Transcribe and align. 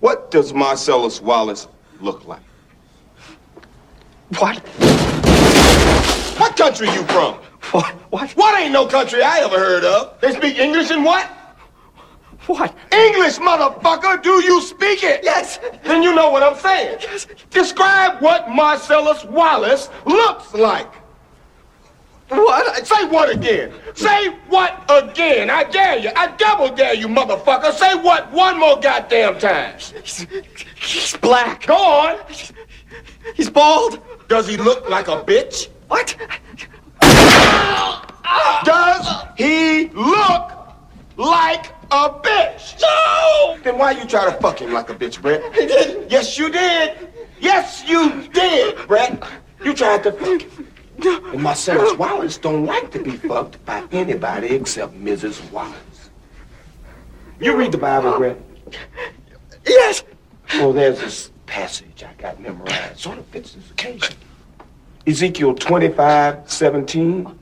What 0.00 0.30
does 0.30 0.52
Marcellus 0.54 1.20
Wallace 1.20 1.66
look 2.00 2.26
like? 2.26 2.42
What? 4.38 4.58
What 6.38 6.56
country 6.56 6.88
you 6.88 7.02
from? 7.04 7.34
What? 7.72 7.94
What? 8.10 8.30
What 8.32 8.60
ain't 8.60 8.72
no 8.72 8.86
country 8.86 9.22
I 9.22 9.40
ever 9.40 9.58
heard 9.58 9.84
of? 9.84 10.20
They 10.20 10.32
speak 10.32 10.58
English 10.58 10.90
and 10.90 11.04
what? 11.04 11.26
What? 12.46 12.74
English, 12.92 13.38
motherfucker! 13.38 14.22
Do 14.22 14.42
you 14.42 14.62
speak 14.62 15.02
it? 15.02 15.22
Yes. 15.22 15.58
Then 15.84 16.02
you 16.02 16.14
know 16.14 16.30
what 16.30 16.42
I'm 16.42 16.56
saying. 16.56 16.98
Yes. 17.02 17.26
Describe 17.50 18.22
what 18.22 18.48
Marcellus 18.48 19.24
Wallace 19.24 19.90
looks 20.06 20.54
like. 20.54 20.90
What? 22.28 22.86
Say 22.86 23.06
what 23.06 23.30
again? 23.30 23.72
Say 23.94 24.28
what 24.48 24.84
again? 24.88 25.48
I 25.48 25.64
dare 25.64 25.98
you. 25.98 26.10
I 26.14 26.34
double 26.36 26.74
dare 26.74 26.94
you, 26.94 27.08
motherfucker. 27.08 27.72
Say 27.72 27.94
what 27.94 28.30
one 28.32 28.58
more 28.58 28.78
goddamn 28.78 29.38
time. 29.38 29.78
He's, 29.78 30.26
he's 30.76 31.16
black. 31.16 31.66
Go 31.66 31.74
on. 31.74 32.18
He's 33.34 33.48
bald. 33.48 34.00
Does 34.28 34.46
he 34.46 34.58
look 34.58 34.88
like 34.90 35.08
a 35.08 35.22
bitch? 35.22 35.68
What? 35.88 36.14
Does 38.64 39.24
he 39.38 39.88
look 39.94 40.52
like 41.16 41.72
a 41.90 42.10
bitch? 42.10 42.80
No! 42.82 43.58
Then 43.62 43.78
why 43.78 43.92
you 43.92 44.04
try 44.04 44.26
to 44.26 44.32
fuck 44.32 44.60
him 44.60 44.72
like 44.74 44.90
a 44.90 44.94
bitch, 44.94 45.22
Brett? 45.22 45.42
I 45.52 45.66
didn't. 45.66 46.10
Yes, 46.10 46.36
you 46.36 46.50
did. 46.50 47.08
Yes, 47.40 47.84
you 47.88 48.28
did, 48.28 48.76
Brett. 48.86 49.22
You 49.64 49.72
tried 49.72 50.02
to 50.02 50.12
fuck 50.12 50.42
him. 50.42 50.66
And 51.04 51.42
Marcellus 51.42 51.96
Wallace 51.96 52.38
don't 52.38 52.66
like 52.66 52.90
to 52.90 52.98
be 53.02 53.12
fucked 53.12 53.64
by 53.64 53.84
anybody 53.92 54.48
except 54.48 54.94
Mrs. 54.94 55.48
Wallace. 55.52 56.10
You 57.38 57.56
read 57.56 57.70
the 57.70 57.78
Bible, 57.78 58.16
Brett? 58.16 58.36
Yes. 59.64 60.02
Well, 60.54 60.72
there's 60.72 60.98
this 60.98 61.30
passage 61.46 62.02
I 62.02 62.12
got 62.20 62.40
memorized. 62.40 62.98
Sort 62.98 63.18
of 63.18 63.26
fits 63.26 63.52
this 63.52 63.70
occasion. 63.70 64.16
Ezekiel 65.06 65.54
25, 65.54 66.50
17. 66.50 67.38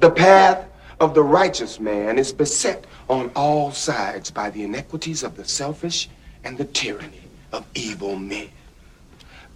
The 0.00 0.10
path 0.10 0.66
of 1.00 1.14
the 1.14 1.22
righteous 1.22 1.80
man 1.80 2.18
is 2.18 2.32
beset 2.32 2.86
on 3.08 3.30
all 3.34 3.72
sides 3.72 4.30
by 4.30 4.50
the 4.50 4.62
iniquities 4.62 5.22
of 5.22 5.36
the 5.36 5.44
selfish 5.44 6.08
and 6.44 6.56
the 6.56 6.66
tyranny 6.66 7.22
of 7.52 7.66
evil 7.74 8.16
men. 8.16 8.48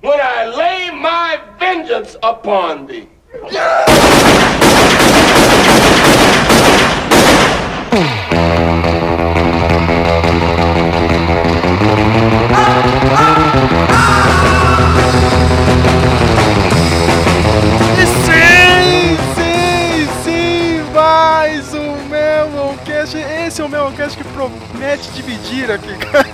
when 0.00 0.18
I 0.20 0.46
lay 0.46 0.90
my 0.90 1.40
vengeance 1.58 2.16
upon 2.22 2.86
thee. 2.86 3.08
Esse 23.46 23.62
é 23.62 23.64
o 23.64 23.68
Meloncast 23.68 24.16
que 24.16 24.22
promete 24.22 25.10
dividir 25.10 25.72
aqui, 25.72 25.92
cara. 25.96 26.24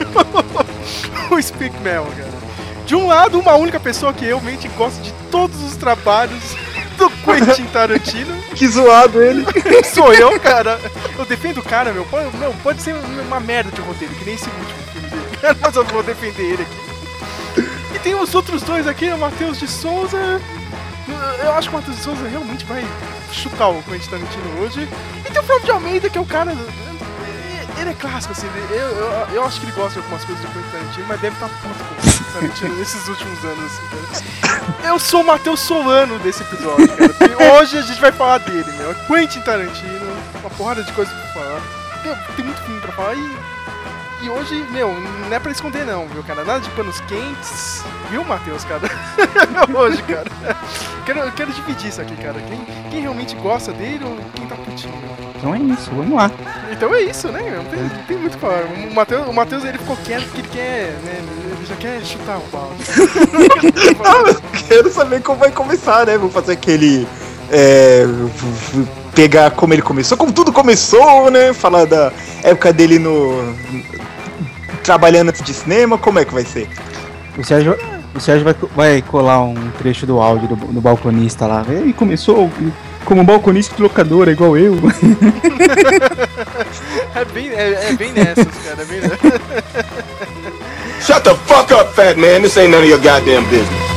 o 1.34 1.42
Speak 1.42 1.74
Melon, 1.80 2.04
cara. 2.10 2.45
De 2.86 2.94
um 2.94 3.08
lado, 3.08 3.40
uma 3.40 3.56
única 3.56 3.80
pessoa 3.80 4.14
que 4.14 4.24
realmente 4.24 4.68
gosta 4.68 5.02
de 5.02 5.12
todos 5.30 5.60
os 5.62 5.76
trabalhos 5.76 6.56
do 6.96 7.10
Quentin 7.26 7.66
Tarantino. 7.66 8.40
Que 8.54 8.68
zoado 8.68 9.20
ele. 9.20 9.44
Sou 9.92 10.14
eu, 10.14 10.38
cara. 10.38 10.80
Eu 11.18 11.24
defendo 11.24 11.58
o 11.58 11.64
cara, 11.64 11.92
meu. 11.92 12.04
Pode, 12.04 12.34
meu, 12.36 12.54
pode 12.62 12.80
ser 12.80 12.94
uma 12.94 13.40
merda 13.40 13.72
de 13.72 13.80
roteiro, 13.80 14.14
que 14.14 14.24
nem 14.24 14.34
esse 14.34 14.48
último 14.48 14.82
filme 14.92 15.08
dele. 15.08 15.58
Mas 15.60 15.74
eu 15.74 15.84
vou 15.84 16.02
defender 16.02 16.42
ele 16.42 16.62
aqui. 16.62 17.66
E 17.94 17.98
tem 17.98 18.14
os 18.14 18.34
outros 18.34 18.62
dois 18.62 18.86
aqui, 18.86 19.08
o 19.08 19.18
Matheus 19.18 19.58
de 19.58 19.66
Souza. 19.66 20.40
Eu 21.42 21.52
acho 21.54 21.68
que 21.68 21.74
o 21.74 21.78
Matheus 21.78 21.96
de 21.96 22.02
Souza 22.04 22.28
realmente 22.28 22.64
vai 22.66 22.84
chutar 23.32 23.68
o 23.68 23.82
Quentin 23.82 24.10
Tarantino 24.10 24.62
hoje. 24.62 24.88
E 25.26 25.32
tem 25.32 25.42
o 25.42 25.44
Flávio 25.44 25.64
de 25.64 25.70
Almeida, 25.72 26.08
que 26.08 26.18
é 26.18 26.20
o 26.20 26.26
cara. 26.26 26.52
Ele 27.78 27.90
é 27.90 27.94
clássico, 27.94 28.32
assim. 28.32 28.46
Eu, 28.70 28.76
eu, 28.76 29.10
eu 29.34 29.44
acho 29.44 29.60
que 29.60 29.66
ele 29.66 29.72
gosta 29.72 29.92
de 29.92 29.98
algumas 29.98 30.24
coisas 30.24 30.44
do 30.44 30.50
Quentin 30.52 30.70
Tarantino, 30.70 31.06
mas 31.08 31.20
deve 31.20 31.34
estar 31.34 31.48
puto 31.48 31.84
com 31.84 32.32
Tarantino 32.32 32.74
nesses 32.78 33.08
últimos 33.08 33.44
anos, 33.44 33.64
assim, 33.64 34.30
cara. 34.40 34.88
Eu 34.88 34.98
sou 34.98 35.22
o 35.22 35.26
Matheus 35.26 35.60
Solano 35.60 36.18
desse 36.20 36.42
episódio, 36.42 36.88
cara. 36.88 37.08
porque 37.08 37.44
hoje 37.44 37.78
a 37.78 37.82
gente 37.82 38.00
vai 38.00 38.12
falar 38.12 38.38
dele, 38.38 38.70
meu. 38.72 38.94
Quentin 39.06 39.40
Tarantino, 39.40 40.16
uma 40.40 40.50
porrada 40.50 40.82
de 40.82 40.92
coisas 40.92 41.14
pra 41.14 41.42
falar. 41.42 41.60
Tem, 42.02 42.14
tem 42.36 42.44
muito 42.44 42.60
filme 42.62 42.80
pra 42.80 42.92
falar 42.92 43.14
e. 43.14 43.56
E 44.22 44.30
hoje, 44.30 44.54
meu, 44.70 44.98
não 44.98 45.36
é 45.36 45.38
pra 45.38 45.52
esconder 45.52 45.84
não, 45.84 46.08
viu, 46.08 46.22
cara? 46.24 46.42
Nada 46.42 46.60
de 46.60 46.70
panos 46.70 47.00
quentes, 47.00 47.84
viu, 48.10 48.24
Matheus, 48.24 48.64
cara? 48.64 48.88
hoje, 49.78 50.02
cara. 50.04 50.24
Quero, 51.04 51.20
eu 51.20 51.32
quero 51.32 51.52
dividir 51.52 51.90
isso 51.90 52.00
aqui, 52.00 52.16
cara. 52.16 52.40
Quem, 52.40 52.64
quem 52.90 53.00
realmente 53.02 53.36
gosta 53.36 53.72
dele 53.72 54.04
ou 54.04 54.16
quem 54.34 54.46
tá 54.46 54.56
putinho? 54.56 55.25
Então 55.38 55.54
é 55.54 55.58
isso, 55.58 55.90
vamos 55.90 56.14
lá. 56.14 56.30
Então 56.70 56.94
é 56.94 57.02
isso, 57.02 57.28
né? 57.28 57.40
Não 57.56 57.64
tem, 57.64 57.82
não 57.82 58.04
tem 58.06 58.16
muito 58.16 58.34
o 58.34 58.36
que 58.36 58.40
falar. 58.40 58.64
O 58.64 58.94
Matheus, 58.94 59.28
o 59.28 59.32
Matheus 59.32 59.64
ele 59.64 59.78
ficou 59.78 59.96
quieto 59.96 60.24
porque 60.24 60.40
ele 60.40 60.48
quer, 60.48 60.94
né? 61.04 61.22
Ele 61.44 61.66
já 61.66 61.76
quer 61.76 62.04
chutar 62.04 62.38
o 62.38 62.42
balde. 62.50 62.84
Quero 64.68 64.90
saber 64.90 65.22
como 65.22 65.38
vai 65.38 65.50
começar, 65.50 66.06
né? 66.06 66.18
Vou 66.18 66.30
fazer 66.30 66.52
aquele. 66.52 67.06
É, 67.50 68.04
pegar 69.14 69.52
como 69.52 69.72
ele 69.72 69.82
começou, 69.82 70.18
como 70.18 70.32
tudo 70.32 70.52
começou, 70.52 71.30
né? 71.30 71.52
Falar 71.52 71.86
da 71.86 72.12
época 72.42 72.72
dele 72.72 72.98
no. 72.98 73.54
trabalhando 74.82 75.28
antes 75.28 75.42
de 75.42 75.54
cinema, 75.54 75.96
como 75.96 76.18
é 76.18 76.24
que 76.24 76.34
vai 76.34 76.44
ser? 76.44 76.68
O 77.38 77.44
Sérgio, 77.44 77.78
o 78.14 78.20
Sérgio 78.20 78.44
vai, 78.44 78.54
vai 78.74 79.02
colar 79.02 79.42
um 79.42 79.54
trecho 79.78 80.06
do 80.06 80.20
áudio 80.20 80.48
do, 80.48 80.56
do 80.56 80.80
balconista 80.80 81.46
lá. 81.46 81.64
E 81.86 81.92
começou 81.92 82.50
como 83.06 83.24
balconista 83.24 83.74
de 83.74 83.82
locadora, 83.82 84.30
igual 84.30 84.58
eu. 84.58 84.76
É 87.14 87.24
bem, 87.24 87.48
é, 87.48 87.88
é 87.88 87.92
bem 87.94 88.12
nessas, 88.12 88.44
cara. 88.44 88.82
É 88.82 88.84
bem 88.84 89.00
nessas. 89.00 89.40
Shut 91.00 91.22
the 91.22 91.34
fuck 91.46 91.72
up, 91.72 91.94
fat 91.94 92.16
man. 92.18 92.42
This 92.42 92.58
ain't 92.58 92.70
none 92.70 92.82
of 92.82 92.90
your 92.90 92.98
goddamn 92.98 93.44
business. 93.44 93.95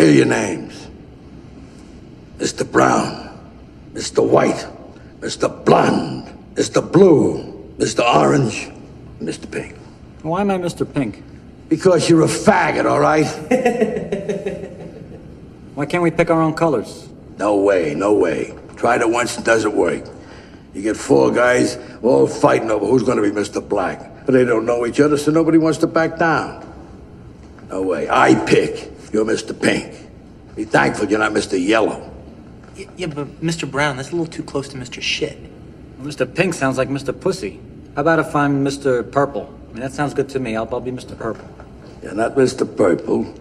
Here 0.00 0.08
are 0.08 0.12
your 0.12 0.24
names 0.24 0.88
Mr. 2.38 2.64
Brown, 2.64 3.38
Mr. 3.92 4.26
White, 4.26 4.66
Mr. 5.20 5.62
Blonde, 5.66 6.24
Mr. 6.54 6.80
Blue, 6.90 7.74
Mr. 7.76 8.02
Orange, 8.02 8.70
Mr. 9.20 9.50
Pink. 9.50 9.76
Why 10.22 10.40
am 10.40 10.50
I 10.50 10.56
Mr. 10.56 10.90
Pink? 10.90 11.22
Because 11.68 12.08
you're 12.08 12.22
a 12.22 12.28
faggot, 12.28 12.86
all 12.86 12.98
right? 12.98 13.26
Why 15.74 15.84
can't 15.84 16.02
we 16.02 16.10
pick 16.10 16.30
our 16.30 16.40
own 16.40 16.54
colors? 16.54 17.06
No 17.36 17.58
way, 17.58 17.94
no 17.94 18.14
way. 18.14 18.54
Tried 18.76 19.02
it 19.02 19.10
once 19.10 19.36
and 19.36 19.44
doesn't 19.44 19.76
work. 19.76 20.06
You 20.72 20.80
get 20.80 20.96
four 20.96 21.30
guys 21.30 21.76
all 22.02 22.26
fighting 22.26 22.70
over 22.70 22.86
who's 22.86 23.02
going 23.02 23.18
to 23.18 23.22
be 23.22 23.38
Mr. 23.38 23.60
Black. 23.66 24.24
But 24.24 24.32
they 24.32 24.46
don't 24.46 24.64
know 24.64 24.86
each 24.86 24.98
other, 24.98 25.18
so 25.18 25.30
nobody 25.30 25.58
wants 25.58 25.76
to 25.80 25.86
back 25.86 26.18
down. 26.18 26.66
No 27.68 27.82
way. 27.82 28.08
I 28.08 28.34
pick. 28.46 28.89
You're 29.12 29.24
Mr. 29.24 29.58
Pink. 29.60 29.94
Be 30.56 30.64
thankful 30.64 31.08
you're 31.08 31.18
not 31.18 31.32
Mr. 31.32 31.58
Yellow. 31.64 32.10
Y- 32.76 32.86
Yeah, 32.96 33.06
but 33.06 33.40
Mr. 33.40 33.70
Brown, 33.70 33.96
that's 33.96 34.08
a 34.10 34.12
little 34.16 34.26
too 34.32 34.42
close 34.42 34.68
to 34.68 34.76
Mr. 34.76 35.00
Shit. 35.02 35.38
Mr. 36.02 36.32
Pink 36.32 36.54
sounds 36.54 36.78
like 36.78 36.88
Mr. 36.88 37.18
Pussy. 37.18 37.60
How 37.94 38.02
about 38.02 38.18
if 38.18 38.34
I'm 38.34 38.64
Mr. 38.64 39.10
Purple? 39.10 39.52
I 39.68 39.72
mean, 39.72 39.80
that 39.82 39.92
sounds 39.92 40.14
good 40.14 40.28
to 40.30 40.40
me. 40.40 40.56
I'll, 40.56 40.68
I'll 40.72 40.80
be 40.80 40.90
Mr. 40.92 41.16
Purple. 41.18 41.46
You're 42.02 42.14
not 42.14 42.34
Mr. 42.36 42.64
Purple. 42.76 43.32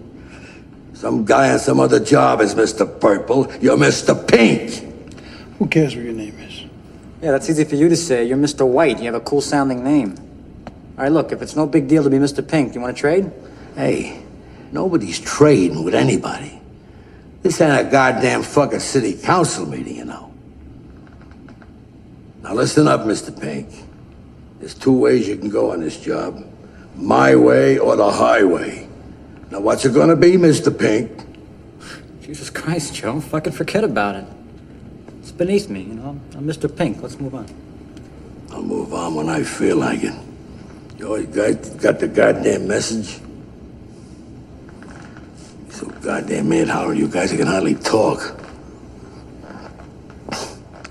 Some 0.93 1.23
guy 1.23 1.51
on 1.53 1.59
some 1.59 1.79
other 1.79 1.99
job 1.99 2.41
is 2.41 2.55
Mr. 2.55 2.85
Purple. 2.99 3.51
You're 3.61 3.77
Mr. 3.77 4.27
Pink. 4.27 4.85
Who 5.59 5.67
cares 5.67 5.95
what 5.95 6.03
your 6.03 6.13
name 6.13 6.37
is? 6.39 6.63
Yeah, 7.21 7.31
that's 7.31 7.49
easy 7.49 7.63
for 7.63 7.75
you 7.75 7.87
to 7.89 7.95
say. 7.95 8.25
You're 8.25 8.37
Mr. 8.37 8.67
White. 8.67 8.97
You 8.99 9.05
have 9.05 9.15
a 9.15 9.19
cool 9.21 9.41
sounding 9.41 9.83
name. 9.83 10.15
All 10.97 11.03
right, 11.03 11.11
look, 11.11 11.31
if 11.31 11.41
it's 11.41 11.55
no 11.55 11.65
big 11.67 11.87
deal 11.87 12.03
to 12.03 12.09
be 12.09 12.17
Mr. 12.17 12.45
Pink, 12.45 12.75
you 12.75 12.81
want 12.81 12.95
to 12.95 12.99
trade? 12.99 13.31
Hey, 13.75 14.21
nobody's 14.71 15.19
trading 15.19 15.83
with 15.83 15.95
anybody. 15.95 16.59
This 17.41 17.61
ain't 17.61 17.87
a 17.87 17.89
goddamn 17.89 18.43
fucking 18.43 18.79
city 18.79 19.13
council 19.13 19.65
meeting, 19.65 19.95
you 19.95 20.05
know. 20.05 20.31
Now 22.43 22.53
listen 22.53 22.87
up, 22.87 23.01
Mr. 23.01 23.37
Pink. 23.39 23.67
There's 24.59 24.73
two 24.73 24.97
ways 24.97 25.27
you 25.27 25.37
can 25.37 25.49
go 25.49 25.71
on 25.71 25.79
this 25.79 25.99
job. 25.99 26.45
My 26.95 27.35
way 27.35 27.77
or 27.77 27.95
the 27.95 28.11
highway. 28.11 28.87
Now 29.51 29.61
what's 29.61 29.85
it 29.85 29.93
gonna 29.93 30.15
be, 30.15 30.33
Mr. 30.33 30.77
Pink? 30.77 31.11
Jesus 32.21 32.49
Christ, 32.49 32.93
Joe. 32.93 33.21
Fucking 33.21 33.53
forget 33.53 33.83
about 33.83 34.15
it. 34.15 34.25
It's 35.19 35.31
beneath 35.31 35.69
me, 35.69 35.81
you 35.81 35.93
know. 35.93 36.19
I'm 36.35 36.45
Mr. 36.45 36.73
Pink. 36.75 37.01
Let's 37.01 37.19
move 37.19 37.35
on. 37.35 37.47
I'll 38.51 38.61
move 38.61 38.93
on 38.93 39.15
when 39.15 39.29
I 39.29 39.43
feel 39.43 39.77
like 39.77 40.03
it. 40.03 40.13
You 40.97 41.07
always 41.07 41.27
guys 41.27 41.55
got 41.75 41.99
the 41.99 42.07
goddamn 42.07 42.67
message? 42.67 43.19
So 45.79 45.87
goddamn 45.87 46.49
mad, 46.49 46.67
Howard, 46.67 46.97
you 46.97 47.07
guys 47.07 47.31
can 47.31 47.47
hardly 47.47 47.73
talk. 47.73 48.37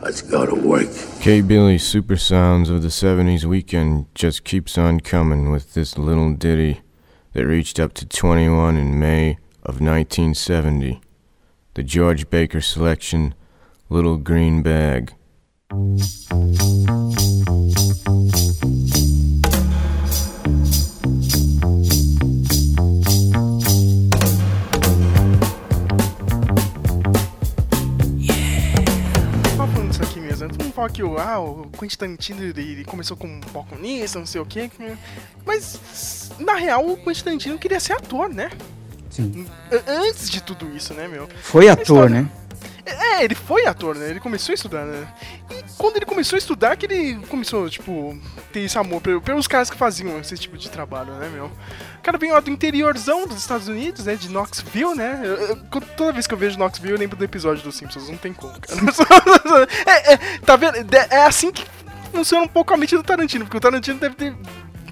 Let's 0.00 0.22
go 0.22 0.46
to 0.46 0.54
work. 0.54 0.88
K. 1.20 1.42
Billy's 1.42 1.82
Super 1.82 2.16
Sounds 2.16 2.70
of 2.70 2.80
the 2.80 2.88
70s 2.88 3.44
weekend 3.44 4.06
just 4.14 4.44
keeps 4.44 4.78
on 4.78 5.00
coming 5.00 5.50
with 5.50 5.74
this 5.74 5.98
little 5.98 6.32
ditty 6.32 6.80
that 7.34 7.46
reached 7.46 7.78
up 7.78 7.92
to 7.94 8.06
21 8.06 8.78
in 8.78 8.98
May 8.98 9.32
of 9.62 9.78
1970. 9.78 11.02
The 11.74 11.82
George 11.82 12.30
Baker 12.30 12.62
selection, 12.62 13.34
Little 13.90 14.16
Green 14.16 14.62
Bag. 14.62 15.12
Aqui 30.84 31.02
mesmo. 31.02 31.08
Todo 31.08 31.18
mundo 31.18 31.18
fala 31.18 31.18
que 31.18 31.18
o, 31.18 31.18
ah, 31.18 31.40
o 31.40 31.70
Quentin 31.78 31.96
Tarantino 31.96 32.42
ele, 32.42 32.84
começou 32.84 33.16
como 33.16 33.40
balconista, 33.52 34.18
não 34.18 34.26
sei 34.26 34.40
o 34.40 34.46
quê. 34.46 34.70
Mas, 35.44 36.30
na 36.38 36.54
real, 36.54 36.86
o 36.86 36.96
Quentin 36.96 37.24
Tarantino 37.24 37.58
queria 37.58 37.80
ser 37.80 37.94
ator, 37.94 38.28
né? 38.28 38.50
Sim. 39.10 39.46
Antes 39.86 40.30
de 40.30 40.42
tudo 40.42 40.68
isso, 40.76 40.94
né, 40.94 41.08
meu? 41.08 41.28
Foi 41.42 41.68
ator, 41.68 42.08
né? 42.08 42.28
É, 42.90 43.24
ele 43.24 43.34
foi 43.34 43.66
ator, 43.66 43.94
né? 43.94 44.10
Ele 44.10 44.20
começou 44.20 44.52
a 44.52 44.54
estudar, 44.54 44.84
né? 44.84 45.06
E 45.50 45.64
quando 45.76 45.96
ele 45.96 46.06
começou 46.06 46.36
a 46.36 46.38
estudar, 46.38 46.76
que 46.76 46.86
ele 46.86 47.16
começou, 47.26 47.68
tipo, 47.68 48.18
ter 48.52 48.60
esse 48.60 48.78
amor 48.78 49.00
pe- 49.00 49.20
pelos 49.20 49.46
caras 49.46 49.70
que 49.70 49.76
faziam 49.76 50.18
esse 50.18 50.36
tipo 50.36 50.56
de 50.58 50.68
trabalho, 50.70 51.12
né, 51.14 51.28
meu? 51.28 51.46
O 51.46 52.02
cara 52.02 52.16
vem 52.18 52.32
lá 52.32 52.40
do 52.40 52.50
interiorzão 52.50 53.26
dos 53.26 53.38
Estados 53.38 53.68
Unidos, 53.68 54.04
né? 54.06 54.14
De 54.16 54.28
Knoxville, 54.28 54.94
né? 54.94 55.20
Eu- 55.24 55.36
eu- 55.48 55.56
toda 55.96 56.12
vez 56.12 56.26
que 56.26 56.34
eu 56.34 56.38
vejo 56.38 56.58
Knoxville, 56.58 56.92
eu 56.94 56.98
lembro 56.98 57.16
do 57.16 57.24
episódio 57.24 57.62
dos 57.62 57.76
Simpsons. 57.76 58.08
Não 58.08 58.16
tem 58.16 58.32
como, 58.32 58.54
cara. 58.60 58.80
é, 59.86 60.12
é, 60.14 60.16
tá 60.44 60.56
vendo? 60.56 60.82
De- 60.84 60.96
É 61.10 61.24
assim 61.26 61.50
que 61.52 61.64
funciona 62.12 62.44
um 62.44 62.48
pouco 62.48 62.72
a 62.72 62.76
mente 62.76 62.96
do 62.96 63.02
Tarantino, 63.02 63.44
porque 63.44 63.56
o 63.58 63.60
Tarantino 63.60 63.98
deve 63.98 64.14
ter 64.14 64.34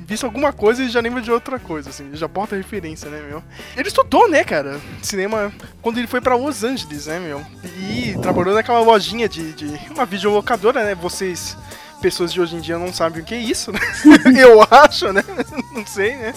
visto 0.07 0.25
alguma 0.25 0.53
coisa 0.53 0.83
e 0.83 0.89
já 0.89 1.01
lembra 1.01 1.21
de 1.21 1.31
outra 1.31 1.59
coisa, 1.59 1.91
assim, 1.91 2.11
já 2.13 2.29
bota 2.29 2.55
referência, 2.55 3.11
né, 3.11 3.21
meu? 3.29 3.43
Ele 3.77 3.89
estudou, 3.89 4.31
né, 4.31 4.45
cara, 4.45 4.81
cinema 5.03 5.53
quando 5.83 5.99
ele 5.99 6.07
foi 6.07 6.21
pra 6.21 6.37
Los 6.37 6.63
Angeles, 6.63 7.07
né, 7.07 7.19
meu? 7.19 7.43
E 7.65 8.17
trabalhou 8.23 8.55
naquela 8.55 8.81
lojinha 8.81 9.29
de, 9.29 9.53
de 9.53 9.67
uma 9.91 10.07
videolocadora, 10.07 10.85
né? 10.85 10.95
Vocês, 10.95 11.57
pessoas 12.01 12.33
de 12.33 12.41
hoje 12.41 12.57
em 12.57 12.61
dia, 12.61 12.79
não 12.79 12.93
sabem 12.93 13.21
o 13.21 13.25
que 13.25 13.35
é 13.35 13.39
isso, 13.39 13.73
né? 13.73 13.81
Eu 14.39 14.63
acho, 14.71 15.13
né? 15.13 15.25
Não 15.75 15.85
sei, 15.85 16.17
né? 16.17 16.33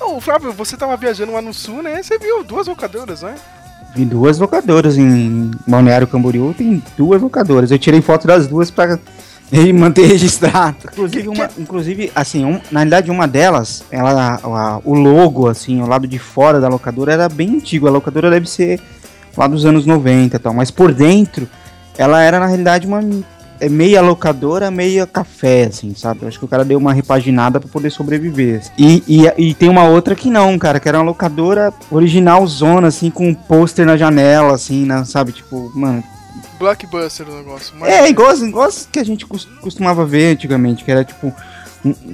Ô, 0.00 0.20
Flávio, 0.20 0.52
você 0.52 0.76
tava 0.76 0.96
viajando 0.96 1.32
lá 1.32 1.40
no 1.40 1.54
sul, 1.54 1.82
né? 1.82 2.02
Você 2.02 2.18
viu 2.18 2.44
duas 2.44 2.66
locadoras, 2.66 3.22
né? 3.22 3.34
Vi 3.94 4.04
duas 4.04 4.38
locadoras 4.38 4.98
em 4.98 5.50
Balneário 5.66 6.06
Camboriú, 6.06 6.52
tem 6.52 6.82
duas 6.98 7.22
locadoras. 7.22 7.70
Eu 7.70 7.78
tirei 7.78 8.02
foto 8.02 8.26
das 8.26 8.46
duas 8.46 8.70
pra 8.70 8.98
e 9.52 9.72
manter 9.72 10.06
registrado. 10.06 10.76
Inclusive, 10.92 11.28
uma, 11.28 11.48
inclusive 11.58 12.12
assim, 12.14 12.44
um- 12.44 12.60
na 12.70 12.80
realidade, 12.80 13.10
uma 13.10 13.26
delas, 13.28 13.84
ela, 13.90 14.40
a- 14.42 14.80
o 14.84 14.94
logo, 14.94 15.48
assim, 15.48 15.80
o 15.80 15.86
lado 15.86 16.06
de 16.06 16.18
fora 16.18 16.60
da 16.60 16.68
locadora 16.68 17.12
era 17.12 17.28
bem 17.28 17.56
antigo. 17.56 17.86
A 17.86 17.90
locadora 17.90 18.30
deve 18.30 18.48
ser 18.48 18.80
lá 19.36 19.46
dos 19.46 19.64
anos 19.64 19.86
90 19.86 20.36
e 20.36 20.38
tal, 20.38 20.54
mas 20.54 20.70
por 20.70 20.92
dentro, 20.92 21.48
ela 21.96 22.22
era 22.22 22.40
na 22.40 22.46
realidade 22.46 22.86
uma 22.86 23.00
é 23.58 23.68
meia 23.68 24.02
locadora, 24.02 24.70
meia 24.70 25.06
café, 25.06 25.64
assim, 25.64 25.94
sabe? 25.94 26.20
Eu 26.22 26.28
acho 26.28 26.38
que 26.38 26.44
o 26.44 26.48
cara 26.48 26.64
deu 26.64 26.78
uma 26.78 26.92
repaginada 26.92 27.58
pra 27.58 27.68
poder 27.68 27.90
sobreviver. 27.90 28.62
E, 28.76 29.02
e, 29.08 29.48
e 29.48 29.54
tem 29.54 29.68
uma 29.70 29.84
outra 29.84 30.14
que 30.14 30.28
não, 30.30 30.58
cara, 30.58 30.78
que 30.78 30.86
era 30.88 30.98
uma 30.98 31.04
locadora 31.06 31.72
original 31.90 32.46
zona, 32.46 32.88
assim, 32.88 33.10
com 33.10 33.28
um 33.28 33.34
pôster 33.34 33.86
na 33.86 33.96
janela, 33.96 34.54
assim, 34.54 34.84
na, 34.84 35.04
sabe? 35.04 35.32
Tipo, 35.32 35.72
mano. 35.74 36.04
Blockbuster 36.58 37.28
o 37.28 37.36
negócio. 37.36 37.74
mas- 37.78 37.88
É, 37.90 38.08
igual, 38.08 38.34
igual 38.36 38.68
que 38.90 38.98
a 38.98 39.04
gente 39.04 39.26
cos- 39.26 39.48
costumava 39.60 40.04
ver 40.04 40.32
antigamente, 40.34 40.84
que 40.84 40.90
era 40.90 41.04
tipo. 41.04 41.32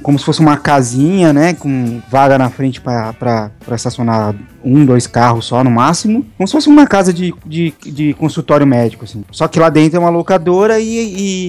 como 0.02 0.18
se 0.18 0.24
fosse 0.24 0.40
uma 0.40 0.56
casinha, 0.58 1.32
né? 1.32 1.54
Com 1.54 2.02
vaga 2.10 2.36
na 2.36 2.50
frente 2.50 2.80
pra 2.80 3.50
estacionar 3.74 4.34
um, 4.62 4.84
dois 4.84 5.06
carros 5.06 5.46
só 5.46 5.64
no 5.64 5.70
máximo. 5.70 6.26
Como 6.36 6.46
se 6.46 6.52
fosse 6.52 6.68
uma 6.68 6.86
casa 6.86 7.12
de, 7.12 7.32
de, 7.46 7.72
de 7.82 8.14
consultório 8.14 8.66
médico, 8.66 9.04
assim. 9.04 9.24
Só 9.30 9.48
que 9.48 9.58
lá 9.58 9.70
dentro 9.70 9.96
é 9.96 10.00
uma 10.00 10.10
locadora 10.10 10.78
e, 10.78 10.98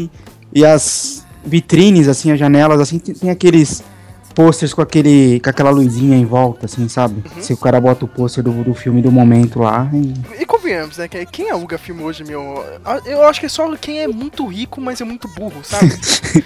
e, 0.04 0.10
e 0.54 0.66
as 0.66 1.26
vitrines, 1.46 2.08
assim, 2.08 2.32
as 2.32 2.40
janelas, 2.40 2.80
assim, 2.80 2.98
tem, 2.98 3.14
tem 3.14 3.30
aqueles 3.30 3.84
posters 4.34 4.74
com 4.74 4.82
aquele 4.82 5.40
com 5.40 5.50
aquela 5.50 5.70
luzinha 5.70 6.18
em 6.18 6.26
volta, 6.26 6.66
assim, 6.66 6.88
sabe? 6.90 7.24
Se 7.42 7.54
o 7.54 7.58
cara 7.58 7.80
bota 7.80 8.06
o 8.06 8.08
pôster 8.08 8.44
do, 8.44 8.52
do 8.64 8.74
filme 8.74 9.02
do 9.02 9.12
momento 9.12 9.60
lá. 9.60 9.90
e- 9.94 10.42
E 10.42 10.46
convenhamos, 10.46 10.98
né? 10.98 11.08
que 11.08 11.26
Quem 11.26 11.50
aluga 11.50 11.78
filme 11.78 12.02
hoje, 12.04 12.24
meu? 12.24 12.64
Eu 13.06 13.24
acho 13.28 13.40
que 13.40 13.46
é 13.46 13.50
só 13.50 13.74
quem 13.76 14.02
é 14.02 14.08
muito 14.08 14.46
rico, 14.48 14.80
mas 14.82 15.00
é 15.02 15.04
muito 15.04 15.28
burro, 15.28 15.64
sabe? 15.64 15.92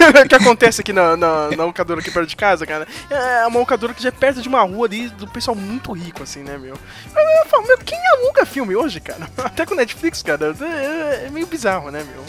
o 0.24 0.28
que 0.28 0.34
acontece 0.34 0.80
aqui 0.80 0.92
na, 0.92 1.16
na, 1.16 1.50
na 1.56 1.64
locadora 1.64 2.00
aqui 2.00 2.10
perto 2.10 2.26
de 2.28 2.36
casa, 2.36 2.66
cara? 2.66 2.86
É 3.10 3.46
uma 3.46 3.58
locadora 3.60 3.92
que 3.92 4.02
já 4.02 4.08
é 4.08 4.12
perto 4.12 4.40
de 4.40 4.48
uma 4.48 4.62
rua 4.62 4.86
ali 4.86 5.08
do 5.10 5.26
pessoal 5.26 5.54
muito 5.54 5.92
rico, 5.92 6.22
assim, 6.22 6.40
né, 6.42 6.56
meu? 6.58 6.74
Eu, 6.74 7.46
falo, 7.48 7.66
meu, 7.66 7.78
quem 7.78 7.98
aluga 8.16 8.46
filme 8.46 8.74
hoje, 8.74 9.00
cara? 9.00 9.28
Até 9.44 9.66
com 9.66 9.74
Netflix, 9.74 10.22
cara, 10.22 10.54
é, 10.60 11.26
é 11.26 11.30
meio 11.30 11.46
bizarro, 11.46 11.90
né, 11.90 12.02
meu? 12.14 12.24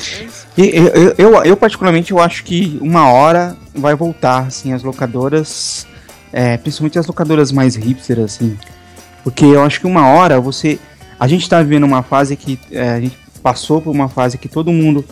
E 0.57 0.75
eu, 0.77 0.87
eu, 0.87 1.15
eu, 1.17 1.43
eu, 1.43 1.57
particularmente, 1.57 2.11
eu 2.11 2.19
acho 2.19 2.43
que 2.43 2.77
uma 2.81 3.09
hora 3.09 3.55
vai 3.73 3.95
voltar, 3.95 4.48
assim, 4.48 4.74
as 4.74 4.84
locadoras, 4.84 5.86
é, 6.34 6.57
principalmente 6.57 7.00
as 7.00 7.07
locadoras 7.07 7.51
mais 7.51 7.75
hipster, 7.75 8.19
assim, 8.19 8.57
porque 9.24 9.45
eu 9.45 9.63
acho 9.63 9.79
que 9.79 9.88
uma 9.88 10.07
hora 10.07 10.39
você... 10.39 10.79
A 11.19 11.27
gente 11.27 11.48
tá 11.48 11.62
vivendo 11.62 11.84
uma 11.84 12.01
fase 12.03 12.36
que... 12.36 12.60
é, 12.72 12.89
a 12.93 13.00
gente 13.00 13.17
passou 13.43 13.79
por 13.81 13.91
uma 13.91 14.10
fase 14.10 14.38
que 14.38 14.48
todo 14.50 14.72
mundo 14.72 15.05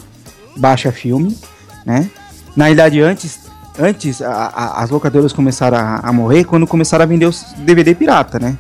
baixa 0.57 0.91
filme, 0.91 1.37
né? 1.85 2.09
Na 2.55 2.65
realidade, 2.65 2.99
antes... 3.01 3.47
Antes, 3.81 4.21
a- 4.21 4.51
a- 4.53 4.83
as 4.83 4.89
locadoras 4.89 5.31
começaram 5.31 5.77
a, 5.77 5.97
a 6.03 6.11
morrer 6.11 6.43
quando 6.43 6.67
começaram 6.67 7.03
a 7.03 7.05
vender 7.05 7.27
os 7.27 7.43
DVD 7.59 7.95
pirata, 7.95 8.37
né? 8.37 8.57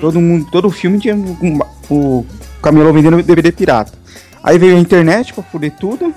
Todo 0.00 0.18
mundo, 0.20 0.46
todo 0.50 0.70
filme 0.70 0.98
tinha 0.98 1.14
um- 1.14 1.58
o 1.90 2.24
camelô 2.62 2.92
vendendo 2.94 3.22
DVD 3.22 3.52
pirata. 3.52 3.92
Aí 4.42 4.56
veio 4.58 4.76
a 4.76 4.80
internet 4.80 5.34
pra 5.34 5.42
foder 5.42 5.72
tudo. 5.78 6.14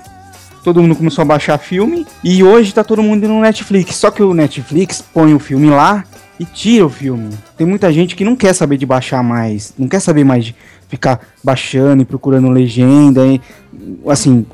Todo 0.66 0.82
mundo 0.82 0.96
começou 0.96 1.22
a 1.22 1.24
baixar 1.24 1.58
filme. 1.58 2.04
E 2.24 2.42
hoje 2.42 2.74
tá 2.74 2.82
todo 2.82 3.00
mundo 3.00 3.28
no 3.28 3.40
Netflix. 3.40 3.94
Só 3.94 4.10
que 4.10 4.20
o 4.20 4.34
Netflix 4.34 5.00
põe 5.00 5.32
o 5.32 5.38
filme 5.38 5.70
lá 5.70 6.02
e 6.40 6.44
tira 6.44 6.84
o 6.84 6.90
filme. 6.90 7.30
Tem 7.56 7.64
muita 7.64 7.92
gente 7.92 8.16
que 8.16 8.24
não 8.24 8.34
quer 8.34 8.52
saber 8.52 8.76
de 8.76 8.84
baixar 8.84 9.22
mais. 9.22 9.72
Não 9.78 9.86
quer 9.86 10.00
saber 10.00 10.24
mais 10.24 10.44
de 10.44 10.56
ficar 10.88 11.20
baixando 11.44 12.02
e 12.02 12.04
procurando 12.04 12.50
legenda. 12.50 13.24
E, 13.24 13.40
assim, 14.08 14.44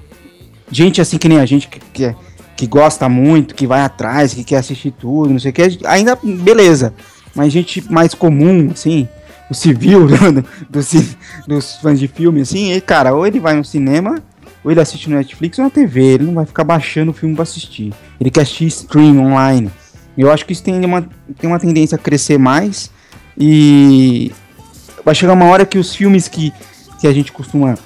gente 0.71 1.01
assim 1.01 1.17
que 1.17 1.31
nem 1.31 1.39
a 1.41 1.47
gente 1.47 1.67
que, 1.67 1.81
que, 1.81 2.05
é- 2.05 2.15
que 2.59 2.67
gosta 2.67 3.09
muito, 3.09 3.55
que 3.55 3.67
vai 3.67 3.81
atrás, 3.81 4.35
que 4.35 4.45
quer 4.45 4.59
assistir 4.59 4.91
tudo, 4.91 5.31
não 5.31 5.39
sei 5.39 5.51
o 5.51 5.55
que, 5.55 5.79
ainda 5.87 6.19
beleza. 6.23 6.93
Mas 7.35 7.51
gente 7.51 7.91
mais 7.91 8.13
comum, 8.13 8.69
assim, 8.71 9.09
o 9.51 9.55
civil 9.55 10.07
do, 10.13 10.43
do 10.69 10.81
dos 11.49 11.77
fãs 11.77 11.99
de 11.99 12.07
filme, 12.07 12.43
assim, 12.43 12.71
e, 12.71 12.83
cara, 12.83 13.15
ou 13.15 13.27
ele 13.27 13.41
vai 13.41 13.55
no 13.55 13.65
cinema, 13.65 14.23
ou 14.65 14.71
ele 14.71 14.81
assiste 14.81 15.09
no 15.09 15.17
Netflix 15.17 15.59
ou 15.59 15.65
na 15.65 15.71
TV, 15.71 16.03
ele 16.03 16.25
não 16.25 16.35
vai 16.35 16.47
ficar 16.47 16.65
baixando 16.65 17.11
o 17.11 17.15
filme 17.15 17.35
pra 17.35 17.43
assistir. 17.43 17.93
Ele 18.21 18.31
quer 18.31 18.43
assistir 18.43 18.67
stream 18.67 19.19
online. 19.19 19.71
Eu 20.17 20.31
acho 20.31 20.45
que 20.45 20.53
isso 20.53 20.63
tem 20.63 20.85
uma, 20.85 21.03
tem 21.39 21.49
uma 21.49 21.59
tendência 21.59 21.97
a 21.97 21.99
crescer 21.99 22.39
mais 22.39 22.91
e 23.37 24.33
vai 25.05 25.15
chegar 25.15 25.33
uma 25.33 25.47
hora 25.47 25.67
que 25.67 25.79
os 25.79 25.95
filmes 25.95 26.29
que, 26.29 26.53
que 27.01 27.07
a 27.07 27.13
gente 27.13 27.33
costuma 27.33 27.77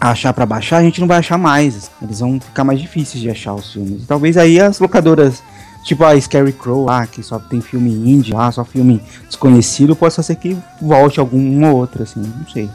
achar 0.00 0.32
pra 0.32 0.44
baixar, 0.44 0.78
a 0.78 0.82
gente 0.82 1.00
não 1.00 1.08
vai 1.08 1.18
achar 1.18 1.38
mais. 1.38 1.90
Eles 2.02 2.20
vão 2.20 2.40
ficar 2.40 2.64
mais 2.64 2.80
difíceis 2.80 3.22
de 3.22 3.30
achar 3.30 3.54
os 3.54 3.72
filmes. 3.72 4.06
Talvez 4.06 4.36
aí 4.36 4.60
as 4.60 4.78
locadoras, 4.78 5.42
tipo 5.84 6.04
a 6.04 6.20
Scary 6.20 6.52
Crow 6.52 6.84
lá, 6.84 7.06
que 7.06 7.22
só 7.22 7.38
tem 7.38 7.60
filme 7.60 7.90
indie 7.90 8.34
lá, 8.34 8.50
só 8.52 8.64
filme 8.64 9.00
desconhecido, 9.26 9.96
possa 9.96 10.22
ser 10.22 10.36
que 10.36 10.56
volte 10.82 11.20
algum 11.20 11.38
um 11.38 11.70
ou 11.70 11.76
outro, 11.76 12.02
assim, 12.02 12.20
não 12.20 12.46
sei. 12.48 12.68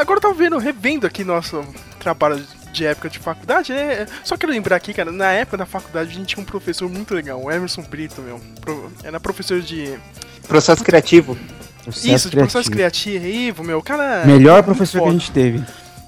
agora 0.00 0.18
eu 0.18 0.22
tava 0.22 0.34
vendo, 0.34 0.56
revendo 0.56 1.06
aqui 1.06 1.24
nosso 1.24 1.62
trabalho 1.98 2.42
de 2.76 2.86
época 2.86 3.08
de 3.08 3.18
faculdade, 3.18 3.72
né? 3.72 4.06
Só 4.22 4.36
quero 4.36 4.52
lembrar 4.52 4.76
aqui, 4.76 4.92
cara, 4.94 5.10
na 5.10 5.32
época 5.32 5.56
da 5.56 5.66
faculdade 5.66 6.10
a 6.10 6.12
gente 6.14 6.26
tinha 6.34 6.42
um 6.42 6.46
professor 6.46 6.88
muito 6.88 7.14
legal, 7.14 7.42
o 7.42 7.50
Emerson 7.50 7.82
Brito, 7.82 8.20
meu. 8.22 8.40
Pro- 8.60 8.92
Era 9.02 9.18
professor 9.18 9.60
de. 9.60 9.98
Processo 10.46 10.84
criativo. 10.84 11.36
Processo 11.82 12.08
Isso, 12.08 12.30
de 12.30 12.36
processo 12.36 12.70
criativo. 12.70 13.18
criativo, 13.20 13.64
meu. 13.64 13.82
Cara. 13.82 14.24
Melhor 14.26 14.62
professor 14.62 15.02
que 15.02 15.08
a 15.08 15.12
gente 15.12 15.30
teve. 15.30 15.64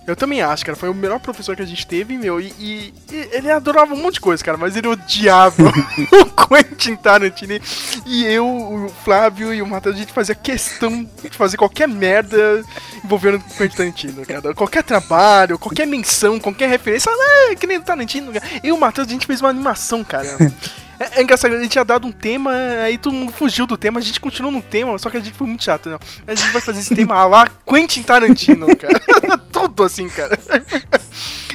Eu 0.08 0.16
também 0.16 0.40
acho, 0.40 0.64
cara. 0.64 0.76
Foi 0.76 0.88
o 0.88 0.94
melhor 0.94 1.20
professor 1.20 1.54
que 1.54 1.62
a 1.62 1.66
gente 1.66 1.86
teve, 1.86 2.16
meu. 2.16 2.40
E, 2.40 2.46
e- 2.58 2.94
e 3.12 3.28
ele 3.32 3.50
adorava 3.50 3.92
um 3.94 4.02
monte 4.02 4.14
de 4.14 4.20
coisa, 4.20 4.42
cara. 4.42 4.56
Mas 4.56 4.74
ele 4.76 4.88
odiava 4.88 5.62
o 5.68 6.46
Quentin 6.48 6.96
Tarantino. 6.96 7.60
E 8.06 8.24
eu, 8.24 8.46
o 8.46 8.88
Flávio 9.04 9.52
e 9.52 9.60
o 9.62 9.66
Matheus, 9.66 9.96
a 9.96 9.98
gente 9.98 10.12
fazia 10.12 10.34
questão 10.34 11.04
de 11.22 11.36
fazer 11.36 11.56
qualquer 11.56 11.86
merda 11.86 12.62
envolvendo 13.04 13.36
o 13.36 13.54
Quentin 13.56 13.76
Tarantino, 13.76 14.24
cara. 14.26 14.54
Qualquer 14.54 14.82
trabalho, 14.82 15.58
qualquer 15.58 15.86
menção, 15.86 16.40
qualquer 16.40 16.68
referência. 16.68 17.12
Ah, 17.12 17.54
que 17.54 17.66
nem 17.66 17.76
o 17.78 17.82
Tarantino, 17.82 18.32
cara. 18.32 18.44
E 18.64 18.72
o 18.72 18.78
Matheus, 18.78 19.06
a 19.08 19.10
gente 19.10 19.26
fez 19.26 19.40
uma 19.40 19.50
animação, 19.50 20.02
cara. 20.02 20.28
É, 21.00 21.20
é 21.20 21.22
engraçado, 21.22 21.54
a 21.54 21.60
gente 21.60 21.70
tinha 21.70 21.84
dado 21.84 22.06
um 22.06 22.12
tema, 22.12 22.52
aí 22.82 22.98
todo 22.98 23.12
mundo 23.14 23.32
fugiu 23.32 23.66
do 23.66 23.76
tema, 23.76 24.00
a 24.00 24.02
gente 24.02 24.20
continuou 24.20 24.52
no 24.52 24.60
tema, 24.62 24.98
só 24.98 25.08
que 25.10 25.16
a 25.16 25.20
gente 25.20 25.32
foi 25.36 25.46
muito 25.46 25.62
chato, 25.64 25.88
né? 25.88 25.98
A 26.26 26.34
gente 26.34 26.50
vai 26.52 26.60
fazer 26.60 26.80
esse 26.80 26.94
tema 26.94 27.24
lá, 27.26 27.48
Quentin 27.66 28.02
Tarantino, 28.02 28.66
cara. 28.76 29.00
tudo 29.52 29.84
assim, 29.84 30.08
cara. 30.08 30.38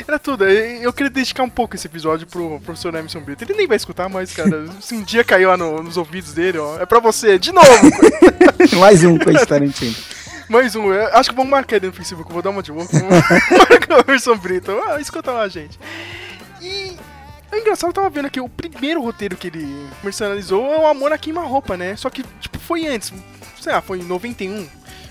Era 0.08 0.20
tudo. 0.20 0.46
Eu 0.46 0.92
queria 0.92 1.10
dedicar 1.10 1.44
um 1.44 1.50
pouco 1.50 1.76
esse 1.76 1.88
episódio 1.88 2.28
pro 2.28 2.60
professor 2.62 2.94
Emerson 2.94 3.22
Brito. 3.22 3.44
Ele 3.44 3.54
nem 3.54 3.68
vai 3.68 3.78
escutar, 3.78 4.10
mas, 4.10 4.34
cara, 4.34 4.66
se 4.82 4.94
um 4.94 5.02
dia 5.02 5.24
caiu 5.24 5.50
lá 5.50 5.58
no- 5.58 5.82
nos 5.82 5.96
ouvidos 5.98 6.34
dele, 6.34 6.58
ó, 6.58 6.80
é 6.80 6.86
pra 6.86 7.00
você, 7.00 7.38
de 7.40 7.52
novo. 7.52 7.68
Mais 8.80 9.04
um 9.04 9.18
Quentin 9.18 9.46
Tarantino. 9.46 9.96
Mais 10.50 10.76
um. 10.76 10.92
eu 10.92 11.16
Acho 11.16 11.30
que 11.30 11.36
vamos 11.36 11.52
marcar 11.52 11.78
ele 11.78 11.88
no 11.88 11.94
Facebook, 11.94 12.30
eu 12.30 12.34
vou 12.34 12.42
dar 12.42 12.50
uma 12.50 12.62
de 12.62 12.72
louco. 12.72 12.92
Marca 13.70 13.96
o 13.96 14.00
Emerson 14.08 14.36
Brito. 14.38 14.72
Ah, 14.88 15.00
escuta 15.00 15.32
lá, 15.32 15.48
gente. 15.48 15.80
É 17.54 17.60
engraçado, 17.60 17.90
eu 17.90 17.94
tava 17.94 18.10
vendo 18.10 18.26
aqui, 18.26 18.40
o 18.40 18.50
primeiro 18.50 19.00
roteiro 19.00 19.38
que 19.38 19.48
ele 19.48 19.88
comercializou 20.02 20.66
é 20.74 20.80
o 20.80 20.88
Amor 20.88 21.14
a 21.14 21.18
Queima-Roupa, 21.20 21.78
né? 21.78 21.96
Só 21.96 22.10
que, 22.10 22.24
tipo, 22.40 22.58
foi 22.58 22.88
antes, 22.88 23.14
sei 23.62 23.72
lá, 23.72 23.80
foi 23.80 24.00
em 24.00 24.04
91. 24.04 24.68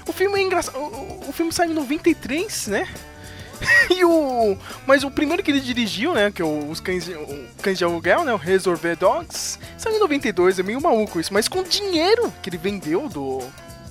O 0.09 0.13
filme 0.13 0.41
é 0.41 0.43
engraçado, 0.43 0.77
o, 0.77 1.29
o 1.29 1.33
filme 1.33 1.53
saiu 1.53 1.71
em 1.71 1.75
93, 1.75 2.67
né? 2.67 2.89
E 3.89 4.05
o. 4.05 4.57
Mas 4.85 5.05
o 5.05 5.11
primeiro 5.11 5.41
que 5.41 5.53
ele 5.53 5.61
dirigiu, 5.61 6.15
né? 6.15 6.33
Que 6.33 6.43
é 6.43 6.45
o, 6.45 6.69
os 6.69 6.81
cães, 6.81 7.07
o 7.07 7.63
Cães 7.63 7.79
de 7.79 7.85
Aluguel, 7.85 8.25
né? 8.25 8.35
O 8.35 8.37
Resolver 8.37 8.97
Dogs, 8.97 9.57
saiu 9.79 9.97
em 9.97 10.01
92, 10.01 10.59
é 10.59 10.65
meio 10.65 10.81
maluco 10.81 11.21
isso. 11.21 11.33
Mas 11.33 11.47
com 11.47 11.61
o 11.61 11.65
dinheiro 11.65 12.33
que 12.43 12.51
ele 12.51 12.59
vendeu 12.59 13.09
do, 13.09 13.41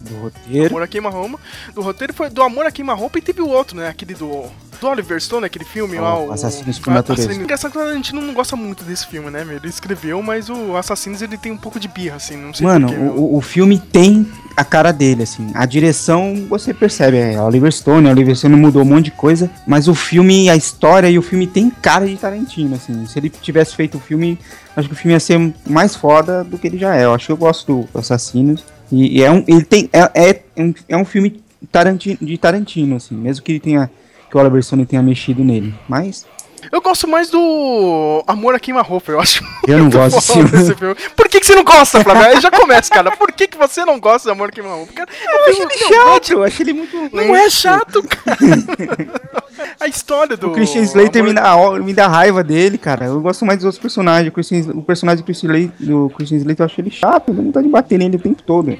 Do 0.01 0.15
roteiro. 0.15 0.69
Amor 0.69 0.83
a 0.83 0.87
Queima-Roupa. 0.87 1.39
Do 1.73 1.81
roteiro 1.81 2.13
foi 2.13 2.29
do 2.29 2.41
Amor 2.41 2.65
a 2.65 2.71
Queima-Roupa 2.71 3.19
e 3.19 3.21
teve 3.21 3.41
o 3.41 3.47
outro, 3.47 3.77
né? 3.77 3.87
Aquele 3.87 4.13
do. 4.13 4.45
Do 4.79 4.87
Oliver 4.87 5.21
Stone, 5.21 5.45
aquele 5.45 5.63
filme 5.63 5.99
Oh, 5.99 6.01
lá. 6.01 6.19
O 6.19 6.31
Assassinos 6.31 6.79
por 6.79 6.91
Natureza. 6.91 7.31
Engraçado 7.31 7.71
que 7.71 7.77
a 7.77 7.93
gente 7.93 8.15
não 8.15 8.33
gosta 8.33 8.55
muito 8.55 8.83
desse 8.83 9.05
filme, 9.05 9.29
né, 9.29 9.43
meu? 9.45 9.57
Ele 9.57 9.67
escreveu, 9.67 10.23
mas 10.23 10.49
o 10.49 10.75
Assassinos 10.75 11.21
ele 11.21 11.37
tem 11.37 11.51
um 11.51 11.57
pouco 11.57 11.79
de 11.79 11.87
birra, 11.87 12.15
assim, 12.15 12.35
não 12.35 12.51
sei 12.51 12.65
Mano, 12.65 12.87
porquê, 12.87 13.03
o, 13.15 13.35
o 13.35 13.41
filme 13.41 13.77
tem 13.77 14.25
a 14.57 14.65
cara 14.65 14.91
dele, 14.91 15.21
assim. 15.21 15.51
A 15.53 15.67
direção, 15.67 16.47
você 16.49 16.73
percebe, 16.73 17.17
é 17.17 17.39
Oliver 17.39 17.71
Stone, 17.71 18.09
Oliver 18.09 18.35
Stone 18.35 18.55
mudou 18.55 18.81
um 18.81 18.85
monte 18.85 19.05
de 19.05 19.11
coisa, 19.11 19.51
mas 19.67 19.87
o 19.87 19.93
filme, 19.93 20.49
a 20.49 20.55
história 20.55 21.07
e 21.11 21.19
o 21.19 21.21
filme 21.21 21.45
tem 21.45 21.69
cara 21.69 22.07
de 22.07 22.17
Tarantino, 22.17 22.73
assim. 22.75 23.05
Se 23.05 23.19
ele 23.19 23.29
tivesse 23.29 23.75
feito 23.75 23.99
o 23.99 24.01
filme, 24.01 24.39
acho 24.75 24.87
que 24.87 24.95
o 24.95 24.97
filme 24.97 25.13
ia 25.13 25.19
ser 25.19 25.53
mais 25.69 25.95
foda 25.95 26.43
do 26.43 26.57
que 26.57 26.65
ele 26.65 26.79
já 26.79 26.95
é. 26.95 27.05
Eu 27.05 27.13
acho 27.13 27.27
que 27.27 27.31
eu 27.31 27.37
gosto 27.37 27.87
do 27.93 27.99
Assassinos. 27.99 28.63
E, 28.91 29.19
e 29.19 29.23
é 29.23 29.31
um, 29.31 29.43
ele 29.47 29.63
tem, 29.63 29.89
é, 29.93 30.31
é, 30.31 30.61
um, 30.61 30.73
é 30.89 30.97
um 30.97 31.05
filme 31.05 31.41
Tarantino, 31.71 32.17
de 32.21 32.37
Tarantino, 32.37 32.95
assim, 32.95 33.15
mesmo 33.15 33.43
que 33.43 33.53
ele 33.53 33.59
tenha, 33.59 33.89
que 34.29 34.37
o 34.37 34.39
Oliver 34.39 34.63
Stone 34.63 34.85
tenha 34.85 35.01
mexido 35.01 35.43
nele. 35.43 35.73
Mas 35.87 36.25
Eu 36.71 36.81
gosto 36.81 37.07
mais 37.07 37.29
do 37.29 38.23
Amor 38.27 38.53
a 38.55 38.59
Queima-Roupa, 38.59 39.11
eu 39.13 39.19
acho. 39.21 39.43
eu 39.67 39.77
não 39.79 39.89
gosto 39.89 40.43
desse 40.43 40.75
filme. 40.75 40.95
Por 41.15 41.29
que, 41.29 41.39
que 41.39 41.45
você 41.45 41.55
não 41.55 41.63
gosta, 41.63 42.03
Flávio? 42.03 42.23
Aí 42.27 42.41
já 42.41 42.51
começa, 42.51 42.89
cara. 42.93 43.11
Por 43.15 43.31
que, 43.31 43.47
que 43.47 43.57
você 43.57 43.85
não 43.85 43.99
gosta 43.99 44.27
do 44.29 44.33
Amor 44.33 44.49
a 44.49 44.51
Queima-Roupa? 44.51 44.91
Cara, 44.93 45.09
Eu 45.23 45.49
acho 45.51 45.61
ele 45.61 45.77
chato, 45.77 46.31
eu 46.33 46.43
acho 46.43 46.61
ele 46.61 46.73
muito. 46.73 47.09
Não 47.15 47.35
é 47.35 47.49
chato, 47.49 48.03
cara. 48.03 48.37
A 49.79 49.87
história 49.87 50.35
do. 50.35 50.47
O 50.49 50.53
Christian 50.53 50.81
Slater 50.81 51.21
Amor- 51.21 51.29
me 51.29 51.33
dá, 51.33 51.85
me 51.85 51.93
dá 51.93 52.07
raiva 52.07 52.43
dele, 52.43 52.77
cara. 52.77 53.05
Eu 53.05 53.21
gosto 53.21 53.45
mais 53.45 53.59
dos 53.59 53.65
outros 53.65 53.81
personagens. 53.81 54.29
O, 54.29 54.31
Christian- 54.31 54.71
o 54.73 54.81
personagem 54.81 55.21
do 55.21 55.25
Christian, 55.25 55.49
Slater, 55.49 55.71
do 55.87 56.09
Christian 56.15 56.37
Slater 56.37 56.61
eu 56.63 56.65
acho 56.65 56.81
ele 56.81 56.89
chato. 56.91 57.29
Eu 57.29 57.33
dou 57.35 57.45
vontade 57.45 57.67
de 57.67 57.71
bater 57.71 57.99
nele 57.99 58.15
o 58.17 58.19
tempo 58.19 58.41
todo. 58.41 58.75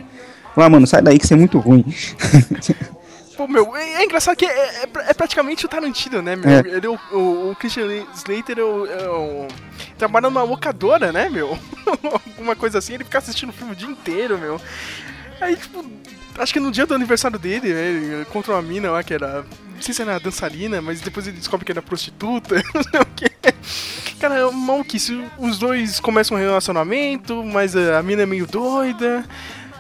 Ah, 0.58 0.70
mano, 0.70 0.88
sai 0.88 1.02
daí 1.02 1.20
que 1.20 1.28
você 1.28 1.34
é 1.34 1.38
muito 1.38 1.60
ruim. 1.60 1.86
Pô, 3.42 3.48
meu, 3.48 3.76
é, 3.76 3.94
é 3.96 4.06
engraçado 4.06 4.36
que 4.36 4.46
é, 4.46 4.84
é 4.84 4.88
pra- 4.88 5.04
é 5.10 5.14
praticamente 5.16 5.66
o 5.66 5.70
Tarantino, 5.70 6.22
né, 6.22 6.36
meu? 6.36 6.48
É. 6.50 6.60
Ele, 6.60 6.86
é 6.86 6.90
o, 6.90 7.00
o, 7.12 7.52
o 7.52 7.56
Christian 7.56 8.06
Slater 8.14 8.60
é 8.60 8.62
é 8.62 9.10
o- 9.10 9.48
trabalha 9.98 10.30
numa 10.30 10.44
locadora, 10.44 11.12
né, 11.12 11.28
meu? 11.28 11.58
Alguma 12.36 12.56
coisa 12.56 12.78
assim, 12.78 12.94
ele 12.94 13.04
fica 13.04 13.18
assistindo 13.18 13.50
o 13.50 13.54
filme 13.54 13.74
o 13.74 13.76
dia 13.76 13.90
inteiro, 13.90 14.38
meu. 14.38 14.62
Aí, 15.40 15.56
tipo, 15.56 15.84
acho 16.38 16.54
que 16.54 16.60
no 16.60 16.72
dia 16.72 16.86
do 16.86 16.94
aniversário 16.94 17.40
dele, 17.40 17.74
né, 17.74 17.82
ele 17.88 18.22
encontra 18.22 18.54
uma 18.54 18.62
mina 18.62 18.92
lá 18.92 19.04
que 19.04 19.14
era. 19.14 19.44
Não 19.76 19.82
sei 19.82 19.96
se 19.96 20.04
era 20.04 20.20
dançarina, 20.20 20.80
mas 20.80 21.02
depois 21.02 21.26
ele 21.26 21.38
descobre 21.38 21.66
que 21.66 21.72
era 21.72 21.82
prostituta, 21.82 22.54
não 22.76 22.84
sei 22.84 23.02
o 23.02 23.06
quê. 23.16 23.32
Cara, 24.20 24.36
é 24.38 24.52
maluquice. 24.52 25.26
Os 25.40 25.58
dois 25.58 26.00
começam 26.00 26.38
um 26.38 26.40
relacionamento, 26.40 27.44
mas 27.44 27.76
a 27.76 28.04
mina 28.04 28.22
é 28.22 28.26
meio 28.28 28.46
doida. 28.46 29.26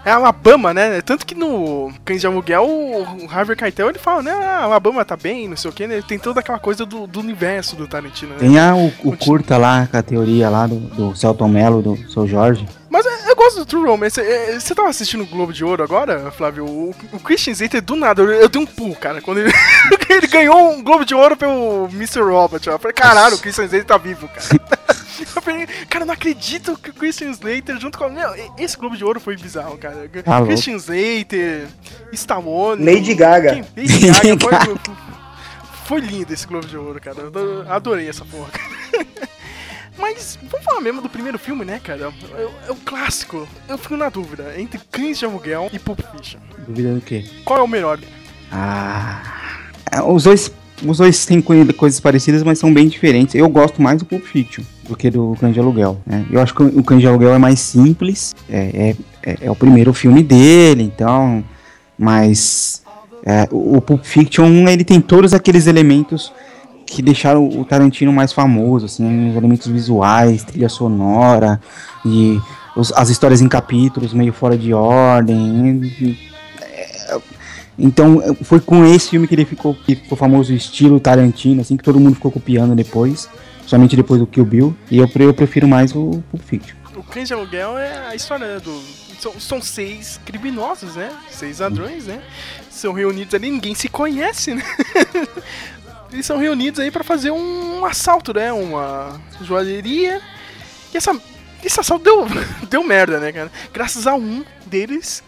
É 0.04 0.12
Alabama, 0.12 0.74
né? 0.74 1.00
Tanto 1.02 1.26
que 1.26 1.36
no 1.36 1.92
Cães 2.04 2.22
de 2.22 2.28
Aluguel, 2.28 2.66
o 2.66 3.28
Harvey 3.30 3.56
Keitel, 3.56 3.90
ele 3.90 4.00
fala, 4.00 4.24
né? 4.24 4.32
Ah, 4.32 4.64
Alabama 4.64 5.06
tá 5.06 5.16
bem, 5.16 5.48
não 5.48 5.56
sei 5.56 5.70
o 5.70 5.74
quê, 5.74 5.86
né? 5.86 6.02
Tem 6.08 6.18
toda 6.18 6.40
aquela 6.40 6.58
coisa 6.58 6.86
do, 6.86 7.06
do 7.06 7.20
universo 7.20 7.76
do 7.76 7.88
Tarantino, 7.88 8.34
né? 8.34 8.40
Tem 8.40 8.58
a, 8.58 8.76
o, 8.76 8.92
o 9.04 9.16
curta 9.16 9.58
lá, 9.58 9.88
com 9.90 9.98
a 9.98 10.02
teoria 10.02 10.50
lá 10.50 10.66
do, 10.66 10.78
do 10.80 11.16
Celton 11.16 11.48
Mello, 11.48 11.82
do 11.84 11.96
Sr. 12.10 12.28
Jorge. 12.28 12.68
Mas 12.90 13.06
é, 13.06 13.30
eu 13.32 13.36
gosto 13.36 13.60
do 13.60 13.66
True 13.66 13.86
Romance. 13.88 14.20
É, 14.20 14.56
é, 14.56 14.60
Você 14.60 14.74
tava 14.74 14.90
assistindo 14.90 15.22
o 15.24 15.28
Globo 15.28 15.54
de 15.54 15.64
Ouro 15.64 15.84
agora, 15.84 16.32
Flávio? 16.32 16.66
O, 16.66 16.96
o 17.14 17.20
Christian 17.20 17.54
Slater, 17.54 17.82
do 17.82 17.96
nada, 17.96 18.22
eu, 18.24 18.30
eu 18.32 18.50
dei 18.50 18.62
um 18.62 18.66
pulo, 18.66 18.96
cara. 18.96 19.22
Quando 19.22 19.38
ele, 19.38 19.52
ele 20.10 20.28
ganhou 20.28 20.74
um 20.74 20.84
Globo 20.84 21.06
de 21.06 21.14
Ouro 21.14 21.38
pelo 21.38 21.88
Mr. 21.94 22.22
Robot. 22.22 22.70
ó. 22.70 22.74
Eu 22.74 22.80
falei, 22.80 22.94
caralho, 22.94 23.36
o 23.36 23.40
Christian 23.40 23.66
Slater 23.66 23.86
tá 23.86 23.98
vivo, 23.98 24.28
cara. 24.28 24.82
Cara, 25.90 26.06
não 26.06 26.14
acredito 26.14 26.78
que 26.78 26.90
o 26.90 26.94
Christian 26.94 27.32
Slater, 27.32 27.80
junto 27.80 27.98
com. 27.98 28.10
Meu, 28.10 28.30
esse 28.58 28.78
Globo 28.78 28.96
de 28.98 29.04
Ouro 29.04 29.20
foi 29.20 29.36
bizarro, 29.38 29.78
cara. 29.78 30.10
Tá. 30.24 30.44
Christian 30.46 30.76
Slater, 30.76 31.68
Stallone. 32.14 32.84
Lady 32.84 33.14
Gaga. 33.14 33.54
Quem- 33.54 33.66
Lady 33.86 34.08
Gaga. 34.08 34.40
Foi, 34.40 34.96
foi 35.86 36.00
lindo 36.02 36.34
esse 36.34 36.46
Globo 36.48 36.68
de 36.68 36.78
Ouro, 36.78 37.00
cara. 37.02 37.18
Eu 37.20 37.66
adorei 37.72 38.08
essa 38.10 38.26
porra, 38.26 38.50
cara. 38.52 39.06
Mas 39.98 40.40
vamos 40.50 40.66
falar 40.66 40.82
mesmo 40.82 41.02
do 41.02 41.10
primeiro 41.10 41.38
filme, 41.38 41.64
né, 41.66 41.80
cara? 41.84 42.12
É, 42.36 42.70
é 42.70 42.72
o 42.72 42.76
clássico. 42.76 43.48
Eu 43.68 43.78
fico 43.78 43.96
na 43.98 44.10
dúvida 44.10 44.54
entre 44.58 44.80
Cães 44.92 45.20
de 45.20 45.26
Aluguel 45.26 45.70
e 45.72 45.78
Pulp 45.78 46.00
Fiction. 46.12 46.40
Dúvida 46.68 46.94
do 46.96 47.02
quê? 47.02 47.26
Qual 47.46 47.60
é 47.60 47.62
o 47.62 47.68
melhor? 47.68 48.00
Ah. 48.52 49.22
é, 49.92 50.02
Os 50.02 50.24
dois, 50.24 50.52
os 50.86 50.98
dois 50.98 51.26
têm 51.26 51.42
coi- 51.42 51.72
coisas 51.74 52.00
parecidas, 52.00 52.42
mas 52.42 52.58
são 52.58 52.74
bem 52.74 52.88
diferentes. 52.88 53.36
Eu 53.36 53.48
gosto 53.50 53.82
mais 53.82 54.00
do 54.00 54.06
Pulp 54.06 54.24
Fiction 54.24 54.64
do 54.92 54.98
que 54.98 55.10
do 55.10 55.36
Cães 55.40 55.54
de 55.54 55.60
Aluguel. 55.60 55.98
né? 56.06 56.26
Eu 56.30 56.42
acho 56.42 56.54
que 56.54 56.62
o 56.64 56.84
Cães 56.84 57.00
de 57.02 57.08
Aluguel 57.08 57.34
é 57.34 57.38
mais 57.38 57.60
simples. 57.60 58.36
É, 58.50 58.96
é, 59.24 59.32
é- 59.32 59.38
é 59.44 59.52
o 59.52 59.56
primeiro 59.56 59.94
filme 59.94 60.22
dele, 60.22 60.84
então. 60.84 61.44
Mas. 61.98 62.82
é, 63.26 63.48
o, 63.52 63.80
Pulp 63.82 64.04
Fiction, 64.04 64.68
ele 64.68 64.84
tem 64.84 65.00
todos 65.00 65.34
aqueles 65.34 65.68
elementos 65.68 66.34
que 66.88 67.02
deixaram 67.02 67.48
o 67.48 67.64
Tarantino 67.64 68.12
mais 68.12 68.34
famoso, 68.34 68.86
assim, 68.88 69.30
os 69.30 69.36
elementos 69.38 69.68
visuais, 69.68 70.44
trilha 70.44 70.68
sonora 70.68 71.62
e 72.06 72.40
os- 72.76 72.92
as 72.94 73.10
histórias 73.10 73.40
em 73.40 73.48
capítulos 73.48 74.12
meio 74.14 74.34
fora 74.34 74.58
de 74.58 74.74
ordem. 74.74 75.82
e- 76.02 76.18
é, 76.62 77.18
então 77.80 78.22
foi 78.44 78.60
com 78.60 78.84
esse 78.86 79.12
filme 79.12 79.28
que 79.28 79.36
ele 79.36 79.46
ficou, 79.46 79.74
que 79.76 79.96
ficou 79.96 80.18
famoso, 80.18 80.52
o 80.52 80.56
estilo 80.56 81.00
Tarantino, 81.00 81.62
assim, 81.62 81.78
que 81.78 81.84
todo 81.84 82.00
mundo 82.00 82.16
ficou 82.16 82.32
copiando 82.32 82.76
depois, 82.76 83.30
somente 83.72 83.96
depois 83.96 84.20
do 84.20 84.28
Kill 84.28 84.46
Bill. 84.46 84.78
E 84.90 84.98
eu, 84.98 85.10
eu 85.16 85.34
prefiro 85.34 85.68
mais 85.68 85.96
o 85.96 86.22
Pulp 86.30 86.44
Fiction. 86.44 86.76
O 86.94 87.04
Cães 87.04 87.30
de 87.30 87.34
Aluguel 87.34 87.78
é 87.78 88.08
a 88.08 88.16
história 88.16 88.56
né, 88.56 88.60
do. 88.60 88.82
São, 89.18 89.40
são 89.40 89.62
seis 89.62 90.20
criminosos, 90.26 90.96
né? 90.96 91.10
Seis 91.30 91.60
ladrões, 91.60 92.06
né? 92.06 92.22
São 92.70 92.92
reunidos 92.92 93.34
ali, 93.34 93.50
ninguém 93.50 93.74
se 93.74 93.88
conhece, 93.88 94.54
né? 94.54 94.64
Eles 96.12 96.26
são 96.26 96.38
reunidos 96.38 96.80
aí 96.80 96.92
pra 96.92 97.04
fazer 97.04 97.32
um 97.32 97.86
assalto, 97.86 98.34
né? 98.34 98.52
Uma 98.52 99.22
joalheria. 99.42 100.22
E 100.94 100.98
essa, 100.98 101.18
esse 101.64 101.80
assalto 101.80 102.04
deu, 102.04 102.28
deu 102.70 102.84
merda, 102.84 103.20
né, 103.20 103.32
cara? 103.32 103.52
Graças 103.72 104.06
a 104.06 104.16
um 104.16 104.44
deles 104.66 105.24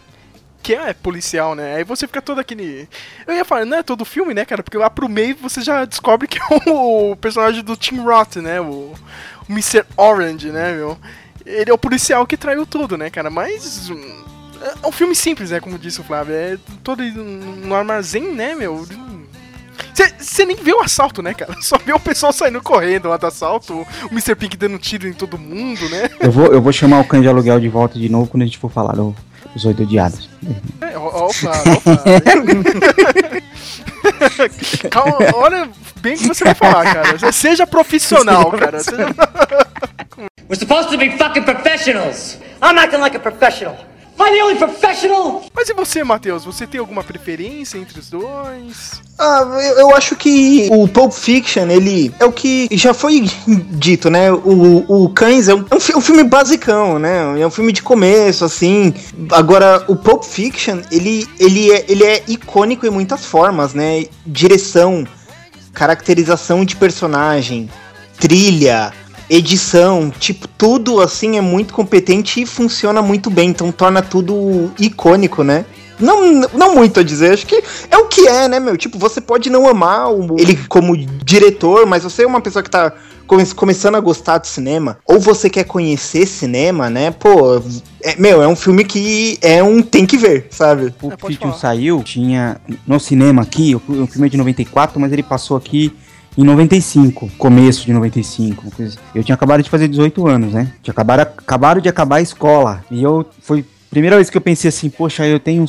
que 0.64 0.74
é 0.74 0.94
policial, 0.94 1.54
né? 1.54 1.76
Aí 1.76 1.84
você 1.84 2.06
fica 2.06 2.22
todo 2.22 2.38
aquele. 2.40 2.88
Eu 3.26 3.34
ia 3.34 3.44
falar, 3.44 3.66
não 3.66 3.76
é 3.76 3.82
todo 3.82 4.02
filme, 4.02 4.32
né, 4.32 4.46
cara? 4.46 4.62
Porque 4.62 4.78
lá 4.78 4.88
pro 4.88 5.10
meio 5.10 5.36
você 5.36 5.60
já 5.60 5.84
descobre 5.84 6.26
que 6.26 6.38
é 6.38 6.70
o 6.70 7.14
personagem 7.16 7.62
do 7.62 7.76
Tim 7.76 8.00
Roth, 8.00 8.36
né? 8.36 8.62
O, 8.62 8.64
o 8.64 8.94
Mr. 9.50 9.84
Orange, 9.94 10.50
né, 10.50 10.72
meu? 10.72 10.96
Ele 11.44 11.70
é 11.70 11.74
o 11.74 11.78
policial 11.78 12.26
que 12.26 12.38
traiu 12.38 12.64
tudo, 12.64 12.96
né, 12.96 13.10
cara? 13.10 13.28
Mas. 13.28 13.90
hum, 13.90 14.24
É 14.82 14.86
um 14.86 14.90
filme 14.90 15.14
simples, 15.14 15.50
né? 15.50 15.60
Como 15.60 15.78
disse 15.78 16.00
o 16.00 16.04
Flávio. 16.04 16.34
É 16.34 16.56
todo 16.82 17.02
no 17.04 17.74
armazém, 17.74 18.32
né, 18.34 18.54
meu? 18.54 18.86
Você 20.18 20.46
nem 20.46 20.56
vê 20.56 20.72
o 20.72 20.80
assalto, 20.80 21.20
né, 21.20 21.34
cara? 21.34 21.54
Só 21.60 21.76
vê 21.76 21.92
o 21.92 22.00
pessoal 22.00 22.32
saindo 22.32 22.62
correndo 22.62 23.10
lá 23.10 23.18
do 23.18 23.26
assalto, 23.26 23.74
o 24.04 24.08
Mr. 24.10 24.34
Pink 24.34 24.56
dando 24.56 24.78
tiro 24.78 25.06
em 25.06 25.12
todo 25.12 25.36
mundo, 25.36 25.88
né? 25.90 26.08
Eu 26.20 26.32
vou, 26.32 26.46
eu 26.46 26.62
vou 26.62 26.72
chamar 26.72 27.00
o 27.00 27.04
cães 27.04 27.22
de 27.22 27.28
aluguel 27.28 27.60
de 27.60 27.68
volta 27.68 27.98
de 27.98 28.08
novo 28.08 28.30
quando 28.30 28.42
a 28.42 28.46
gente 28.46 28.58
for 28.58 28.70
falar 28.70 28.94
do, 28.94 29.14
dos 29.54 29.64
oito 29.64 29.82
odiados. 29.82 30.28
É, 30.80 30.96
opa, 30.98 31.52
opa. 31.76 32.04
Calma, 34.90 35.16
olha 35.34 35.68
bem 36.00 36.14
o 36.14 36.18
que 36.18 36.28
você 36.28 36.44
vai 36.44 36.54
falar, 36.54 36.84
cara. 36.92 37.32
Seja 37.32 37.66
profissional, 37.66 38.50
cara. 38.52 38.80
Seja- 38.80 39.06
We're 40.48 40.58
supposed 40.58 40.90
to 40.90 40.98
be 40.98 41.16
fucking 41.16 41.44
professionals. 41.44 42.38
I'm 42.62 42.76
acting 42.78 43.00
like 43.00 43.16
a 43.16 43.20
professional. 43.20 43.76
Only 44.44 44.56
professional? 44.56 45.42
Mas 45.54 45.68
e 45.68 45.74
você, 45.74 46.04
Matheus? 46.04 46.44
Você 46.44 46.66
tem 46.66 46.78
alguma 46.78 47.02
preferência 47.02 47.78
entre 47.78 47.98
os 47.98 48.10
dois? 48.10 49.02
Ah, 49.18 49.42
eu, 49.62 49.78
eu 49.80 49.96
acho 49.96 50.16
que 50.16 50.68
o 50.70 50.86
Pulp 50.86 51.12
Fiction, 51.12 51.68
ele 51.68 52.14
é 52.18 52.24
o 52.24 52.32
que 52.32 52.68
já 52.72 52.92
foi 52.92 53.22
dito, 53.70 54.10
né? 54.10 54.30
O, 54.32 55.04
o 55.04 55.08
Cães 55.10 55.48
é 55.48 55.54
um, 55.54 55.64
é 55.70 55.96
um 55.96 56.00
filme 56.00 56.24
basicão, 56.24 56.98
né? 56.98 57.40
É 57.40 57.46
um 57.46 57.50
filme 57.50 57.72
de 57.72 57.82
começo, 57.82 58.44
assim. 58.44 58.92
Agora, 59.32 59.84
o 59.88 59.96
Pulp 59.96 60.24
Fiction, 60.24 60.80
ele, 60.90 61.26
ele, 61.38 61.72
é, 61.72 61.84
ele 61.88 62.04
é 62.04 62.22
icônico 62.28 62.86
em 62.86 62.90
muitas 62.90 63.24
formas, 63.24 63.72
né? 63.72 64.04
Direção, 64.26 65.06
caracterização 65.72 66.64
de 66.64 66.76
personagem, 66.76 67.70
trilha, 68.18 68.92
edição, 69.28 70.10
tipo, 70.18 70.46
tudo 70.48 71.00
assim 71.00 71.36
é 71.36 71.40
muito 71.40 71.72
competente 71.74 72.42
e 72.42 72.46
funciona 72.46 73.02
muito 73.02 73.30
bem, 73.30 73.50
então 73.50 73.70
torna 73.72 74.02
tudo 74.02 74.70
icônico, 74.78 75.42
né? 75.42 75.64
Não, 76.00 76.40
não 76.52 76.74
muito 76.74 76.98
a 76.98 77.02
dizer, 77.04 77.32
acho 77.32 77.46
que 77.46 77.62
é 77.90 77.96
o 77.96 78.06
que 78.06 78.26
é, 78.26 78.48
né, 78.48 78.58
meu? 78.58 78.76
Tipo, 78.76 78.98
você 78.98 79.20
pode 79.20 79.48
não 79.48 79.68
amar 79.68 80.10
o- 80.12 80.36
ele 80.38 80.58
como 80.68 80.96
diretor, 80.96 81.86
mas 81.86 82.02
você 82.02 82.24
é 82.24 82.26
uma 82.26 82.40
pessoa 82.40 82.64
que 82.64 82.70
tá 82.70 82.92
come- 83.28 83.46
começando 83.54 83.94
a 83.94 84.00
gostar 84.00 84.38
de 84.38 84.48
cinema, 84.48 84.98
ou 85.06 85.20
você 85.20 85.48
quer 85.48 85.62
conhecer 85.64 86.26
cinema, 86.26 86.90
né? 86.90 87.12
Pô, 87.12 87.62
é- 88.02 88.16
meu, 88.18 88.42
é 88.42 88.48
um 88.48 88.56
filme 88.56 88.84
que 88.84 89.38
é 89.40 89.62
um 89.62 89.80
tem 89.82 90.04
que 90.04 90.18
ver, 90.18 90.48
sabe? 90.50 90.92
O 91.00 91.10
Fiction 91.28 91.52
saiu, 91.52 92.02
tinha 92.02 92.60
no 92.86 92.98
cinema 92.98 93.42
aqui, 93.42 93.74
o 93.76 93.78
o 94.02 94.06
filme 94.08 94.26
é 94.26 94.30
de 94.30 94.36
94, 94.36 94.98
mas 94.98 95.12
ele 95.12 95.22
passou 95.22 95.56
aqui 95.56 95.92
em 96.36 96.42
95, 96.44 97.30
começo 97.38 97.86
de 97.86 97.92
95. 97.92 98.70
coisa 98.70 98.92
assim. 98.92 98.98
Eu 99.14 99.22
tinha 99.22 99.34
acabado 99.34 99.62
de 99.62 99.70
fazer 99.70 99.88
18 99.88 100.26
anos, 100.26 100.52
né? 100.52 100.72
Tinha 100.82 100.92
acabado, 100.92 101.20
acabaram 101.20 101.80
de 101.80 101.88
acabar 101.88 102.16
a 102.16 102.22
escola. 102.22 102.84
E 102.90 103.02
eu 103.02 103.24
foi 103.40 103.60
a 103.60 103.64
primeira 103.90 104.16
vez 104.16 104.28
que 104.30 104.36
eu 104.36 104.40
pensei 104.40 104.68
assim, 104.68 104.90
poxa, 104.90 105.26
eu 105.26 105.38
tenho 105.38 105.64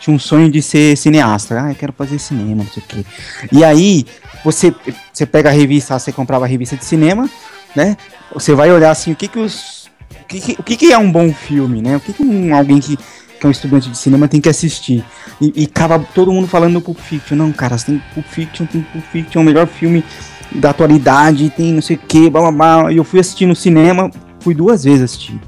tinha 0.00 0.14
um 0.14 0.18
sonho 0.18 0.50
de 0.50 0.62
ser 0.62 0.96
cineasta. 0.96 1.60
Ah, 1.60 1.70
eu 1.70 1.74
quero 1.74 1.92
fazer 1.92 2.18
cinema, 2.18 2.62
não 2.62 2.66
sei 2.66 2.82
o 2.82 2.86
quê. 2.86 3.04
E 3.52 3.64
aí, 3.64 4.06
você, 4.44 4.72
você 5.12 5.26
pega 5.26 5.48
a 5.48 5.52
revista, 5.52 5.98
você 5.98 6.12
comprava 6.12 6.44
a 6.44 6.48
revista 6.48 6.76
de 6.76 6.84
cinema, 6.84 7.28
né? 7.74 7.96
Você 8.32 8.54
vai 8.54 8.70
olhar 8.70 8.90
assim, 8.90 9.12
o 9.12 9.16
que 9.16 9.26
que 9.28 9.38
os 9.38 9.88
o 10.22 10.24
que, 10.28 10.40
que- 10.40 10.56
o 10.58 10.62
que, 10.62 10.76
que 10.76 10.92
é 10.92 10.98
um 10.98 11.10
bom 11.10 11.32
filme, 11.32 11.80
né? 11.82 11.96
O 11.96 12.00
que, 12.00 12.12
que 12.12 12.22
um, 12.22 12.54
alguém 12.54 12.78
que, 12.80 12.98
que 13.38 13.46
é 13.46 13.48
um 13.48 13.52
estudante 13.52 13.88
de 13.88 13.96
cinema 13.96 14.28
tem 14.28 14.40
que 14.40 14.48
assistir? 14.48 15.04
E, 15.40 15.52
e 15.54 15.64
acaba 15.64 15.98
todo 16.14 16.32
mundo 16.32 16.48
falando 16.48 16.74
do 16.74 16.80
Pulp 16.80 16.98
Fiction. 16.98 17.36
Não, 17.36 17.52
cara, 17.52 17.78
você 17.78 17.86
tem 17.86 18.02
Pulp 18.14 18.26
Fiction, 18.26 18.66
tem 18.66 18.82
Pulp 18.82 19.04
Fiction, 19.12 19.40
é 19.40 19.42
o 19.42 19.46
melhor 19.46 19.66
filme 19.66 20.04
da 20.52 20.70
atualidade, 20.70 21.50
tem 21.50 21.74
não 21.74 21.82
sei 21.82 21.96
o 21.96 21.98
que, 21.98 22.28
blá 22.30 22.40
blá 22.40 22.52
blá. 22.52 22.92
E 22.92 22.96
eu 22.96 23.04
fui 23.04 23.20
assistir 23.20 23.46
no 23.46 23.54
cinema, 23.54 24.10
fui 24.40 24.54
duas 24.54 24.84
vezes 24.84 25.02
assistir 25.02 25.40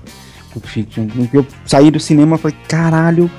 Pulp 0.52 0.64
Fiction. 0.66 1.06
Eu 1.32 1.46
saí 1.64 1.90
do 1.90 2.00
cinema 2.00 2.36
e 2.36 2.38
falei, 2.38 2.56
caralho, 2.68 3.30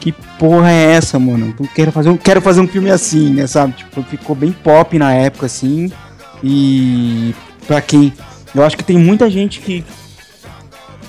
que 0.00 0.12
porra 0.38 0.70
é 0.70 0.92
essa, 0.92 1.18
mano? 1.18 1.54
Eu 1.58 1.68
quero 1.74 1.90
fazer 1.90 2.10
um, 2.10 2.16
quero 2.16 2.40
fazer 2.40 2.60
um 2.60 2.68
filme 2.68 2.90
assim, 2.90 3.34
né, 3.34 3.46
sabe? 3.46 3.72
Tipo, 3.72 4.02
ficou 4.02 4.36
bem 4.36 4.52
pop 4.52 4.96
na 4.98 5.12
época, 5.12 5.46
assim. 5.46 5.90
E 6.42 7.34
pra 7.66 7.80
quem. 7.80 8.12
Eu 8.54 8.64
acho 8.64 8.76
que 8.76 8.84
tem 8.84 8.98
muita 8.98 9.28
gente 9.28 9.60
que 9.60 9.84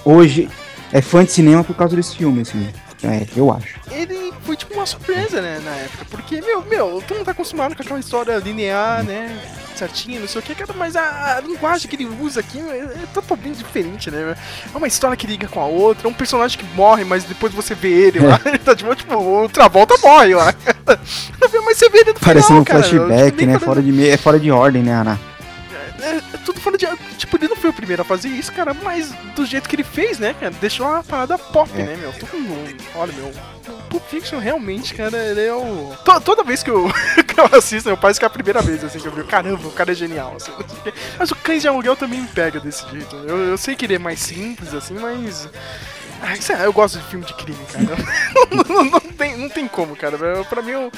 hoje 0.04 0.50
é 0.92 1.02
fã 1.02 1.24
de 1.24 1.32
cinema 1.32 1.64
por 1.64 1.76
causa 1.76 1.96
desse 1.96 2.16
filme, 2.16 2.42
assim. 2.42 2.68
É, 3.04 3.28
eu 3.36 3.52
acho. 3.52 3.76
Ele 3.92 4.34
foi 4.44 4.56
tipo 4.56 4.74
uma 4.74 4.86
surpresa, 4.86 5.42
né, 5.42 5.62
na 5.64 5.72
época. 5.72 6.06
Porque, 6.10 6.42
meu, 6.42 6.64
meu, 6.66 7.04
todo 7.08 7.18
mundo 7.18 7.26
tá 7.26 7.32
acostumado 7.32 7.76
com 7.76 7.82
aquela 7.82 8.00
história 8.00 8.38
linear, 8.38 9.04
né? 9.04 9.40
Certinha, 9.76 10.20
não 10.20 10.28
sei 10.28 10.42
o 10.42 10.44
que, 10.44 10.56
cara, 10.56 10.74
mas 10.76 10.96
a, 10.96 11.38
a 11.38 11.42
linguagem 11.42 11.88
que 11.88 11.96
ele 11.96 12.10
usa 12.20 12.40
aqui 12.40 12.60
é, 12.60 12.78
é 12.80 13.08
totalmente 13.14 13.58
diferente, 13.58 14.10
né? 14.10 14.36
É 14.74 14.78
uma 14.78 14.88
história 14.88 15.16
que 15.16 15.28
liga 15.28 15.48
com 15.48 15.62
a 15.62 15.66
outra, 15.68 16.08
é 16.08 16.10
um 16.10 16.14
personagem 16.14 16.58
que 16.58 16.66
morre, 16.76 17.04
mas 17.04 17.24
depois 17.26 17.54
você 17.54 17.76
vê 17.76 17.90
ele 17.90 18.20
lá, 18.20 18.42
ele 18.46 18.58
tá 18.58 18.76
tipo, 18.76 18.96
tipo, 18.96 19.16
o 19.16 19.48
Travolta 19.48 19.96
morre 20.02 20.34
lá. 20.34 20.52
mas 21.64 21.78
você 21.78 21.90
vê 21.90 22.00
ele 22.00 22.14
no 22.14 22.20
Parecendo 22.20 22.66
final, 22.66 22.80
um 22.80 22.84
flashback, 22.84 23.38
Tipo, 23.38 23.52
né? 23.52 23.60
Fora 23.60 23.82
de, 23.84 24.10
é 24.10 24.18
fora 24.18 24.40
de 24.40 24.50
ordem, 24.50 24.82
né, 24.82 24.94
Ana? 24.94 25.20
É, 26.08 26.18
é 26.18 26.38
tudo 26.46 26.60
fora 26.60 26.78
de. 26.78 26.86
Tipo, 27.18 27.38
ele 27.38 27.48
não 27.48 27.56
foi 27.56 27.70
o 27.70 27.74
primeiro 27.74 28.02
a 28.02 28.06
fazer 28.06 28.30
isso, 28.30 28.52
cara, 28.54 28.74
mas 28.74 29.12
do 29.36 29.46
jeito 29.46 29.68
que 29.70 29.76
ele 29.76 29.84
fez, 29.84 30.20
né, 30.20 30.34
cara? 30.34 30.52
Deixou 30.60 30.88
a 30.88 31.04
parada 31.04 31.38
pop, 31.38 31.70
É. 31.76 31.84
né, 31.84 31.96
meu? 31.98 32.12
Todo 32.14 32.38
mundo. 32.40 32.76
Olha, 32.96 33.14
meu. 33.14 33.28
O 33.68 33.90
Pulp 33.90 34.04
Fiction 34.10 34.40
realmente, 34.40 34.94
cara, 34.94 35.18
ele 35.18 35.42
é 35.46 35.54
o. 35.54 35.94
To- 36.06 36.22
toda 36.22 36.44
vez 36.44 36.64
que 36.64 36.70
eu, 36.70 36.90
que 37.28 37.40
eu 37.40 37.50
assisto, 37.58 37.90
meu 37.90 37.98
parece 37.98 38.20
que 38.20 38.26
é 38.26 38.28
a 38.28 38.30
primeira 38.30 38.62
vez, 38.62 38.84
assim, 38.84 39.00
que 39.00 39.08
eu 39.08 39.12
vi. 39.12 39.24
Caramba, 39.24 39.68
o 39.68 39.72
cara 39.72 39.92
é 39.92 39.96
genial, 39.96 40.36
assim. 40.38 40.52
Mas 41.18 41.32
o 41.32 41.36
Cães 41.36 41.62
de 41.62 41.68
Aluguel 41.68 41.96
também 41.96 42.22
me 42.22 42.28
pega 42.28 42.60
desse 42.60 42.88
jeito. 42.90 43.16
Eu, 43.28 43.38
eu 43.38 43.58
sei 43.58 43.76
que 43.76 43.86
ele 43.86 43.96
é 43.96 44.00
mais 44.00 44.20
simples, 44.20 44.74
assim, 44.74 44.94
mas. 44.96 45.50
Ah, 46.22 46.64
eu 46.64 46.74
gosto 46.74 46.98
de 46.98 47.06
filme 47.06 47.26
de 47.26 47.34
crime, 47.34 47.60
cara. 47.72 47.96
não, 48.70 48.84
não 48.84 49.00
tem, 49.00 49.38
não 49.38 49.50
tem 49.50 49.68
como, 49.68 49.96
cara. 49.96 50.18
Pra 50.46 50.62
mim, 50.62 50.74
o, 50.74 50.92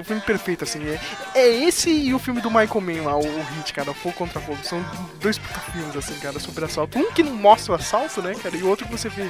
o 0.00 0.04
filme 0.04 0.22
perfeito, 0.22 0.64
assim. 0.64 0.80
É, 0.88 1.00
é 1.34 1.64
esse 1.64 1.90
e 1.90 2.14
o 2.14 2.18
filme 2.18 2.40
do 2.40 2.50
Michael 2.50 2.80
Mann 2.80 3.04
lá, 3.04 3.16
o, 3.16 3.26
o 3.26 3.42
Hit, 3.56 3.72
cara, 3.72 3.92
Fogo 3.92 4.14
contra 4.14 4.40
Fogo. 4.40 4.58
São 4.62 4.84
dois 5.20 5.38
filmes, 5.72 5.96
assim, 5.96 6.18
cara, 6.20 6.38
sobre 6.38 6.64
assalto. 6.64 6.98
Um 6.98 7.12
que 7.12 7.22
não 7.22 7.34
mostra 7.34 7.72
o 7.72 7.74
assalto, 7.74 8.22
né, 8.22 8.34
cara, 8.34 8.56
e 8.56 8.62
o 8.62 8.68
outro 8.68 8.86
que 8.86 8.92
você 8.92 9.08
vê 9.08 9.28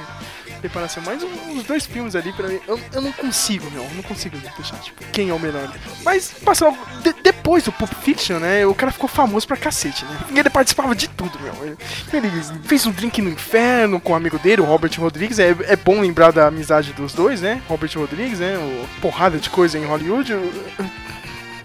preparação. 0.57 1.01
Mas 1.05 1.21
os 1.55 1.63
dois 1.63 1.85
filmes 1.85 2.15
ali, 2.15 2.31
pra 2.33 2.47
mim, 2.47 2.59
eu, 2.67 2.79
eu 2.93 3.01
não 3.01 3.11
consigo, 3.11 3.69
meu. 3.71 3.83
Eu 3.83 3.91
não 3.95 4.03
consigo 4.03 4.37
deixar, 4.57 4.77
tipo, 4.77 5.03
quem 5.11 5.29
é 5.29 5.33
o 5.33 5.39
melhor. 5.39 5.71
Mas, 6.03 6.31
passou, 6.43 6.77
de- 7.03 7.13
depois 7.23 7.63
do 7.63 7.71
Pulp 7.71 7.91
Fiction, 8.01 8.39
né, 8.39 8.65
o 8.65 8.73
cara 8.75 8.91
ficou 8.91 9.07
famoso 9.09 9.47
pra 9.47 9.57
cacete, 9.57 10.05
né. 10.05 10.17
Ele 10.35 10.49
participava 10.49 10.95
de 10.95 11.07
tudo, 11.09 11.39
meu. 11.39 11.77
Ele, 12.13 12.31
fez 12.63 12.85
um 12.85 12.91
drink 12.91 13.21
no 13.21 13.29
inferno 13.29 13.99
com 13.99 14.13
o 14.13 14.15
amigo 14.15 14.37
dele, 14.39 14.61
o 14.61 14.65
Robert 14.65 14.91
Rodrigues. 14.97 15.39
É, 15.39 15.55
é 15.65 15.75
bom 15.75 16.01
lembrar 16.01 16.31
da 16.31 16.47
amizade 16.47 16.93
dos 16.93 17.13
dois, 17.13 17.41
né? 17.41 17.61
Robert 17.67 17.91
Rodrigues, 17.95 18.39
né? 18.39 18.57
O, 18.57 18.87
porrada 19.01 19.37
de 19.37 19.49
coisa 19.49 19.77
em 19.77 19.85
Hollywood. 19.85 20.33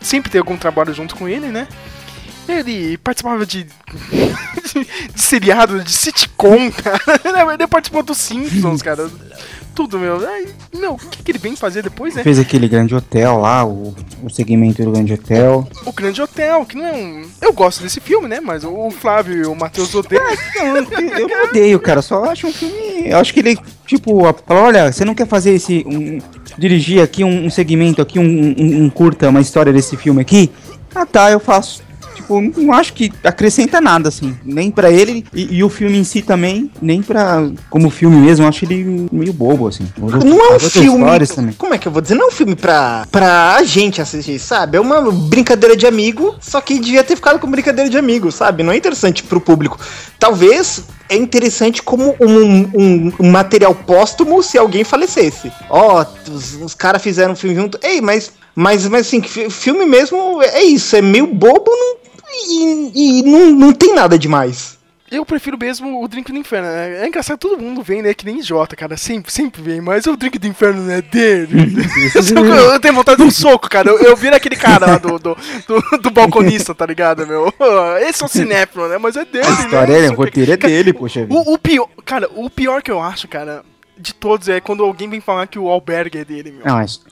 sempre 0.00 0.30
tem 0.30 0.38
algum 0.38 0.56
trabalho 0.56 0.92
junto 0.92 1.14
com 1.14 1.28
ele, 1.28 1.48
né? 1.48 1.66
Ele 2.48 2.98
participava 2.98 3.46
de, 3.46 3.64
de, 3.64 3.70
de 5.14 5.20
seriado, 5.20 5.82
de 5.82 5.92
sitcom, 5.92 6.70
cara. 6.70 7.00
Ele 7.54 7.66
participou 7.66 8.02
dos 8.02 8.18
Simpsons, 8.18 8.82
cara. 8.82 9.08
Tudo, 9.74 9.98
meu. 9.98 10.18
Meu, 10.74 10.92
o 10.92 10.98
que, 10.98 11.22
que 11.22 11.32
ele 11.32 11.38
vem 11.38 11.56
fazer 11.56 11.82
depois, 11.82 12.14
né? 12.14 12.22
Fez 12.22 12.38
aquele 12.38 12.68
grande 12.68 12.94
hotel 12.94 13.38
lá, 13.38 13.64
o, 13.64 13.94
o 14.22 14.28
segmento 14.28 14.84
do 14.84 14.90
grande 14.90 15.14
hotel. 15.14 15.66
O 15.86 15.92
Grande 15.92 16.20
Hotel, 16.20 16.66
que 16.66 16.76
não 16.76 16.84
é 16.86 16.92
um. 16.92 17.26
Eu 17.40 17.54
gosto 17.54 17.82
desse 17.82 17.98
filme, 17.98 18.28
né? 18.28 18.38
Mas 18.38 18.64
o 18.64 18.90
Flávio 18.90 19.34
e 19.34 19.46
o 19.46 19.54
Matheus 19.54 19.94
odeiam. 19.94 20.22
Eu 20.56 21.26
não 21.28 21.44
odeio, 21.44 21.80
cara, 21.80 22.02
só 22.02 22.24
acho 22.24 22.48
um 22.48 22.52
filme. 22.52 23.08
Eu 23.08 23.16
acho 23.16 23.32
que 23.32 23.40
ele, 23.40 23.58
tipo, 23.86 24.20
fala, 24.46 24.60
olha, 24.60 24.92
você 24.92 25.06
não 25.06 25.14
quer 25.14 25.26
fazer 25.26 25.54
esse. 25.54 25.82
Um, 25.86 26.18
dirigir 26.58 27.00
aqui 27.02 27.24
um, 27.24 27.46
um 27.46 27.50
segmento 27.50 28.02
aqui, 28.02 28.18
um- 28.18 28.54
um 28.84 28.90
curta, 28.90 29.30
uma 29.30 29.40
história 29.40 29.72
desse 29.72 29.96
filme 29.96 30.20
aqui? 30.20 30.50
Ah 30.94 31.06
tá, 31.06 31.30
eu 31.30 31.40
faço. 31.40 31.82
Tipo, 32.40 32.60
não 32.60 32.72
acho 32.72 32.92
que 32.92 33.12
acrescenta 33.24 33.80
nada, 33.80 34.08
assim. 34.08 34.36
Nem 34.44 34.70
pra 34.70 34.90
ele 34.90 35.24
e, 35.34 35.56
e 35.56 35.64
o 35.64 35.68
filme 35.68 35.98
em 35.98 36.04
si 36.04 36.22
também, 36.22 36.70
nem 36.80 37.02
pra. 37.02 37.48
Como 37.68 37.90
filme 37.90 38.16
mesmo, 38.16 38.44
eu 38.44 38.48
acho 38.48 38.64
ele 38.64 39.06
meio 39.12 39.32
bobo, 39.32 39.68
assim. 39.68 39.86
Não 40.24 40.40
é 40.40 40.56
um 40.56 40.58
filme. 40.82 41.04
Como 41.58 41.74
é 41.74 41.78
que 41.78 41.86
eu 41.88 41.92
vou 41.92 42.00
dizer? 42.00 42.14
Não 42.14 42.24
é 42.24 42.28
um 42.28 42.32
filme 42.32 42.54
pra, 42.56 43.06
pra 43.10 43.62
gente 43.64 44.00
assistir, 44.00 44.38
sabe? 44.38 44.76
É 44.76 44.80
uma 44.80 45.10
brincadeira 45.10 45.76
de 45.76 45.86
amigo, 45.86 46.34
só 46.40 46.60
que 46.60 46.78
devia 46.78 47.04
ter 47.04 47.16
ficado 47.16 47.38
com 47.38 47.50
brincadeira 47.50 47.88
de 47.90 47.98
amigo, 47.98 48.30
sabe? 48.32 48.62
Não 48.62 48.72
é 48.72 48.76
interessante 48.76 49.22
pro 49.22 49.40
público. 49.40 49.78
Talvez 50.18 50.84
é 51.08 51.16
interessante 51.16 51.82
como 51.82 52.14
um, 52.20 52.70
um- 52.74 53.12
um 53.20 53.30
material 53.30 53.74
póstumo 53.74 54.42
se 54.42 54.56
alguém 54.56 54.84
falecesse. 54.84 55.52
Ó, 55.68 56.04
os, 56.30 56.54
os 56.54 56.74
caras 56.74 57.02
fizeram 57.02 57.32
um 57.32 57.36
filme 57.36 57.54
junto. 57.56 57.78
Ei, 57.82 58.00
mas, 58.00 58.32
mas, 58.54 58.86
mas 58.88 59.06
assim, 59.06 59.20
fi- 59.22 59.50
filme 59.50 59.84
mesmo 59.84 60.40
é 60.42 60.62
isso, 60.62 60.94
é 60.96 61.02
meio 61.02 61.26
bobo 61.26 61.70
não- 61.70 61.96
e, 62.32 63.20
e 63.20 63.22
não, 63.22 63.50
não 63.52 63.72
tem 63.72 63.94
nada 63.94 64.18
demais. 64.18 64.80
Eu 65.12 65.26
prefiro 65.26 65.58
mesmo 65.58 66.02
o 66.02 66.08
Drink 66.08 66.32
do 66.32 66.38
Inferno. 66.38 66.66
né? 66.68 67.04
É 67.04 67.06
engraçado, 67.06 67.38
todo 67.38 67.62
mundo 67.62 67.82
vem, 67.82 68.00
né? 68.00 68.14
Que 68.14 68.24
nem 68.24 68.42
Jota, 68.42 68.74
cara. 68.74 68.96
Sempre, 68.96 69.30
sempre 69.30 69.60
vem. 69.60 69.78
Mas 69.78 70.06
o 70.06 70.16
Drink 70.16 70.38
do 70.38 70.46
Inferno 70.46 70.82
não 70.82 70.90
é 70.90 71.02
dele. 71.02 71.86
eu 72.72 72.80
tenho 72.80 72.94
vontade 72.94 73.18
de 73.18 73.22
um 73.22 73.30
soco, 73.30 73.68
cara. 73.68 73.90
Eu, 73.90 73.98
eu 73.98 74.16
viro 74.16 74.34
aquele 74.34 74.56
cara 74.56 74.86
lá 74.86 74.96
do, 74.96 75.18
do, 75.18 75.36
do, 75.68 75.98
do 75.98 76.10
balconista, 76.10 76.74
tá 76.74 76.86
ligado, 76.86 77.26
meu? 77.26 77.52
Esse 78.08 78.22
é 78.22 78.26
o 78.26 78.28
cinéfilo, 78.28 78.88
né? 78.88 78.96
Mas 78.96 79.14
é 79.14 79.26
dele, 79.26 79.44
A 79.44 79.50
né? 79.50 79.60
história, 79.60 79.92
é, 79.92 80.06
Não 80.06 80.14
o 80.14 80.16
roteiro 80.16 80.50
é 80.50 80.56
dele, 80.56 80.94
poxa 80.94 81.26
vida. 81.26 81.34
O, 81.34 81.52
o 81.52 81.58
pior, 81.58 81.90
cara, 82.06 82.30
o 82.34 82.48
pior 82.48 82.80
que 82.82 82.90
eu 82.90 82.98
acho, 82.98 83.28
cara, 83.28 83.62
de 83.98 84.14
todos 84.14 84.48
é 84.48 84.62
quando 84.62 84.82
alguém 84.82 85.10
vem 85.10 85.20
falar 85.20 85.46
que 85.46 85.58
o 85.58 85.68
albergue 85.68 86.20
é 86.20 86.24
dele, 86.24 86.52
meu. 86.52 86.64
Não, 86.64 86.76
mas 86.76 87.02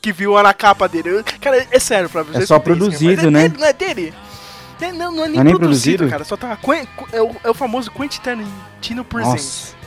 que 0.00 0.12
viu 0.12 0.42
na 0.42 0.54
capa 0.54 0.88
dele. 0.88 1.22
Cara, 1.40 1.66
é 1.70 1.78
sério, 1.78 2.08
Flávio. 2.08 2.34
É 2.34 2.46
só 2.46 2.56
isso, 2.56 2.60
produzido, 2.60 3.26
é 3.26 3.30
né? 3.30 3.48
dele, 3.48 3.60
não 3.60 3.66
é 3.66 3.72
dele? 3.74 4.14
É, 4.80 4.92
não, 4.92 5.12
não 5.12 5.24
é 5.24 5.28
nem, 5.28 5.34
Não 5.36 5.40
é 5.40 5.44
nem 5.44 5.56
produzido, 5.56 5.98
produzido? 5.98 6.08
cara. 6.08 6.24
Só 6.24 6.36
tá. 6.36 6.58
É 7.12 7.20
o, 7.20 7.36
é 7.44 7.50
o 7.50 7.54
famoso 7.54 7.90
Quentin 7.90 8.20
Tarantino 8.20 9.04
Presents. 9.04 9.74
Nossa. 9.74 9.80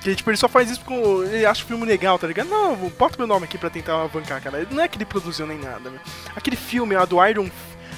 Que, 0.00 0.14
tipo, 0.14 0.30
ele 0.30 0.36
só 0.36 0.48
faz 0.48 0.70
isso 0.70 0.80
porque 0.80 0.94
ele 1.34 1.44
acha 1.44 1.64
o 1.64 1.66
filme 1.66 1.84
legal, 1.84 2.18
tá 2.18 2.26
ligado? 2.26 2.48
Não, 2.48 2.76
bota 2.98 3.16
meu 3.18 3.26
nome 3.26 3.44
aqui 3.44 3.58
pra 3.58 3.68
tentar 3.68 3.94
alavancar, 3.94 4.40
cara. 4.40 4.66
Não 4.70 4.82
é 4.82 4.88
que 4.88 4.96
ele 4.96 5.04
produziu 5.04 5.46
nem 5.46 5.58
nada, 5.58 5.90
meu. 5.90 6.00
Aquele 6.36 6.56
filme 6.56 6.94
lá 6.94 7.04
do 7.04 7.24
Iron, 7.26 7.50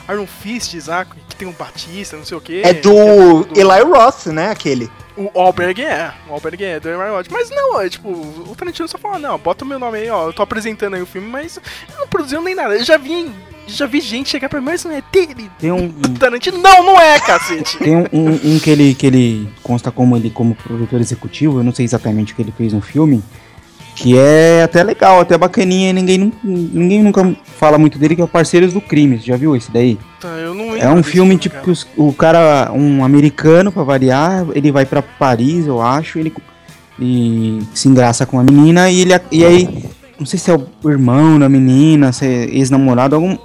Iron 0.08 0.26
Fist, 0.26 0.72
Isaac, 0.74 1.10
que 1.28 1.36
tem 1.36 1.46
um 1.46 1.52
Batista, 1.52 2.16
não 2.16 2.24
sei 2.24 2.36
o 2.38 2.40
quê. 2.40 2.62
É 2.64 2.72
que 2.72 2.80
do 2.80 3.46
Eli 3.54 3.82
Roth, 3.84 4.26
né? 4.26 4.50
Aquele. 4.50 4.90
O 5.16 5.38
Alberg 5.38 5.82
é, 5.84 6.12
o 6.28 6.32
Alberg 6.32 6.64
é, 6.64 6.80
do 6.80 6.88
Aaron 6.88 7.12
Rodgers. 7.16 7.28
Mas 7.30 7.50
não, 7.50 7.78
é 7.78 7.90
tipo, 7.90 8.08
o 8.08 8.54
Tarantino 8.56 8.88
só 8.88 8.96
fala, 8.96 9.18
não, 9.18 9.36
bota 9.38 9.64
o 9.64 9.68
meu 9.68 9.78
nome 9.78 9.98
aí, 9.98 10.08
ó, 10.08 10.28
eu 10.28 10.32
tô 10.32 10.40
apresentando 10.42 10.94
aí 10.94 11.02
o 11.02 11.06
filme, 11.06 11.28
mas 11.28 11.58
ele 11.58 11.98
não 11.98 12.08
produziu 12.08 12.40
nem 12.40 12.54
nada. 12.54 12.74
Eu 12.76 12.84
já 12.84 12.96
vi, 12.96 13.30
já 13.66 13.86
vi 13.86 14.00
gente 14.00 14.28
chegar 14.30 14.48
pra 14.48 14.60
mim, 14.60 14.66
mas 14.66 14.84
não 14.84 14.92
é 14.92 15.02
dele. 15.12 15.50
Tem 15.58 15.70
um, 15.72 15.86
O 15.86 16.08
Tarantino, 16.18 16.58
não, 16.58 16.82
não 16.84 17.00
é, 17.00 17.18
cacete. 17.20 17.78
tem 17.78 17.96
um, 17.96 18.06
um- 18.12 18.40
um 18.54 18.58
que 18.58 18.70
ele 18.70 18.94
que 18.94 19.06
ele 19.06 19.48
consta 19.62 19.90
como 19.90 20.16
ele 20.16 20.30
como 20.30 20.54
produtor 20.54 21.00
executivo, 21.00 21.58
eu 21.60 21.64
não 21.64 21.72
sei 21.74 21.84
exatamente 21.84 22.32
o 22.32 22.36
que 22.36 22.42
ele 22.42 22.52
fez 22.56 22.72
no 22.72 22.80
filme, 22.80 23.22
que 23.96 24.16
é 24.18 24.62
até 24.62 24.82
legal, 24.82 25.20
até 25.20 25.36
bacaninha, 25.38 25.90
e 25.90 25.92
ninguém 25.92 26.32
ninguém 26.42 27.02
nunca 27.02 27.36
fala 27.58 27.76
muito 27.78 27.98
dele, 27.98 28.14
que 28.16 28.20
é 28.20 28.24
o 28.24 28.28
Parceiros 28.28 28.72
do 28.72 28.80
Crime, 28.80 29.18
você 29.18 29.26
já 29.26 29.36
viu 29.36 29.54
esse 29.54 29.70
daí? 29.70 29.98
Tá, 30.20 30.28
eu 30.28 30.54
não 30.54 30.74
É 30.76 30.88
um 30.90 31.02
filme 31.02 31.36
tipo 31.36 31.54
cara. 31.56 31.64
que 31.64 31.70
os- 31.70 31.86
o 31.96 32.12
cara, 32.12 32.70
um 32.72 33.04
americano 33.04 33.70
pra 33.70 33.82
variar, 33.82 34.46
ele 34.54 34.72
vai 34.72 34.84
pra 34.86 35.02
Paris, 35.02 35.66
eu 35.66 35.80
acho, 35.82 36.18
ele 36.18 36.32
e 36.98 37.60
se 37.74 37.88
engraça 37.88 38.26
com 38.26 38.38
a 38.38 38.42
menina 38.44 38.90
e 38.90 39.00
ele 39.00 39.12
e 39.32 39.44
aí 39.44 39.84
não 40.20 40.26
sei 40.26 40.38
se 40.38 40.50
é 40.50 40.54
o 40.54 40.90
irmão 40.90 41.38
da 41.38 41.48
menina, 41.48 42.12
se 42.12 42.24
é 42.26 42.44
ex-namorado, 42.44 43.16
algum 43.16 43.36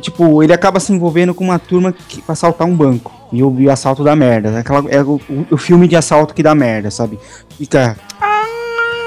tipo, 0.00 0.42
ele 0.42 0.52
acaba 0.52 0.80
se 0.80 0.92
envolvendo 0.92 1.32
com 1.32 1.44
uma 1.44 1.58
turma 1.58 1.92
que 1.92 2.20
pra 2.20 2.32
assaltar 2.32 2.66
um 2.66 2.74
banco. 2.74 3.12
E 3.32 3.42
o, 3.42 3.54
e 3.60 3.66
o 3.66 3.70
assalto 3.70 4.02
da 4.04 4.14
merda, 4.16 4.58
aquela 4.58 4.84
é 4.90 5.00
o, 5.02 5.20
o- 5.50 5.56
filme 5.56 5.86
de 5.88 5.94
assalto 5.96 6.34
que 6.34 6.42
dá 6.42 6.54
merda, 6.54 6.90
sabe? 6.90 7.18
Fica 7.56 7.96
Ah, 8.20 8.44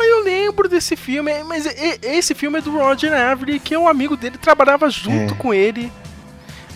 eu 0.10 0.24
lembro 0.24 0.68
desse 0.70 0.96
filme, 0.96 1.32
mas 1.44 1.66
esse 2.02 2.34
filme 2.34 2.58
é 2.58 2.62
do 2.62 2.72
Roger 2.72 3.14
Avery, 3.14 3.60
que 3.60 3.74
é 3.74 3.80
um 3.80 3.88
amigo 3.88 4.16
dele, 4.18 4.38
trabalhava 4.42 4.90
junto 4.90 5.34
É. 5.34 5.38
com 5.38 5.54
ele 5.54 5.92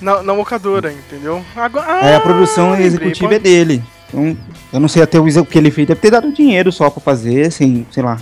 na, 0.02 0.22
na 0.24 0.34
locadora, 0.34 0.92
entendeu? 0.94 1.42
Agora, 1.56 1.86
Aí 2.06 2.14
a 2.16 2.20
produção 2.20 2.68
ah, 2.68 2.72
lembrei, 2.72 2.88
executiva 2.88 3.36
é 3.36 3.40
dele. 3.40 3.84
Então, 4.10 4.38
eu 4.74 4.80
não 4.80 4.88
sei 4.90 5.02
até 5.04 5.18
o 5.20 5.46
que 5.46 5.58
ele 5.58 5.72
fez, 5.72 5.88
deve 5.88 6.02
ter 6.02 6.12
dado 6.12 6.32
dinheiro 6.34 6.70
só 6.72 6.90
pra 6.90 7.02
fazer, 7.02 7.50
sem, 7.52 7.86
sei 7.92 8.04
lá. 8.04 8.18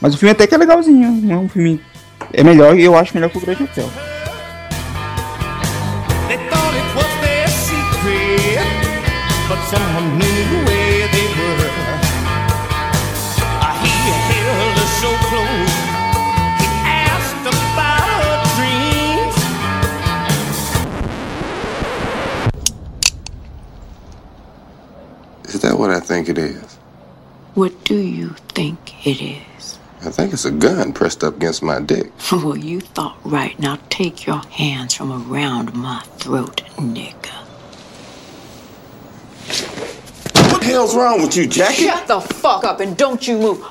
Mas 0.00 0.14
o 0.14 0.18
filme 0.18 0.32
até 0.32 0.46
que 0.46 0.54
é 0.54 0.58
legalzinho, 0.58 1.10
não 1.12 1.34
é 1.34 1.38
um 1.38 1.48
filme. 1.48 1.78
É 2.32 2.42
melhor, 2.42 2.78
eu 2.78 2.96
acho 2.96 3.12
melhor 3.14 3.28
que 3.28 3.36
o 3.36 3.40
Grande 3.40 3.64
Hotel. 3.64 3.88
They 6.26 6.38
thought 6.48 6.74
it 6.74 6.94
was 6.96 7.06
their 7.20 7.48
secret, 7.48 8.64
but 9.46 9.58
someone 9.68 10.16
knew 10.16 10.64
where 10.64 11.08
they 11.12 11.28
were. 11.36 11.68
He 13.82 13.92
held 14.08 14.78
her 14.78 14.88
so 15.02 15.10
close, 15.28 15.76
he 16.60 16.68
asked 16.86 17.46
about 17.46 18.00
her 18.24 18.40
dreams. 18.56 19.36
Is 25.54 25.60
that 25.60 25.76
what 25.78 25.90
I 25.90 26.00
think 26.00 26.28
it 26.30 26.38
is? 26.38 26.78
What 27.54 27.72
do 27.84 27.96
you 27.96 28.34
think 28.54 28.78
it 29.06 29.20
is? 29.20 29.49
I 30.02 30.10
think 30.10 30.32
it's 30.32 30.46
a 30.46 30.50
gun 30.50 30.92
pressed 30.94 31.22
up 31.22 31.36
against 31.36 31.62
my 31.62 31.80
dick. 31.80 32.10
Well, 32.32 32.56
you 32.56 32.80
thought 32.80 33.18
right. 33.24 33.58
Now 33.58 33.78
take 33.90 34.26
your 34.26 34.38
hands 34.50 34.94
from 34.94 35.12
around 35.30 35.74
my 35.74 36.00
throat, 36.18 36.62
nigga. 36.76 37.36
What 40.50 40.60
the 40.60 40.66
hell's 40.66 40.94
wrong 40.96 41.20
with 41.22 41.36
you, 41.36 41.46
Jackie? 41.46 41.84
Shut 41.84 42.06
the 42.06 42.20
fuck 42.20 42.64
up 42.64 42.80
and 42.80 42.96
don't 42.96 43.26
you 43.26 43.38
move. 43.38 43.64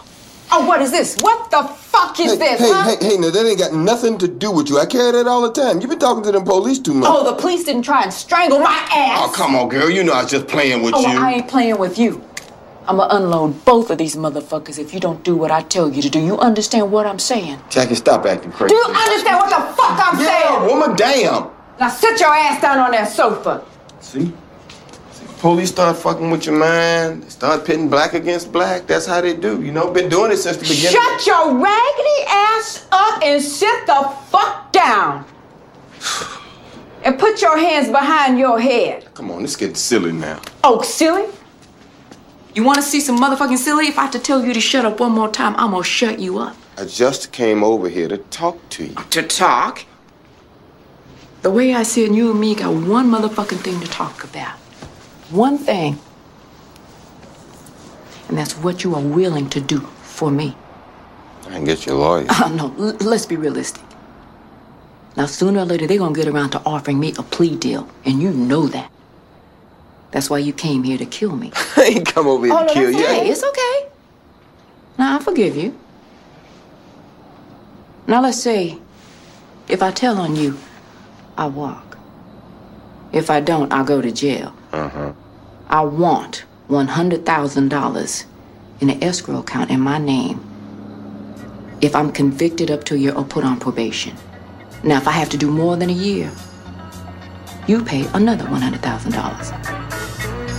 Oh, 0.52 0.66
what 0.68 0.82
is 0.82 0.90
this? 0.92 1.16
What 1.22 1.52
the 1.52 1.62
fuck 1.64 2.20
is 2.20 2.32
Hey, 2.34 2.38
this, 2.38 2.60
hey, 2.60 2.72
huh? 2.72 2.98
hey, 3.00 3.08
hey, 3.10 3.18
now 3.18 3.30
that 3.30 3.46
ain't 3.46 3.60
got 3.60 3.72
nothing 3.74 4.18
to 4.18 4.28
do 4.28 4.52
with 4.52 4.68
you. 4.70 4.80
I 4.80 4.86
carry 4.88 5.12
that 5.12 5.28
all 5.28 5.42
the 5.42 5.52
time. 5.52 5.80
You've 5.80 5.92
been 5.92 6.00
talking 6.00 6.24
to 6.24 6.32
them 6.32 6.44
police 6.44 6.80
too 6.80 6.94
much. 6.96 7.08
Oh, 7.12 7.24
the 7.24 7.40
police 7.40 7.64
didn't 7.66 7.84
try 7.84 8.02
and 8.04 8.12
strangle 8.14 8.60
my 8.60 8.88
ass. 8.92 9.20
Oh, 9.22 9.32
come 9.34 9.56
on, 9.56 9.70
girl. 9.70 9.90
You 9.90 10.04
know 10.04 10.14
I 10.14 10.24
was 10.24 10.32
just 10.32 10.48
playing 10.48 10.82
with 10.82 10.96
Oh, 10.96 11.02
you. 11.02 11.20
I 11.20 11.34
ain't 11.34 11.48
playing 11.48 11.78
with 11.78 12.00
you. 12.00 12.24
I'ma 12.90 13.08
unload 13.12 13.64
both 13.66 13.92
of 13.92 14.00
these 14.00 14.16
motherfuckers 14.16 14.80
if 14.80 14.96
you 14.96 15.00
don't 15.00 15.24
do 15.24 15.36
what 15.36 15.52
I 15.52 15.62
tell 15.62 15.94
you 15.94 16.02
to 16.02 16.10
do. 16.10 16.20
You 16.20 16.40
understand 16.40 16.92
what 16.92 17.06
I'm 17.06 17.20
saying? 17.20 17.60
Jackie, 17.70 17.94
stop 17.94 18.26
acting 18.26 18.52
crazy. 18.52 18.70
Do 18.74 18.76
you 18.78 18.86
understand 18.86 19.38
what 19.38 19.50
the 19.52 19.74
fuck 19.76 20.00
I'm 20.12 20.20
Yeah, 20.20 20.58
saying? 20.58 20.66
woman, 20.68 20.96
damn. 20.96 21.50
Now 21.80 21.90
sit 21.90 22.20
your 22.20 22.34
ass 22.34 22.60
down 22.64 22.80
on 22.80 22.90
that 22.92 23.12
sofa. 23.12 23.64
See? 24.00 24.34
See, 25.12 25.26
Police 25.38 25.70
start 25.70 25.98
fucking 25.98 26.32
with 26.32 26.48
your 26.48 26.58
mind. 26.58 27.22
They 27.24 27.30
start 27.30 27.64
pitting 27.64 27.90
black 27.90 28.16
against 28.16 28.52
black. 28.52 28.88
That's 28.88 29.06
how 29.06 29.22
they 29.22 29.36
do. 29.36 29.62
You 29.62 29.72
know, 29.72 29.92
been 29.92 30.10
doing 30.10 30.32
it 30.32 30.38
since 30.38 30.58
the 30.58 30.64
beginning. 30.64 31.00
Shut 31.00 31.28
your 31.28 31.54
raggedy 31.62 32.24
ass 32.28 32.88
up 32.92 33.22
and 33.22 33.40
sit 33.40 33.86
the 33.86 34.12
fuck 34.32 34.72
down. 34.72 35.26
And 37.02 37.18
put 37.18 37.42
your 37.42 37.58
hands 37.58 37.88
behind 37.88 38.38
your 38.38 38.60
head. 38.60 39.08
Come 39.14 39.32
on, 39.32 39.46
it's 39.46 39.56
getting 39.56 39.74
silly 39.76 40.12
now. 40.12 40.42
Oh, 40.66 40.82
silly? 40.82 41.28
You 42.60 42.66
want 42.66 42.76
to 42.76 42.82
see 42.82 43.00
some 43.00 43.18
motherfucking 43.18 43.58
silly? 43.58 43.88
If 43.88 43.98
I 43.98 44.02
have 44.02 44.12
to 44.12 44.20
tell 44.20 44.44
you 44.44 44.54
to 44.54 44.60
shut 44.60 44.84
up 44.84 45.00
one 45.00 45.14
more 45.14 45.30
time, 45.30 45.56
I'm 45.56 45.72
gonna 45.72 45.82
shut 45.82 46.20
you 46.20 46.40
up. 46.40 46.58
I 46.78 46.84
just 46.84 47.32
came 47.32 47.64
over 47.64 47.88
here 47.88 48.10
to 48.10 48.18
talk 48.18 48.58
to 48.72 48.88
you. 48.88 48.96
To 49.12 49.24
talk? 49.24 49.86
The 51.42 51.52
way 51.52 51.74
I 51.74 51.84
see 51.84 52.04
it, 52.04 52.12
you 52.12 52.32
and 52.32 52.38
me 52.42 52.56
got 52.56 52.74
one 52.74 53.10
motherfucking 53.10 53.60
thing 53.62 53.80
to 53.80 53.88
talk 53.88 54.26
about. 54.26 54.58
One 55.30 55.58
thing. 55.58 56.00
And 58.28 58.38
that's 58.38 58.58
what 58.58 58.84
you 58.84 58.94
are 58.94 59.02
willing 59.02 59.48
to 59.52 59.62
do 59.62 59.80
for 60.04 60.30
me. 60.30 60.54
I 61.48 61.52
can 61.52 61.64
get 61.64 61.86
you 61.86 61.94
a 61.94 61.96
lawyer. 61.96 62.26
Oh, 62.30 62.52
no, 62.78 62.88
l- 62.88 62.98
let's 63.00 63.26
be 63.26 63.38
realistic. 63.38 63.86
Now, 65.16 65.28
sooner 65.28 65.62
or 65.62 65.66
later, 65.66 65.88
they're 65.88 65.98
gonna 65.98 66.14
get 66.14 66.28
around 66.28 66.50
to 66.50 66.62
offering 66.66 67.00
me 67.00 67.14
a 67.18 67.24
plea 67.24 67.56
deal, 67.56 67.88
and 68.04 68.22
you 68.22 68.32
know 68.32 68.68
that. 68.68 68.92
That's 70.12 70.30
why 70.30 70.40
you 70.40 70.54
came 70.54 70.84
here 70.84 70.98
to 70.98 71.06
kill 71.06 71.36
me. 71.36 71.52
I 71.78 71.84
ain't 71.84 72.08
come 72.08 72.28
over 72.28 72.46
here 72.46 72.56
oh, 72.56 72.60
to 72.62 72.66
no, 72.66 72.74
kill 72.74 72.92
you. 72.92 73.04
okay. 73.04 73.30
It's 73.30 73.44
okay. 73.44 73.90
Now, 74.98 75.18
I 75.18 75.24
forgive 75.24 75.56
you. 75.56 75.78
Now, 78.08 78.22
let's 78.22 78.42
say 78.42 78.80
if 79.68 79.84
I 79.84 79.92
tell 79.92 80.18
on 80.18 80.36
you, 80.36 80.58
I 81.38 81.46
walk. 81.46 81.98
If 83.12 83.30
I 83.30 83.40
don't, 83.40 83.72
I'll 83.72 83.86
go 83.86 84.02
to 84.02 84.12
jail. 84.12 84.54
Uh-huh. 84.74 85.14
I 85.70 85.82
want 85.82 86.44
$100,000 86.70 88.26
in 88.82 88.90
an 88.90 89.04
escrow 89.04 89.40
account 89.40 89.70
in 89.70 89.80
my 89.80 89.98
name 90.00 90.46
if 91.82 91.96
I'm 91.96 92.12
convicted 92.12 92.70
up 92.70 92.84
to 92.86 92.96
a 92.96 92.98
year 92.98 93.14
or 93.14 93.24
put 93.24 93.44
on 93.44 93.60
probation. 93.60 94.16
Now, 94.84 94.98
if 94.98 95.08
I 95.08 95.12
have 95.12 95.30
to 95.30 95.38
do 95.38 95.50
more 95.50 95.78
than 95.78 95.90
a 95.90 95.94
year, 95.94 96.32
you 97.70 97.84
pay 97.84 98.08
another 98.16 98.46
$100,000. 98.46 98.80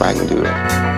I 0.01 0.15
can 0.15 0.27
do 0.29 0.43
that. 0.43 0.91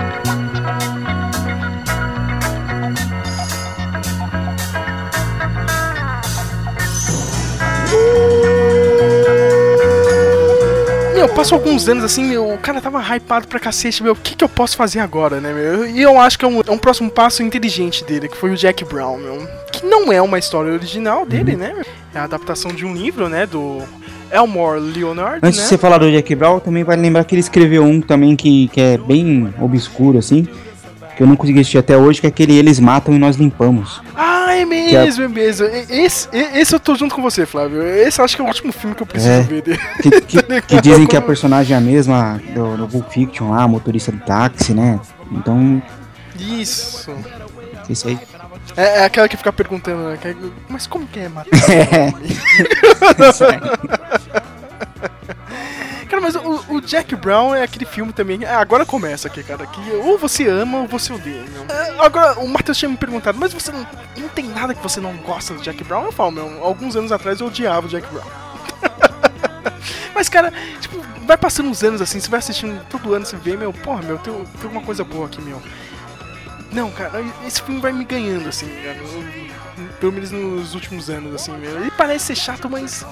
Meu, 11.15 11.29
passou 11.31 11.57
alguns 11.57 11.89
anos 11.89 12.05
assim, 12.05 12.25
meu, 12.25 12.53
o 12.53 12.59
cara 12.59 12.81
tava 12.83 13.01
hypado 13.01 13.49
pra 13.49 13.59
cacete, 13.59 14.03
meu, 14.03 14.13
o 14.13 14.17
que 14.17 14.37
que 14.37 14.45
eu 14.45 14.49
posso 14.51 14.77
fazer 14.77 15.01
agora, 15.01 15.41
né, 15.41 15.51
meu? 15.53 15.87
E 15.89 16.03
eu 16.03 16.21
acho 16.21 16.39
que 16.39 16.45
é 16.45 16.49
um, 16.49 16.61
é 16.61 16.71
um 16.71 16.79
próximo 16.79 17.11
passo 17.11 17.43
inteligente 17.43 18.05
dele, 18.05 18.29
que 18.29 18.37
foi 18.37 18.51
o 18.51 18.57
Jack 18.57 18.85
Brown, 18.85 19.17
meu. 19.17 19.49
Que 19.73 19.87
não 19.87 20.13
é 20.13 20.21
uma 20.21 20.39
história 20.39 20.73
original 20.73 21.25
dele, 21.25 21.57
né? 21.57 21.73
meu? 21.73 21.87
É 22.15 22.19
a 22.19 22.25
adaptação 22.25 22.71
de 22.71 22.85
um 22.85 22.93
livro, 22.93 23.31
né, 23.31 23.47
do 23.47 23.83
Elmore 24.33 24.81
Leonard, 24.81 25.41
Antes 25.43 25.59
né? 25.59 25.63
de 25.65 25.69
você 25.69 25.77
falar 25.79 25.99
do 25.99 26.11
Jack 26.11 26.35
Brown, 26.35 26.59
também 26.59 26.83
vale 26.85 27.03
lembrar 27.03 27.25
que 27.25 27.35
ele 27.35 27.41
escreveu 27.41 27.85
um 27.85 28.01
também 28.01 28.35
que, 28.35 28.69
que 28.69 28.81
é 28.81 28.97
bem 28.99 29.53
obscuro, 29.61 30.19
assim. 30.19 30.49
Que 31.17 31.23
eu 31.23 31.27
não 31.27 31.37
consegui 31.37 31.61
assistir 31.61 31.77
até 31.79 31.97
hoje, 31.97 32.21
que 32.23 32.27
é 32.27 32.31
aquele 32.31 32.55
Eles 32.57 32.81
Matam 32.81 33.15
e 33.15 33.19
Nós 33.19 33.37
Limpamos. 33.37 34.01
Ah, 34.17 34.55
é 34.55 34.65
mesmo, 34.65 35.25
é 35.25 35.29
mesmo. 35.29 35.67
E- 35.67 35.87
Esse, 36.05 36.27
esse 36.33 36.75
eu 36.75 36.81
tô 36.81 36.95
junto 36.95 37.15
com 37.15 37.21
você, 37.21 37.45
Flávio. 37.45 37.83
Esse 37.83 38.19
eu 38.19 38.25
acho 38.25 38.35
que 38.35 38.41
é 38.41 38.45
o 38.45 38.49
último 38.49 38.73
filme 38.73 38.97
que 38.97 39.03
eu 39.03 39.07
preciso 39.07 39.31
É. 39.33 39.41
ver 39.43 39.61
dele. 39.63 39.79
Que, 40.03 40.11
que- 40.23 40.43
Tá 40.43 40.61
que 40.63 40.81
dizem 40.81 41.07
que 41.07 41.15
a 41.17 41.21
personagem 41.21 41.75
é 41.75 41.79
a 41.79 41.81
mesma 41.83 42.41
do, 42.55 42.79
do 42.79 42.89
Pulp 42.89 43.11
Fiction 43.11 43.51
lá, 43.51 43.69
motorista 43.69 44.11
do 44.11 44.19
táxi, 44.21 44.73
né? 44.73 44.99
Então, 45.31 45.83
Isso. 46.39 47.11
esse 47.91 48.09
aí. 48.09 48.19
É, 48.77 49.01
é 49.01 49.05
aquela 49.05 49.29
que 49.29 49.37
fica 49.37 49.53
perguntando, 49.53 50.03
né? 50.09 50.19
é, 50.25 50.35
Mas 50.69 50.87
como 50.87 51.07
que 51.07 51.21
é 51.21 51.29
matar? 51.29 51.51
É. 56.03 56.07
Cara, 56.13 56.21
mas 56.21 56.35
o, 56.37 56.75
o 56.75 56.81
Jack 56.83 57.17
Brown 57.17 57.55
é 57.55 57.63
aquele 57.63 57.87
filme 57.87 58.13
também. 58.13 58.45
Ah, 58.45 58.61
agora 58.61 58.85
começa 58.85 59.29
aqui, 59.29 59.43
cara. 59.43 59.67
Que 59.67 59.81
ou 59.93 60.19
você 60.19 60.47
ama 60.47 60.81
ou 60.81 60.87
você 60.87 61.11
odeia, 61.11 61.43
meu. 61.45 61.65
É, 61.75 62.05
agora, 62.05 62.39
o 62.39 62.47
Matheus 62.47 62.77
tinha 62.77 62.89
me 62.91 62.99
perguntado, 62.99 63.39
mas 63.39 63.53
você 63.55 63.73
não, 63.73 63.87
não 64.19 64.29
tem 64.29 64.45
nada 64.47 64.75
que 64.75 64.83
você 64.83 65.01
não 65.01 65.17
gosta 65.17 65.55
do 65.55 65.63
Jack 65.63 65.83
Brown? 65.85 66.05
Eu 66.05 66.13
falo, 66.13 66.33
meu, 66.33 66.63
alguns 66.63 66.97
anos 66.97 67.13
atrás 67.13 67.41
eu 67.41 67.47
odiava 67.47 67.87
o 67.87 67.89
Jack 67.89 68.07
Brown. 68.13 68.27
mas, 70.15 70.29
cara, 70.29 70.53
tipo, 70.81 71.03
vai 71.25 71.39
passando 71.39 71.71
uns 71.71 71.83
anos 71.83 72.03
assim, 72.03 72.21
você 72.21 72.29
vai 72.29 72.41
assistindo 72.41 72.85
todo 72.91 73.15
ano, 73.15 73.25
você 73.25 73.37
vê, 73.37 73.57
meu, 73.57 73.73
porra, 73.73 74.03
meu, 74.03 74.19
tem, 74.19 74.35
tem 74.61 74.71
uma 74.71 74.83
coisa 74.83 75.03
boa 75.05 75.27
aqui, 75.27 75.41
meu. 75.41 75.63
Não, 76.73 76.91
cara, 76.91 77.23
esse 77.47 77.63
filme 77.63 77.81
vai 77.81 77.93
me 77.93 78.05
ganhando, 78.05 78.49
assim, 78.49 78.67
cara. 78.83 78.99
Pelo 80.01 80.13
menos 80.13 80.31
nos 80.31 80.75
últimos 80.75 81.11
anos, 81.11 81.35
assim, 81.35 81.53
meu. 81.53 81.81
Ele 81.81 81.91
parece 81.91 82.27
ser 82.27 82.37
chato, 82.37 82.69
mas. 82.69 83.05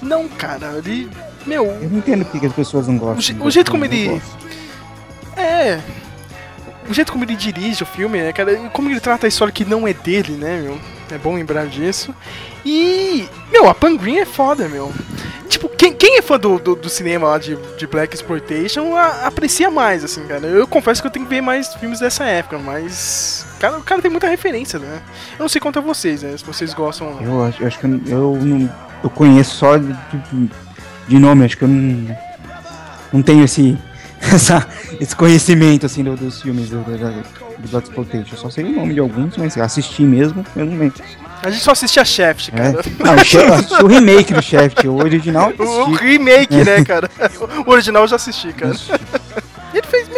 Não, 0.00 0.28
cara. 0.28 0.74
Ele. 0.78 1.10
Meu. 1.46 1.66
Eu 1.66 1.90
não 1.90 1.98
entendo 1.98 2.24
porque 2.24 2.46
as 2.46 2.52
pessoas 2.52 2.86
não 2.86 2.96
gostam. 2.96 3.36
O, 3.40 3.46
o 3.46 3.50
jeito 3.50 3.70
como 3.70 3.84
ele. 3.84 4.20
É. 5.36 5.80
O 6.88 6.94
jeito 6.94 7.12
como 7.12 7.24
ele 7.24 7.36
dirige 7.36 7.82
o 7.82 7.86
filme, 7.86 8.18
né, 8.18 8.32
cara? 8.32 8.70
Como 8.70 8.88
ele 8.88 9.00
trata 9.00 9.26
a 9.26 9.28
história 9.28 9.52
que 9.52 9.64
não 9.64 9.86
é 9.86 9.92
dele, 9.92 10.32
né, 10.32 10.60
meu? 10.60 10.80
É 11.10 11.18
bom 11.18 11.34
lembrar 11.34 11.66
disso. 11.66 12.14
E. 12.64 13.28
Meu, 13.50 13.68
a 13.68 13.74
Pan 13.74 13.96
Green 13.96 14.18
é 14.18 14.24
foda, 14.24 14.68
meu. 14.68 14.92
Tipo, 15.48 15.68
quem, 15.70 15.92
quem 15.94 16.18
é 16.18 16.22
fã 16.22 16.38
do, 16.38 16.58
do, 16.58 16.76
do 16.76 16.88
cinema 16.90 17.28
lá 17.28 17.38
de, 17.38 17.56
de 17.78 17.86
Black 17.86 18.14
Exploitation 18.14 18.94
a- 18.94 19.26
aprecia 19.26 19.70
mais, 19.70 20.04
assim, 20.04 20.22
cara. 20.26 20.46
Eu 20.46 20.66
confesso 20.66 21.00
que 21.00 21.06
eu 21.08 21.10
tenho 21.10 21.24
que 21.24 21.34
ver 21.34 21.40
mais 21.40 21.74
filmes 21.74 21.98
dessa 22.00 22.24
época, 22.24 22.58
mas. 22.58 23.46
Cara, 23.58 23.78
o 23.78 23.82
cara 23.82 24.02
tem 24.02 24.10
muita 24.10 24.28
referência, 24.28 24.78
né? 24.78 25.00
Eu 25.38 25.44
não 25.44 25.48
sei 25.48 25.60
quanto 25.60 25.78
a 25.78 25.82
vocês, 25.82 26.22
né? 26.22 26.36
Se 26.36 26.44
vocês 26.44 26.74
gostam. 26.74 27.18
Eu 27.22 27.42
acho, 27.44 27.62
eu 27.62 27.66
acho 27.66 27.78
que 27.78 27.86
eu, 27.86 28.00
eu 28.06 28.36
não. 28.42 28.70
Eu 29.02 29.08
conheço 29.10 29.54
só 29.56 29.78
de- 29.78 29.96
de 31.08 31.18
nome, 31.18 31.44
acho 31.46 31.56
que 31.56 31.64
eu 31.64 31.68
não. 31.68 32.16
Não 33.12 33.22
tenho 33.22 33.42
esse. 33.44 33.78
Essa, 34.34 34.66
esse 35.00 35.14
conhecimento 35.14 35.86
assim 35.86 36.02
do- 36.02 36.16
dos 36.16 36.42
filmes 36.42 36.68
do, 36.70 36.78
do, 36.82 36.98
do. 36.98 38.16
Eu 38.32 38.36
só 38.36 38.50
sei 38.50 38.64
o 38.64 38.72
nome 38.72 38.94
de 38.94 39.00
alguns, 39.00 39.36
mas 39.36 39.56
assistir 39.56 40.02
mesmo, 40.02 40.44
eu 40.56 40.66
não 40.66 40.76
lembro. 40.78 41.02
A 41.42 41.50
gente 41.50 41.62
só 41.62 41.70
assistia 41.72 42.04
Shaft, 42.04 42.48
É. 42.52 42.56
cara. 42.72 42.84
Não, 42.98 43.14
o 43.14 43.20
assisti 43.20 43.84
o 43.84 43.86
remake 43.86 44.34
do 44.34 44.42
Shaft, 44.42 44.84
o 44.86 44.96
original. 44.96 45.52
eu 45.56 45.64
O, 45.64 45.68
o 45.68 45.82
assisti. 45.86 46.04
remake, 46.04 46.54
É. 46.60 46.64
né, 46.64 46.84
cara? 46.84 47.08
O 47.66 47.70
original 47.70 48.02
eu 48.02 48.08
já 48.08 48.16
assisti, 48.16 48.52
cara. 48.52 48.74
Fez, 48.74 48.98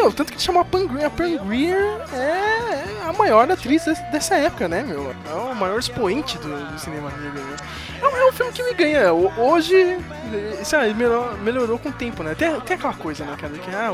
meu, 0.00 0.12
tanto 0.12 0.32
que 0.32 0.40
chamou 0.42 0.62
a 0.62 0.64
Pam 0.64 0.86
Grier. 0.86 1.06
A 1.06 1.10
Pam 1.10 1.36
Grier 1.46 2.00
é 2.14 2.70
é 3.00 3.08
a 3.08 3.12
maior 3.12 3.50
atriz 3.50 3.84
des- 3.84 3.98
dessa 4.12 4.36
época, 4.36 4.68
né, 4.68 4.82
meu? 4.84 5.12
É 5.30 5.34
o 5.34 5.54
maior 5.54 5.78
expoente 5.80 6.38
do, 6.38 6.48
do 6.72 6.78
cinema 6.78 7.10
negro, 7.10 7.40
né? 7.40 7.56
É 8.00 8.06
um, 8.06 8.28
é 8.28 8.32
filme 8.32 8.52
que 8.52 8.62
me 8.62 8.72
ganha. 8.74 9.12
Hoje, 9.12 9.74
eh, 9.74 10.84
ele 10.84 10.94
melhorou, 10.94 11.36
melhorou 11.38 11.78
com 11.78 11.88
o 11.88 11.92
tempo, 11.92 12.22
né? 12.22 12.34
Tem, 12.34 12.58
tem 12.60 12.76
aquela 12.76 12.94
coisa, 12.94 13.24
né, 13.24 13.36
cara? 13.38 13.52
Que, 13.54 13.70
ah, 13.74 13.92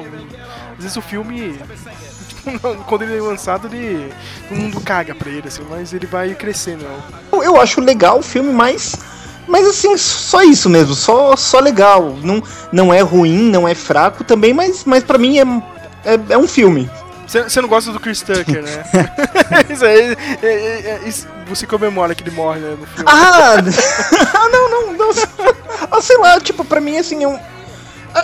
às 0.72 0.82
vezes 0.82 0.96
o 0.96 1.00
filme, 1.02 1.58
quando 2.86 3.02
ele 3.02 3.16
é 3.16 3.20
lançado, 3.20 3.68
ele, 3.72 4.12
todo 4.48 4.58
mundo 4.58 4.80
caga 4.80 5.14
pra 5.14 5.30
ele, 5.30 5.48
assim, 5.48 5.62
mas 5.68 5.92
ele 5.92 6.06
vai 6.06 6.34
crescendo, 6.34 6.84
né? 6.84 6.98
Eu, 7.32 7.42
eu 7.42 7.60
acho 7.60 7.80
legal 7.80 8.18
o 8.18 8.22
filme, 8.22 8.52
mas. 8.52 8.94
Mas 9.48 9.64
assim, 9.68 9.96
só 9.96 10.42
isso 10.42 10.68
mesmo, 10.68 10.92
só, 10.94 11.36
só 11.36 11.60
legal. 11.60 12.16
Não, 12.22 12.42
não 12.72 12.92
é 12.92 13.00
ruim, 13.00 13.48
não 13.48 13.66
é 13.66 13.74
fraco 13.76 14.24
também, 14.24 14.52
mas, 14.52 14.84
mas 14.84 15.04
pra 15.04 15.16
mim 15.18 15.38
é, 15.38 15.44
é, 16.06 16.34
é 16.34 16.38
um 16.38 16.48
filme. 16.48 16.88
Você 17.26 17.60
não 17.60 17.68
gosta 17.68 17.90
do 17.90 17.98
Chris 17.98 18.22
Tucker, 18.22 18.62
né? 18.62 18.84
isso 19.68 19.84
aí, 19.84 20.16
é- 20.42 20.46
é- 20.46 21.00
é- 21.04 21.08
isso- 21.08 21.26
você 21.48 21.66
comemora 21.66 22.14
que 22.14 22.22
ele 22.22 22.30
morre, 22.30 22.60
né, 22.60 22.76
no 22.78 22.86
filme. 22.86 23.04
Ah! 23.04 23.56
ah, 24.34 24.48
não, 24.48 24.70
não, 24.70 24.92
não. 24.92 25.10
Ah, 25.90 26.00
sei 26.00 26.16
lá, 26.18 26.40
tipo, 26.40 26.64
pra 26.64 26.80
mim, 26.80 26.96
assim, 26.98 27.24
é 27.24 27.28
um. 27.28 27.38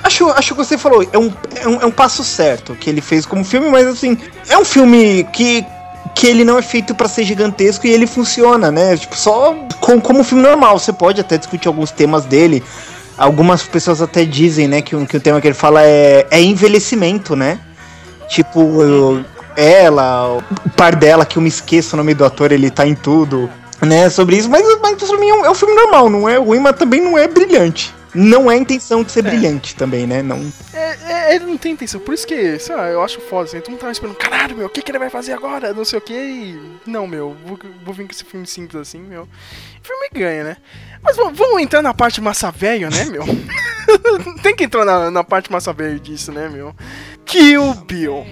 Acho, 0.05 0.31
acho 0.31 0.55
que 0.55 0.65
você 0.65 0.79
falou, 0.79 1.07
é 1.13 1.19
um, 1.19 1.31
é, 1.57 1.69
um, 1.69 1.81
é 1.83 1.87
um 1.87 1.91
passo 1.91 2.25
certo 2.25 2.75
que 2.77 2.89
ele 2.89 3.01
fez 3.03 3.27
como 3.27 3.45
filme, 3.45 3.69
mas 3.69 3.87
assim, 3.87 4.17
é 4.49 4.57
um 4.57 4.65
filme 4.65 5.25
que, 5.33 5.67
que 6.15 6.27
ele 6.29 6.45
não 6.45 6.57
é 6.57 6.63
feito 6.63 6.95
pra 6.95 7.09
ser 7.09 7.25
gigantesco 7.25 7.87
e 7.87 7.91
ele 7.91 8.07
funciona, 8.07 8.71
né? 8.71 8.97
Tipo, 8.97 9.15
só 9.17 9.55
com, 9.81 10.01
como 10.01 10.21
um 10.21 10.25
filme 10.25 10.43
normal. 10.43 10.79
Você 10.79 10.93
pode 10.95 11.21
até 11.21 11.37
discutir 11.37 11.69
alguns 11.69 11.91
temas 11.91 12.25
dele. 12.25 12.63
Algumas 13.19 13.65
pessoas 13.65 14.01
até 14.01 14.25
dizem, 14.25 14.67
né, 14.67 14.81
que, 14.81 14.97
o- 14.97 15.05
que 15.07 15.17
o 15.17 15.21
tema 15.21 15.41
que 15.41 15.49
ele 15.49 15.55
fala 15.55 15.83
é, 15.83 16.27
é 16.31 16.41
envelhecimento, 16.41 17.37
né? 17.37 17.59
Tipo, 18.33 18.83
eu- 18.83 19.25
ela, 19.55 20.39
o 20.39 20.71
par 20.75 20.97
dela, 20.97 21.27
que 21.27 21.37
eu 21.37 21.43
me 21.43 21.51
esqueço 21.51 21.95
o 21.95 21.99
nome 21.99 22.15
do 22.15 22.25
ator, 22.25 22.51
ele 22.51 22.71
tá 22.71 22.87
em 22.87 22.95
tudo, 22.95 23.51
né? 23.83 24.09
Sobre 24.09 24.37
isso, 24.37 24.49
mas, 24.49 24.63
mas 24.81 24.95
pra 24.95 25.19
mim 25.19 25.29
é 25.29 25.35
um, 25.35 25.45
é 25.45 25.51
um 25.51 25.55
filme 25.55 25.75
normal, 25.75 26.09
não 26.09 26.27
é 26.27 26.39
ruim, 26.39 26.59
mas 26.59 26.75
também 26.77 27.03
não 27.03 27.19
é 27.19 27.29
brilhante. 27.29 27.95
Não 28.15 28.51
é 28.51 28.55
a 28.55 28.59
intenção 28.59 29.03
de 29.03 29.11
ser 29.11 29.23
brilhante 29.23 29.75
também, 29.75 30.07
né? 30.07 30.23
Não. 30.23 30.53
É, 30.75 30.97
é, 31.09 31.35
ele 31.35 31.47
não 31.47 31.57
tem 31.57 31.73
intenção, 31.73 32.01
por 32.01 32.13
isso 32.13 32.27
que, 32.27 32.59
sei 32.59 32.77
lá, 32.77 32.89
eu 32.89 33.03
acho 33.03 33.21
foda, 33.21 33.45
assim, 33.45 33.61
todo 33.61 33.71
mundo 33.71 33.81
tava 33.81 33.93
esperando, 33.93 34.17
caralho, 34.17 34.57
meu, 34.57 34.67
o 34.67 34.71
que, 34.71 34.83
que 34.83 34.91
ele 34.91 34.99
vai 34.99 35.09
fazer 35.09 35.33
agora? 35.33 35.73
Não 35.73 35.85
sei 35.85 35.99
o 35.99 36.03
que, 36.03 36.13
e. 36.13 36.61
Não, 36.87 37.07
meu, 37.07 37.37
vou, 37.47 37.59
vou 37.85 37.95
vir 37.95 38.07
com 38.07 38.13
esse 38.13 38.25
filme 38.25 38.47
simples 38.47 38.81
assim, 38.81 39.01
meu. 39.01 39.23
O 39.23 39.87
filme 39.87 40.09
ganha, 40.13 40.45
né? 40.45 40.57
Mas 41.03 41.17
vamos, 41.17 41.37
vamos 41.37 41.61
entrar 41.61 41.83
na 41.83 41.95
parte 41.95 42.21
massa 42.21 42.51
velho, 42.51 42.91
né, 42.91 43.05
meu? 43.07 43.25
tem 44.43 44.55
que 44.55 44.65
entrar 44.65 44.85
na, 44.85 45.11
na 45.11 45.25
parte 45.25 45.51
massa 45.51 45.73
velho 45.73 45.99
disso, 45.99 46.31
né, 46.33 46.49
meu? 46.49 46.75
Kill 47.25 47.75
Bill. 47.87 48.27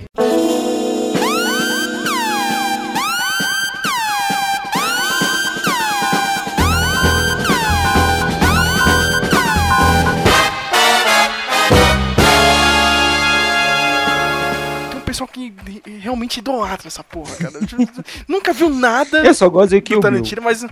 Pessoal 15.21 15.29
que 15.29 15.53
realmente 16.01 16.39
idolatra 16.39 16.89
essa 16.89 17.05
porra, 17.05 17.35
cara. 17.37 17.55
Nunca 18.27 18.53
viu 18.53 18.71
nada. 18.71 19.25
Eu 19.25 19.35
só 19.35 19.49
gosto 19.49 19.71
de 19.71 19.81
Kill 19.81 20.01
Bill. 20.01 20.23
Mas 20.43 20.65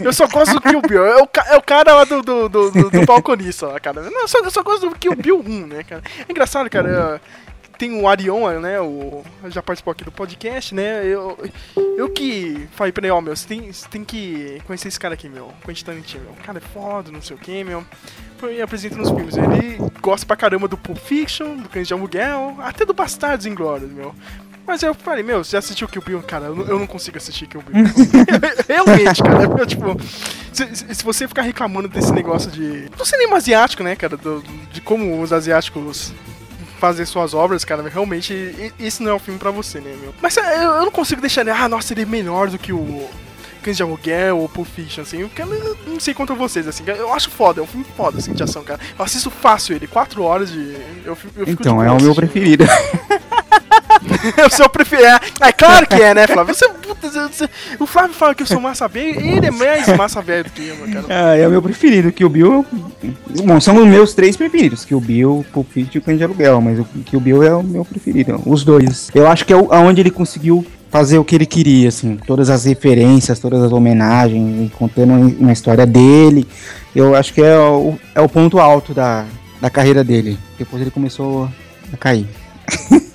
eu 0.00 0.12
só 0.12 0.26
gosto 0.26 0.54
do 0.54 0.60
Kill 0.60 0.80
Bill. 0.82 1.04
É 1.04 1.22
o, 1.22 1.28
é 1.46 1.56
o 1.56 1.62
cara 1.62 1.94
lá 1.94 2.04
do, 2.04 2.22
do, 2.22 2.48
do, 2.48 2.70
do, 2.70 2.90
do 2.90 3.06
balconista 3.06 3.68
lá, 3.68 3.78
cara. 3.78 4.02
Não, 4.02 4.22
eu, 4.22 4.28
só, 4.28 4.38
eu 4.38 4.50
só 4.50 4.62
gosto 4.62 4.88
do 4.88 4.98
Kill 4.98 5.14
Bill 5.14 5.42
1, 5.46 5.66
né, 5.66 5.82
cara? 5.84 6.02
É 6.26 6.30
engraçado, 6.30 6.68
cara. 6.68 7.20
é, 7.22 7.45
Tem 7.78 8.00
o 8.00 8.08
Arion, 8.08 8.58
né? 8.60 8.80
O, 8.80 9.22
já 9.48 9.62
participou 9.62 9.92
aqui 9.92 10.02
do 10.02 10.10
podcast, 10.10 10.74
né? 10.74 11.04
Eu, 11.04 11.36
eu 11.98 12.08
que 12.08 12.66
falei 12.72 12.90
pra 12.92 13.04
ele, 13.06 13.12
ó, 13.12 13.20
meu, 13.20 13.36
você 13.36 13.46
tem, 13.46 13.70
você 13.72 13.86
tem 13.88 14.02
que 14.02 14.62
conhecer 14.66 14.88
esse 14.88 14.98
cara 14.98 15.12
aqui, 15.14 15.28
meu. 15.28 15.52
Quentin 15.64 15.84
Tarantino, 15.84 16.24
meu. 16.24 16.32
O 16.32 16.36
cara 16.36 16.56
é 16.58 16.60
foda, 16.60 17.10
não 17.12 17.20
sei 17.20 17.36
o 17.36 17.38
que, 17.38 17.62
meu. 17.64 17.84
Foi 18.38 18.56
e 18.56 18.62
apresenta 18.62 18.96
nos 18.96 19.10
filmes. 19.10 19.36
Ele 19.36 19.78
gosta 20.00 20.24
pra 20.26 20.36
caramba 20.36 20.66
do 20.68 20.76
Pulp 20.78 20.96
Fiction, 20.98 21.56
do 21.56 21.68
Cães 21.68 21.86
de 21.86 21.92
Aluguel, 21.92 22.56
até 22.60 22.84
do 22.86 22.94
Bastardos 22.94 23.44
Inglórios, 23.46 23.90
meu. 23.90 24.14
Mas 24.66 24.82
eu 24.82 24.94
falei, 24.94 25.22
meu, 25.22 25.44
você 25.44 25.56
assistiu 25.56 25.86
Kill 25.86 26.02
Bill? 26.02 26.22
Cara, 26.22 26.46
eu 26.46 26.56
não, 26.56 26.64
eu 26.66 26.78
não 26.78 26.86
consigo 26.88 27.16
assistir 27.18 27.46
Kill 27.46 27.62
Bill. 27.62 27.84
Realmente, 28.66 29.22
cara. 29.22 29.44
Eu, 29.44 29.66
tipo, 29.66 29.96
se, 30.52 30.74
se- 30.74 30.94
se 30.94 31.04
você 31.04 31.28
ficar 31.28 31.42
reclamando 31.42 31.86
desse 31.88 32.12
negócio 32.12 32.50
de. 32.50 32.88
do 32.88 33.04
cinema 33.04 33.36
asiático, 33.36 33.82
né, 33.84 33.94
cara? 33.94 34.16
do- 34.16 34.42
de 34.72 34.80
como 34.80 35.20
os 35.22 35.32
asiáticos 35.32 36.12
fazem 36.78 37.04
suas 37.06 37.34
obras, 37.34 37.64
cara, 37.64 37.88
realmente 37.88 38.32
i- 38.32 38.72
esse 38.78 39.02
não 39.02 39.10
é 39.10 39.14
o 39.14 39.18
filme 39.18 39.38
pra 39.38 39.50
você, 39.50 39.80
né, 39.80 39.94
meu? 40.00 40.14
Mas 40.22 40.36
é, 40.36 40.56
eu, 40.58 40.70
eu 40.72 40.82
não 40.84 40.90
consigo 40.90 41.20
deixar 41.20 41.40
ele, 41.42 41.50
ah, 41.50 41.68
nossa, 41.68 41.92
ele 41.92 42.02
é 42.02 42.06
melhor 42.06 42.48
do 42.48 42.58
que 42.58 42.72
o. 42.72 43.08
Cães 43.62 43.76
de 43.76 43.82
Aluguel 43.82 44.38
ou 44.38 44.48
Pulp 44.48 44.68
Fiction, 44.68 45.02
assim, 45.02 45.26
porque 45.26 45.42
eu 45.42 45.46
não- 45.88 45.98
sei 45.98 46.14
quanto 46.14 46.32
a 46.32 46.36
vocês, 46.36 46.68
assim, 46.68 46.84
eu 46.86 47.12
acho 47.12 47.28
foda, 47.30 47.60
é 47.60 47.64
um 47.64 47.66
filme 47.66 47.84
foda, 47.96 48.18
assim, 48.18 48.32
de 48.32 48.40
ação, 48.40 48.62
cara. 48.62 48.78
Eu 48.96 49.04
assisto 49.04 49.28
fácil 49.28 49.74
ele, 49.74 49.88
quatro 49.88 50.22
horas 50.22 50.52
de. 50.52 50.76
Eu, 51.04 51.18
eu 51.36 51.44
Então, 51.48 51.82
é 51.82 51.90
o 51.90 52.00
meu 52.00 52.14
preferido. 52.14 52.64
o 54.46 54.50
seu 54.50 54.68
preferido. 54.68 55.08
É, 55.08 55.20
é 55.48 55.52
claro 55.52 55.86
que 55.86 56.00
é, 56.00 56.14
né, 56.14 56.26
Flávio? 56.28 56.54
Você- 56.54 56.68
o 57.80 57.86
Flávio 57.86 58.14
fala 58.14 58.34
que 58.34 58.42
eu 58.42 58.46
sou 58.46 58.60
massa 58.60 58.86
velho, 58.88 59.20
ele 59.20 59.46
é 59.46 59.50
mais 59.50 59.86
massa 59.96 60.20
velho 60.22 60.44
do 60.44 60.50
que 60.50 60.66
eu, 60.68 60.76
cara. 60.76 61.04
Ah, 61.08 61.36
é 61.36 61.46
o 61.46 61.50
meu 61.50 61.62
preferido. 61.62 62.10
Kill 62.12 62.28
Bill. 62.28 62.66
Bom, 63.44 63.60
são 63.60 63.76
os 63.76 63.86
meus 63.86 64.14
três 64.14 64.36
preferidos: 64.36 64.84
Kill 64.84 65.00
Bill, 65.00 65.44
Pulp 65.52 65.68
Fiction 65.70 65.98
e 65.98 66.00
Cães 66.00 66.18
de 66.18 66.24
Aluguel. 66.24 66.60
Mas 66.60 66.78
o 66.78 66.84
Kill 66.84 67.20
Bill 67.20 67.42
é 67.42 67.54
o 67.54 67.62
meu 67.62 67.84
preferido. 67.84 68.40
Os 68.46 68.64
dois. 68.64 69.10
Eu 69.14 69.26
acho 69.28 69.44
que 69.44 69.52
é 69.52 69.56
o- 69.56 69.72
aonde 69.72 70.00
ele 70.00 70.10
conseguiu 70.10 70.64
fazer 70.90 71.18
o 71.18 71.24
que 71.24 71.34
ele 71.34 71.46
queria, 71.46 71.88
assim. 71.88 72.16
Todas 72.26 72.48
as 72.48 72.64
referências, 72.64 73.38
todas 73.38 73.62
as 73.62 73.72
homenagens, 73.72 74.70
contando 74.78 75.12
uma 75.38 75.52
história 75.52 75.84
dele. 75.86 76.46
Eu 76.94 77.14
acho 77.14 77.34
que 77.34 77.42
é 77.42 77.58
o, 77.58 77.98
é 78.14 78.20
o 78.20 78.28
ponto 78.28 78.58
alto 78.58 78.94
da, 78.94 79.24
da 79.60 79.68
carreira 79.68 80.02
dele. 80.02 80.38
Depois 80.58 80.80
ele 80.80 80.90
começou 80.90 81.48
a 81.92 81.96
cair. 81.96 82.26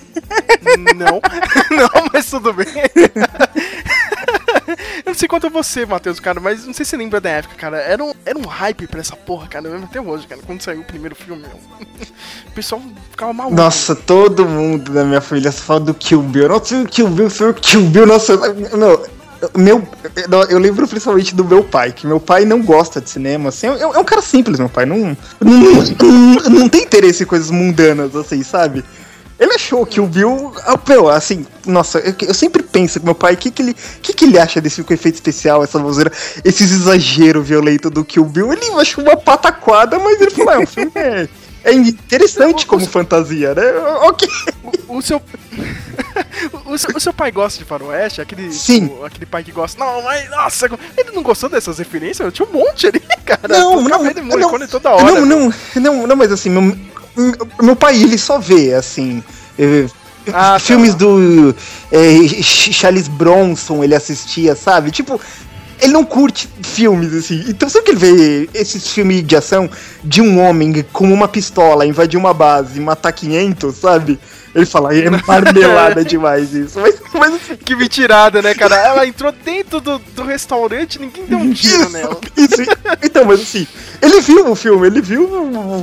Não, 0.61 1.19
não, 1.75 2.09
mas 2.13 2.29
tudo 2.29 2.53
bem. 2.53 2.67
Eu 5.05 5.11
não 5.11 5.13
sei 5.13 5.27
quanto 5.27 5.49
você, 5.49 5.85
Matheus, 5.85 6.19
cara, 6.19 6.39
mas 6.39 6.65
não 6.65 6.73
sei 6.73 6.85
se 6.85 6.91
você 6.91 6.97
lembra 6.97 7.19
da 7.19 7.29
época, 7.29 7.55
cara. 7.55 7.77
Era 7.77 8.03
um, 8.03 8.13
era 8.25 8.37
um 8.37 8.45
hype 8.45 8.87
pra 8.87 8.99
essa 8.99 9.15
porra, 9.15 9.47
cara. 9.47 9.67
Eu 9.67 9.73
lembro 9.73 9.87
até 9.89 9.99
hoje, 9.99 10.27
cara, 10.27 10.41
quando 10.45 10.61
saiu 10.61 10.81
o 10.81 10.85
primeiro 10.85 11.15
filme, 11.15 11.41
meu. 11.41 11.59
O 12.47 12.51
pessoal 12.53 12.81
ficava 13.09 13.33
maluco. 13.33 13.55
Nossa, 13.55 13.95
todo 13.95 14.45
mundo 14.45 14.91
da 14.91 15.03
minha 15.03 15.21
família 15.21 15.51
só 15.51 15.63
fala 15.63 15.79
do 15.81 15.93
Kill 15.93 16.21
Bill. 16.21 16.47
Nossa, 16.47 16.81
o 16.81 16.85
Kill 16.85 17.09
Bill, 17.09 17.29
senhor 17.29 17.53
Kill 17.55 17.81
Bill, 17.83 18.05
nossa, 18.05 18.37
meu. 18.75 19.03
meu, 19.55 19.87
eu 20.49 20.59
lembro 20.59 20.87
principalmente 20.87 21.33
do 21.33 21.43
meu 21.43 21.63
pai, 21.63 21.91
que 21.91 22.05
meu 22.05 22.19
pai 22.19 22.45
não 22.45 22.61
gosta 22.61 23.01
de 23.01 23.09
cinema, 23.09 23.49
assim, 23.49 23.67
é, 23.67 23.81
é 23.81 23.97
um 23.97 24.03
cara 24.03 24.21
simples, 24.21 24.59
meu 24.59 24.69
pai, 24.69 24.85
não, 24.85 25.17
não, 25.39 25.41
não, 25.41 26.49
não 26.49 26.69
tem 26.69 26.83
interesse 26.83 27.23
em 27.23 27.25
coisas 27.25 27.49
mundanas, 27.49 28.15
assim, 28.15 28.43
sabe? 28.43 28.83
Ele 29.41 29.55
achou 29.55 29.83
que 29.87 29.99
o 29.99 30.05
Bill, 30.05 30.53
ah, 30.67 30.79
meu, 30.87 31.09
assim, 31.09 31.47
nossa, 31.65 31.97
eu, 31.97 32.13
eu 32.27 32.33
sempre 32.33 32.61
penso 32.61 32.99
com 32.99 33.07
meu 33.07 33.15
pai, 33.15 33.33
o 33.33 33.37
que, 33.37 33.49
que, 33.49 33.63
ele, 33.63 33.75
que, 33.99 34.13
que 34.13 34.25
ele 34.25 34.37
acha 34.37 34.61
desse 34.61 34.83
com 34.83 34.93
efeito 34.93 35.15
especial, 35.15 35.63
essa 35.63 35.79
vozeira, 35.79 36.11
esses 36.45 36.71
exageros 36.71 37.47
violentos 37.47 37.89
do 37.89 38.05
o 38.19 38.23
Bill, 38.25 38.53
ele 38.53 38.71
achou 38.79 39.03
uma 39.03 39.17
pataquada, 39.17 39.97
mas 39.97 40.21
ele 40.21 40.29
falou, 40.29 40.53
é, 40.53 40.59
um 40.59 40.67
filme 40.67 40.91
é, 40.93 41.27
é 41.63 41.73
interessante 41.73 42.67
como 42.67 42.85
fantasia, 42.85 43.55
né? 43.55 43.63
Ok. 44.03 44.27
O, 44.87 44.97
o 44.97 45.01
seu. 45.01 45.19
o, 46.65 46.77
seu, 46.77 46.95
o 46.95 46.99
seu 46.99 47.13
pai 47.13 47.31
gosta 47.31 47.57
de 47.59 47.65
faroeste? 47.65 48.21
Aquele, 48.21 48.51
Sim. 48.51 48.87
o- 48.99 49.05
aquele 49.05 49.25
pai 49.25 49.43
que 49.43 49.51
gosta. 49.51 49.83
Não, 49.83 50.03
mas. 50.03 50.29
Nossa, 50.29 50.67
ele 50.97 51.11
não 51.13 51.23
gostou 51.23 51.49
dessas 51.49 51.79
referências? 51.79 52.19
Eu 52.25 52.31
tinha 52.31 52.47
um 52.47 52.51
monte 52.51 52.87
ali, 52.87 53.01
cara. 53.25 53.47
Não, 53.47 53.77
O 53.77 53.89
não, 53.89 54.03
não, 54.03 54.23
molecone 54.25 54.67
toda 54.67 54.89
hora. 54.91 55.03
não, 55.03 55.25
não, 55.25 55.53
não, 55.75 56.07
não, 56.07 56.15
mas 56.15 56.31
assim, 56.31 56.49
meu, 56.49 56.75
meu- 57.61 57.75
pai, 57.75 58.01
ele 58.01 58.17
só 58.17 58.39
vê, 58.39 58.73
assim, 58.73 59.23
eh, 59.59 59.85
Ah, 60.27 60.53
tá. 60.53 60.59
filmes 60.59 60.93
do 60.95 61.53
eh, 61.91 62.27
Ch- 62.41 62.71
Charles 62.73 63.07
Bronson, 63.07 63.83
ele 63.83 63.95
assistia, 63.95 64.55
sabe? 64.55 64.91
Tipo, 64.91 65.19
ele 65.81 65.93
não 65.93 66.05
curte 66.05 66.47
filmes, 66.61 67.11
assim. 67.13 67.43
Então 67.47 67.67
sempre 67.67 67.95
que 67.95 68.05
ele 68.05 68.45
vê 68.45 68.49
esses 68.53 68.87
filmes 68.87 69.25
de 69.25 69.35
ação 69.35 69.67
de 70.03 70.21
um 70.21 70.39
homem 70.39 70.85
com 70.93 71.11
uma 71.11 71.27
pistola 71.27 71.85
invadir 71.87 72.19
uma 72.19 72.33
base 72.35 72.77
e 72.77 72.81
matar 72.81 73.11
500, 73.11 73.75
sabe? 73.77 74.19
Ele 74.53 74.65
fala, 74.65 74.93
é 74.95 75.09
marmelada 75.25 76.03
demais 76.03 76.53
isso. 76.53 76.79
Mas, 76.79 76.95
mas 77.13 77.33
assim, 77.35 77.55
Que 77.55 77.75
mentirada, 77.75 78.41
né, 78.41 78.53
cara? 78.53 78.75
Ela 78.75 79.05
entrou 79.07 79.31
dentro 79.31 79.79
do, 79.79 79.97
do 80.13 80.23
restaurante 80.23 80.99
ninguém 80.99 81.25
deu 81.25 81.37
um 81.37 81.53
tiro 81.53 81.89
nela. 81.89 82.19
Isso, 82.35 82.61
então, 83.03 83.23
mas 83.25 83.41
assim, 83.41 83.65
ele 84.01 84.19
viu 84.21 84.49
o 84.51 84.55
filme, 84.55 84.87
ele 84.87 85.01
viu, 85.01 85.29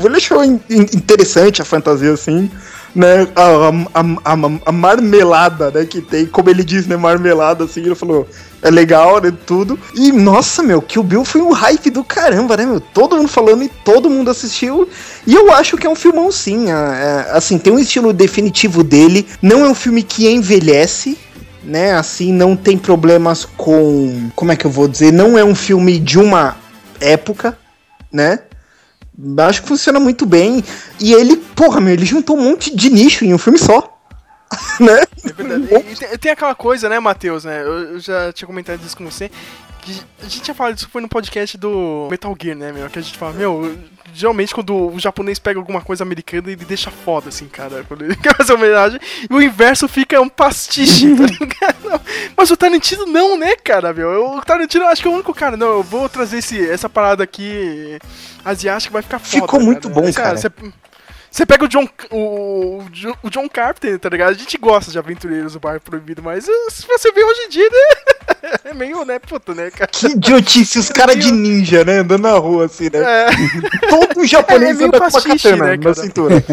ele 0.05 0.17
achou 0.17 0.45
in- 0.45 0.61
in- 0.69 0.87
interessante 0.95 1.63
a 1.63 1.65
fantasia, 1.65 2.13
assim, 2.13 2.51
né, 2.95 3.29
a, 3.37 4.01
a, 4.01 4.33
a- 4.33 4.61
a 4.67 4.73
marmelada, 4.73 5.71
né, 5.71 5.85
que 5.85 6.01
tem, 6.01 6.27
como 6.27 6.51
ele 6.51 6.65
diz, 6.65 6.87
né, 6.87 6.97
marmelada, 6.97 7.65
assim, 7.65 7.81
ele 7.81 7.95
falou, 7.95 8.27
é 8.63 8.71
legal, 8.71 9.21
né, 9.21 9.33
tudo, 9.47 9.79
e 9.95 10.11
nossa, 10.11 10.63
meu, 10.63 10.81
que 10.83 10.99
o 10.99 11.03
Bill 11.03 11.25
foi 11.25 11.41
um 11.41 11.53
hype 11.53 11.91
do 11.91 12.03
caramba, 12.03 12.57
né, 12.57 12.67
meu, 12.67 12.81
todo 12.81 13.17
mundo 13.17 13.29
falando 13.29 13.63
e 13.63 13.69
todo 13.69 14.11
mundo 14.11 14.31
assistiu, 14.31 14.89
e 15.27 15.35
eu 15.35 15.53
acho 15.53 15.77
que 15.77 15.87
é 15.87 15.91
um 15.91 15.95
filmão, 15.95 16.33
sim, 16.33 16.71
é- 16.71 17.29
assim, 17.33 17.59
tem 17.59 17.73
um 17.73 17.79
estilo 17.79 18.13
definitivo 18.13 18.83
dele, 18.83 19.27
não 19.41 19.65
é 19.65 19.69
um 19.69 19.75
filme 19.75 20.03
que 20.03 20.29
envelhece, 20.29 21.17
né? 21.65 21.93
Assim, 21.93 22.33
não 22.33 22.57
tem 22.57 22.79
problemas 22.79 23.45
com. 23.45 24.31
Como 24.35 24.51
é 24.51 24.57
que 24.57 24.65
eu 24.65 24.71
vou 24.71 24.89
dizer? 24.89 25.13
Não 25.13 25.37
é 25.37 25.45
um 25.45 25.55
filme 25.55 25.99
de 25.99 26.19
uma 26.19 26.57
época, 26.99 27.59
né? 28.11 28.39
Acho 29.39 29.63
que 29.63 29.69
funciona 29.69 29.99
muito 29.99 30.25
bem. 30.25 30.63
E 31.01 31.13
ele, 31.13 31.37
porra, 31.37 31.81
meu, 31.81 31.93
ele 31.93 32.05
juntou 32.05 32.37
um 32.37 32.43
monte 32.43 32.75
de 32.75 32.91
nicho 32.91 33.25
em 33.25 33.35
um 33.35 33.39
filme 33.39 33.59
só. 33.59 33.99
né? 34.81 35.03
É 35.25 35.33
verdade. 35.33 35.87
E 35.91 35.97
tem, 35.97 36.19
tem 36.19 36.33
aquela 36.33 36.55
coisa, 36.55 36.89
né, 36.89 36.99
Matheus, 37.01 37.45
né? 37.45 37.63
Eu, 37.63 37.95
eu 37.95 38.01
já 38.01 38.33
tinha 38.33 38.47
comentado 38.47 38.81
isso 38.85 38.97
com 38.97 39.05
você. 39.05 39.31
A 40.21 40.25
gente 40.25 40.41
tinha 40.43 40.55
falado 40.55 40.77
isso 40.77 40.89
foi 40.89 41.01
no 41.01 41.09
podcast 41.09 41.57
do 41.57 42.09
Metal 42.11 42.37
Gear, 42.41 42.57
né, 42.57 42.73
meu? 42.73 42.89
Que 42.91 42.99
a 42.99 43.03
gente 43.03 43.17
fala, 43.17 43.33
meu, 43.33 43.77
geralmente 44.13 44.55
quando 44.55 44.75
o 44.75 44.99
japonês 44.99 45.39
pega 45.39 45.59
alguma 45.59 45.81
coisa 45.81 46.05
americana, 46.05 46.51
ele 46.51 46.65
deixa 46.65 46.91
foda, 46.91 47.29
assim, 47.29 47.47
cara. 47.47 47.85
Quando 47.87 48.05
ele 48.05 48.17
quer 48.21 48.35
fazer 48.37 48.53
homenagem. 48.53 49.01
E 49.29 49.33
o 49.33 49.43
inverso 49.43 49.89
fica 49.89 50.21
um 50.21 50.29
pastiche, 50.29 51.15
tá 51.15 51.25
ligado? 51.41 52.01
Mas 52.37 52.51
o 52.51 52.57
Tarantino 52.57 53.07
não, 53.07 53.39
né, 53.39 53.57
cara, 53.57 53.93
meu? 53.93 54.37
O 54.37 54.43
Tarantino, 54.43 54.87
acho 54.87 55.03
que 55.03 55.09
é 55.09 55.11
o 55.11 55.15
único 55.15 55.35
cara, 55.35 55.57
não, 55.57 55.69
eu 55.69 55.83
vou 55.83 56.09
trazer 56.09 56.39
esse, 56.39 56.69
essa 56.69 56.89
parada 56.89 57.25
aqui 57.25 57.99
asiática, 58.45 58.93
vai 58.93 59.03
ficar 59.03 59.19
foda. 59.19 59.43
Ficou 59.43 59.61
muito 59.61 59.89
bom, 59.89 60.05
Aí, 60.05 60.13
cara. 60.13 60.37
Você 60.37 60.51
você 61.31 61.45
pega 61.45 61.65
o 61.65 61.69
John, 61.69 61.87
o, 62.11 62.83
o 63.23 63.31
John 63.31 63.49
Carpenter, 63.49 63.99
tá 63.99 64.09
ligado? 64.09 64.31
A 64.31 64.35
gente 64.35 64.57
gosta 64.57 64.91
de 64.91 64.99
aventureiros 64.99 65.53
do 65.53 65.61
bairro 65.61 65.81
proibido, 65.81 66.23
mas 66.23 66.49
eh, 66.49 66.71
se 66.71 66.87
você 66.87 67.13
vê 67.13 67.23
hoje 67.23 67.41
em 67.43 67.49
dia, 67.51 67.69
né? 67.69 68.08
É 68.65 68.73
meio, 68.75 69.05
né, 69.05 69.19
puta, 69.19 69.55
né, 69.55 69.71
cara? 69.71 69.91
Que 69.91 70.09
idiotice, 70.09 70.79
os 70.79 70.89
caras 70.91 71.17
de 71.17 71.33
ninja, 71.33 71.85
né? 71.85 71.99
Andando 71.99 72.23
na 72.23 72.33
rua, 72.33 72.67
assim, 72.67 72.89
né? 72.93 72.99
É. 73.01 73.27
Todo 73.89 74.27
japonês 74.27 74.71
É 74.71 74.75
meio 74.75 74.89
anda 74.89 74.99
com 74.99 75.05
uma 75.05 75.11
pastiche, 75.11 75.49
katana 75.51 75.77
né, 75.77 75.77
na 75.83 75.95
cintura. 75.95 76.45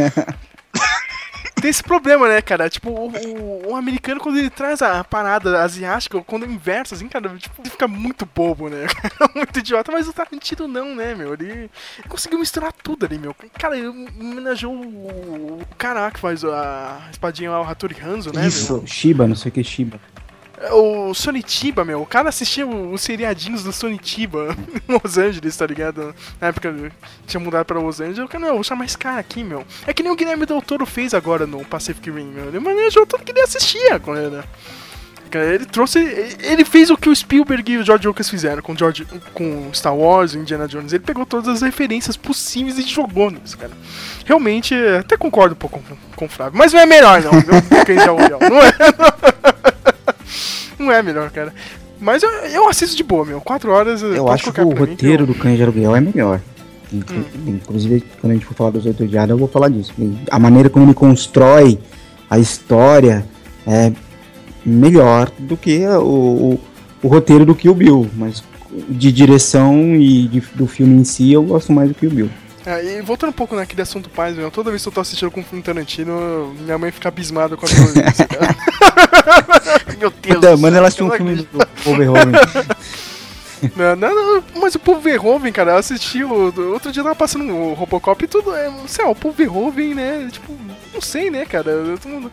Tem 1.61 1.69
esse 1.71 1.81
problema, 1.81 2.27
né, 2.27 2.41
cara? 2.41 2.69
Tipo, 2.69 2.89
o, 2.91 3.07
o- 3.09 3.71
o 3.71 3.75
americano, 3.75 4.19
quando 4.19 4.37
ele 4.37 4.49
traz 4.49 4.81
a 4.81 5.03
parada 5.03 5.63
asiática, 5.63 6.21
quando 6.21 6.45
é 6.45 6.49
inverso, 6.49 6.93
assim, 6.93 7.07
cara, 7.07 7.29
tipo, 7.37 7.59
ele 7.61 7.69
fica 7.69 7.87
muito 7.87 8.27
bobo, 8.35 8.69
né? 8.69 8.85
muito 9.33 9.57
idiota, 9.59 9.91
mas 9.91 10.07
o 10.07 10.13
Tarantino 10.13 10.67
não, 10.67 10.93
né, 10.93 11.15
meu? 11.15 11.33
Ele, 11.33 11.49
ele 11.51 11.69
conseguiu 12.09 12.37
misturar 12.39 12.71
tudo 12.71 13.05
ali, 13.05 13.17
meu. 13.17 13.33
Cara, 13.57 13.77
ele 13.77 13.87
homenageou 13.87 14.73
o, 14.75 15.59
o 15.61 15.65
cara 15.77 16.11
que 16.11 16.19
faz 16.19 16.43
a 16.43 16.99
espadinha 17.09 17.49
lá, 17.49 17.61
o 17.61 17.67
Hattori 17.67 17.95
Hanzo, 18.03 18.31
né, 18.33 18.41
meu? 18.41 18.49
Isso, 18.49 18.83
Shiba, 18.85 19.25
não 19.27 19.35
sei 19.35 19.49
o 19.49 19.53
que 19.53 19.63
Shiba. 19.63 19.99
O 20.71 21.13
Sonitiba, 21.13 21.83
meu, 21.83 22.01
o 22.01 22.05
cara 22.05 22.29
assistia 22.29 22.65
os 22.65 23.01
seriadinhos 23.01 23.63
do 23.63 23.73
Sonitiba 23.73 24.55
em 24.87 24.93
Los 24.93 25.17
Angeles, 25.17 25.57
tá 25.57 25.65
ligado? 25.65 26.15
Na 26.39 26.47
época 26.47 26.73
tinha 27.27 27.39
mudado 27.39 27.65
pra 27.65 27.79
Los 27.79 27.99
Angeles, 27.99 28.19
eu 28.19 28.27
falei, 28.27 28.47
não, 28.47 28.55
vou 28.55 28.63
chamar 28.63 28.85
esse 28.85 28.97
cara 28.97 29.19
aqui, 29.19 29.43
meu. 29.43 29.65
É 29.85 29.93
que 29.93 30.01
nem 30.01 30.11
o 30.11 30.15
Guilherme 30.15 30.45
Del 30.45 30.61
Toro 30.61 30.85
fez 30.85 31.13
agora 31.13 31.45
no 31.45 31.63
Pacific 31.65 32.09
Rim, 32.09 32.27
meu. 32.27 32.47
Ele 32.47 32.59
manejou 32.59 33.05
tudo 33.05 33.23
que 33.23 33.31
ele 33.31 33.41
assistia 33.41 33.99
com 33.99 34.15
ele. 34.15 34.41
Cara, 35.29 35.53
Ele 35.53 35.65
trouxe. 35.65 35.99
Ele 36.39 36.63
fez 36.63 36.89
o 36.89 36.95
que 36.95 37.09
o 37.09 37.15
Spielberg 37.15 37.69
e 37.69 37.77
o 37.77 37.83
George 37.83 38.07
Lucas 38.07 38.29
fizeram 38.29 38.61
com, 38.61 38.75
George, 38.75 39.05
com 39.33 39.69
Star 39.73 39.95
Wars 39.95 40.33
e 40.33 40.37
Indiana 40.37 40.67
Jones. 40.67 40.93
Ele 40.93 41.03
pegou 41.03 41.25
todas 41.25 41.49
as 41.49 41.61
referências 41.61 42.15
possíveis 42.15 42.77
e 42.77 42.83
jogou 42.83 43.29
nisso, 43.29 43.57
cara. 43.57 43.71
Realmente, 44.25 44.73
até 44.97 45.17
concordo 45.17 45.53
um 45.53 45.57
pouco 45.57 45.81
com, 45.81 45.95
com 46.15 46.25
o 46.25 46.29
Flávio. 46.29 46.57
Mas 46.57 46.71
não 46.71 46.79
é 46.79 46.85
melhor, 46.85 47.21
não, 47.21 47.31
viu? 47.31 47.61
Quem 47.85 47.99
já 47.99 48.11
ouviu. 48.11 48.39
Não 48.39 48.61
é. 48.61 48.73
Não 48.97 49.74
é 50.91 51.01
melhor, 51.01 51.29
cara. 51.31 51.53
Mas 51.99 52.23
eu, 52.23 52.29
eu 52.29 52.67
assisto 52.69 52.95
de 52.95 53.03
boa, 53.03 53.23
meu. 53.25 53.39
Quatro 53.41 53.71
horas. 53.71 54.01
Eu 54.01 54.27
acho 54.29 54.43
que 54.45 54.49
o 54.49 54.53
pra 54.53 54.65
mim, 54.65 54.91
roteiro 54.91 55.25
do 55.25 55.33
Cães 55.33 55.57
de 55.57 55.63
Aluguel 55.63 55.95
é 55.95 56.01
melhor. 56.01 56.41
Hum. 56.93 57.01
Inclusive, 57.47 58.03
quando 58.21 58.31
a 58.31 58.33
gente 58.35 58.45
for 58.45 58.53
falar 58.53 58.69
dos 58.71 58.85
Oito 58.85 59.03
Odiados, 59.03 59.31
eu 59.31 59.37
vou 59.37 59.47
falar 59.47 59.69
disso. 59.69 59.93
A 60.29 60.37
maneira 60.39 60.69
como 60.69 60.85
ele 60.85 60.93
constrói 60.93 61.79
a 62.29 62.37
história 62.37 63.25
é 63.65 63.91
melhor 64.65 65.31
do 65.39 65.55
que 65.57 65.85
o, 65.87 66.01
o, 66.01 66.59
o 67.03 67.07
roteiro 67.07 67.45
do 67.45 67.55
Kill 67.55 67.73
Bill. 67.75 68.09
Mas 68.15 68.43
de 68.89 69.11
direção 69.11 69.95
e 69.95 70.27
de- 70.27 70.43
do 70.53 70.67
filme 70.67 70.97
em 70.99 71.03
si, 71.03 71.31
eu 71.31 71.43
gosto 71.43 71.71
mais 71.71 71.89
do 71.89 71.95
Kill 71.95 72.09
Bill. 72.11 72.29
É, 72.65 72.97
e 72.97 73.01
voltando 73.01 73.29
um 73.29 73.33
pouco 73.33 73.55
naquele 73.55 73.81
assunto 73.81 74.09
paz, 74.09 74.35
meu, 74.35 74.49
toda 74.49 74.71
vez 74.71 74.81
que 74.81 74.87
eu 74.87 74.91
tô 74.93 74.99
assistindo 74.99 75.29
com 75.29 75.41
um 75.41 75.43
filme 75.43 75.63
Tarantino, 75.63 76.55
minha 76.59 76.77
mãe 76.77 76.91
fica 76.91 77.09
abismada 77.09 77.55
com 77.55 77.65
a 77.65 77.69
violência, 77.69 78.27
cara. 78.27 78.55
Meu 79.99 80.09
Deus. 80.09 80.41
Do 80.41 80.57
manda 80.57 80.71
céu, 80.71 80.77
ela 80.77 80.87
assistir 80.87 81.03
um 81.03 81.11
filme 81.11 81.35
do 81.35 81.67
Paul 81.83 81.97
Verhoeven. 81.97 82.33
Não, 83.75 83.95
não, 83.95 84.35
não, 84.35 84.43
mas 84.57 84.75
o 84.75 84.79
Paul 84.79 84.99
Verhoeven, 84.99 85.51
cara, 85.51 85.71
eu 85.71 85.77
assisti 85.77 86.23
o, 86.23 86.53
outro 86.71 86.91
dia 86.91 87.01
tava 87.01 87.15
passando 87.15 87.51
o 87.51 87.73
Robocop 87.73 88.23
e 88.23 88.27
tudo, 88.27 88.53
é, 88.53 88.71
sei 88.85 89.03
lá, 89.03 89.09
o 89.09 89.15
Paul 89.15 89.33
Verhoeven, 89.33 89.95
né, 89.95 90.27
tipo, 90.31 90.55
não 90.93 91.01
sei, 91.01 91.31
né, 91.31 91.45
cara, 91.45 91.71
todo 91.99 92.11
mundo 92.11 92.31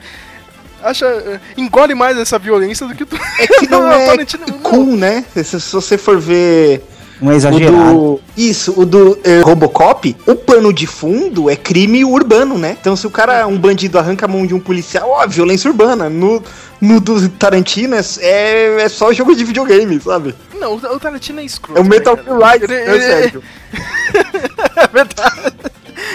acha, 0.83 1.07
eh, 1.07 1.41
engole 1.57 1.95
mais 1.95 2.19
essa 2.19 2.39
violência 2.39 2.87
do 2.87 2.95
que 2.95 3.07
tu... 3.07 3.17
É 3.39 3.47
que 3.47 3.69
não 3.69 3.89
é 3.91 4.07
Tarantino, 4.07 4.45
não. 4.47 4.59
cool, 4.59 4.97
né? 4.97 5.25
Se, 5.33 5.61
se 5.61 5.73
você 5.73 5.97
for 5.97 6.21
ver. 6.21 6.83
Não 7.23 7.31
é 7.33 7.37
exagerado. 7.37 7.77
O 7.97 8.17
do, 8.17 8.21
isso, 8.37 8.75
o 8.77 8.85
do 8.85 9.17
eh, 9.23 9.41
Robocop, 9.43 10.17
o 10.27 10.35
pano 10.35 10.73
de 10.73 10.87
fundo 10.89 11.49
é 11.49 11.55
crime 11.55 12.05
urbano, 12.05 12.59
né? 12.59 12.77
Então 12.81 12.97
se 12.97 13.07
o 13.07 13.11
cara, 13.11 13.47
um 13.47 13.57
bandido, 13.57 13.97
arranca 13.99 14.27
a 14.27 14.29
mão 14.29 14.45
de 14.45 14.53
um 14.55 14.59
policial, 14.61 15.09
ó, 15.09 15.27
violência 15.27 15.71
urbana. 15.71 16.11
No, 16.11 16.43
no 16.81 17.01
do 17.01 17.29
Tarantino 17.29 17.95
é, 17.95 18.01
é, 18.21 18.83
é 18.83 18.89
só 18.89 19.13
jogo 19.13 19.37
de 19.37 19.45
videogame, 19.45 20.01
sabe? 20.01 20.35
Não, 20.59 20.75
o 20.75 20.99
Tarantino 21.01 21.39
é 21.41 21.45
escroto. 21.45 21.79
É 21.81 21.83
o 21.83 21.87
Metal 21.89 22.17
né, 22.17 22.23
Gear? 22.25 22.53
Rising, 22.53 22.65
Ele- 22.65 22.85
né, 22.85 22.95
ele- 22.95 23.01
Sérgio? 23.01 23.43
É 24.77 24.87
verdade. 24.89 25.55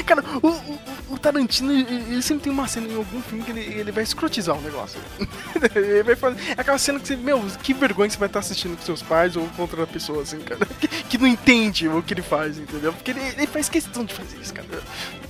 Cara, 0.05 0.23
o, 0.41 0.47
o, 0.49 0.79
o 1.09 1.17
Tarantino, 1.17 1.71
ele 1.71 2.21
sempre 2.21 2.43
tem 2.43 2.51
uma 2.51 2.67
cena 2.67 2.87
em 2.87 2.95
algum 2.95 3.21
filme 3.21 3.43
que 3.43 3.51
ele, 3.51 3.61
ele 3.61 3.91
vai 3.91 4.03
escrotizar 4.03 4.57
o 4.57 4.61
negócio. 4.61 4.99
ele 5.75 6.03
vai 6.03 6.15
fazer. 6.15 6.39
É 6.49 6.61
aquela 6.61 6.77
cena 6.77 6.99
que 6.99 7.07
você, 7.07 7.15
meu, 7.15 7.41
que 7.63 7.73
vergonha 7.73 8.09
você 8.09 8.17
vai 8.17 8.27
estar 8.27 8.39
assistindo 8.39 8.75
com 8.75 8.83
seus 8.83 9.01
pais 9.01 9.35
ou 9.35 9.47
com 9.49 9.61
outra 9.61 9.87
pessoa, 9.87 10.23
assim, 10.23 10.39
cara. 10.39 10.65
Que, 10.79 10.87
que 10.87 11.17
não 11.17 11.27
entende 11.27 11.87
o 11.87 12.03
que 12.03 12.13
ele 12.13 12.21
faz, 12.21 12.59
entendeu? 12.59 12.93
Porque 12.93 13.11
ele, 13.11 13.19
ele 13.19 13.47
faz 13.47 13.67
questão 13.67 14.05
de 14.05 14.13
fazer 14.13 14.37
isso, 14.37 14.53
cara. 14.53 14.67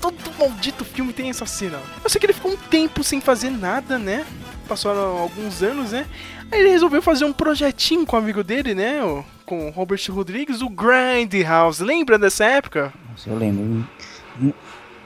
Todo 0.01 0.15
maldito 0.37 0.83
filme 0.83 1.13
tem 1.13 1.29
essa 1.29 1.45
cena. 1.45 1.79
Eu 2.03 2.09
sei 2.09 2.19
que 2.19 2.25
ele 2.25 2.33
ficou 2.33 2.51
um 2.51 2.57
tempo 2.57 3.03
sem 3.03 3.21
fazer 3.21 3.49
nada, 3.49 3.97
né? 3.97 4.25
Passaram 4.67 5.17
alguns 5.17 5.63
anos, 5.63 5.91
né? 5.91 6.05
Aí 6.51 6.59
ele 6.59 6.69
resolveu 6.69 7.01
fazer 7.01 7.25
um 7.25 7.33
projetinho 7.33 8.05
com 8.05 8.15
o 8.15 8.19
amigo 8.19 8.43
dele, 8.43 8.73
né? 8.75 8.99
Com 9.45 9.67
o 9.67 9.71
Robert 9.71 10.01
Rodrigues, 10.09 10.61
o 10.61 10.69
Grindhouse. 10.69 11.83
Lembra 11.83 12.17
dessa 12.17 12.45
época? 12.45 12.93
Nossa, 13.09 13.29
eu 13.29 13.37
lembro. 13.37 13.87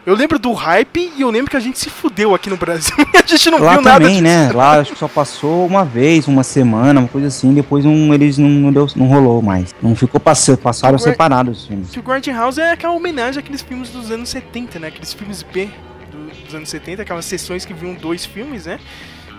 Eu 0.04 0.16
lembro 0.16 0.40
do 0.40 0.52
hype 0.52 1.12
e 1.16 1.22
eu 1.22 1.30
lembro 1.30 1.52
que 1.52 1.56
a 1.58 1.60
gente 1.60 1.78
se 1.78 1.88
fudeu 1.90 2.34
aqui 2.34 2.50
no 2.50 2.58
Brasil. 2.58 2.96
a 3.14 3.28
gente 3.28 3.52
não 3.52 3.60
Lá 3.60 3.74
viu 3.74 3.82
nada 3.84 4.00
também, 4.00 4.14
disso. 4.14 4.24
né? 4.24 4.52
Lá 4.52 4.80
acho 4.80 4.94
que 4.94 4.98
só 5.00 5.08
passou 5.08 5.66
uma 5.68 5.86
vez, 5.86 6.28
uma 6.28 6.44
semana, 6.44 7.00
uma 7.02 7.08
coisa 7.10 7.28
assim. 7.28 7.54
Depois 7.54 7.86
não, 7.86 8.12
eles 8.14 8.38
não, 8.38 8.50
não, 8.50 8.72
deu, 8.74 8.88
não 8.96 9.06
rolou 9.06 9.42
mais. 9.44 9.76
Não 9.82 9.96
ficou 9.96 10.20
passando, 10.20 10.58
passaram 10.58 10.98
separados 10.98 11.62
os 11.62 11.68
filmes. 11.68 11.90
Que 11.92 12.00
o 12.00 12.04
Grindhouse 12.04 12.60
é 12.60 12.72
aquela 12.72 12.94
homenagem 12.94 13.40
àqueles 13.40 13.62
filmes 13.62 13.90
dos 13.90 14.10
anos 14.10 14.30
70, 14.30 14.80
né? 14.80 14.88
Aqueles 14.88 15.14
filmes 15.14 15.44
B 15.44 15.70
do- 16.12 16.46
dos 16.46 16.56
anos 16.56 16.70
70, 16.70 17.04
aquelas 17.04 17.26
sessões 17.26 17.64
que 17.64 17.74
vinham 17.74 17.94
dois 17.94 18.26
filmes, 18.26 18.66
né? 18.66 18.80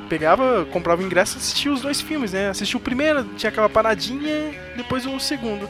Pegava, 0.08 0.64
comprava 0.70 1.02
o 1.02 1.04
ingresso 1.04 1.36
e 1.36 1.38
assistia 1.38 1.72
os 1.72 1.80
dois 1.80 2.00
filmes, 2.00 2.32
né? 2.32 2.50
Assistia 2.50 2.76
o 2.76 2.80
primeiro, 2.80 3.24
tinha 3.36 3.48
aquela 3.50 3.68
paradinha, 3.68 4.52
depois 4.76 5.06
o 5.06 5.18
segundo. 5.18 5.68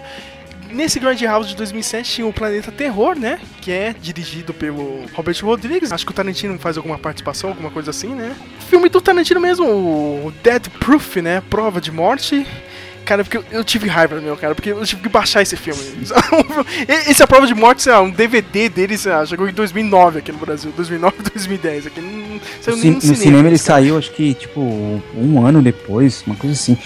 Nesse 0.72 0.98
Grindhouse 0.98 1.48
de 1.50 1.56
2007 1.56 2.10
tinha 2.10 2.26
o 2.26 2.32
Planeta 2.32 2.72
Terror, 2.72 3.18
né? 3.18 3.38
Que 3.60 3.70
é 3.70 3.94
dirigido 4.00 4.54
pelo 4.54 5.04
Robert 5.14 5.36
Rodrigues. 5.42 5.92
Acho 5.92 6.04
que 6.06 6.12
o 6.12 6.14
Tarantino 6.14 6.58
faz 6.58 6.76
alguma 6.76 6.98
participação, 6.98 7.50
alguma 7.50 7.70
coisa 7.70 7.90
assim, 7.90 8.08
né? 8.14 8.34
Filme 8.70 8.88
do 8.88 9.00
Tarantino 9.00 9.40
mesmo, 9.40 9.66
o 9.66 10.32
Dead 10.42 10.68
Proof, 10.80 11.16
né? 11.16 11.42
Prova 11.50 11.80
de 11.80 11.92
Morte. 11.92 12.46
Cara, 13.04 13.24
porque 13.24 13.40
eu, 13.50 13.64
tive 13.64 13.88
raiva, 13.88 14.20
meu, 14.20 14.36
cara, 14.36 14.54
porque 14.54 14.70
eu 14.70 14.86
tive 14.86 15.02
que 15.02 15.08
baixar 15.08 15.42
esse 15.42 15.56
filme. 15.56 15.80
Esse 17.08 17.20
é 17.20 17.24
a 17.24 17.26
prova 17.26 17.48
de 17.48 17.54
morte, 17.54 17.82
sei 17.82 17.92
lá, 17.92 18.00
um 18.00 18.10
DVD 18.10 18.68
dele, 18.68 18.96
sei 18.96 19.10
lá, 19.10 19.26
chegou 19.26 19.48
em 19.48 19.52
2009 19.52 20.20
aqui 20.20 20.30
no 20.30 20.38
Brasil. 20.38 20.72
2009, 20.76 21.16
2010. 21.34 21.86
Aqui 21.88 22.00
não 22.00 22.40
saiu 22.60 22.76
No, 22.76 22.82
nem 22.84 23.00
cin- 23.00 23.06
no 23.08 23.12
no 23.12 23.18
cinema 23.18 23.48
ele 23.48 23.58
saiu, 23.58 23.98
acho 23.98 24.12
que, 24.12 24.34
tipo, 24.34 24.60
um 25.16 25.44
ano 25.44 25.60
depois, 25.60 26.22
uma 26.24 26.36
coisa 26.36 26.54
assim. 26.54 26.78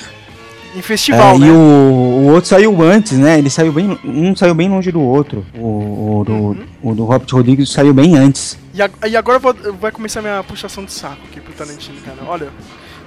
Em 0.77 0.83
festival, 0.83 1.37
É, 1.37 1.39
né? 1.39 1.47
E 1.47 1.51
o, 1.51 1.55
o 1.55 2.27
outro 2.33 2.49
saiu 2.51 2.83
antes, 2.83 3.13
né? 3.19 3.39
Ele 3.39 3.49
saiu 3.49 3.73
bem. 3.73 3.99
Um 4.05 4.37
saiu 4.37 4.55
bem 4.55 4.69
longe 4.69 4.93
do 4.93 5.01
outro. 5.01 5.45
O, 5.57 6.21
o 6.21 6.25
do, 6.25 6.33
Uhum. 6.33 6.65
o 6.83 6.95
do 6.95 7.05
Robert 7.05 7.29
Rodrigues 7.33 7.71
saiu 7.73 7.95
bem 7.95 8.15
antes. 8.15 8.59
E, 8.75 8.83
ag- 8.83 8.93
e 9.09 9.17
agora 9.17 9.39
vou- 9.39 9.57
vai 9.81 9.91
começar 9.91 10.21
minha 10.21 10.43
puxação 10.43 10.85
de 10.85 10.93
saco 10.93 11.17
aqui 11.31 11.41
pro 11.41 11.53
Tarantino, 11.55 11.97
cara. 12.03 12.19
Olha, 12.27 12.49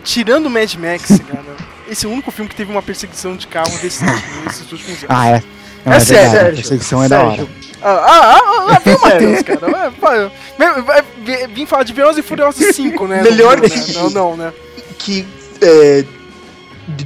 tirando 0.04 0.48
o 0.48 0.50
Mad 0.50 0.74
Max, 0.76 1.20
cara, 1.32 1.44
esse 1.88 2.06
é 2.06 2.10
o 2.10 2.12
único 2.12 2.32
filme 2.32 2.50
que 2.50 2.56
teve 2.56 2.72
uma 2.72 2.82
perseguição 2.82 3.36
de 3.36 3.46
carro 3.46 3.70
decente 3.82 4.12
nesses 4.44 4.72
últimos 4.72 4.98
anos. 5.04 5.06
Ah, 5.10 5.28
é. 5.30 5.44
Não, 5.86 5.94
É 5.94 5.98
é, 5.98 6.00
sério, 6.00 6.28
a 6.28 6.32
Sérgio, 6.32 6.56
perseguição 6.56 7.04
é 7.04 7.08
da 7.08 7.20
hora. 7.22 7.36
Sérgio. 7.38 7.50
Ah, 7.82 7.90
ah, 7.90 8.36
ah, 8.36 8.40
ah, 8.42 8.64
o 8.64 9.00
Matheus, 9.08 9.42
cara. 9.44 9.92
Vai, 10.02 10.82
vai- 10.82 11.04
Vim 11.54 11.66
falar 11.66 11.84
de 11.84 11.94
Velozes 11.94 12.18
e 12.18 12.28
Furiosos 12.28 12.76
5, 12.76 13.08
né? 13.08 13.22
Melhor 13.24 13.58
Não, 13.58 13.64
né? 13.64 13.70
que- 13.70 13.94
Não, 13.94 14.10
não, 14.10 14.36
né? 14.38 14.52
Que. 14.98 15.26
É, 15.62 16.04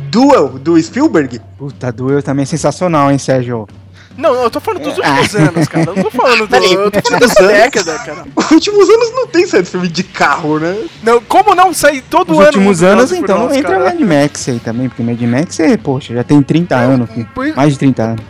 Duel, 0.10 0.50
do 0.60 0.82
Spielberg. 0.82 1.40
Puta, 1.58 1.92
Duel 1.92 2.22
também 2.24 2.44
é 2.44 2.46
sensacional, 2.46 3.12
hein, 3.12 3.18
Sérgio? 3.18 3.68
Não, 4.16 4.34
eu 4.36 4.50
tô 4.50 4.60
falando 4.60 4.84
dos 4.84 5.00
É. 5.00 5.10
últimos 5.10 5.36
anos, 5.36 5.68
cara. 5.68 5.86
Eu 5.90 5.96
não 5.96 6.04
tô 6.04 6.12
falando 6.12 6.46
do. 6.48 6.56
Eu 6.56 6.92
tô 6.92 7.02
falando 7.02 7.04
últimos 7.04 7.20
dessa 7.20 7.48
década, 7.48 8.00
cara. 8.00 8.26
Os 8.36 8.52
últimos 8.52 8.88
anos 8.90 9.12
não 9.16 9.28
tem 9.28 9.48
saído 9.48 9.68
filme 9.68 9.88
de 9.88 10.04
carro, 10.04 10.60
né? 10.60 10.78
Não, 11.02 11.20
como 11.22 11.56
não 11.56 11.74
sair 11.74 12.02
todo 12.02 12.32
Os 12.34 12.38
ano? 12.38 12.46
últimos 12.48 12.82
no 12.82 12.88
anos, 12.88 13.12
então, 13.12 13.40
não 13.40 13.48
Furiosos, 13.50 13.58
entra 13.58 13.72
cara? 13.90 14.00
Mad 14.00 14.02
Max 14.24 14.50
aí 14.50 14.60
também, 14.60 14.88
porque 14.88 15.02
Mad 15.02 15.20
Max 15.22 15.60
é, 15.60 15.78
poxa, 15.78 16.14
já 16.14 16.24
tem 16.24 16.42
30 16.44 16.76
anos, 16.76 17.10
filho. 17.10 17.28
pois- 17.34 17.56
mais 17.56 17.74
de 17.74 17.80
30 17.80 18.04
anos. 18.04 18.24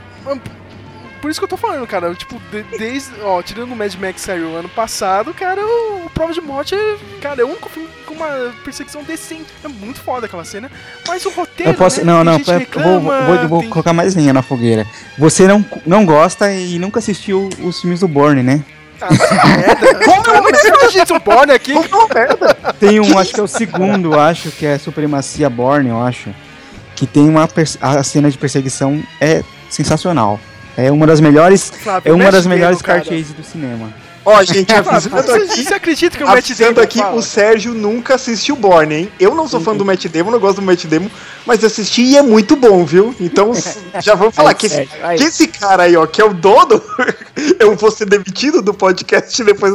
Por 1.24 1.32
isso 1.32 1.40
que 1.40 1.46
eu 1.46 1.48
tô 1.48 1.56
falando, 1.56 1.88
cara. 1.88 2.14
Tipo, 2.14 2.38
de- 2.52 2.64
desde. 2.78 3.14
Ó, 3.22 3.42
tirando 3.42 3.72
o 3.72 3.76
Mad 3.78 3.96
Max 3.96 4.20
saiu 4.20 4.58
ano 4.58 4.68
passado, 4.68 5.34
cara, 5.34 5.66
o, 5.66 6.06
o 6.06 6.10
Prova 6.10 6.34
de 6.34 6.42
Morte 6.42 6.76
é. 6.76 6.98
Cara, 7.22 7.42
é 7.42 7.46
o 7.46 7.48
único 7.48 7.70
filme 7.70 7.88
com 8.06 8.14
uma 8.14 8.54
perseguição 8.66 9.02
decente. 9.06 9.46
É 9.64 9.70
muito 9.70 10.02
foda 10.02 10.26
aquela 10.26 10.44
cena. 10.44 10.70
Mas 11.08 11.26
o 11.26 11.30
roteiro. 11.30 11.72
Eu 11.72 11.76
posso, 11.76 12.04
né, 12.04 12.12
não, 12.12 12.26
não, 12.26 12.38
vou, 12.40 12.58
reclama, 12.58 13.22
vou, 13.22 13.38
vou, 13.38 13.48
vou 13.48 13.60
tem- 13.62 13.70
colocar 13.70 13.94
mais 13.94 14.16
lenha 14.16 14.34
na 14.34 14.42
fogueira. 14.42 14.86
Você 15.18 15.48
não, 15.48 15.66
não 15.86 16.06
gosta 16.06 16.52
e 16.52 16.78
nunca 16.78 17.00
assistiu 17.00 17.48
os 17.64 17.80
filmes 17.80 18.02
do 18.02 18.08
Bourne, 18.10 18.44
né? 18.44 18.62
Ah, 19.00 19.08
merda. 19.48 19.96
Como 20.26 20.52
não 20.52 20.60
sei 20.60 20.92
Jason 20.92 21.20
Bourne 21.20 21.54
aqui. 21.54 21.72
Tem 22.82 23.00
um, 23.00 23.18
acho 23.18 23.34
que 23.34 23.40
é 23.40 23.44
o 23.44 23.48
segundo, 23.48 24.20
acho 24.20 24.52
que 24.52 24.66
é 24.66 24.78
Supremacia 24.78 25.50
Born, 25.50 25.88
eu 25.88 26.02
acho. 26.04 26.36
Que 26.98 27.08
tem 27.08 27.30
uma 27.30 27.48
a 27.80 28.04
cena 28.04 28.30
de 28.30 28.38
perseguição 28.38 29.02
é 29.22 29.42
sensacional. 29.70 30.38
É 30.76 30.92
uma 30.92 31.06
das 31.06 31.20
melhores, 31.20 31.72
Flávio, 31.72 32.12
é 32.12 32.14
uma 32.14 32.32
das 32.32 32.46
melhores 32.46 32.82
cara. 32.82 33.00
cartazes 33.00 33.32
do 33.34 33.44
cinema. 33.44 33.94
Ó, 34.26 34.42
gente, 34.44 34.72
avisando 34.74 35.22
você, 35.22 35.32
aqui. 35.34 35.64
você 35.64 35.74
acredita 35.74 36.18
que 36.18 36.24
o 36.24 36.28
Matt 36.28 36.50
Damon 36.52 36.82
aqui, 36.82 37.00
fala? 37.00 37.16
o 37.16 37.22
Sérgio 37.22 37.74
nunca 37.74 38.16
assistiu 38.16 38.56
Borne, 38.56 38.96
hein? 38.96 39.12
Eu 39.20 39.36
não 39.36 39.48
sou 39.48 39.60
fã 39.60 39.76
do 39.76 39.84
Matt 39.84 40.06
Damon, 40.08 40.32
não 40.32 40.40
gosto 40.40 40.58
do 40.58 40.62
Matt 40.62 40.86
Damon, 40.86 41.10
mas 41.46 41.64
assisti 41.64 42.04
e 42.04 42.18
é 42.18 42.22
muito 42.22 42.56
bom, 42.56 42.86
viu? 42.86 43.14
Então, 43.20 43.52
já 44.02 44.16
vamos 44.16 44.34
falar 44.34 44.52
Aí, 44.52 44.56
que 44.56 44.66
esse, 44.68 44.88
que 45.18 45.24
esse 45.24 45.48
cara 45.48 45.84
aí, 45.84 45.96
ó, 45.96 46.06
que 46.08 46.22
é 46.22 46.26
o 46.26 46.34
dono, 46.34 46.82
eu 47.60 47.76
vou 47.76 47.92
ser 47.92 48.06
demitido 48.06 48.62
do 48.62 48.74
podcast 48.74 49.44
depois 49.44 49.74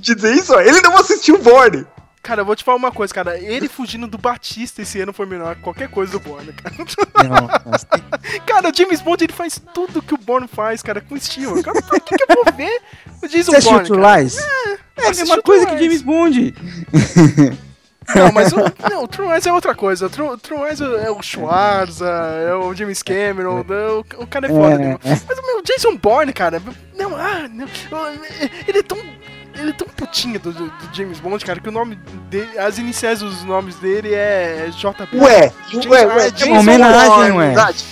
de 0.00 0.14
dizer 0.14 0.34
isso, 0.34 0.52
ó. 0.52 0.60
Ele 0.60 0.80
não 0.80 0.96
assistiu 0.96 1.38
Borne. 1.38 1.86
Cara, 2.22 2.42
eu 2.42 2.44
vou 2.44 2.54
te 2.54 2.62
falar 2.62 2.76
uma 2.76 2.92
coisa, 2.92 3.14
cara. 3.14 3.38
Ele 3.38 3.68
fugindo 3.68 4.06
do 4.06 4.18
Batista 4.18 4.82
esse 4.82 5.00
ano 5.00 5.12
foi 5.12 5.24
melhor 5.26 5.56
que 5.56 5.62
qualquer 5.62 5.88
coisa 5.88 6.12
do 6.12 6.20
Bourne, 6.20 6.52
cara. 6.52 6.74
Não, 7.28 7.48
mas 7.64 7.86
Cara, 8.44 8.68
o 8.68 8.76
James 8.76 9.00
Bond 9.00 9.24
ele 9.24 9.32
faz 9.32 9.60
tudo 9.72 10.02
que 10.02 10.14
o 10.14 10.18
Bourne 10.18 10.46
faz, 10.46 10.82
cara, 10.82 11.00
com 11.00 11.16
estilo. 11.16 11.62
Cara, 11.62 11.80
por 11.80 12.00
que, 12.00 12.14
que 12.14 12.24
eu 12.30 12.44
vou 12.44 12.52
ver 12.52 12.82
o 13.22 13.28
Jason 13.28 13.52
Você 13.52 13.56
assistiu 13.56 13.72
Bourne? 13.72 13.88
True 13.88 14.02
cara? 14.02 14.20
Lies? 14.20 14.38
É, 14.38 15.06
a 15.06 15.10
mesma 15.10 15.42
coisa 15.42 15.66
que. 15.66 15.78
James 15.78 16.02
Bond. 16.02 16.54
Não, 18.14 18.32
mas 18.32 18.52
o, 18.52 18.56
não, 18.90 19.04
o 19.04 19.08
True 19.08 19.28
Lies 19.28 19.46
é 19.46 19.52
outra 19.52 19.74
coisa. 19.74 20.06
O 20.06 20.10
True, 20.10 20.36
True 20.38 20.68
Lies 20.68 20.80
é 20.80 21.10
o 21.10 21.22
Schwarza, 21.22 22.08
é 22.08 22.54
o 22.54 22.74
James 22.74 23.02
Cameron, 23.02 23.60
o, 23.60 24.22
o 24.22 24.26
cara 24.26 24.46
é 24.46 24.48
foda. 24.48 24.74
É, 24.74 24.78
né? 24.78 24.98
é. 25.04 25.20
Mas 25.28 25.38
o 25.38 25.46
meu 25.46 25.62
Jason 25.62 25.96
Bourne, 25.96 26.32
cara, 26.32 26.60
não, 26.96 27.14
ah, 27.14 27.48
não, 27.48 27.68
ele 28.66 28.78
é 28.78 28.82
tão. 28.82 28.98
Ele 29.58 29.70
é 29.70 29.72
tão 29.72 29.86
putinho 29.88 30.38
do, 30.40 30.52
do- 30.52 30.72
James 30.92 31.18
Bond, 31.20 31.44
cara, 31.44 31.60
que 31.60 31.68
o 31.68 31.72
nome 31.72 31.96
dele. 32.30 32.58
As 32.58 32.78
iniciais 32.78 33.18
dos 33.20 33.42
nomes 33.44 33.74
dele 33.76 34.14
é 34.14 34.68
JB. 34.70 35.18
Ué, 35.18 35.52
James- 35.70 35.86
ué, 35.86 36.06
ué, 36.06 36.32
é 36.40 36.44
uma 36.46 36.60
homenagem, 36.60 37.32
ué. 37.32 37.46
verdade. 37.48 37.84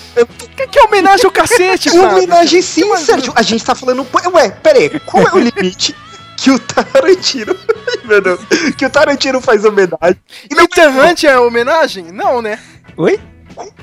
Que, 0.56 0.66
que 0.66 0.78
é 0.78 0.82
homenagem 0.84 1.26
ao 1.26 1.30
cacete, 1.32 1.88
É 1.88 1.92
uma 1.98 2.09
homenagem 2.14 2.62
sim, 2.62 2.96
Sérgio. 2.96 3.32
A 3.36 3.42
gente 3.42 3.64
tá 3.64 3.74
falando. 3.74 4.06
Ué, 4.32 4.50
peraí, 4.50 4.98
qual 5.00 5.26
é 5.26 5.32
o 5.34 5.38
limite 5.40 5.94
que 6.36 6.50
o 6.50 6.59
Tarantino. 6.59 7.54
Ai, 7.59 7.98
Meu 8.06 8.20
Deus. 8.22 8.40
Que 8.76 8.86
o 8.86 8.90
Tarantino 8.90 9.40
faz 9.40 9.64
homenagem. 9.64 10.16
E 10.50 10.54
não 10.54 10.64
Ethan 10.64 10.90
Hunt 10.90 11.24
é 11.24 11.38
homenagem? 11.38 12.04
Não, 12.12 12.40
né? 12.40 12.59
Oi? 12.96 13.18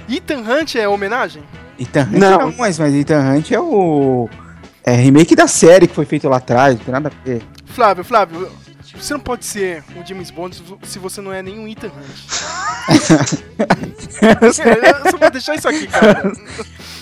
Ethan 0.10 0.38
Hunt 0.40 0.76
é 0.76 0.88
homenagem? 0.88 1.44
Ethan 1.78 2.04
Hunt 2.04 2.12
Não. 2.18 2.38
não, 2.40 2.54
mas, 2.58 2.80
mas 2.80 2.94
Ethan 2.96 3.20
Hunt 3.20 3.52
é 3.52 3.60
o. 3.60 4.30
É 4.84 4.92
remake 4.94 5.36
da 5.36 5.48
série 5.48 5.88
que 5.88 5.96
foi 5.96 6.06
feito 6.06 6.30
lá 6.30 6.38
atrás, 6.38 6.76
não 6.78 6.84
tem 6.86 6.92
nada 6.94 7.10
a 7.12 7.26
ver. 7.28 7.42
Flávio, 7.76 8.04
Flávio, 8.06 8.50
você 8.96 9.14
não 9.14 9.20
pode 9.20 9.44
ser 9.44 9.84
um 9.98 10.06
James 10.06 10.32
Bond 10.32 10.64
se 10.84 10.98
você 10.98 11.20
não 11.20 11.34
é 11.34 11.42
nenhum 11.44 11.68
Ethan 11.68 11.88
Hunt. 11.88 12.16
Eu 14.42 14.54
só 15.12 15.18
vou 15.18 15.30
deixar 15.30 15.56
isso 15.56 15.68
aqui, 15.68 15.86
cara. 15.88 16.32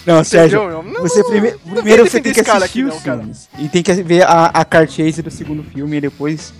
Não, 0.05 0.23
Sérgio? 0.23 0.81
Não, 0.83 1.01
você 1.01 1.23
prime- 1.23 1.51
primeiro 1.51 2.09
você 2.09 2.19
tem 2.19 2.33
que 2.33 2.41
assistir 2.41 2.85
os 2.85 2.93
não, 2.95 3.01
cara. 3.01 3.17
filmes. 3.19 3.47
E 3.59 3.69
tem 3.69 3.83
que 3.83 3.93
ver 4.01 4.23
a, 4.23 4.45
a 4.47 4.65
cartaz 4.65 5.17
do 5.17 5.29
segundo 5.29 5.63
filme 5.63 5.97
e 5.97 6.01
depois 6.01 6.51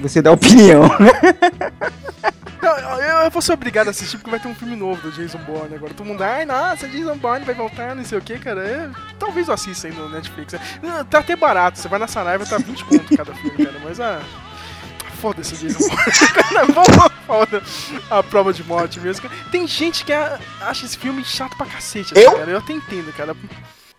você 0.00 0.22
dá 0.22 0.30
opinião. 0.30 0.82
Eu, 2.62 3.24
eu 3.24 3.30
vou 3.30 3.42
ser 3.42 3.52
obrigado 3.52 3.88
a 3.88 3.90
assistir 3.90 4.16
porque 4.18 4.30
vai 4.30 4.40
ter 4.40 4.48
um 4.48 4.54
filme 4.54 4.76
novo 4.76 5.00
do 5.02 5.12
Jason 5.12 5.38
Bourne 5.38 5.74
agora. 5.74 5.94
Todo 5.94 6.06
mundo, 6.06 6.22
ai, 6.22 6.44
nossa, 6.44 6.88
Jason 6.88 7.16
Bourne 7.16 7.44
vai 7.44 7.54
voltar, 7.54 7.94
não 7.94 8.04
sei 8.04 8.18
o 8.18 8.22
que, 8.22 8.38
cara. 8.38 8.66
É, 8.66 8.90
talvez 9.18 9.48
eu 9.48 9.54
assista 9.54 9.88
aí 9.88 9.94
no 9.94 10.08
Netflix. 10.08 10.54
Tá 11.10 11.18
até 11.18 11.36
barato, 11.36 11.78
você 11.78 11.88
vai 11.88 11.98
na 11.98 12.06
Saraiva, 12.06 12.46
tá 12.46 12.58
20 12.58 12.84
conto 12.84 13.16
cada 13.16 13.34
filme, 13.34 13.64
cara. 13.64 13.80
Mas 13.82 14.00
ah. 14.00 14.20
Foda-se 15.20 15.54
o 15.54 15.56
Jason 15.56 15.88
Bourne. 15.88 17.16
foda 17.26 17.62
a 18.10 18.22
prova 18.22 18.52
de 18.52 18.62
morte 18.62 19.00
mesmo. 19.00 19.28
Tem 19.50 19.66
gente 19.66 20.04
que 20.04 20.12
acha 20.12 20.84
esse 20.84 20.96
filme 20.98 21.24
chato 21.24 21.56
pra 21.56 21.66
cacete, 21.66 22.12
assim, 22.12 22.22
Eu? 22.22 22.32
cara. 22.32 22.50
Eu 22.50 22.58
até 22.58 22.72
entendo, 22.72 23.12
cara. 23.14 23.34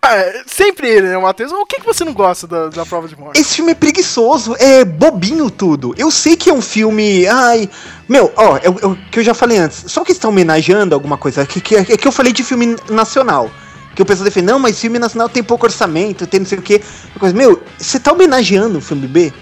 Ah, 0.00 0.14
é, 0.14 0.42
sempre 0.46 0.88
ele, 0.88 1.08
né, 1.08 1.18
Matheus? 1.18 1.50
O 1.50 1.66
que, 1.66 1.80
que 1.80 1.86
você 1.86 2.04
não 2.04 2.12
gosta 2.12 2.46
da, 2.46 2.68
da 2.68 2.86
prova 2.86 3.08
de 3.08 3.18
morte? 3.18 3.38
Esse 3.38 3.56
filme 3.56 3.72
é 3.72 3.74
preguiçoso, 3.74 4.54
é 4.58 4.84
bobinho 4.84 5.50
tudo. 5.50 5.92
Eu 5.98 6.10
sei 6.10 6.36
que 6.36 6.48
é 6.48 6.52
um 6.52 6.62
filme. 6.62 7.26
Ai. 7.26 7.68
Meu, 8.08 8.32
ó, 8.36 8.56
é 8.62 8.68
o 8.68 8.96
que 9.10 9.18
eu 9.18 9.24
já 9.24 9.34
falei 9.34 9.58
antes. 9.58 9.84
Só 9.88 10.04
que 10.04 10.12
está 10.12 10.28
homenageando 10.28 10.94
alguma 10.94 11.18
coisa. 11.18 11.44
Que, 11.44 11.60
que, 11.60 11.74
é 11.74 11.84
que 11.84 12.06
eu 12.06 12.12
falei 12.12 12.32
de 12.32 12.44
filme 12.44 12.76
nacional. 12.88 13.50
Que 13.94 14.02
o 14.02 14.06
pessoal 14.06 14.24
defende, 14.24 14.46
não, 14.46 14.60
mas 14.60 14.80
filme 14.80 14.98
nacional 15.00 15.28
tem 15.28 15.42
pouco 15.42 15.66
orçamento, 15.66 16.24
tem 16.24 16.40
não 16.40 16.46
sei 16.46 16.58
o 16.58 16.62
quê. 16.62 16.80
Coisa, 17.18 17.34
meu, 17.34 17.60
você 17.76 17.98
tá 17.98 18.12
homenageando 18.12 18.78
o 18.78 18.80
filme 18.80 19.08
B? 19.08 19.32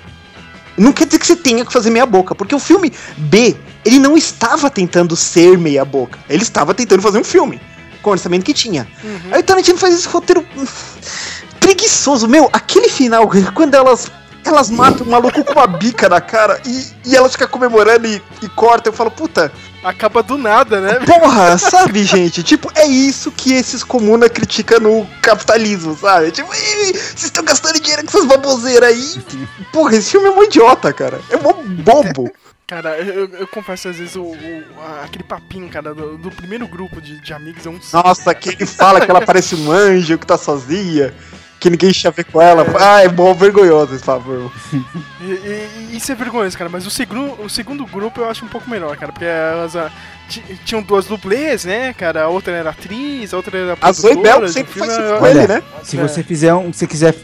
Não 0.78 0.92
quer 0.92 1.04
dizer 1.04 1.18
que 1.18 1.26
você 1.26 1.36
tenha 1.36 1.64
que 1.64 1.72
fazer 1.72 1.90
meia 1.90 2.07
boca, 2.07 2.34
porque 2.34 2.54
o 2.54 2.59
filme 2.59 2.90
B, 3.18 3.54
ele 3.84 3.98
não 3.98 4.16
estava 4.16 4.70
tentando 4.70 5.14
ser 5.14 5.59
meia 5.59 5.84
boca. 5.84 6.18
Ele 6.26 6.42
estava 6.42 6.72
tentando 6.72 7.02
fazer 7.02 7.18
um 7.18 7.24
filme 7.24 7.61
com 8.07 8.11
o 8.11 8.12
orçamento 8.12 8.44
que 8.44 8.54
tinha. 8.54 8.86
Aí 9.32 9.40
o 9.40 9.42
Tarantino 9.42 9.76
faz 9.76 9.92
esse 9.92 10.07
roteiro 10.07 10.46
preguiçoso. 11.59 12.28
Meu, 12.28 12.48
aquele 12.52 12.88
final, 12.88 13.28
quando 13.52 13.74
elas 13.74 14.09
elas 14.44 14.70
matam 14.70 15.04
o 15.04 15.11
maluco 15.11 15.42
com 15.42 15.54
uma 15.54 15.66
bica 15.66 16.09
na 16.09 16.20
cara 16.20 16.61
e, 16.64 16.86
e 17.04 17.16
elas 17.16 17.32
ficam 17.32 17.48
comemorando 17.48 18.07
e, 18.07 18.22
e 18.40 18.48
cortam. 18.50 18.92
Eu 18.92 18.96
falo, 18.96 19.11
puta, 19.11 19.50
Acaba 19.82 20.22
do 20.22 20.36
nada, 20.38 20.80
né? 20.80 21.00
porra, 21.04 21.59
sabe, 21.59 22.04
gente? 22.04 22.42
Tipo, 22.44 22.70
é 22.76 22.86
isso 22.86 23.30
que 23.32 23.52
esses 23.52 23.82
comuna 23.82 24.28
criticam 24.28 24.78
no 24.80 25.07
capitalismo, 25.20 25.96
sabe? 26.00 26.30
Tipo, 26.32 26.52
"Ih, 26.54 26.92
vocês 26.92 27.24
estão 27.24 27.44
gastando 27.44 27.80
dinheiro 27.80 28.02
com 28.04 28.16
essas 28.18 28.28
baboseiras 28.28 28.88
aí. 28.88 29.22
Porra, 29.72 29.96
esse 29.96 30.11
filme 30.12 30.28
é 30.28 30.30
mó 30.30 30.42
idiota, 30.44 30.92
cara. 30.92 31.20
É 31.30 31.36
mó 31.36 31.52
bobo. 31.52 32.30
Cara, 32.66 32.98
eu, 32.98 33.26
eu 33.32 33.46
confesso, 33.46 33.88
às 33.88 33.96
vezes, 33.96 34.16
o, 34.16 34.22
o- 34.22 34.64
a- 34.80 35.04
aquele 35.04 35.22
papinho, 35.22 35.68
cara, 35.68 35.94
do, 35.94 36.18
do 36.18 36.30
primeiro 36.32 36.66
grupo 36.66 37.00
de, 37.00 37.20
de 37.20 37.32
amigos 37.32 37.64
é 37.64 37.70
um 37.70 37.78
Nossa, 37.92 38.34
que 38.34 38.48
ele 38.48 38.66
fala 38.66 39.00
que 39.00 39.08
ela 39.10 39.20
parece 39.24 39.54
um 39.54 39.70
anjo, 39.70 40.18
que 40.18 40.26
tá 40.26 40.36
sozinha, 40.36 41.14
que 41.60 41.70
ninguém 41.70 41.92
chave 41.94 42.24
com 42.24 42.42
ela. 42.42 42.66
Ah, 42.80 43.04
é 43.04 43.08
mó 43.08 43.32
vergonhoso 43.34 43.94
esse 43.94 44.02
favor. 44.04 44.52
E, 45.20 45.24
e- 45.26 45.68
e 45.92 45.96
isso 45.96 46.10
é 46.10 46.16
vergonhoso, 46.16 46.58
cara, 46.58 46.68
mas 46.68 46.84
o 46.84 46.90
segundo, 46.90 47.40
o 47.40 47.48
segundo 47.48 47.86
grupo 47.86 48.20
eu 48.22 48.28
acho 48.28 48.44
um 48.44 48.48
pouco 48.48 48.68
melhor, 48.68 48.96
cara, 48.96 49.12
porque 49.12 49.24
elas 49.24 49.76
ah, 49.76 49.88
ti- 50.28 50.42
tinham 50.64 50.82
duas 50.82 51.06
dublês, 51.06 51.64
né, 51.64 51.92
cara? 51.94 52.24
A 52.24 52.28
outra 52.28 52.52
era 52.52 52.70
atriz, 52.70 53.32
a 53.32 53.36
outra 53.36 53.56
era 53.56 53.78
A 53.80 53.92
Zoe 53.92 54.16
Bell 54.20 54.48
sempre 54.48 54.72
filme, 54.72 54.88
faz 54.88 54.98
isso 54.98 55.08
eu- 55.12 55.18
com 55.20 55.26
ele, 55.28 55.46
né? 55.46 55.62
Se 55.84 55.96
É. 55.96 56.02
você 56.02 56.20
fizer 56.24 56.52
um, 56.52 56.72
se 56.72 56.84
quiser 56.88 57.14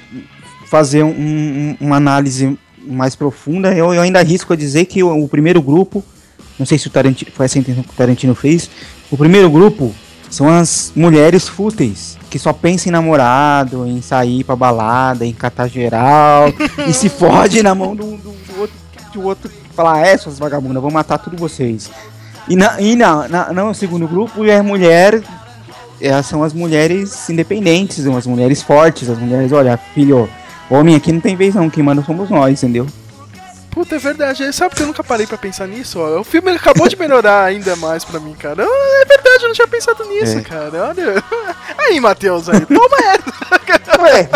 fazer 0.71 1.03
um- 1.03 1.09
um- 1.11 1.77
uma 1.81 1.97
análise 1.97 2.57
mais 2.87 3.15
profunda, 3.15 3.73
eu, 3.75 3.93
eu 3.95 4.03
ainda 4.03 4.19
arrisco 4.19 4.53
a 4.53 4.57
dizer 4.57 4.85
que 4.87 5.03
o, 5.03 5.25
o 5.25 5.29
primeiro 5.29 5.61
grupo, 5.63 6.03
não 6.59 6.67
sei 6.67 6.79
se 6.79 6.87
o 6.87 6.91
Tarantino 6.91 7.31
foi 7.35 7.47
essa 7.47 7.59
a 7.59 7.61
intenção 7.61 7.83
que 7.83 7.91
o 7.91 7.97
Tarantino 7.97 8.35
fez, 8.35 8.69
o 9.11 9.17
primeiro 9.17 9.49
grupo 9.51 9.95
são 10.31 10.49
as 10.49 10.93
mulheres 10.97 11.49
fúteis, 11.49 12.17
que 12.31 12.39
só 12.39 12.53
pensam 12.53 12.89
em 12.89 12.93
namorado, 12.93 13.87
em 13.87 14.01
sair 14.01 14.45
pra 14.45 14.57
balada, 14.57 15.25
em 15.27 15.33
catar 15.33 15.69
geral, 15.69 16.53
e 16.89 16.93
se 16.93 17.09
fode 17.09 17.63
na 17.63 17.75
mão 17.75 17.95
do, 17.95 18.17
do- 18.17 18.33
do 18.33 18.61
outro, 18.61 18.77
do 19.13 19.23
outro 19.23 19.51
falar, 19.75 20.07
é, 20.07 20.17
suas 20.17 20.39
vagabundas, 20.39 20.83
vou 20.83 20.91
matar 20.91 21.19
tudo 21.19 21.37
vocês. 21.37 21.91
E, 22.49 22.57
na, 22.57 22.81
e 22.81 22.97
na, 22.97 23.29
na, 23.29 23.53
no 23.53 23.75
segundo 23.75 24.09
grupo 24.09 24.45
é 24.45 24.61
mulher 24.63 25.23
elas 26.01 26.27
são 26.27 26.43
as 26.43 26.53
mulheres 26.53 27.31
independentes, 27.31 28.05
as 28.07 28.27
mulheres 28.27 28.61
fortes, 28.61 29.09
as 29.09 29.17
mulheres, 29.19 29.53
olha, 29.53 29.77
filho, 29.95 30.29
homem 30.71 30.95
aqui 30.97 31.13
não 31.13 31.21
tem 31.21 31.37
vez 31.37 31.55
não, 31.55 31.69
quem 31.71 31.83
manda 31.83 32.03
somos 32.03 32.29
nós, 32.31 32.63
entendeu? 32.63 32.87
Puta, 33.71 33.97
é 33.97 33.99
verdade. 33.99 34.53
Sabe 34.53 34.75
que 34.75 34.83
eu 34.83 34.87
nunca 34.87 35.03
parei 35.03 35.27
pra 35.27 35.39
pensar 35.39 35.67
nisso, 35.67 35.99
ó. 35.99 36.21
O 36.21 36.25
filme 36.25 36.51
acabou 36.51 36.87
de 36.89 36.95
melhorar 36.97 37.45
ainda 37.49 37.75
mais 37.77 38.05
pra 38.05 38.21
mim, 38.21 38.35
cara. 38.35 38.63
É 38.63 39.05
verdade, 39.07 39.45
eu 39.45 39.49
não 39.49 39.55
tinha 39.55 39.67
pensado 39.67 40.05
nisso, 40.05 40.39
É. 40.39 40.43
cara. 40.43 40.89
Olha. 40.91 41.25
Aí, 41.79 41.99
Matheus, 41.99 42.49
aí. 42.51 42.61
Toma 42.67 42.97
essa. 43.01 44.03
Ué, 44.03 44.29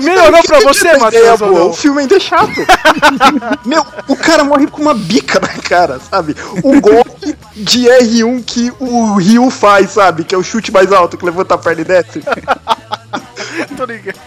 Melhorou 0.00 0.42
pra 0.42 0.60
você, 0.60 0.88
Ideia 0.88 0.98
Matheus? 0.98 1.58
O 1.58 1.72
filme 1.72 2.00
ainda 2.02 2.16
é 2.16 2.20
chato. 2.20 2.52
Meu, 3.64 3.84
o 4.08 4.16
cara 4.16 4.42
morre 4.44 4.66
com 4.66 4.82
uma 4.82 4.92
bica 4.92 5.38
na 5.40 5.48
cara, 5.48 5.98
sabe? 6.00 6.34
O 6.62 6.80
golpe 6.80 7.36
de 7.54 7.84
R1 7.86 8.42
que 8.44 8.72
o 8.80 9.14
Ryu 9.14 9.50
faz, 9.50 9.92
sabe? 9.92 10.24
Que 10.24 10.34
é 10.34 10.38
o 10.38 10.42
chute 10.42 10.70
mais 10.72 10.92
alto, 10.92 11.16
que 11.16 11.24
levanta 11.24 11.54
a 11.54 11.58
perna 11.58 11.80
e 11.82 11.84
desce. 11.84 12.20
Tô 13.76 13.84
ligado. 13.84 14.18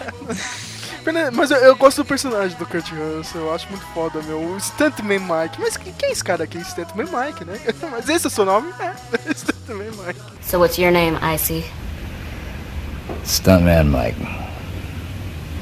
Mas 1.32 1.50
eu, 1.50 1.56
eu 1.58 1.76
gosto 1.76 1.98
do 1.98 2.04
personagem 2.04 2.56
do 2.58 2.66
Kurt 2.66 2.90
Russell, 2.90 3.42
eu 3.42 3.54
acho 3.54 3.68
muito 3.70 3.84
foda, 3.94 4.22
meu. 4.22 4.40
O 4.40 4.60
Stuntman 4.60 5.20
Mike. 5.20 5.60
Mas 5.60 5.76
quem, 5.76 5.92
quem 5.92 6.08
é 6.10 6.12
esse 6.12 6.22
cara 6.22 6.44
aqui? 6.44 6.62
Stuntman 6.62 7.06
Mike, 7.06 7.44
né? 7.44 7.58
Mas 7.90 8.08
esse 8.08 8.26
é 8.26 8.28
o 8.28 8.30
seu 8.30 8.44
nome? 8.44 8.72
É, 8.80 8.92
Stuntman 9.34 9.90
Mike. 10.04 10.20
So 10.42 10.58
what's 10.58 10.78
your 10.78 10.92
name, 10.92 11.16
Icy? 11.22 11.64
Stuntman 13.24 13.84
Mike. 13.84 14.18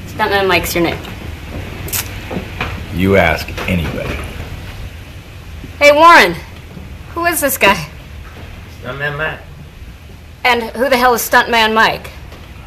Stuntman 0.09 0.47
Mike's 0.47 0.75
your 0.75 0.83
name. 0.85 0.99
You 2.93 3.15
ask 3.15 3.47
anybody. 3.69 4.15
Hey, 5.79 5.91
Warren. 5.91 6.35
Who 7.13 7.25
is 7.25 7.39
this 7.41 7.57
guy? 7.57 7.77
Stuntman 8.81 9.17
Matt. 9.17 9.39
And 10.43 10.63
who 10.75 10.89
the 10.89 10.97
hell 10.97 11.13
is 11.13 11.21
Stuntman 11.21 11.73
Mike? 11.73 12.09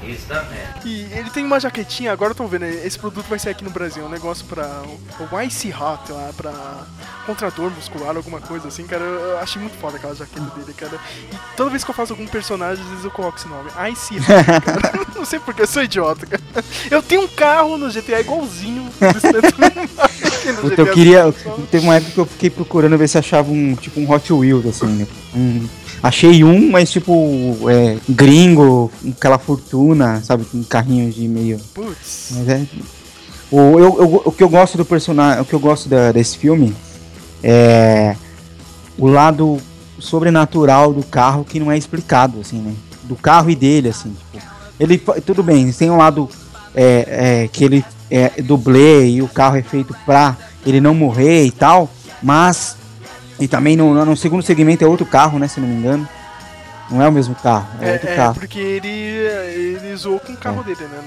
He's 0.03 0.21
Stuntman. 0.21 0.59
E 0.85 1.03
ele 1.13 1.31
tem 1.31 1.45
uma 1.45 1.61
jaquetinha, 1.61 2.13
agora 2.13 2.31
eu 2.33 2.35
tô 2.35 2.47
vendo, 2.47 2.65
esse 2.65 2.99
produto 2.99 3.27
vai 3.27 3.39
ser 3.39 3.51
aqui 3.51 3.65
no 3.65 3.71
Brasil, 3.71 4.05
um 4.05 4.09
negócio 4.09 4.45
pra. 4.47 4.83
O, 4.87 5.41
Icy 5.41 5.73
Hot 5.73 6.11
lá, 6.11 6.31
pra 6.37 6.53
contrador 7.27 7.71
muscular, 7.71 8.17
alguma 8.17 8.41
coisa 8.41 8.69
assim, 8.69 8.87
cara. 8.87 9.05
Eu, 9.05 9.39
achei 9.39 9.61
muito 9.61 9.77
foda 9.79 9.97
aquela 9.97 10.15
jaqueta 10.15 10.51
dele, 10.57 10.73
cara. 10.73 10.99
E 11.33 11.57
toda 11.57 11.71
vez 11.71 11.85
que 11.85 11.91
eu 11.91 11.95
faço 11.95 12.13
algum 12.13 12.27
personagem, 12.27 12.83
às 12.83 12.91
vezes 12.91 13.05
eu 13.05 13.11
coloco 13.11 13.39
esse 13.39 13.49
nome. 13.49 13.71
Icy 13.93 14.17
Hot, 14.17 14.27
cara. 14.27 15.07
Não 15.15 15.25
sei 15.25 15.39
porque, 15.39 15.63
eu 15.63 15.67
sou 15.67 15.83
idiota, 15.83 16.27
cara. 16.27 16.43
Eu 16.91 17.03
tenho 17.03 17.23
um 17.23 17.29
carro 17.29 17.77
no 17.77 17.91
GTA 17.91 18.21
igualzinho 18.21 18.91
Puta, 20.61 20.81
eu 20.81 20.93
queria. 20.93 21.33
Teve 21.71 21.85
uma 21.85 21.97
época 21.97 22.13
que 22.13 22.19
eu 22.19 22.27
fiquei 22.27 22.51
procurando 22.51 22.97
ver 22.97 23.09
se 23.09 23.19
achava 23.19 23.51
um 23.51 23.75
tipo 23.75 24.01
um 24.01 24.11
Hot 24.11 24.33
Wheels, 24.33 24.67
assim, 24.67 24.87
né? 24.87 25.07
Um- 25.35 25.80
achei 26.03 26.43
um, 26.45 26.71
mas 26.71 26.91
tipo, 26.91 27.57
é, 27.69 27.97
gringo, 28.09 28.91
com 29.03 29.11
aquela 29.11 29.39
fortuna, 29.39 30.21
sabe? 30.25 30.45
Com 30.45 30.63
carrinho 30.65 31.11
de 31.11 31.27
meio. 31.29 31.59
Putz. 31.75 32.31
Mas 32.33 32.49
é. 32.49 32.67
O, 33.51 33.59
eu, 33.79 33.81
eu- 34.01 34.23
o 34.27 34.33
que 34.33 34.43
eu 34.43 34.49
gosto 34.49 34.77
do 34.77 34.85
personagem. 34.85 35.43
O 35.43 35.45
que 35.45 35.53
eu 35.55 35.61
gosto 35.61 35.89
da- 35.89 36.13
desse 36.13 36.39
filme 36.39 36.75
é 37.43 38.15
o 38.99 39.07
lado 39.09 39.59
sobrenatural 39.99 40.93
do 40.93 41.03
carro 41.03 41.45
que 41.45 41.59
não 41.61 41.71
é 41.71 41.77
explicado, 41.77 42.41
assim, 42.41 42.59
né? 42.59 42.75
Do 43.05 43.17
carro 43.17 43.51
e 43.51 43.55
dele, 43.57 43.89
assim, 43.89 44.15
tipo. 44.33 44.45
Ele, 44.79 44.97
tudo 45.27 45.43
bem, 45.43 45.71
tem 45.73 45.91
um 45.91 45.97
lado 45.99 46.27
é, 46.75 47.43
é, 47.45 47.49
que 47.49 47.65
ele 47.65 47.85
é 48.11 48.31
dublê 48.43 49.09
e 49.11 49.21
o 49.23 49.29
carro 49.29 49.57
é 49.57 49.63
feito 49.63 49.95
pra 50.07 50.37
ele 50.65 50.81
não 50.81 50.95
morrer 50.95 51.45
e 51.45 51.51
tal, 51.51 51.91
mas. 52.23 52.77
E 53.41 53.49
também 53.49 53.77
no, 53.77 54.05
no 54.05 54.17
segundo 54.17 54.43
segmento 54.43 54.85
é 54.85 54.87
outro 54.87 55.07
carro, 55.07 55.39
né? 55.39 55.49
Se 55.49 55.59
não 55.59 55.67
me 55.67 55.75
engano. 55.75 56.09
Não 56.91 57.01
é 57.01 57.07
o 57.07 57.13
mesmo 57.13 57.37
carro, 57.37 57.69
é, 57.81 57.89
É, 57.89 57.93
outro 57.93 58.09
é, 58.09 58.17
carro. 58.17 58.35
porque 58.35 58.59
ele, 58.59 58.89
ele 58.89 59.95
zoou 59.95 60.19
com 60.19 60.33
o 60.33 60.37
carro 60.37 60.65
dele, 60.65 60.89
né? 60.89 61.01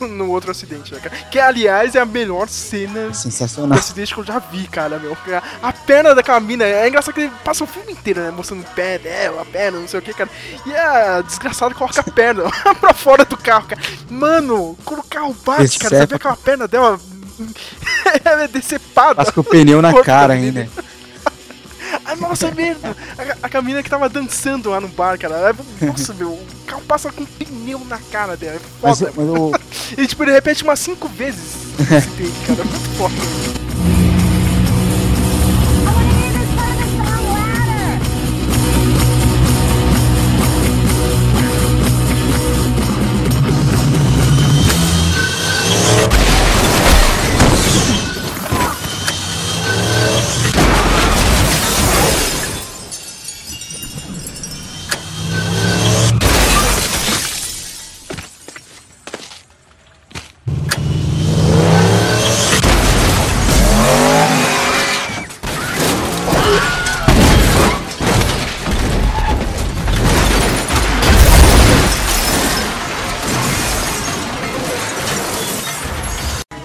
No, 0.00 0.06
no 0.08 0.30
outro 0.30 0.52
acidente, 0.52 0.94
né, 0.94 1.00
cara? 1.00 1.16
Que, 1.24 1.40
aliás, 1.40 1.96
é 1.96 2.00
a 2.00 2.06
melhor 2.06 2.48
cena 2.48 3.12
Sensacional. 3.12 3.76
acidente 3.76 4.14
que 4.14 4.20
eu 4.20 4.24
já 4.24 4.38
vi, 4.38 4.68
cara, 4.68 4.96
meu. 5.00 5.16
A, 5.60 5.72
perna 5.72 6.14
daquela 6.14 6.38
mina, 6.38 6.64
é 6.64 6.86
engraçado 6.86 7.14
que 7.14 7.22
ele 7.22 7.32
passa 7.44 7.64
o 7.64 7.66
filme 7.66 7.92
inteiro, 7.92 8.20
né? 8.20 8.30
Mostrando 8.30 8.60
o 8.60 8.74
pé 8.76 8.96
dela, 8.98 9.42
a 9.42 9.44
perna, 9.44 9.80
não 9.80 9.88
sei 9.88 9.98
o 9.98 10.02
que, 10.02 10.14
cara. 10.14 10.30
E 10.64 10.72
a 10.72 11.20
desgraçada 11.20 11.74
coloca 11.74 12.00
a 12.00 12.04
perna 12.04 12.44
pra 12.80 12.94
fora 12.94 13.24
do 13.24 13.36
carro, 13.36 13.66
cara. 13.66 13.82
Mano, 14.08 14.78
quando 14.84 15.00
o 15.00 15.04
carro 15.04 15.34
bate, 15.44 15.80
cara, 15.80 15.96
você 15.98 16.06
vê 16.06 16.14
aquela 16.14 16.36
perna 16.36 16.68
dela... 16.68 16.98
Ela 18.24 18.44
é 18.44 18.48
decepada. 18.48 19.16
Passa 19.16 19.32
com 19.32 19.40
o 19.40 19.44
pneu 19.44 19.80
na 19.80 20.02
cara 20.02 20.28
da 20.28 20.34
ainda. 20.34 20.68
Ah, 22.04 22.16
nossa, 22.16 22.50
merda! 22.50 22.96
A, 23.18 23.46
a 23.46 23.48
Camila 23.48 23.82
que 23.82 23.90
tava 23.90 24.08
dançando 24.08 24.70
lá 24.70 24.80
no 24.80 24.88
bar, 24.88 25.18
cara. 25.18 25.54
Nossa, 25.80 26.12
meu, 26.14 26.30
o 26.30 26.46
carro 26.66 26.82
passa 26.82 27.12
com 27.12 27.22
um 27.22 27.26
pneu 27.26 27.80
na 27.84 27.98
cara 27.98 28.36
dela. 28.36 28.56
É 28.56 28.60
Mas, 28.82 28.98
foda. 28.98 29.12
mas 29.16 29.26
o, 29.28 29.52
E 29.96 30.06
tipo, 30.06 30.22
ele 30.24 30.32
repete 30.32 30.62
umas 30.64 30.78
cinco 30.80 31.08
vezes 31.08 31.54
esse 31.80 32.08
take, 32.08 32.46
cara. 32.46 32.60
É 32.60 32.64
muito 32.64 32.88
foda. 32.96 33.67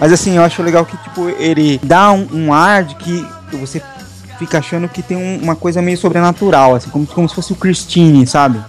Mas 0.04 0.12
assim, 0.12 0.36
eu 0.36 0.42
acho 0.42 0.62
legal 0.62 0.84
que, 0.84 0.98
tipo, 0.98 1.30
ele 1.30 1.80
dá 1.82 2.12
um, 2.12 2.28
um 2.30 2.52
ar 2.52 2.84
de 2.84 2.94
que 2.96 3.26
você 3.58 3.80
fica 4.38 4.58
achando 4.58 4.86
que 4.86 5.00
tem 5.00 5.16
um- 5.16 5.42
uma 5.42 5.56
coisa 5.56 5.80
meio 5.80 5.96
sobrenatural, 5.96 6.74
assim, 6.74 6.90
como, 6.90 7.06
como 7.06 7.26
se 7.26 7.34
fosse 7.34 7.54
o 7.54 7.56
Christine, 7.56 8.26
sabe? 8.26 8.60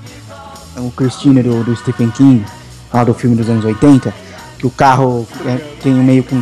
O 0.77 0.89
Christine 0.91 1.43
do, 1.43 1.61
do 1.61 1.75
Stephen 1.75 2.09
King, 2.11 2.45
lá 2.93 3.03
do 3.03 3.13
filme 3.13 3.35
dos 3.35 3.49
anos 3.49 3.65
80, 3.65 4.13
que 4.57 4.65
o 4.65 4.69
carro 4.69 5.27
é, 5.45 5.57
tem 5.83 5.91
meio 5.93 6.23
com. 6.23 6.41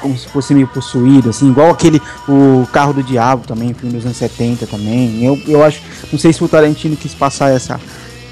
como 0.00 0.16
se 0.16 0.28
fosse 0.28 0.54
meio 0.54 0.68
possuído, 0.68 1.30
assim, 1.30 1.50
igual 1.50 1.70
aquele. 1.70 2.00
O 2.28 2.64
carro 2.72 2.92
do 2.92 3.02
diabo 3.02 3.44
também, 3.44 3.74
filme 3.74 3.96
dos 3.96 4.04
anos 4.04 4.18
70 4.18 4.68
também. 4.68 5.24
Eu, 5.24 5.36
eu 5.48 5.64
acho. 5.64 5.80
Não 6.12 6.18
sei 6.18 6.32
se 6.32 6.44
o 6.44 6.46
Tarantino 6.48 6.96
quis 6.96 7.12
passar 7.12 7.50
essa, 7.50 7.80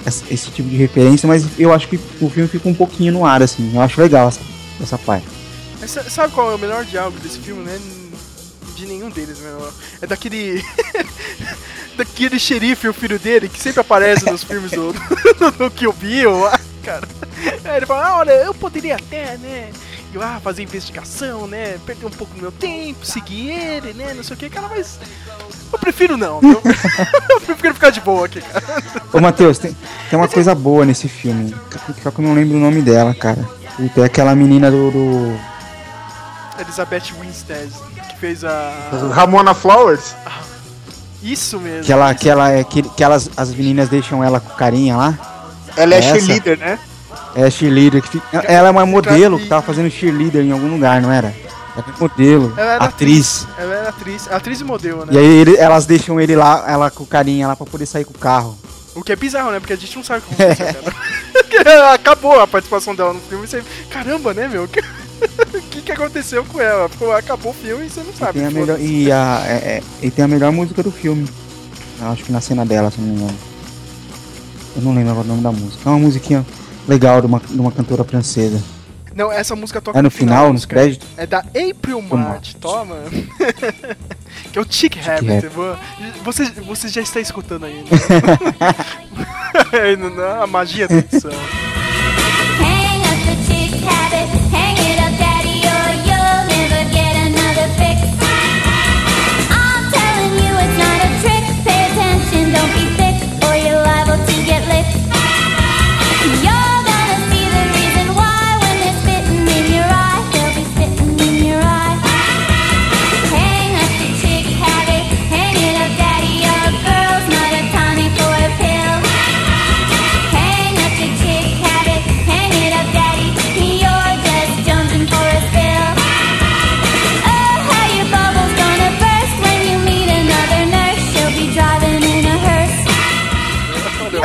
essa- 0.04 0.22
esse 0.30 0.52
tipo 0.52 0.68
de 0.68 0.76
referência, 0.76 1.26
mas 1.26 1.44
eu 1.58 1.72
acho 1.74 1.88
que 1.88 1.98
o 2.20 2.30
filme 2.30 2.48
fica 2.48 2.68
um 2.68 2.74
pouquinho 2.74 3.12
no 3.12 3.26
ar, 3.26 3.42
assim. 3.42 3.72
Eu 3.74 3.80
acho 3.80 4.00
legal 4.00 4.28
essa, 4.28 4.40
essa 4.80 4.96
parte. 4.96 5.26
Mas 5.80 5.90
sa- 5.90 6.04
sabe 6.08 6.32
qual 6.34 6.50
é 6.50 6.54
o 6.54 6.58
melhor 6.58 6.84
diálogo 6.84 7.18
desse 7.18 7.38
filme, 7.38 7.62
né? 7.64 7.78
De 8.74 8.86
nenhum 8.86 9.10
deles, 9.10 9.38
meu. 9.38 9.72
É 10.02 10.06
daquele. 10.06 10.64
daquele 11.96 12.38
xerife, 12.38 12.88
o 12.88 12.92
filho 12.92 13.18
dele, 13.18 13.48
que 13.48 13.60
sempre 13.60 13.80
aparece 13.80 14.30
nos 14.30 14.44
filmes 14.44 14.70
do, 14.70 14.92
do, 15.58 15.70
Kill 15.70 15.92
Bill 15.94 16.40
lá, 16.40 16.60
cara. 16.84 17.08
Aí 17.64 17.78
ele 17.78 17.86
fala, 17.86 18.06
ah, 18.08 18.16
olha, 18.18 18.32
eu 18.32 18.52
poderia 18.54 18.96
até, 18.96 19.38
né? 19.38 19.70
Ir 20.12 20.18
lá 20.18 20.38
fazer 20.40 20.62
investigação, 20.62 21.46
né? 21.46 21.78
Perder 21.86 22.06
um 22.06 22.10
pouco 22.10 22.34
do 22.34 22.40
meu 22.42 22.52
tempo, 22.52 23.04
seguir 23.04 23.50
ele, 23.50 23.92
né? 23.94 24.12
Não 24.14 24.22
sei 24.22 24.36
o 24.36 24.38
que, 24.38 24.50
cara, 24.50 24.68
mas. 24.68 24.98
Eu 25.72 25.78
prefiro 25.78 26.16
não, 26.16 26.40
viu? 26.40 26.60
eu 27.30 27.40
prefiro 27.40 27.74
ficar 27.74 27.90
de 27.90 28.00
boa 28.00 28.26
aqui, 28.26 28.40
cara. 28.40 28.82
Ô, 29.12 29.20
Matheus, 29.20 29.58
tem, 29.58 29.76
tem 30.08 30.18
uma 30.18 30.28
coisa 30.28 30.54
boa 30.54 30.84
nesse 30.84 31.08
filme. 31.08 31.54
Só 32.02 32.10
que 32.10 32.18
eu 32.20 32.24
não 32.24 32.34
lembro 32.34 32.56
o 32.56 32.60
nome 32.60 32.82
dela, 32.82 33.14
cara. 33.14 33.44
E 33.78 33.88
tem 33.88 34.04
aquela 34.04 34.34
menina 34.34 34.70
do. 34.70 34.90
do- 34.90 35.55
Elizabeth 36.60 37.12
Winstead, 37.20 37.70
que 38.08 38.16
fez 38.18 38.44
a. 38.44 38.72
Ramona 39.12 39.54
Flowers? 39.54 40.14
Isso 41.22 41.58
mesmo. 41.58 41.84
que 41.84 41.92
ela, 41.92 42.14
que 42.14 42.28
ela 42.28 42.50
é. 42.52 42.64
Que, 42.64 42.82
que 42.82 43.02
elas, 43.02 43.30
as 43.36 43.50
meninas 43.54 43.88
deixam 43.88 44.22
ela 44.22 44.38
com 44.40 44.50
carinha 44.54 44.96
lá. 44.96 45.14
Ela 45.76 45.94
é 45.96 46.02
cheerleader, 46.02 46.58
né? 46.58 46.78
É 47.34 47.50
cheerleader. 47.50 48.02
Que 48.02 48.08
fica, 48.08 48.38
ela 48.46 48.68
é 48.68 48.70
uma 48.70 48.86
modelo 48.86 49.38
que 49.38 49.46
tava 49.46 49.62
fazendo 49.62 49.90
cheerleader 49.90 50.42
em 50.44 50.52
algum 50.52 50.68
lugar, 50.70 51.00
não 51.00 51.10
era? 51.12 51.34
Ela 51.76 51.84
é 51.94 52.00
modelo, 52.00 52.54
Ela 52.56 52.72
era 52.72 52.84
atriz. 52.84 53.46
Ela 53.58 53.74
era 53.74 53.88
atriz, 53.90 54.28
atriz 54.32 54.60
e 54.60 54.64
modelo, 54.64 55.04
né? 55.04 55.12
E 55.12 55.18
aí 55.18 55.24
ele- 55.26 55.56
elas 55.56 55.84
deixam 55.84 56.18
ele 56.18 56.34
lá, 56.34 56.64
ela 56.66 56.90
com 56.90 57.04
carinha 57.04 57.46
lá 57.48 57.54
pra 57.56 57.66
poder 57.66 57.84
sair 57.84 58.04
com 58.06 58.12
o 58.14 58.18
carro. 58.18 58.56
O 58.94 59.02
que 59.02 59.12
é 59.12 59.16
bizarro, 59.16 59.50
né? 59.50 59.60
Porque 59.60 59.74
a 59.74 59.76
gente 59.76 59.94
não 59.94 60.02
sabe 60.02 60.22
como 60.22 60.36
cara. 60.56 61.92
Acabou 61.92 62.40
a 62.40 62.46
participação 62.46 62.94
dela 62.94 63.12
no 63.12 63.20
filme 63.20 63.44
e 63.44 63.48
você. 63.48 63.62
Caramba, 63.90 64.32
né, 64.32 64.48
meu? 64.48 64.66
O 65.26 65.60
que, 65.70 65.82
que 65.82 65.92
aconteceu 65.92 66.44
com 66.44 66.60
ela? 66.60 66.88
Ficou- 66.88 67.12
Acabou 67.12 67.52
o 67.52 67.54
filme 67.54 67.86
e 67.86 67.90
você 67.90 68.00
não 68.02 68.12
sabe. 68.12 68.38
Tem 68.38 68.46
a 68.46 68.50
melhor, 68.50 68.80
e, 68.80 69.10
a, 69.12 69.42
é- 69.46 69.52
é- 69.52 69.82
e 70.02 70.10
tem 70.10 70.24
a 70.24 70.28
melhor 70.28 70.52
música 70.52 70.82
do 70.82 70.90
filme. 70.90 71.26
Eu 72.00 72.08
acho 72.08 72.24
que 72.24 72.32
na 72.32 72.40
cena 72.40 72.64
dela, 72.64 72.90
se 72.90 73.00
não 73.00 73.08
me 73.08 73.14
engano. 73.22 73.38
Eu 74.76 74.82
não 74.82 74.94
lembro 74.94 75.12
agora 75.12 75.24
o 75.24 75.28
nome 75.28 75.42
da 75.42 75.52
música. 75.52 75.82
É 75.86 75.88
uma 75.88 75.98
musiquinha 75.98 76.44
legal 76.86 77.20
de 77.20 77.26
uma, 77.26 77.40
de 77.40 77.58
uma 77.58 77.72
cantora 77.72 78.04
francesa. 78.04 78.62
Não, 79.14 79.32
essa 79.32 79.56
música 79.56 79.80
toca 79.80 79.98
É 79.98 80.02
no 80.02 80.10
final, 80.10 80.44
nos 80.44 80.52
música. 80.52 80.74
créditos? 80.76 81.08
É 81.16 81.26
da 81.26 81.38
April 81.38 82.02
toma. 82.60 82.96
que 84.52 84.58
é 84.58 84.60
o 84.60 84.66
Chick 84.68 84.98
Rabbit. 85.00 85.46
Rabbit. 85.48 86.20
Você, 86.22 86.44
você 86.66 86.88
já 86.88 87.00
está 87.00 87.18
escutando 87.18 87.64
não, 90.10 90.42
a 90.42 90.46
magia 90.46 90.86
da 90.86 90.96
edição. 90.96 91.30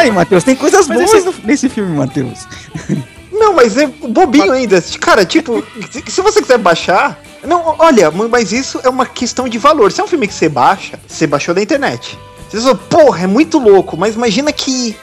Aí, 0.02 0.12
Matheus, 0.12 0.44
tem 0.44 0.56
coisas 0.56 0.88
Mas 0.88 0.98
boas 0.98 1.14
esse- 1.26 1.42
nesse 1.46 1.70
filme, 1.70 1.96
Matheus. 1.96 2.48
Não, 3.32 3.54
mas 3.54 3.76
é 3.78 3.88
bobinho 3.88 4.52
ainda. 4.52 4.82
Cara, 5.00 5.26
tipo, 5.26 5.64
se- 5.92 6.02
você 6.22 6.42
quiser 6.42 6.58
baixar. 6.58 7.20
Não, 7.44 7.76
olha, 7.80 8.12
mas 8.12 8.52
isso 8.52 8.80
é 8.84 8.90
uma 8.90 9.06
questão 9.06 9.48
de 9.50 9.58
valor. 9.58 9.92
Se 9.92 10.00
é 10.00 10.04
um 10.04 10.08
filme 10.08 10.28
que 10.28 10.34
você 10.34 10.48
baixa, 10.48 11.00
você 11.08 11.26
baixou 11.26 11.56
da 11.56 11.62
internet. 11.62 12.18
Você 12.52 12.76
porra, 12.76 13.24
é 13.24 13.28
muito 13.28 13.58
louco, 13.58 13.96
mas 13.98 14.16
imagina 14.16 14.52
que. 14.52 14.96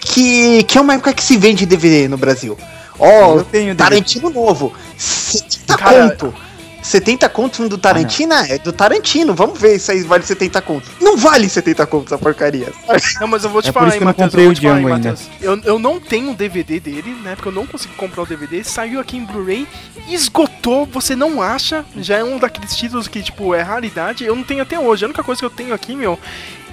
Que, 0.00 0.62
que 0.64 0.78
é 0.78 0.80
uma 0.80 0.94
época 0.94 1.12
que 1.12 1.22
se 1.22 1.36
vende 1.36 1.66
DVD 1.66 2.08
no 2.08 2.16
Brasil. 2.16 2.56
Ó, 2.98 3.36
DVD. 3.52 3.74
Tarantino 3.74 4.30
novo. 4.30 4.72
70 4.96 5.76
Cara- 5.76 6.10
conto. 6.10 6.34
70 6.82 7.28
conto 7.28 7.62
um 7.62 7.68
do 7.68 7.76
Tarantino 7.76 8.32
é 8.34 8.58
do 8.58 8.72
Tarantino. 8.72 9.34
Vamos 9.34 9.60
ver 9.60 9.78
se 9.78 9.92
aí 9.92 10.02
vale 10.02 10.22
70 10.22 10.60
conto. 10.62 10.88
Não 11.00 11.16
vale 11.16 11.48
70 11.48 11.86
conto 11.86 12.06
essa 12.06 12.18
porcaria. 12.18 12.72
sabe? 12.86 13.02
Não, 13.20 13.28
mas 13.28 13.44
eu 13.44 13.50
vou 13.50 13.60
te 13.62 13.68
É 13.68 13.72
por 13.72 13.80
falar, 13.80 13.88
isso 13.88 13.96
hein, 13.96 13.98
que 13.98 14.04
eu 14.04 14.06
não 14.06 14.12
Matheus. 14.12 14.28
comprei 14.28 14.46
eu 14.46 14.50
o 14.50 14.54
Django 14.54 14.88
ainda. 14.88 15.10
Matheus. 15.10 15.30
Eu, 15.40 15.60
eu 15.64 15.78
não 15.78 16.00
tenho 16.00 16.30
o 16.30 16.34
DVD 16.34 16.80
dele, 16.80 17.16
né? 17.22 17.34
Porque 17.34 17.48
eu 17.48 17.52
não 17.52 17.66
consegui 17.66 17.94
comprar 17.94 18.22
o 18.22 18.26
DVD. 18.26 18.62
Saiu 18.64 19.00
aqui 19.00 19.16
em 19.16 19.24
Blu-ray, 19.24 19.66
esgotou, 20.08 20.86
você 20.86 21.14
não 21.14 21.42
acha. 21.42 21.84
Já 21.96 22.18
é 22.18 22.24
um 22.24 22.38
daqueles 22.38 22.74
títulos 22.76 23.08
que, 23.08 23.22
tipo, 23.22 23.54
é 23.54 23.62
raridade. 23.62 24.24
Eu 24.24 24.36
não 24.36 24.44
tenho 24.44 24.62
até 24.62 24.78
hoje. 24.78 25.04
A 25.04 25.08
única 25.08 25.22
coisa 25.22 25.40
que 25.40 25.46
eu 25.46 25.50
tenho 25.50 25.74
aqui, 25.74 25.94
meu, 25.94 26.18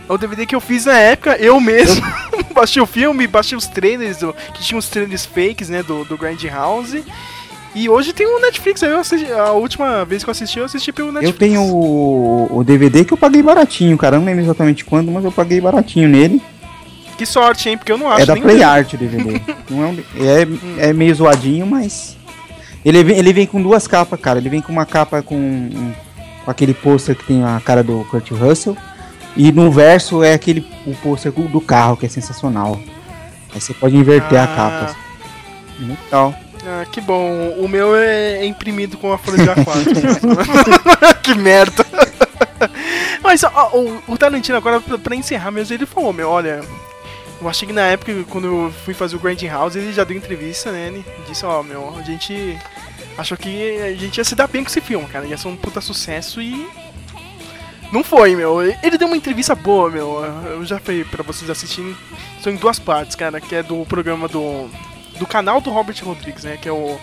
é 0.07 0.13
o 0.13 0.17
DVD 0.17 0.45
que 0.45 0.55
eu 0.55 0.61
fiz 0.61 0.85
na 0.85 0.97
época, 0.97 1.35
eu 1.37 1.59
mesmo. 1.59 2.01
baixei 2.53 2.81
o 2.81 2.85
filme, 2.85 3.27
baixei 3.27 3.57
os 3.57 3.67
trailers, 3.67 4.17
do, 4.17 4.33
que 4.53 4.63
tinha 4.63 4.77
os 4.77 4.87
trailers 4.87 5.25
fakes, 5.25 5.69
né? 5.69 5.83
Do, 5.83 6.05
do 6.05 6.17
Grand 6.17 6.37
House. 6.49 6.95
E 7.75 7.89
hoje 7.89 8.13
tem 8.13 8.25
o 8.25 8.39
Netflix. 8.41 8.81
Aí 8.83 8.89
eu 8.89 8.99
assisti, 8.99 9.29
a 9.31 9.51
última 9.51 10.05
vez 10.05 10.23
que 10.23 10.29
eu 10.29 10.31
assisti, 10.31 10.59
eu 10.59 10.65
assisti 10.65 10.91
pelo 10.93 11.09
Eu 11.09 11.13
Netflix. 11.13 11.37
tenho 11.39 11.61
o, 11.61 12.59
o 12.59 12.63
DVD 12.63 13.03
que 13.03 13.11
eu 13.13 13.17
paguei 13.17 13.43
baratinho, 13.43 13.97
cara. 13.97 14.15
Eu 14.15 14.19
não 14.21 14.25
lembro 14.27 14.43
exatamente 14.43 14.85
quando, 14.85 15.11
mas 15.11 15.25
eu 15.25 15.31
paguei 15.31 15.59
baratinho 15.59 16.07
nele. 16.07 16.41
Que 17.17 17.25
sorte, 17.25 17.69
hein? 17.69 17.77
Porque 17.77 17.91
eu 17.91 17.97
não 17.97 18.09
acho 18.09 18.21
É 18.23 18.25
da 18.25 18.33
nem 18.33 18.43
Play 18.43 18.59
o- 18.59 18.67
Art 18.67 18.93
o 18.93 18.97
DVD. 18.97 19.41
Não 19.69 19.83
é, 19.83 19.87
um- 19.87 20.03
é, 20.81 20.89
é 20.89 20.93
meio 20.93 21.13
zoadinho, 21.15 21.65
mas. 21.65 22.17
Ele 22.83 23.03
vem, 23.03 23.17
ele 23.17 23.31
vem 23.33 23.47
com 23.47 23.61
duas 23.61 23.87
capas, 23.87 24.19
cara. 24.19 24.37
Ele 24.37 24.49
vem 24.49 24.61
com 24.61 24.71
uma 24.71 24.85
capa 24.85 25.21
com, 25.21 25.35
um- 25.35 25.93
com 26.43 26.51
aquele 26.51 26.73
pôster 26.73 27.15
que 27.15 27.23
tem 27.25 27.41
a 27.43 27.61
cara 27.63 27.81
do 27.83 28.05
Kurt 28.11 28.31
Russell. 28.31 28.75
E 29.37 29.51
no 29.51 29.71
verso 29.71 30.23
é 30.23 30.33
aquele 30.33 30.65
o 30.85 30.93
pôster 30.95 31.31
do 31.31 31.61
carro, 31.61 31.95
que 31.97 32.05
é 32.05 32.09
sensacional. 32.09 32.79
Aí 33.53 33.61
você 33.61 33.73
pode 33.73 33.95
inverter 33.95 34.37
a 34.39 34.43
Ah. 34.43 34.47
capa. 34.47 34.95
Muito 35.79 36.03
legal. 36.05 36.35
Ah, 36.65 36.85
que 36.91 36.99
bom. 36.99 37.49
O 37.59 37.67
meu 37.67 37.95
é 37.95 38.37
é 38.37 38.45
imprimido 38.45 38.97
com 38.97 39.13
a 39.13 39.17
folha 39.17 39.37
de 39.37 39.49
A4. 39.49 41.21
que 41.21 41.35
merda. 41.35 41.85
Mas 43.21 43.43
ó, 43.43 43.71
o, 43.73 44.01
o 44.07 44.17
Tarantino, 44.17 44.57
agora, 44.57 44.81
pra, 44.81 45.15
encerrar 45.15 45.51
mesmo, 45.51 45.75
ele 45.75 45.85
falou, 45.85 46.11
meu, 46.11 46.29
olha... 46.29 46.61
Eu 47.41 47.49
achei 47.49 47.67
que 47.67 47.73
na 47.73 47.81
época, 47.81 48.13
quando 48.29 48.47
eu 48.47 48.73
fui 48.85 48.93
fazer 48.93 49.17
o 49.17 49.19
Grand 49.19 49.37
House, 49.49 49.75
ele 49.75 49.91
já 49.91 50.05
deu 50.05 50.15
entrevista, 50.15 50.71
né? 50.71 50.87
Ele 50.87 51.05
disse, 51.27 51.45
ó, 51.45 51.61
meu, 51.61 51.93
a 51.95 52.01
gente 52.01 52.57
achou 53.17 53.37
que 53.37 53.77
a 53.81 53.93
gente 53.93 54.17
ia 54.17 54.23
se 54.23 54.33
dar 54.35 54.47
bem 54.47 54.63
com 54.63 54.69
esse 54.69 54.79
filme, 54.79 55.05
cara. 55.07 55.25
Ia 55.25 55.37
ser 55.37 55.49
um 55.49 55.55
puta 55.55 55.81
sucesso 55.81 56.41
e... 56.41 56.67
Não 57.91 58.03
foi, 58.03 58.35
meu. 58.35 58.61
Ele 58.61 58.97
deu 58.97 59.07
uma 59.07 59.17
entrevista 59.17 59.53
boa, 59.53 59.91
meu. 59.91 60.23
Eu 60.45 60.65
já 60.65 60.79
falei 60.79 61.03
pra 61.03 61.23
vocês 61.23 61.49
assistirem. 61.49 61.95
São 62.41 62.53
em 62.53 62.55
duas 62.55 62.79
partes, 62.79 63.15
cara, 63.15 63.41
que 63.41 63.53
é 63.53 63.61
do 63.61 63.85
programa 63.85 64.27
do 64.27 64.69
do 65.19 65.25
canal 65.27 65.59
do 65.61 65.69
Robert 65.69 65.97
Rodrigues, 66.03 66.43
né? 66.43 66.57
Que 66.61 66.67
é 66.69 66.71
o 66.71 66.99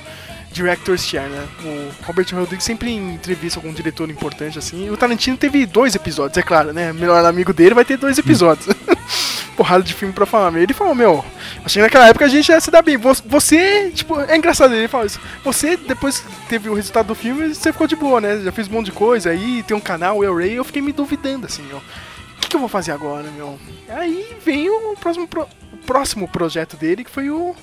Director's 0.52 1.04
Chair, 1.04 1.28
né? 1.28 1.46
O 1.64 2.04
Robert 2.04 2.26
Rodrigues 2.32 2.64
sempre 2.64 2.92
entrevista 2.92 3.58
algum 3.58 3.72
diretor 3.72 4.10
importante, 4.10 4.58
assim. 4.58 4.86
E 4.86 4.90
o 4.90 4.96
Tarantino 4.96 5.36
teve 5.36 5.64
dois 5.66 5.94
episódios, 5.94 6.36
é 6.36 6.42
claro, 6.42 6.72
né? 6.72 6.92
Melhor 6.92 7.24
amigo 7.24 7.52
dele 7.52 7.74
vai 7.74 7.84
ter 7.84 7.96
dois 7.96 8.18
episódios. 8.18 8.66
Porrada 9.56 9.82
de 9.84 9.92
filme 9.92 10.14
pra 10.14 10.24
falar. 10.24 10.54
Ele 10.58 10.72
falou, 10.72 10.94
meu, 10.94 11.22
achei 11.64 11.80
que 11.80 11.86
naquela 11.86 12.08
época 12.08 12.24
a 12.24 12.28
gente 12.28 12.48
ia 12.48 12.58
se 12.60 12.70
dar 12.70 12.80
bem. 12.82 12.96
Vo- 12.96 13.12
Você, 13.26 13.90
tipo, 13.90 14.18
é 14.20 14.36
engraçado 14.36 14.74
ele 14.74 14.88
fala 14.88 15.04
isso. 15.06 15.20
Você, 15.44 15.76
depois 15.76 16.24
teve 16.48 16.70
o 16.70 16.74
resultado 16.74 17.08
do 17.08 17.14
filme, 17.14 17.54
você 17.54 17.70
ficou 17.70 17.86
de 17.86 17.94
boa, 17.96 18.18
né? 18.20 18.40
Já 18.40 18.50
fez 18.50 18.66
um 18.68 18.72
monte 18.72 18.86
de 18.86 18.92
coisa 18.92 19.28
aí, 19.30 19.62
tem 19.62 19.76
um 19.76 19.80
canal, 19.80 20.18
o 20.18 20.36
Ray, 20.36 20.54
eu 20.54 20.64
fiquei 20.64 20.80
me 20.80 20.90
duvidando, 20.92 21.46
assim, 21.46 21.62
ó. 21.72 21.76
O 21.76 22.40
que, 22.40 22.48
que 22.48 22.56
eu 22.56 22.60
vou 22.60 22.68
fazer 22.68 22.92
agora, 22.92 23.30
meu? 23.36 23.58
Aí 23.90 24.36
veio 24.44 24.72
o 24.92 24.96
próximo, 24.96 25.28
pro- 25.28 25.46
o 25.72 25.76
próximo 25.86 26.26
projeto 26.26 26.76
dele, 26.76 27.04
que 27.04 27.10
foi 27.10 27.28
o 27.30 27.54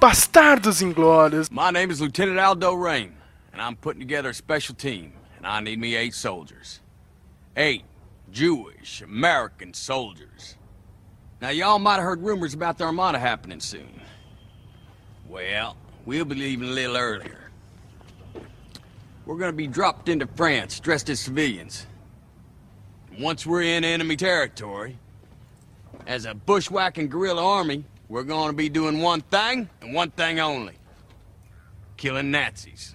Bastardos 0.00 0.80
Inglórios. 0.80 1.50
My 1.50 1.72
name 1.72 1.90
is 1.90 2.00
Lieutenant 2.00 2.38
Aldo 2.38 2.74
Rain, 2.74 3.16
and 3.52 3.60
I'm 3.60 3.74
putting 3.74 3.98
together 3.98 4.28
a 4.28 4.34
special 4.34 4.76
team, 4.76 5.12
and 5.36 5.44
I 5.44 5.58
need 5.58 5.80
me 5.80 5.96
eight 5.96 6.14
soldiers. 6.14 6.78
Eight 7.56 7.82
Jewish 8.30 9.02
American 9.02 9.74
soldiers. 9.74 10.54
Now, 11.42 11.48
y'all 11.48 11.80
might 11.80 11.96
have 11.96 12.04
heard 12.04 12.22
rumors 12.22 12.54
about 12.54 12.78
the 12.78 12.84
Armada 12.84 13.18
happening 13.18 13.58
soon. 13.58 14.00
Well, 15.28 15.76
we'll 16.06 16.24
be 16.24 16.36
leaving 16.36 16.68
a 16.68 16.72
little 16.72 16.96
earlier. 16.96 17.50
We're 19.26 19.36
gonna 19.36 19.52
be 19.52 19.66
dropped 19.66 20.08
into 20.08 20.28
France 20.28 20.78
dressed 20.78 21.10
as 21.10 21.18
civilians. 21.18 21.86
Once 23.18 23.44
we're 23.44 23.62
in 23.62 23.82
enemy 23.82 24.14
territory, 24.14 24.96
as 26.06 26.24
a 26.24 26.34
bushwhacking 26.34 27.08
guerrilla 27.08 27.44
army, 27.44 27.82
we're 28.08 28.22
gonna 28.22 28.52
be 28.52 28.68
doing 28.68 29.00
one 29.00 29.20
thing 29.20 29.68
and 29.80 29.94
one 29.94 30.10
thing 30.10 30.40
only 30.40 30.74
killing 31.96 32.30
Nazis. 32.30 32.94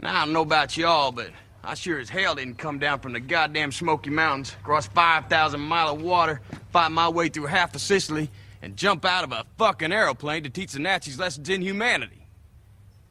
Now, 0.00 0.22
I 0.22 0.24
don't 0.24 0.32
know 0.32 0.42
about 0.42 0.76
y'all, 0.76 1.12
but 1.12 1.30
I 1.64 1.74
sure 1.74 1.98
as 1.98 2.08
hell 2.08 2.34
didn't 2.34 2.58
come 2.58 2.78
down 2.78 3.00
from 3.00 3.12
the 3.12 3.20
goddamn 3.20 3.72
Smoky 3.72 4.10
Mountains, 4.10 4.54
cross 4.62 4.86
5,000 4.88 5.60
mile 5.60 5.90
of 5.90 6.02
water, 6.02 6.40
fight 6.72 6.90
my 6.90 7.08
way 7.08 7.28
through 7.28 7.46
half 7.46 7.74
of 7.74 7.80
Sicily, 7.80 8.28
and 8.60 8.76
jump 8.76 9.04
out 9.04 9.24
of 9.24 9.32
a 9.32 9.46
fucking 9.58 9.92
aeroplane 9.92 10.42
to 10.42 10.50
teach 10.50 10.72
the 10.72 10.80
Nazis 10.80 11.18
lessons 11.18 11.48
in 11.48 11.62
humanity. 11.62 12.26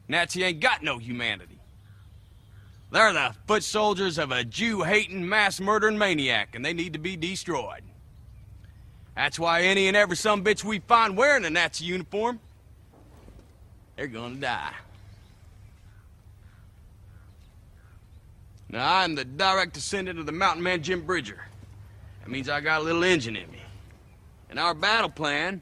Nazi 0.08 0.44
ain't 0.44 0.60
got 0.60 0.82
no 0.82 0.98
humanity. 0.98 1.60
They're 2.90 3.12
the 3.14 3.34
foot 3.46 3.62
soldiers 3.62 4.18
of 4.18 4.30
a 4.30 4.44
Jew-hating, 4.44 5.26
mass-murdering 5.26 5.96
maniac, 5.96 6.54
and 6.54 6.64
they 6.64 6.74
need 6.74 6.92
to 6.92 6.98
be 6.98 7.16
destroyed. 7.16 7.82
That's 9.14 9.38
why 9.38 9.62
any 9.62 9.88
and 9.88 9.96
every 9.96 10.16
some 10.16 10.42
bitch 10.42 10.64
we 10.64 10.78
find 10.80 11.16
wearing 11.16 11.44
a 11.44 11.50
Nazi 11.50 11.84
uniform, 11.84 12.40
they're 13.96 14.06
gonna 14.06 14.36
die. 14.36 14.72
Now, 18.70 19.00
I'm 19.00 19.14
the 19.14 19.24
direct 19.24 19.74
descendant 19.74 20.18
of 20.18 20.24
the 20.24 20.32
mountain 20.32 20.62
man 20.62 20.82
Jim 20.82 21.02
Bridger. 21.02 21.44
That 22.20 22.30
means 22.30 22.48
I 22.48 22.60
got 22.60 22.80
a 22.80 22.84
little 22.84 23.04
engine 23.04 23.36
in 23.36 23.50
me. 23.50 23.60
And 24.48 24.58
our 24.58 24.72
battle 24.72 25.10
plan 25.10 25.60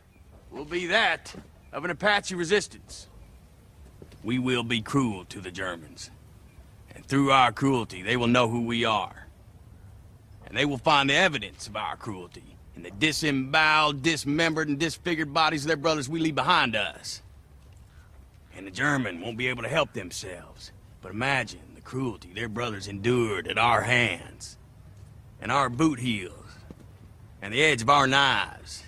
will 0.52 0.64
be 0.64 0.86
that 0.86 1.34
of 1.72 1.84
an 1.84 1.90
Apache 1.90 2.36
resistance. 2.36 3.08
We 4.22 4.38
will 4.38 4.62
be 4.62 4.80
cruel 4.80 5.24
to 5.24 5.40
the 5.40 5.50
Germans. 5.50 6.10
And 6.94 7.04
through 7.04 7.32
our 7.32 7.50
cruelty, 7.50 8.02
they 8.02 8.16
will 8.16 8.28
know 8.28 8.48
who 8.48 8.62
we 8.62 8.84
are. 8.84 9.26
And 10.46 10.56
they 10.56 10.64
will 10.64 10.78
find 10.78 11.10
the 11.10 11.14
evidence 11.14 11.66
of 11.66 11.76
our 11.76 11.96
cruelty 11.96 12.49
in 12.80 12.84
the 12.84 12.90
disemboweled, 12.98 14.02
dismembered, 14.02 14.68
and 14.68 14.78
disfigured 14.78 15.34
bodies 15.34 15.64
of 15.64 15.68
their 15.68 15.76
brothers 15.76 16.08
we 16.08 16.18
leave 16.18 16.34
behind 16.34 16.74
us. 16.74 17.20
And 18.56 18.66
the 18.66 18.70
German 18.70 19.20
won't 19.20 19.36
be 19.36 19.48
able 19.48 19.62
to 19.64 19.68
help 19.68 19.92
themselves. 19.92 20.72
But 21.02 21.12
imagine 21.12 21.60
the 21.74 21.82
cruelty 21.82 22.30
their 22.34 22.48
brothers 22.48 22.88
endured 22.88 23.48
at 23.48 23.58
our 23.58 23.82
hands. 23.82 24.56
And 25.42 25.52
our 25.52 25.68
boot 25.68 25.98
heels. 25.98 26.34
And 27.42 27.52
the 27.52 27.62
edge 27.62 27.82
of 27.82 27.90
our 27.90 28.06
knives. 28.06 28.82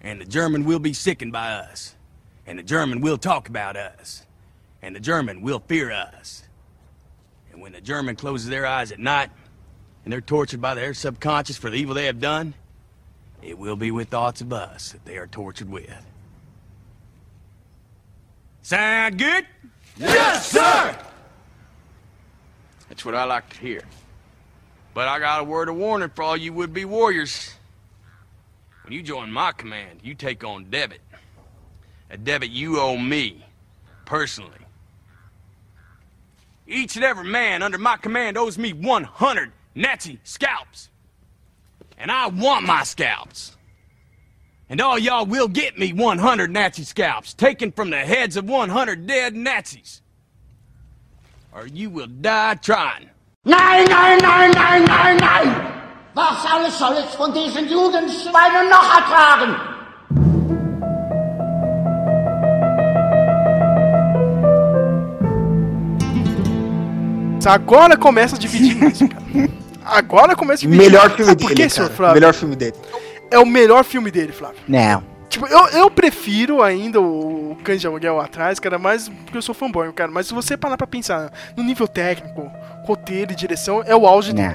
And 0.00 0.20
the 0.20 0.24
German 0.24 0.64
will 0.64 0.78
be 0.78 0.92
sickened 0.92 1.32
by 1.32 1.50
us. 1.54 1.96
And 2.46 2.56
the 2.56 2.62
German 2.62 3.00
will 3.00 3.18
talk 3.18 3.48
about 3.48 3.76
us. 3.76 4.24
And 4.80 4.94
the 4.94 5.00
German 5.00 5.42
will 5.42 5.62
fear 5.66 5.90
us. 5.90 6.44
And 7.50 7.60
when 7.60 7.72
the 7.72 7.80
German 7.80 8.14
closes 8.14 8.48
their 8.48 8.64
eyes 8.64 8.92
at 8.92 9.00
night, 9.00 9.30
and 10.04 10.12
they're 10.12 10.20
tortured 10.20 10.60
by 10.60 10.74
their 10.74 10.94
subconscious 10.94 11.56
for 11.56 11.70
the 11.70 11.76
evil 11.76 11.94
they 11.94 12.06
have 12.06 12.20
done, 12.20 12.54
it 13.42 13.58
will 13.58 13.76
be 13.76 13.90
with 13.90 14.08
thoughts 14.08 14.40
of 14.40 14.52
us 14.52 14.92
that 14.92 15.04
they 15.04 15.16
are 15.16 15.26
tortured 15.26 15.70
with. 15.70 15.90
Sound 18.62 19.18
good? 19.18 19.46
Yes, 19.96 20.50
sir! 20.50 20.98
That's 22.88 23.04
what 23.04 23.14
I 23.14 23.24
like 23.24 23.48
to 23.50 23.58
hear. 23.58 23.82
But 24.92 25.08
I 25.08 25.18
got 25.18 25.40
a 25.40 25.44
word 25.44 25.68
of 25.68 25.76
warning 25.76 26.10
for 26.14 26.22
all 26.22 26.36
you 26.36 26.52
would-be 26.52 26.84
warriors. 26.84 27.52
When 28.84 28.92
you 28.92 29.02
join 29.02 29.32
my 29.32 29.52
command, 29.52 30.00
you 30.02 30.14
take 30.14 30.44
on 30.44 30.70
debit. 30.70 31.00
A 32.10 32.16
debit 32.16 32.50
you 32.50 32.78
owe 32.78 32.96
me, 32.96 33.44
personally. 34.04 34.50
Each 36.66 36.96
and 36.96 37.04
every 37.04 37.24
man 37.24 37.62
under 37.62 37.78
my 37.78 37.96
command 37.96 38.38
owes 38.38 38.56
me 38.56 38.72
100 38.72 39.52
Nazi 39.74 40.20
scalps. 40.22 40.88
And 41.98 42.10
I 42.10 42.28
want 42.28 42.64
my 42.66 42.84
scalps. 42.84 43.56
And 44.68 44.80
all 44.80 44.98
y'all 44.98 45.26
will 45.26 45.48
get 45.48 45.78
me 45.78 45.92
100 45.92 46.50
Nazi 46.50 46.84
scalps, 46.84 47.34
taken 47.34 47.72
from 47.72 47.90
the 47.90 47.98
heads 47.98 48.36
of 48.36 48.48
100 48.48 49.06
dead 49.06 49.34
Nazis. 49.34 50.00
Or 51.52 51.66
you 51.66 51.90
will 51.90 52.06
die 52.06 52.54
trying. 52.54 53.10
Nein, 53.44 53.86
nein, 53.88 54.18
nein, 54.18 54.50
nein, 54.52 54.84
nein, 54.84 55.16
nein! 55.18 55.82
Was 56.14 56.44
alles 56.46 56.78
soll 56.78 56.96
ich 56.96 57.10
von 57.16 57.32
diesen 57.34 57.68
Judenschweinen 57.68 58.70
noch 58.70 58.96
ertragen? 58.96 59.74
Agora 67.46 67.96
começa 67.98 68.36
a 68.36 68.38
dividir 68.38 68.82
isso, 68.84 69.06
cara. 69.06 69.63
Agora 69.84 70.34
começa 70.34 70.62
dividir. 70.62 70.90
Melhor 70.90 71.10
filme 71.10 71.36
por 71.36 71.54
dele, 71.54 71.70
senhor 71.70 71.86
cara. 71.86 71.96
Flávio? 71.96 72.14
Melhor 72.14 72.34
filme 72.34 72.56
dele. 72.56 72.74
É 73.30 73.38
o 73.38 73.46
melhor 73.46 73.84
filme 73.84 74.10
dele, 74.10 74.32
Flávio. 74.32 74.58
Não. 74.66 75.02
Tipo, 75.28 75.46
eu, 75.48 75.66
eu 75.68 75.90
prefiro 75.90 76.62
ainda 76.62 77.00
o 77.00 77.56
Cães 77.64 77.80
de 77.80 77.86
Aluguel 77.86 78.20
atrás, 78.20 78.60
cara, 78.60 78.78
mais 78.78 79.08
porque 79.08 79.36
eu 79.36 79.42
sou 79.42 79.54
fanboy, 79.54 79.92
cara. 79.92 80.10
Mas 80.10 80.28
se 80.28 80.34
você 80.34 80.56
parar 80.56 80.76
pra 80.76 80.86
pensar 80.86 81.32
no 81.56 81.64
nível 81.64 81.88
técnico, 81.88 82.50
roteiro 82.84 83.32
e 83.32 83.34
direção, 83.34 83.82
é 83.84 83.96
o 83.96 84.06
auge 84.06 84.32
Não. 84.32 84.54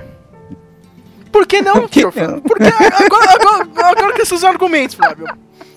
Por 1.31 1.45
que 1.45 1.61
não, 1.61 1.87
senhor 1.91 2.11
Flávio? 2.11 2.41
Porque 2.41 2.63
agora, 2.63 3.31
agora, 3.31 3.61
agora 3.63 4.07
eu 4.07 4.13
quero 4.13 4.25
seus 4.25 4.43
argumentos, 4.43 4.95
Flávio. 4.95 5.27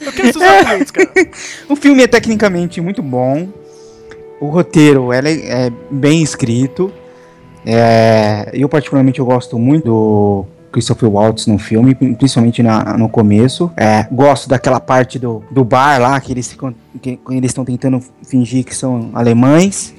Eu 0.01 0.13
quero 0.13 0.33
seus 0.33 0.45
argumentos, 0.45 0.91
cara. 0.91 1.11
O 1.69 1.77
filme 1.77 2.03
é 2.03 2.07
tecnicamente 2.07 2.81
muito 2.81 3.03
bom. 3.03 3.49
O 4.41 4.49
roteiro 4.49 5.13
é, 5.13 5.19
é 5.19 5.73
bem 5.91 6.23
escrito. 6.23 6.93
É, 7.65 8.51
eu, 8.53 8.69
particularmente, 8.69 9.19
eu 9.21 9.27
gosto 9.27 9.59
muito 9.59 9.85
do 9.85 10.45
Christopher 10.73 11.09
Waltz 11.09 11.47
no 11.47 11.59
filme, 11.59 11.95
principalmente 11.95 12.63
na- 12.63 12.97
no 12.97 13.09
começo. 13.09 13.71
É, 13.77 14.07
gosto 14.11 14.49
daquela 14.49 14.81
parte 14.81 15.19
do, 15.19 15.43
do 15.51 15.65
bar 15.65 15.99
lá, 16.01 16.21
que 16.21 16.33
eles 16.33 16.57
que, 17.01 17.19
eles 17.31 17.51
estão 17.51 17.65
tentando 17.65 18.01
fingir 18.27 18.65
que 18.65 18.75
são 18.75 19.11
alemães. 19.15 19.95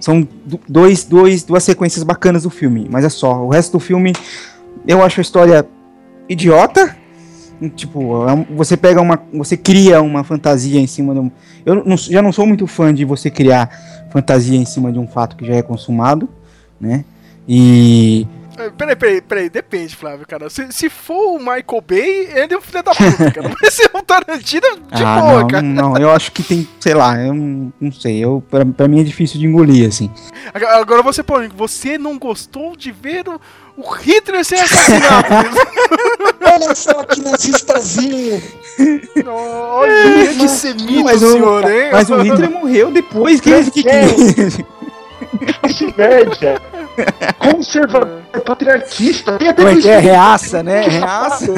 São 0.00 0.26
do- 0.44 0.60
dois, 0.68 1.04
dois, 1.04 1.44
duas 1.44 1.62
sequências 1.62 2.02
bacanas 2.02 2.42
do 2.42 2.50
filme, 2.50 2.88
mas 2.90 3.04
é 3.04 3.08
só. 3.08 3.42
O 3.44 3.48
resto 3.48 3.72
do 3.72 3.80
filme, 3.80 4.12
eu 4.86 5.02
acho 5.02 5.20
a 5.20 5.22
história 5.22 5.66
idiota. 6.28 6.96
Tipo, 7.76 8.26
é 8.28 8.46
você 8.54 8.76
pega 8.76 9.00
uma. 9.00 9.22
Você 9.32 9.56
cria 9.56 10.02
uma 10.02 10.24
fantasia 10.24 10.80
em 10.80 10.86
cima 10.86 11.14
de 11.14 11.20
um. 11.20 11.30
Eu 11.64 11.84
não- 11.84 11.96
já 11.96 12.20
não 12.20 12.32
sou 12.32 12.44
muito 12.46 12.66
fã 12.66 12.92
de 12.92 13.04
você 13.04 13.30
criar 13.30 13.70
fantasia 14.10 14.58
em 14.58 14.64
cima 14.64 14.90
de 14.92 14.98
um 14.98 15.06
fato 15.06 15.36
que 15.36 15.46
já 15.46 15.54
é 15.54 15.62
consumado, 15.62 16.28
né? 16.84 17.04
E. 17.48 18.26
É, 18.56 18.70
Peraí, 18.70 18.94
peraí, 18.94 19.20
peraí, 19.20 19.50
depende, 19.50 19.96
Flávio, 19.96 20.24
cara. 20.26 20.48
Se, 20.48 20.70
se 20.70 20.88
for 20.88 21.36
o 21.36 21.38
Michael 21.38 21.84
Bay, 21.86 22.28
ele 22.34 22.54
é 22.54 22.56
um 22.56 22.60
filho 22.60 22.84
da 22.84 22.92
puta, 22.92 23.30
cara. 23.32 23.52
Mas 23.60 23.74
se 23.74 23.82
é 23.82 23.98
um 23.98 24.02
Tarantino, 24.02 24.76
de 24.92 25.02
ah, 25.04 25.20
boa, 25.20 25.40
não, 25.40 25.48
cara. 25.48 25.62
não, 25.62 25.96
eu 25.96 26.10
acho 26.10 26.30
que 26.30 26.42
tem, 26.42 26.68
sei 26.78 26.94
lá, 26.94 27.18
eu 27.18 27.34
não, 27.34 27.72
não 27.80 27.92
sei. 27.92 28.24
Eu, 28.24 28.44
pra, 28.48 28.64
pra 28.64 28.86
mim 28.86 29.00
é 29.00 29.02
difícil 29.02 29.40
de 29.40 29.46
engolir, 29.46 29.88
assim. 29.88 30.08
Agora 30.52 31.02
você, 31.02 31.22
polêmico, 31.22 31.56
você 31.56 31.98
não 31.98 32.16
gostou 32.16 32.76
de 32.76 32.92
ver 32.92 33.28
o, 33.28 33.40
o 33.76 33.90
Hitler 33.90 34.44
ser 34.44 34.60
assassinado? 34.60 35.26
Olha 36.54 36.74
só 36.76 37.02
que 37.02 37.20
nazistazinho. 37.20 38.40
Olha 39.26 40.34
que 40.38 40.48
semita, 40.48 41.02
mas, 41.02 41.22
o, 41.22 41.32
senhor, 41.32 41.70
hein? 41.70 41.90
mas 41.90 42.08
o 42.08 42.22
Hitler 42.22 42.50
morreu 42.50 42.92
depois. 42.92 43.40
Que, 43.40 43.70
que, 43.70 43.82
que, 43.82 44.64
Inveja. 45.84 46.60
Conservador, 47.38 48.22
patriarquista. 48.44 49.38
Tem 49.38 49.48
até 49.48 49.62
Como 49.62 49.78
é 49.78 49.80
que 49.82 49.88
é? 49.88 49.98
Reaça, 49.98 50.62
né? 50.62 50.82
Reaça. 50.82 51.52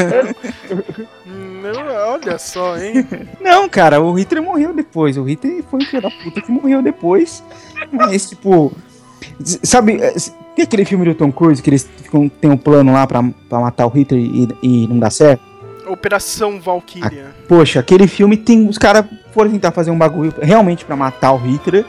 Não, 1.27 2.13
olha 2.13 2.39
só, 2.39 2.77
hein? 2.79 3.07
Não, 3.41 3.69
cara, 3.69 4.01
o 4.01 4.13
Hitler 4.13 4.43
morreu 4.43 4.73
depois. 4.73 5.17
O 5.17 5.25
Hitler 5.25 5.65
foi 5.71 5.81
um 5.81 5.85
filho 5.85 6.03
da 6.03 6.11
puta 6.11 6.41
que 6.41 6.51
morreu 6.51 6.83
depois. 6.83 7.43
Mas, 7.91 8.29
tipo. 8.29 8.73
Sabe, 9.63 9.99
tem 10.55 10.63
aquele 10.63 10.85
filme 10.85 11.05
do 11.05 11.15
Tom 11.15 11.33
Cruise 11.33 11.63
que 11.63 11.69
eles 11.69 11.89
ficam, 12.03 12.29
tem 12.29 12.51
um 12.51 12.57
plano 12.57 12.93
lá 12.93 13.07
pra, 13.07 13.23
pra 13.49 13.61
matar 13.61 13.87
o 13.87 13.91
Hitler 13.91 14.21
e, 14.21 14.49
e 14.63 14.87
não 14.89 14.99
dá 14.99 15.11
certo? 15.11 15.43
Operação 15.87 16.61
Valkyria. 16.61 17.35
Poxa, 17.49 17.81
aquele 17.81 18.09
filme 18.09 18.37
tem. 18.37 18.69
Os 18.69 18.79
caras 18.79 19.05
foram 19.33 19.51
tentar 19.51 19.71
fazer 19.71 19.91
um 19.91 19.99
bagulho 19.99 20.35
realmente 20.41 20.85
pra 20.85 20.97
matar 20.97 21.33
o 21.33 21.37
Hitler. 21.37 21.85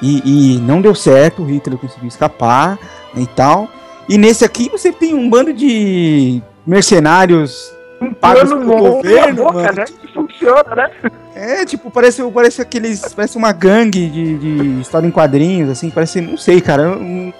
E, 0.00 0.56
e 0.56 0.58
não 0.60 0.80
deu 0.80 0.94
certo, 0.94 1.42
o 1.42 1.46
Hitler 1.46 1.78
conseguiu 1.78 2.08
escapar 2.08 2.78
né, 3.14 3.22
e 3.22 3.26
tal. 3.26 3.68
E 4.08 4.16
nesse 4.16 4.44
aqui 4.44 4.68
você 4.70 4.92
tem 4.92 5.14
um 5.14 5.28
bando 5.28 5.52
de 5.52 6.40
mercenários 6.66 7.72
pagos 8.20 8.44
plano 8.44 8.60
pelo 8.60 8.76
bom 8.78 8.90
governo, 8.92 9.44
boca, 9.44 9.52
mano. 9.54 9.72
né? 9.72 9.84
Que 9.84 10.12
funciona, 10.14 10.74
né? 10.74 10.90
É, 11.34 11.64
tipo, 11.64 11.90
parece, 11.90 12.22
parece 12.30 12.62
aqueles. 12.62 13.00
Parece 13.14 13.36
uma 13.36 13.52
gangue 13.52 14.08
de, 14.08 14.38
de 14.38 14.80
história 14.80 15.06
em 15.06 15.10
quadrinhos, 15.10 15.68
assim, 15.70 15.90
parece. 15.90 16.20
Não 16.20 16.36
sei, 16.36 16.60
cara. 16.60 16.96
não- 16.96 17.32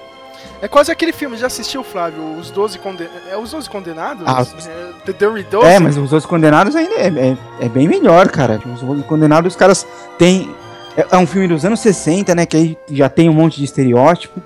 É 0.60 0.66
quase 0.68 0.90
aquele 0.90 1.12
filme, 1.12 1.36
já 1.36 1.46
assistiu, 1.46 1.84
Flávio? 1.84 2.20
Os 2.38 2.50
12 2.50 2.78
Condenados. 2.80 3.16
É 3.30 3.36
os 3.36 3.50
12 3.52 3.70
Condenados? 3.70 4.24
Ah, 4.26 4.44
É, 4.66 4.92
The 5.06 5.12
Dirty 5.12 5.48
Dozen? 5.50 5.70
É, 5.70 5.78
mas 5.78 5.96
os 5.96 6.12
outros 6.12 6.26
condenados 6.26 6.74
ainda 6.74 6.94
é, 6.96 7.06
é, 7.06 7.36
é 7.60 7.68
bem 7.68 7.88
melhor, 7.88 8.28
cara. 8.28 8.60
Os 8.74 8.82
outros 8.82 9.06
condenados, 9.06 9.52
os 9.54 9.56
caras 9.58 9.86
têm. 10.18 10.50
É, 10.98 11.06
é 11.12 11.18
um 11.18 11.26
filme 11.26 11.46
dos 11.46 11.64
anos 11.64 11.80
60, 11.80 12.34
né? 12.34 12.44
Que 12.44 12.56
aí 12.56 12.78
já 12.90 13.08
tem 13.08 13.28
um 13.28 13.32
monte 13.34 13.58
de 13.58 13.64
estereótipo. 13.64 14.40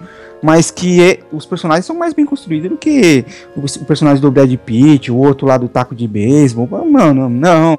Mas 0.45 0.71
que 0.73 1.01
é- 1.01 1.21
os 1.33 1.47
personagens 1.47 1.87
são 1.87 1.97
mais 1.97 2.13
bem 2.13 2.27
construídos 2.27 2.69
do 2.69 2.77
que 2.77 3.25
o, 3.57 3.85
personagem 3.85 4.21
do 4.21 4.29
Brad 4.31 4.53
Pitt, 4.57 5.11
o 5.11 5.17
outro 5.17 5.47
lá 5.47 5.57
do 5.57 5.69
taco 5.69 5.95
de 5.95 6.07
beisebol. 6.09 6.67
Mano, 6.85 7.29
não. 7.29 7.79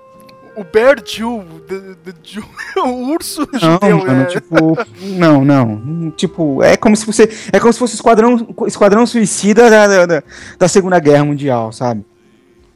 O 0.55 0.63
Bear 0.63 0.95
Jew 1.03 1.43
o 2.85 3.11
urso 3.11 3.45
Não, 3.51 3.59
judeu, 3.59 3.97
mano, 3.97 4.21
é. 4.21 4.25
tipo. 4.25 4.77
Não, 5.01 5.43
não. 5.43 6.11
Tipo, 6.15 6.63
é 6.63 6.77
como 6.77 6.95
se 6.95 7.05
você. 7.05 7.27
É 7.51 7.59
como 7.59 7.73
se 7.73 7.79
fosse 7.79 7.95
esquadrão, 7.95 8.47
esquadrão 8.67 9.05
suicida 9.05 9.69
da, 9.69 9.87
da, 9.87 10.05
da- 10.05 10.23
da 10.59 10.67
Segunda 10.67 10.99
Guerra 10.99 11.25
Mundial, 11.25 11.71
sabe? 11.73 12.05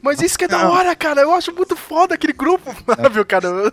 Mas 0.08 0.22
isso 0.22 0.38
que 0.38 0.46
é 0.46 0.48
da 0.48 0.70
hora, 0.70 0.96
cara. 0.96 1.22
Eu 1.22 1.34
acho 1.34 1.54
muito 1.54 1.76
foda 1.76 2.16
aquele 2.16 2.34
grupo, 2.34 2.74
Flávio, 2.86 3.26
cara. 3.26 3.72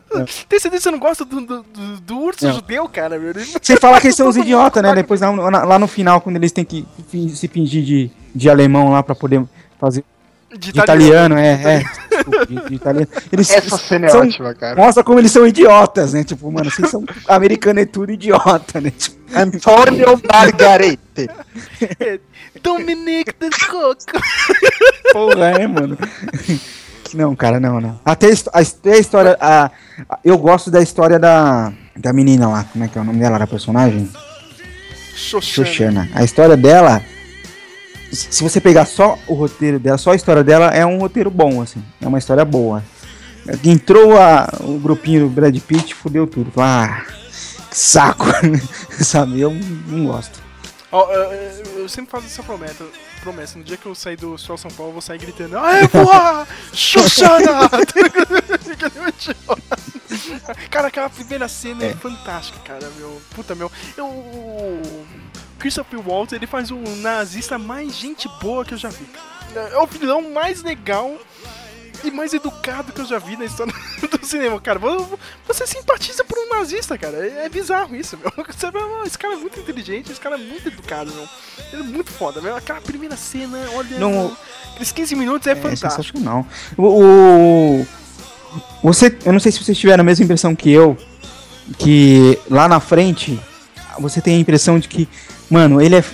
Tem 0.48 0.58
certeza 0.58 0.70
que 0.70 0.80
você 0.80 0.90
não 0.90 0.98
gosta 0.98 1.24
do, 1.24 1.40
do, 1.40 1.62
do- 2.00 2.18
urso 2.20 2.50
judeu, 2.52 2.88
cara? 2.88 3.18
meu? 3.18 3.32
Você 3.34 3.76
fala 3.76 4.00
que 4.00 4.06
eles 4.08 4.16
são 4.16 4.28
os 4.28 4.36
idiotas, 4.38 4.82
né? 4.82 4.94
Depois 4.94 5.20
lá, 5.20 5.32
no- 5.32 5.42
lá 5.50 5.78
no 5.78 5.86
final, 5.86 6.20
quando 6.20 6.36
eles 6.36 6.52
têm 6.52 6.64
que 6.64 6.84
se 7.34 7.48
fingir 7.48 7.82
de, 7.84 8.10
de 8.34 8.50
alemão 8.50 8.90
lá 8.90 9.02
pra 9.02 9.14
poder 9.14 9.44
fazer. 9.78 10.04
De 10.58 10.70
italiano, 10.70 11.38
italiano. 11.38 11.38
é, 11.38 11.74
é. 11.74 11.78
Desculpa, 12.10 12.46
de, 12.46 12.68
de 12.68 12.74
italiano. 12.74 13.08
Eles 13.32 13.50
Essa 13.50 13.76
cena 13.78 14.06
é 14.06 14.08
são- 14.10 14.20
ótima, 14.20 14.54
cara. 14.54 14.76
Mostra 14.76 15.02
como 15.04 15.18
eles 15.18 15.32
são 15.32 15.46
idiotas, 15.46 16.12
né? 16.12 16.22
Tipo, 16.24 16.50
mano, 16.50 16.70
vocês 16.70 16.88
são 16.90 17.04
americano 17.28 17.80
é 17.80 17.84
tudo 17.86 18.12
idiota, 18.12 18.80
né? 18.80 18.90
Tipo, 18.96 19.16
Antônio 19.34 20.20
Margarete. 20.32 21.28
Dominique 22.62 23.34
de 23.40 23.66
Coco. 23.66 23.96
Porra, 25.12 25.50
é, 25.60 25.66
mano. 25.66 25.98
Não, 27.12 27.34
cara, 27.36 27.60
não, 27.60 27.80
não. 27.80 28.00
Até 28.04 28.28
a, 28.28 28.58
a 28.58 28.62
história. 28.98 29.36
A, 29.40 29.70
a- 30.08 30.18
eu 30.24 30.36
gosto 30.38 30.70
da 30.70 30.80
história 30.80 31.18
da, 31.18 31.72
da 31.96 32.12
menina 32.12 32.48
lá. 32.48 32.64
Como 32.72 32.84
é 32.84 32.88
que 32.88 32.96
é 32.98 33.00
o 33.00 33.04
nome 33.04 33.18
dela, 33.18 33.38
da 33.38 33.46
personagem? 33.46 34.08
Xoxana. 35.14 35.66
Xoxana. 35.66 36.08
A 36.14 36.24
história 36.24 36.56
dela. 36.56 37.02
Se 38.14 38.42
você 38.42 38.60
pegar 38.60 38.86
só 38.86 39.18
o 39.26 39.34
roteiro 39.34 39.78
dela, 39.78 39.98
só 39.98 40.12
a 40.12 40.16
história 40.16 40.42
dela, 40.44 40.66
é 40.68 40.84
um 40.84 40.98
roteiro 40.98 41.30
bom, 41.30 41.60
assim. 41.62 41.82
É 42.00 42.06
uma 42.06 42.18
história 42.18 42.44
boa. 42.44 42.82
Entrou 43.64 44.16
a, 44.18 44.48
o 44.60 44.78
grupinho 44.78 45.22
do 45.24 45.28
Brad 45.28 45.56
Pitt, 45.60 45.94
fudeu 45.94 46.26
tudo. 46.26 46.50
Ah, 46.56 47.04
que 47.70 47.76
saco. 47.76 48.24
Sabe? 49.02 49.40
Eu 49.40 49.50
não 49.50 50.06
gosto. 50.06 50.42
Ó, 50.90 51.10
eu, 51.12 51.22
eu- 51.78 51.88
sempre 51.88 52.10
faço 52.10 52.26
essa 52.26 52.42
promessa. 52.42 52.84
Promessa, 53.20 53.58
no 53.58 53.64
dia 53.64 53.76
que 53.76 53.86
eu 53.86 53.94
sair 53.94 54.16
do 54.16 54.38
Sol 54.38 54.56
São 54.56 54.70
Paulo, 54.70 54.90
eu 54.90 54.92
vou 54.94 55.02
sair 55.02 55.18
gritando 55.18 55.58
Aê, 55.58 55.86
voa! 55.88 56.46
Xoxana! 56.72 57.68
Cara, 60.70 60.88
aquela 60.88 61.10
primeira 61.10 61.48
cena 61.48 61.84
é. 61.84 61.94
fantástica, 61.94 62.58
cara, 62.64 62.88
meu. 62.98 63.20
Puta, 63.34 63.54
meu. 63.54 63.70
Eu, 63.96 64.82
Christopher 65.58 66.00
Waltz, 66.06 66.32
ele 66.32 66.46
faz 66.46 66.70
o 66.70 66.76
nazista 67.00 67.58
mais 67.58 67.94
gente 67.96 68.28
boa 68.40 68.64
que 68.64 68.74
eu 68.74 68.78
já 68.78 68.88
vi. 68.88 69.06
É 69.54 69.78
o 69.78 69.86
vilão 69.86 70.30
mais 70.32 70.62
legal 70.62 71.16
e 72.02 72.10
mais 72.10 72.34
educado 72.34 72.92
que 72.92 73.00
eu 73.00 73.06
já 73.06 73.18
vi 73.18 73.36
na 73.36 73.44
história 73.46 73.72
do 74.10 74.26
cinema, 74.26 74.60
cara. 74.60 74.78
Vo- 74.78 75.18
Você 75.46 75.66
simpatiza 75.66 76.22
por 76.24 76.36
um 76.38 76.58
nazista, 76.58 76.98
cara. 76.98 77.16
É 77.16 77.46
é 77.46 77.48
bizarro 77.48 77.94
isso, 77.96 78.18
meu. 78.18 78.30
Você 78.46 78.70
vê, 78.70 78.78
"Ah, 78.78 79.02
esse 79.06 79.16
cara 79.18 79.34
é 79.34 79.36
muito 79.36 79.58
inteligente, 79.58 80.10
esse 80.12 80.20
cara 80.20 80.34
é 80.34 80.38
muito 80.38 80.68
educado, 80.68 81.10
meu. 81.14 81.26
Ele 81.72 81.82
é 81.82 81.86
muito 81.86 82.10
foda, 82.10 82.40
meu. 82.42 82.54
Aquela 82.56 82.80
primeira 82.80 83.16
cena, 83.16 83.58
olha. 83.74 83.98
Não- 83.98 84.36
Aqueles 84.72 84.90
15 84.92 85.14
minutos 85.14 85.46
é, 85.46 85.52
É 85.52 85.54
fantástico. 85.54 85.90
sensacional. 86.18 86.46
O, 86.76 86.82
o- 87.80 87.86
Você, 88.82 89.16
eu 89.24 89.32
não 89.32 89.40
sei 89.40 89.50
se 89.52 89.62
vocês 89.64 89.78
tiveram 89.78 90.02
a 90.02 90.04
mesma 90.04 90.24
impressão 90.24 90.54
que 90.54 90.70
eu, 90.70 90.96
que 91.78 92.38
lá 92.50 92.68
na 92.68 92.80
frente 92.80 93.40
você 93.98 94.20
tem 94.20 94.36
a 94.36 94.38
impressão 94.38 94.78
de 94.78 94.88
que, 94.88 95.08
mano, 95.50 95.80
ele 95.80 95.96
é. 95.96 96.04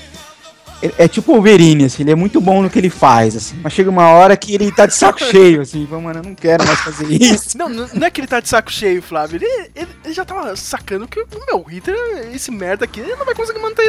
É 0.97 1.07
tipo 1.07 1.33
o 1.33 1.35
Wolverine, 1.35 1.85
assim, 1.85 2.03
ele 2.03 2.13
é 2.13 2.15
muito 2.15 2.41
bom 2.41 2.63
no 2.63 2.71
que 2.71 2.79
ele 2.79 2.89
faz, 2.89 3.37
assim. 3.37 3.61
Mas 3.63 3.75
chega 3.75 3.91
uma 3.91 4.09
hora 4.09 4.35
que 4.35 4.55
ele 4.55 4.73
tá 4.73 4.87
de 4.87 4.95
saco 4.95 5.19
cheio, 5.31 5.61
assim, 5.61 5.87
fala, 5.87 6.01
mano, 6.01 6.21
eu 6.21 6.23
não 6.23 6.35
quero 6.35 6.67
mais 6.67 6.81
fazer 6.81 7.05
isso. 7.13 7.59
Não, 7.59 7.69
não 7.69 8.07
é 8.07 8.11
que 8.11 8.19
ele 8.19 8.27
tá 8.27 8.41
de 8.41 8.49
saco 8.49 8.73
cheio, 8.73 9.03
Flávio. 9.03 9.37
Ele, 9.37 9.71
ele, 9.77 9.89
ele 10.03 10.15
já 10.15 10.25
tava 10.25 10.57
sacando 10.57 11.07
que, 11.07 11.23
meu, 11.47 11.61
o 11.61 11.65
Hitler, 11.65 12.31
esse 12.35 12.51
merda 12.51 12.87
aqui, 12.87 13.01
ele 13.01 13.15
não 13.15 13.27
vai 13.27 13.35
conseguir 13.35 13.61
manter 13.61 13.85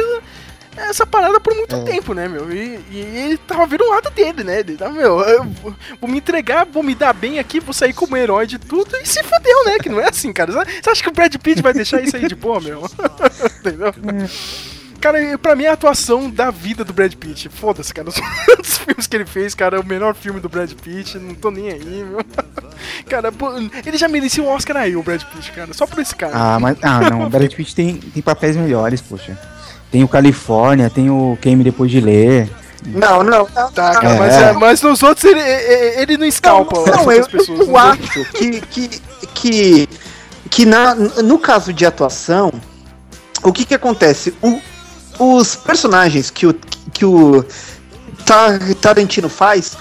essa 0.76 1.06
parada 1.06 1.38
por 1.38 1.54
muito 1.54 1.84
tempo, 1.84 2.14
né, 2.14 2.28
meu? 2.28 2.50
E, 2.52 2.80
e 2.90 2.98
ele 2.98 3.36
tava 3.36 3.66
vendo 3.66 3.84
o 3.84 3.90
lado 3.90 4.10
dele, 4.10 4.42
né? 4.42 4.60
Ele 4.60 4.76
tava, 4.76 4.92
meu, 4.92 5.20
eu 5.20 5.44
vou, 5.44 5.74
vou 6.00 6.10
me 6.10 6.18
entregar, 6.18 6.64
vou 6.64 6.82
me 6.82 6.94
dar 6.94 7.12
bem 7.12 7.38
aqui, 7.38 7.60
vou 7.60 7.74
sair 7.74 7.92
como 7.92 8.16
herói 8.16 8.46
de 8.46 8.58
tudo 8.58 8.96
e 8.96 9.06
se 9.06 9.22
fodeu, 9.22 9.64
né? 9.66 9.78
Que 9.78 9.88
não 9.88 10.00
é 10.00 10.08
assim, 10.08 10.32
cara. 10.32 10.52
Você 10.52 10.90
acha 10.90 11.02
que 11.02 11.08
o 11.08 11.12
Brad 11.12 11.34
Pitt 11.36 11.62
vai 11.62 11.74
deixar 11.74 12.02
isso 12.02 12.16
aí 12.16 12.26
de 12.26 12.34
boa, 12.34 12.60
meu? 12.60 12.82
Entendeu? 13.60 13.94
Cara, 15.02 15.18
pra 15.36 15.56
mim 15.56 15.64
é 15.64 15.68
a 15.68 15.72
atuação 15.72 16.30
da 16.30 16.52
vida 16.52 16.84
do 16.84 16.92
Brad 16.92 17.12
Pitt. 17.14 17.48
Foda-se, 17.48 17.92
cara. 17.92 18.08
Os 18.62 18.78
filmes 18.78 19.06
que 19.08 19.16
ele 19.16 19.26
fez, 19.26 19.52
cara, 19.52 19.76
é 19.76 19.80
o 19.80 19.84
melhor 19.84 20.14
filme 20.14 20.38
do 20.38 20.48
Brad 20.48 20.70
Pitt. 20.74 21.18
Não 21.18 21.34
tô 21.34 21.50
nem 21.50 21.70
aí, 21.70 22.04
meu. 22.04 22.24
Cara, 23.08 23.32
ele 23.84 23.96
já 23.96 24.08
merecia 24.08 24.42
um 24.42 24.48
Oscar 24.48 24.76
aí, 24.76 24.94
o 24.96 25.02
Brad 25.02 25.22
Pitt, 25.22 25.50
cara. 25.52 25.72
Só 25.74 25.86
por 25.86 25.98
esse 25.98 26.14
cara. 26.14 26.32
Ah, 26.34 26.58
mas. 26.60 26.76
Ah, 26.82 27.10
não, 27.10 27.26
o 27.26 27.30
Brad 27.30 27.52
Pitt 27.52 27.74
tem, 27.74 27.96
tem 27.96 28.22
papéis 28.22 28.56
melhores, 28.56 29.00
poxa. 29.00 29.38
Tem 29.90 30.02
o 30.02 30.08
Califórnia, 30.08 30.88
tem 30.88 31.10
o 31.10 31.36
Queime 31.40 31.62
Depois 31.64 31.90
de 31.90 32.00
Ler. 32.00 32.48
Não, 32.86 33.22
não, 33.22 33.48
não. 33.54 33.72
Tá, 33.72 33.92
cara, 33.94 34.14
É. 34.14 34.18
mas, 34.18 34.34
é, 34.34 34.52
mas 34.52 34.82
nos 34.82 35.02
outros 35.02 35.24
ele, 35.24 35.40
ele 35.40 36.16
não 36.16 36.26
escalpa 36.26 36.78
as 36.78 36.86
Não, 36.86 37.12
eu, 37.12 37.26
pessoas. 37.26 37.60
eu 37.60 37.66
né? 37.66 37.78
acho 37.78 38.24
que, 38.32 38.60
que, 38.60 38.88
que, 39.34 39.88
que 40.50 40.66
na, 40.66 40.94
no 40.94 41.38
caso 41.38 41.72
de 41.72 41.84
atuação, 41.84 42.52
o 43.42 43.52
que 43.52 43.64
que 43.64 43.74
acontece? 43.74 44.34
O, 44.42 44.60
os 45.18 45.54
personagens 45.56 46.30
que 46.30 46.46
o, 46.46 46.54
que 46.92 47.04
o 47.04 47.44
Ta- 48.24 48.58
Tarantino 48.80 49.28
faz 49.28 49.76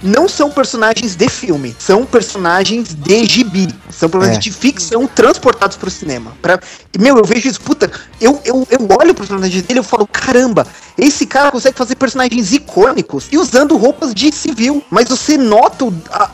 não 0.00 0.28
são 0.28 0.48
personagens 0.48 1.16
de 1.16 1.28
filme, 1.28 1.74
são 1.76 2.06
personagens 2.06 2.94
de 2.94 3.24
gibi, 3.24 3.68
são 3.90 4.08
personagens 4.08 4.38
É. 4.46 4.48
de 4.48 4.52
ficção 4.52 5.08
transportados 5.08 5.76
pro 5.76 5.90
cinema. 5.90 6.36
Pra, 6.40 6.60
meu, 6.96 7.16
eu 7.18 7.24
vejo 7.24 7.48
isso, 7.48 7.60
puta, 7.60 7.90
eu, 8.20 8.40
eu, 8.44 8.64
eu 8.70 8.78
olho 8.96 9.12
pros 9.12 9.26
personagens 9.28 9.62
dele 9.62 9.80
e 9.80 9.80
eu 9.80 9.84
falo, 9.84 10.06
caramba, 10.06 10.64
esse 10.96 11.26
cara 11.26 11.50
consegue 11.50 11.76
fazer 11.76 11.96
personagens 11.96 12.52
icônicos 12.52 13.26
e 13.32 13.38
usando 13.38 13.76
roupas 13.76 14.14
de 14.14 14.32
civil, 14.32 14.84
mas 14.88 15.08
você 15.08 15.36
nota 15.36 15.86
o- 15.86 16.02
a, 16.12 16.30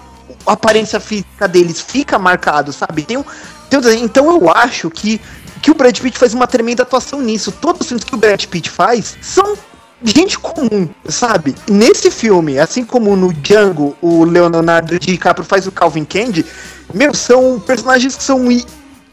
a 0.46 0.52
aparência 0.52 1.00
física 1.00 1.48
deles, 1.48 1.80
fica 1.80 2.18
marcado, 2.18 2.70
sabe? 2.70 3.02
Tem 3.02 3.16
um, 3.16 3.24
tem 3.70 3.78
um- 3.80 4.04
então 4.04 4.26
eu 4.30 4.50
acho 4.50 4.90
que, 4.90 5.18
que 5.64 5.70
o 5.70 5.74
Brad 5.74 5.98
Pitt 5.98 6.18
faz 6.18 6.34
uma 6.34 6.46
tremenda 6.46 6.82
atuação 6.82 7.22
nisso. 7.22 7.50
Todos 7.50 7.80
os 7.80 7.86
filmes 7.88 8.04
que 8.04 8.14
o 8.14 8.18
Brad 8.18 8.44
Pitt 8.44 8.68
faz 8.68 9.16
são 9.22 9.56
gente 10.02 10.38
comum, 10.38 10.86
sabe? 11.08 11.54
Nesse 11.70 12.10
filme, 12.10 12.58
assim 12.58 12.84
como 12.84 13.16
no 13.16 13.32
Django, 13.32 13.96
o 14.02 14.24
Leonardo 14.24 14.98
DiCaprio 14.98 15.42
faz 15.42 15.66
o 15.66 15.72
Calvin 15.72 16.04
Candy, 16.04 16.44
meu, 16.92 17.14
são 17.14 17.58
personagens 17.58 18.14
que 18.14 18.22
são 18.22 18.38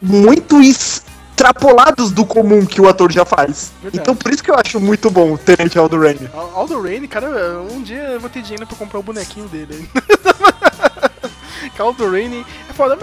muito 0.02 0.60
extrapolados 0.60 2.10
do 2.10 2.26
comum 2.26 2.66
que 2.66 2.82
o 2.82 2.86
ator 2.86 3.10
já 3.10 3.24
faz. 3.24 3.72
Verdade. 3.82 4.02
Então 4.02 4.14
por 4.14 4.30
isso 4.30 4.44
que 4.44 4.50
eu 4.50 4.54
acho 4.56 4.78
muito 4.78 5.10
bom 5.10 5.32
o 5.32 5.38
Tenente 5.38 5.78
Aldo 5.78 5.98
Raine. 5.98 6.28
Al- 6.34 6.52
Aldo 6.54 6.82
Raine, 6.82 7.08
cara, 7.08 7.62
um 7.70 7.82
dia 7.82 8.02
eu 8.10 8.20
vou 8.20 8.28
ter 8.28 8.42
dinheiro 8.42 8.66
pra 8.66 8.76
comprar 8.76 8.98
o 8.98 9.02
bonequinho 9.02 9.48
dele. 9.48 9.88
Que 11.70 11.80
Aldo 11.80 12.10
Raine 12.10 12.44
é 12.68 12.72
foda. 12.72 12.96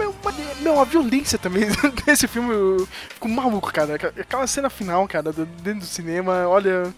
Meu, 0.60 0.80
a 0.80 0.84
violência 0.84 1.38
também 1.38 1.64
desse 2.04 2.26
filme, 2.28 2.52
eu 2.52 2.88
fico 3.08 3.28
maluco, 3.28 3.72
cara. 3.72 3.94
Aquela 3.94 4.46
cena 4.46 4.70
final, 4.70 5.06
cara, 5.08 5.32
dentro 5.32 5.80
do 5.80 5.86
cinema, 5.86 6.46
olha. 6.46 6.92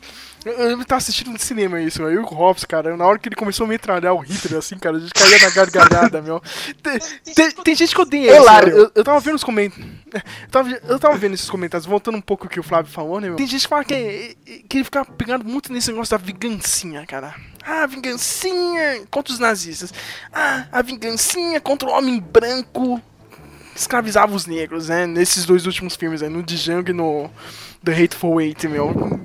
Eu, 0.44 0.52
eu 0.70 0.84
tava 0.84 0.98
assistindo 0.98 1.30
no 1.30 1.38
cinema 1.38 1.80
isso, 1.80 2.04
aí 2.04 2.16
o 2.18 2.24
Hobbs, 2.24 2.64
cara, 2.64 2.96
na 2.96 3.06
hora 3.06 3.18
que 3.18 3.28
ele 3.28 3.36
começou 3.36 3.64
a 3.64 3.68
metralhar 3.68 4.12
o 4.14 4.18
Hitler, 4.18 4.58
assim, 4.58 4.76
cara, 4.78 4.96
a 4.96 5.00
gente 5.00 5.12
caía 5.14 5.38
na 5.38 5.50
gargalhada, 5.50 6.20
meu. 6.22 6.42
Tem, 6.82 6.98
tem- 7.34 7.50
tem 7.50 7.74
gente 7.74 7.94
que 7.94 8.00
odeia 8.00 8.32
isso. 8.32 8.42
Hilário. 8.42 8.76
Eu, 8.76 8.90
eu 8.94 9.04
tava 9.04 9.20
vendo 9.20 9.36
os 9.36 9.44
comentários. 9.44 9.92
Eu 10.14 10.50
tava, 10.50 10.70
eu 10.88 10.98
tava 10.98 11.16
vendo 11.16 11.34
esses 11.34 11.48
comentários, 11.48 11.86
voltando 11.86 12.16
um 12.18 12.20
pouco 12.20 12.46
o 12.46 12.48
que 12.48 12.60
o 12.60 12.62
Flávio 12.62 12.90
falou, 12.92 13.20
né, 13.20 13.28
meu? 13.28 13.36
Tem 13.36 13.46
gente 13.46 13.62
que 13.62 13.68
fala 13.68 13.84
que, 13.84 14.36
que 14.68 14.76
ele 14.78 14.84
fica 14.84 15.04
pegando 15.04 15.44
muito 15.44 15.72
nesse 15.72 15.90
negócio 15.90 16.16
da 16.16 16.22
vingancinha, 16.22 17.06
cara. 17.06 17.34
Ah, 17.64 17.86
vingancinha 17.86 19.02
contra 19.10 19.32
os 19.32 19.38
nazistas. 19.38 19.92
Ah, 20.32 20.66
a 20.72 20.82
vingancinha 20.82 21.60
contra 21.60 21.88
o 21.88 21.92
homem 21.92 22.18
branco 22.20 23.00
escravizava 23.74 24.34
os 24.34 24.46
negros, 24.46 24.88
né? 24.88 25.06
Nesses 25.06 25.44
dois 25.44 25.66
últimos 25.66 25.96
filmes, 25.96 26.20
né? 26.22 26.28
No 26.28 26.42
Django 26.42 26.90
e 26.90 26.92
no 26.92 27.30
The 27.84 27.92
Hateful 27.92 28.40
Eight, 28.40 28.68
meu. 28.68 29.20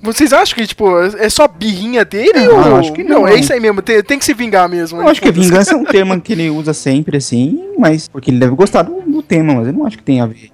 Vocês 0.00 0.32
acham 0.32 0.56
que, 0.56 0.66
tipo, 0.66 0.98
é 0.98 1.28
só 1.28 1.46
birrinha 1.46 2.04
dele? 2.04 2.46
Não, 2.46 2.72
ou... 2.72 2.76
acho 2.76 2.92
que 2.92 3.04
não. 3.04 3.28
é 3.28 3.34
isso 3.34 3.52
aí 3.52 3.60
mesmo. 3.60 3.82
Tem, 3.82 4.02
tem 4.02 4.18
que 4.18 4.24
se 4.24 4.32
vingar 4.34 4.68
mesmo. 4.68 5.00
Eu 5.00 5.08
acho 5.08 5.20
que 5.20 5.30
vingança 5.30 5.74
é 5.74 5.76
um 5.76 5.84
tema 5.84 6.18
que 6.18 6.32
ele 6.32 6.48
usa 6.50 6.72
sempre, 6.72 7.18
assim, 7.18 7.74
mas. 7.78 8.08
Porque 8.08 8.30
ele 8.30 8.38
deve 8.38 8.54
gostar 8.54 8.82
do, 8.82 9.00
do 9.02 9.22
tema, 9.22 9.54
mas 9.54 9.66
eu 9.66 9.72
não 9.72 9.86
acho 9.86 9.98
que 9.98 10.02
tem 10.02 10.20
a 10.20 10.26
ver. 10.26 10.50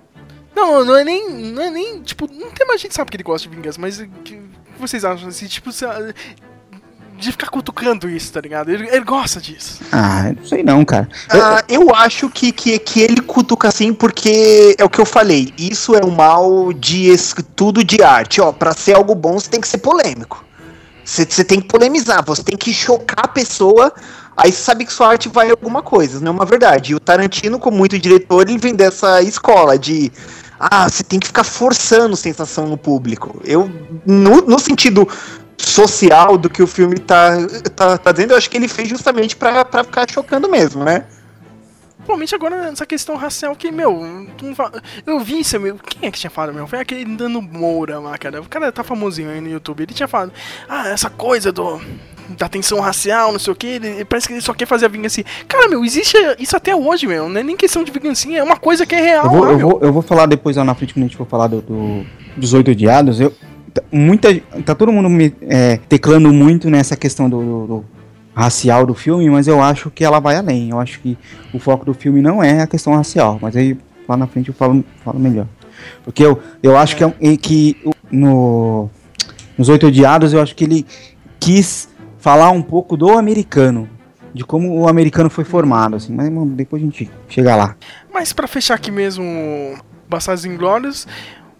Não, 0.54 0.84
não 0.84 0.96
é 0.96 1.04
nem. 1.04 1.30
Não 1.30 1.62
é 1.62 1.70
nem. 1.70 2.00
Tipo, 2.02 2.28
não 2.32 2.50
tem 2.50 2.66
mais 2.66 2.80
gente 2.80 2.90
que 2.90 2.96
sabe 2.96 3.10
que 3.10 3.16
ele 3.16 3.22
gosta 3.22 3.48
de 3.48 3.54
vingança, 3.54 3.80
mas. 3.80 4.00
O 4.00 4.08
que, 4.24 4.34
o 4.34 4.38
que 4.74 4.80
vocês 4.80 5.04
acham 5.04 5.28
assim? 5.28 5.46
Tipo, 5.46 5.70
se- 5.70 5.86
de 7.18 7.32
ficar 7.32 7.48
cutucando 7.48 8.08
isso, 8.08 8.32
tá 8.32 8.40
ligado? 8.40 8.70
Ele, 8.70 8.88
ele 8.88 9.04
gosta 9.04 9.40
disso. 9.40 9.80
Ah, 9.90 10.32
não 10.36 10.44
sei 10.44 10.62
não, 10.62 10.84
cara. 10.84 11.08
Ah, 11.28 11.62
eu 11.68 11.94
acho 11.94 12.28
que, 12.30 12.52
que, 12.52 12.78
que 12.78 13.00
ele 13.00 13.20
cutuca 13.20 13.68
assim 13.68 13.92
porque 13.92 14.76
é 14.78 14.84
o 14.84 14.88
que 14.88 15.00
eu 15.00 15.04
falei. 15.04 15.52
Isso 15.58 15.94
é 15.94 16.04
um 16.04 16.10
mal 16.10 16.72
de 16.72 17.10
estudo 17.10 17.82
de 17.82 18.02
arte. 18.02 18.40
Ó, 18.40 18.52
pra 18.52 18.72
ser 18.72 18.94
algo 18.94 19.14
bom, 19.14 19.38
você 19.38 19.50
tem 19.50 19.60
que 19.60 19.68
ser 19.68 19.78
polêmico. 19.78 20.44
Você 21.04 21.42
tem 21.42 21.60
que 21.60 21.68
polemizar, 21.68 22.22
você 22.22 22.42
tem 22.42 22.56
que 22.56 22.70
chocar 22.72 23.24
a 23.24 23.28
pessoa, 23.28 23.90
aí 24.36 24.52
você 24.52 24.62
sabe 24.62 24.84
que 24.84 24.92
sua 24.92 25.08
arte 25.08 25.26
vale 25.26 25.50
alguma 25.50 25.80
coisa, 25.80 26.20
não 26.20 26.32
é 26.32 26.34
uma 26.34 26.44
verdade. 26.44 26.92
E 26.92 26.94
o 26.94 27.00
Tarantino, 27.00 27.58
como 27.58 27.78
muito 27.78 27.98
diretor, 27.98 28.46
ele 28.46 28.58
vem 28.58 28.74
dessa 28.74 29.22
escola 29.22 29.78
de. 29.78 30.12
Ah, 30.60 30.86
você 30.86 31.02
tem 31.02 31.18
que 31.18 31.28
ficar 31.28 31.44
forçando 31.44 32.14
sensação 32.14 32.66
no 32.66 32.76
público. 32.76 33.40
Eu, 33.42 33.70
no, 34.04 34.42
no 34.42 34.58
sentido 34.58 35.08
social 35.58 36.38
do 36.38 36.48
que 36.48 36.62
o 36.62 36.66
filme 36.66 36.98
tá, 36.98 37.32
tá, 37.74 37.98
tá 37.98 38.12
dizendo, 38.12 38.32
eu 38.32 38.36
acho 38.38 38.48
que 38.48 38.56
ele 38.56 38.68
fez 38.68 38.88
justamente 38.88 39.36
pra, 39.36 39.64
pra 39.64 39.84
ficar 39.84 40.10
chocando 40.10 40.48
mesmo, 40.48 40.84
né? 40.84 41.04
Principalmente 41.96 42.34
agora 42.34 42.56
nessa 42.70 42.86
questão 42.86 43.16
racial 43.16 43.54
que, 43.54 43.70
meu, 43.70 44.26
tu 44.38 44.46
não 44.46 44.54
fa- 44.54 44.72
eu 45.06 45.20
vi 45.20 45.40
isso, 45.40 45.60
meu, 45.60 45.76
quem 45.76 46.08
é 46.08 46.10
que 46.10 46.18
tinha 46.18 46.30
falado, 46.30 46.54
meu? 46.54 46.66
Foi 46.66 46.78
aquele 46.78 47.04
Nando 47.04 47.42
Moura 47.42 47.98
lá, 47.98 48.16
cara. 48.16 48.40
O 48.40 48.48
cara 48.48 48.72
tá 48.72 48.82
famosinho 48.82 49.28
aí 49.28 49.42
no 49.42 49.50
YouTube. 49.50 49.82
Ele 49.82 49.92
tinha 49.92 50.08
falado, 50.08 50.32
ah, 50.68 50.88
essa 50.88 51.10
coisa 51.10 51.52
do. 51.52 51.78
Da 52.30 52.46
tensão 52.46 52.78
racial, 52.80 53.32
não 53.32 53.38
sei 53.38 53.52
o 53.52 53.56
que, 53.56 53.66
ele, 53.66 54.04
parece 54.04 54.26
que 54.28 54.34
ele 54.34 54.40
só 54.42 54.52
quer 54.52 54.66
fazer 54.66 54.84
a 54.84 54.88
vingança. 54.88 55.22
Cara, 55.46 55.66
meu, 55.66 55.82
existe 55.82 56.14
isso 56.38 56.54
até 56.54 56.76
hoje, 56.76 57.06
meu. 57.06 57.26
Não 57.26 57.40
é 57.40 57.42
nem 57.42 57.56
questão 57.56 57.82
de 57.82 57.90
vingancinha, 57.90 58.38
é 58.40 58.42
uma 58.42 58.58
coisa 58.58 58.84
que 58.86 58.94
é 58.94 59.00
real, 59.00 59.24
Eu 59.24 59.30
vou, 59.30 59.40
lá, 59.44 59.50
eu, 59.52 59.56
meu. 59.58 59.68
vou, 59.70 59.80
eu 59.82 59.92
vou 59.94 60.02
falar 60.02 60.26
depois 60.26 60.56
lá 60.56 60.62
na 60.64 60.74
frente, 60.74 60.92
quando 60.92 61.04
a 61.04 61.06
gente 61.08 61.16
for 61.16 61.26
falar 61.26 61.46
do, 61.46 61.62
do- 61.62 62.06
dos 62.36 62.52
oito 62.52 62.70
odiados. 62.70 63.18
Eu, 63.18 63.32
muita, 63.92 64.34
tá 64.64 64.74
todo 64.74 64.92
mundo 64.92 65.08
me, 65.08 65.34
é, 65.42 65.78
teclando 65.88 66.32
muito 66.32 66.68
nessa 66.70 66.96
questão 66.96 67.28
do, 67.28 67.40
do- 67.40 67.66
do 67.66 67.84
racial 68.34 68.86
do 68.86 68.94
filme, 68.94 69.28
mas 69.28 69.48
eu 69.48 69.60
acho 69.62 69.90
que 69.90 70.04
ela 70.04 70.20
vai 70.20 70.36
além. 70.36 70.70
Eu 70.70 70.78
acho 70.80 71.00
que 71.00 71.18
o 71.52 71.58
foco 71.58 71.84
do 71.84 71.92
filme 71.94 72.22
não 72.22 72.42
é 72.42 72.62
a 72.62 72.66
questão 72.66 72.94
racial, 72.94 73.38
mas 73.42 73.56
aí 73.56 73.76
lá 74.08 74.16
na 74.16 74.26
frente 74.26 74.48
eu 74.48 74.54
falo, 74.54 74.84
falo 75.04 75.18
melhor. 75.18 75.46
Porque 76.04 76.24
eu, 76.24 76.40
eu 76.62 76.76
acho 76.76 76.96
que, 76.96 77.04
é 77.04 77.36
que 77.36 77.76
no, 78.10 78.88
nos 79.56 79.68
Oito 79.68 79.86
Odiados, 79.88 80.32
eu 80.32 80.40
acho 80.40 80.54
que 80.54 80.64
ele 80.64 80.86
quis 81.40 81.88
falar 82.18 82.50
um 82.50 82.62
pouco 82.62 82.96
do 82.96 83.10
americano, 83.10 83.88
de 84.34 84.44
como 84.44 84.72
o 84.80 84.88
americano 84.88 85.30
foi 85.30 85.44
formado, 85.44 85.96
assim, 85.96 86.12
mas 86.14 86.28
mano, 86.30 86.50
depois 86.54 86.82
a 86.82 86.84
gente 86.84 87.10
chega 87.28 87.54
lá. 87.56 87.76
Mas 88.12 88.32
pra 88.32 88.46
fechar 88.46 88.74
aqui 88.74 88.90
mesmo, 88.90 89.24
Bastardos 90.08 90.44
Inglórios, 90.44 91.06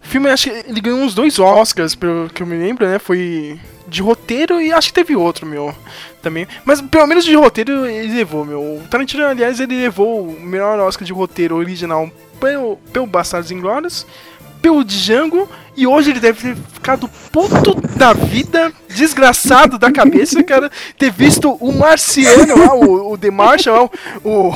o 0.09 0.11
filme 0.11 0.31
acho 0.31 0.51
que 0.51 0.65
ele 0.67 0.81
ganhou 0.81 1.01
uns 1.01 1.15
dois 1.15 1.39
Oscars, 1.39 1.95
pelo 1.95 2.31
que 2.31 2.43
eu 2.43 2.47
me 2.47 2.57
lembro, 2.57 2.89
né? 2.89 2.99
Foi 2.99 3.61
de 3.87 4.01
roteiro 4.01 4.59
e 4.59 4.73
acho 4.73 4.89
que 4.89 4.95
teve 4.95 5.15
outro, 5.15 5.45
meu, 5.47 5.75
também. 6.23 6.49
Mas 6.65 6.81
pelo 6.81 7.07
menos 7.07 7.27
de 7.27 7.35
roteiro 7.35 7.85
ele 7.85 8.15
levou, 8.15 8.43
meu. 8.43 8.59
O 8.59 8.83
Tarantino, 8.91 9.27
aliás, 9.27 9.61
ele 9.61 9.79
levou 9.79 10.27
o 10.27 10.41
melhor 10.41 10.79
Oscar 10.81 11.05
de 11.05 11.13
roteiro 11.13 11.57
original 11.57 12.11
pelo, 12.41 12.79
pelo 12.91 13.07
Bastardos 13.07 13.51
Inglórios, 13.51 14.07
pelo 14.61 14.85
Django, 14.85 15.49
e 15.77 15.87
hoje 15.87 16.11
ele 16.11 16.19
deve 16.19 16.41
ter 16.41 16.61
ficado 16.73 17.09
puto 17.31 17.81
da 17.97 18.13
vida, 18.13 18.73
desgraçado 18.89 19.79
da 19.79 19.93
cabeça, 19.93 20.43
cara, 20.43 20.71
ter 20.99 21.13
visto 21.13 21.53
o 21.61 21.73
Marciano 21.73 22.59
lá, 22.59 22.75
o, 22.75 23.13
o 23.13 23.19
The 23.19 23.31
Martian, 23.31 23.83
o, 23.83 23.91
o, 24.25 24.55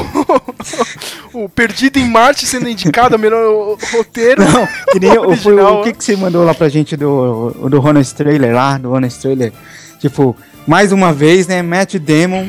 o 1.45 1.49
Perdido 1.49 1.99
em 1.99 2.09
Marte 2.09 2.45
sendo 2.45 2.69
indicado 2.69 3.15
a 3.15 3.19
melhor 3.19 3.77
roteiro. 3.93 4.43
Não, 4.43 4.67
que 4.91 4.99
nem 4.99 5.13
o, 5.19 5.29
original. 5.29 5.81
o 5.81 5.85
que, 5.85 5.93
que 5.93 6.05
você 6.05 6.17
mandou 6.17 6.45
lá 6.45 6.55
pra 6.55 6.69
gente 6.69 6.97
do, 6.97 7.51
do 7.69 7.81
Honest 7.81 8.17
Trailer 8.17 8.53
lá, 8.53 8.77
do 8.77 8.91
Honest 8.91 9.21
Trailer. 9.21 9.53
Tipo, 10.01 10.37
mais 10.67 10.91
uma 10.91 11.13
vez, 11.13 11.47
né, 11.47 11.63
Matt 11.63 11.95
Damon 11.99 12.49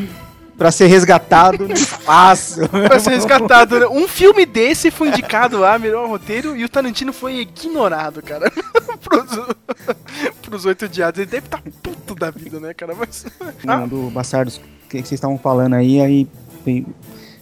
pra 0.57 0.71
ser 0.71 0.87
resgatado 0.87 1.65
no 1.67 1.73
espaço. 1.73 2.67
Pra 2.69 2.99
ser 2.99 3.11
resgatado, 3.11 3.79
né? 3.79 3.87
Um 3.87 4.07
filme 4.07 4.45
desse 4.45 4.91
foi 4.91 5.09
indicado 5.09 5.59
lá, 5.59 5.77
melhor 5.77 6.07
roteiro, 6.07 6.55
e 6.55 6.63
o 6.63 6.69
Tarantino 6.69 7.13
foi 7.13 7.39
ignorado, 7.41 8.21
cara. 8.21 8.51
pros, 10.41 10.65
oito 10.65 10.87
diados. 10.87 11.19
Ele 11.19 11.29
deve 11.29 11.47
estar 11.47 11.61
puto 11.81 12.15
da 12.15 12.29
vida, 12.29 12.59
né, 12.59 12.73
cara? 12.73 12.95
Mas. 12.95 13.25
Não, 13.63 13.87
do 13.87 14.09
Bastardos, 14.09 14.59
que, 14.89 15.01
que 15.01 15.07
vocês 15.07 15.17
estavam 15.17 15.37
falando 15.37 15.73
aí, 15.73 15.99
aí 15.99 16.27
veio, 16.65 16.85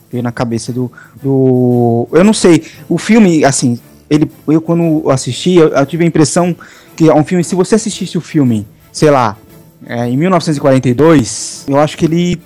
veio 0.10 0.24
na 0.24 0.32
cabeça 0.32 0.72
do, 0.72 0.92
do. 1.22 2.08
Eu 2.12 2.24
não 2.24 2.34
sei, 2.34 2.66
o 2.88 2.98
filme, 2.98 3.44
assim, 3.44 3.80
ele, 4.10 4.32
eu 4.48 4.62
quando 4.62 5.10
assisti, 5.10 5.56
eu, 5.56 5.70
eu 5.70 5.86
tive 5.86 6.04
a 6.04 6.08
impressão 6.08 6.56
que 6.96 7.10
é 7.10 7.14
um 7.14 7.24
filme, 7.24 7.44
se 7.44 7.56
você 7.56 7.76
assistisse 7.76 8.18
o 8.18 8.22
filme, 8.22 8.68
sei 8.92 9.10
lá, 9.10 9.38
é, 9.86 10.08
em 10.08 10.18
1942, 10.18 11.66
eu 11.68 11.80
acho 11.80 11.98
que 11.98 12.06
ele 12.06 12.42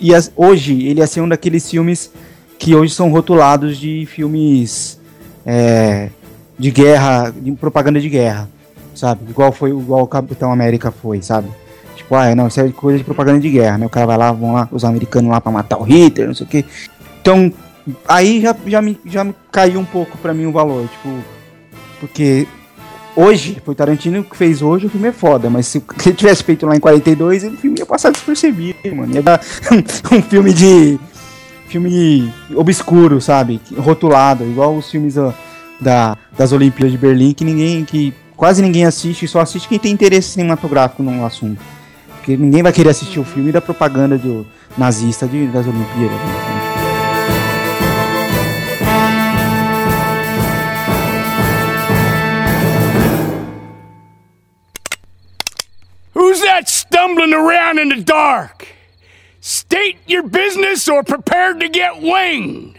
ia, 0.00 0.18
hoje, 0.36 0.86
ele 0.86 1.00
ia 1.00 1.06
ser 1.06 1.20
um 1.20 1.28
daqueles 1.28 1.68
filmes 1.68 2.10
que 2.58 2.74
hoje 2.74 2.94
são 2.94 3.10
rotulados 3.10 3.78
de 3.78 4.06
filmes 4.06 4.98
é, 5.44 6.08
de 6.58 6.70
guerra, 6.70 7.32
de 7.36 7.52
propaganda 7.52 8.00
de 8.00 8.08
guerra, 8.08 8.48
sabe? 8.94 9.20
Igual 9.28 9.52
foi, 9.52 9.70
igual 9.70 10.02
o 10.02 10.06
Capitão 10.06 10.52
América 10.52 10.90
foi, 10.90 11.20
sabe? 11.22 11.48
Tipo, 11.96 12.14
ah, 12.14 12.34
não, 12.34 12.48
isso 12.48 12.60
é 12.60 12.68
coisa 12.70 12.98
de 12.98 13.04
propaganda 13.04 13.40
de 13.40 13.50
guerra, 13.50 13.78
né? 13.78 13.86
O 13.86 13.90
cara 13.90 14.06
vai 14.06 14.16
lá, 14.16 14.32
vão 14.32 14.52
lá, 14.52 14.68
os 14.70 14.84
americanos 14.84 15.30
lá 15.30 15.40
pra 15.40 15.52
matar 15.52 15.78
o 15.78 15.84
Hitler, 15.84 16.28
não 16.28 16.34
sei 16.34 16.46
o 16.46 16.48
quê. 16.48 16.64
Então, 17.20 17.52
aí 18.06 18.40
já, 18.40 18.54
já, 18.66 18.82
me, 18.82 18.98
já 19.06 19.24
me 19.24 19.34
caiu 19.50 19.80
um 19.80 19.84
pouco 19.84 20.16
pra 20.18 20.34
mim 20.34 20.46
o 20.46 20.52
valor, 20.52 20.88
tipo, 20.88 21.08
porque 22.00 22.46
hoje, 23.16 23.62
foi 23.64 23.74
Tarantino 23.74 24.24
que 24.24 24.36
fez 24.36 24.62
hoje, 24.62 24.86
o 24.86 24.90
filme 24.90 25.08
é 25.08 25.12
foda, 25.12 25.48
mas 25.48 25.66
se 25.66 25.82
ele 26.06 26.14
tivesse 26.14 26.42
feito 26.42 26.66
lá 26.66 26.76
em 26.76 26.80
42, 26.80 27.44
o 27.44 27.50
filme 27.52 27.78
ia 27.78 27.86
passar 27.86 28.10
despercebido, 28.10 28.94
mano. 28.94 29.14
Ia 29.14 29.22
dar 29.22 29.40
um 30.12 30.22
filme 30.22 30.52
de. 30.52 30.98
filme 31.68 32.32
obscuro, 32.54 33.20
sabe? 33.20 33.60
Rotulado, 33.76 34.44
igual 34.44 34.76
os 34.76 34.90
filmes 34.90 35.16
ó, 35.16 35.32
da, 35.80 36.16
das 36.36 36.52
Olimpíadas 36.52 36.92
de 36.92 36.98
Berlim, 36.98 37.32
que 37.32 37.44
ninguém. 37.44 37.84
que 37.84 38.12
quase 38.36 38.62
ninguém 38.62 38.84
assiste, 38.84 39.28
só 39.28 39.40
assiste 39.40 39.68
quem 39.68 39.78
tem 39.78 39.92
interesse 39.92 40.30
cinematográfico 40.30 41.02
no 41.02 41.24
assunto. 41.24 41.60
Porque 42.16 42.36
ninguém 42.36 42.62
vai 42.62 42.72
querer 42.72 42.90
assistir 42.90 43.20
o 43.20 43.24
filme 43.24 43.52
da 43.52 43.60
propaganda 43.60 44.16
do 44.16 44.46
nazista 44.78 45.26
de, 45.26 45.46
das 45.46 45.66
Olimpíadas. 45.66 46.16
né? 46.16 46.63
Who's 56.34 56.42
that 56.42 56.68
stumbling 56.68 57.32
around 57.32 57.78
in 57.78 57.90
the 57.90 58.02
dark? 58.02 58.66
State 59.38 59.98
your 60.08 60.24
business 60.24 60.88
or 60.88 61.04
prepare 61.04 61.54
to 61.54 61.68
get 61.68 62.02
winged. 62.02 62.76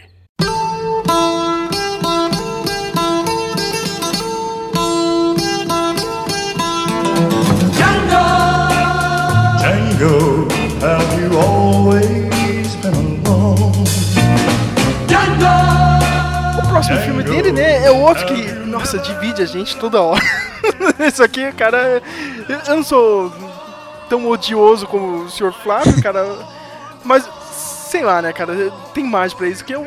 Django, 9.62 10.52
have 10.82 11.18
you 11.18 11.38
always 11.38 12.76
been 12.76 13.24
alone? 13.24 13.86
O 16.58 16.68
próximo 16.68 16.98
filme 16.98 17.22
dele, 17.22 17.52
né, 17.52 17.86
é 17.86 17.90
o 17.90 18.02
outro 18.02 18.26
que, 18.26 18.52
nossa, 18.66 18.98
divide 18.98 19.40
a 19.40 19.46
gente 19.46 19.78
toda 19.78 20.02
hora. 20.02 20.22
Isso 21.08 21.22
aqui, 21.22 21.50
cara, 21.52 21.78
eu 21.88 22.02
eu 22.48 22.76
não 22.76 22.82
sou 22.82 23.32
tão 24.08 24.28
odioso 24.28 24.86
como 24.86 25.24
o 25.24 25.30
Sr. 25.30 25.52
Flávio, 25.62 26.00
cara, 26.02 26.24
mas 27.04 27.28
sei 27.88 28.04
lá, 28.04 28.20
né, 28.22 28.32
cara, 28.32 28.72
tem 28.94 29.04
mais 29.04 29.34
pra 29.34 29.48
isso, 29.48 29.64
que 29.64 29.72
é 29.72 29.78
o 29.78 29.86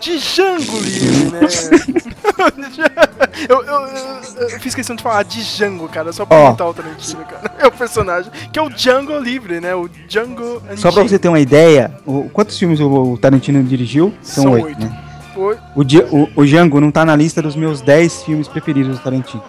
Django 0.00 0.78
Livre, 0.78 1.30
né? 1.30 1.40
eu, 3.48 3.62
eu- 3.64 3.86
eu- 3.86 4.48
eu 4.48 4.60
fiz 4.60 4.74
questão 4.74 4.96
de 4.96 5.02
falar 5.02 5.22
Django, 5.24 5.88
cara, 5.88 6.12
só 6.12 6.24
pra 6.24 6.36
aumentar 6.38 6.66
o 6.68 6.74
Tarantino, 6.74 7.24
cara. 7.24 7.50
É 7.60 7.66
o 7.66 7.72
personagem, 7.72 8.32
que 8.50 8.58
é 8.58 8.62
o 8.62 8.70
Django 8.70 9.18
Livre, 9.18 9.60
né? 9.60 9.74
O 9.74 9.86
Django 10.08 10.62
Só 10.76 10.90
pra 10.90 11.02
você 11.02 11.18
ter 11.18 11.28
uma 11.28 11.40
ideia, 11.40 11.92
o, 12.06 12.30
quantos 12.30 12.58
filmes 12.58 12.80
o, 12.80 12.88
o 13.12 13.18
Tarantino 13.18 13.62
dirigiu? 13.62 14.14
São, 14.22 14.44
São 14.44 14.52
oito, 14.52 14.66
oito. 14.66 14.80
né? 14.80 15.04
Oi. 15.36 15.58
O, 15.76 15.82
o, 16.16 16.28
o 16.36 16.46
Django 16.46 16.80
não 16.80 16.90
tá 16.90 17.04
na 17.04 17.14
lista 17.14 17.42
dos 17.42 17.54
meus 17.54 17.80
10 17.82 18.22
filmes 18.24 18.48
preferidos 18.48 18.98
do 18.98 19.02
Tarantino. 19.04 19.42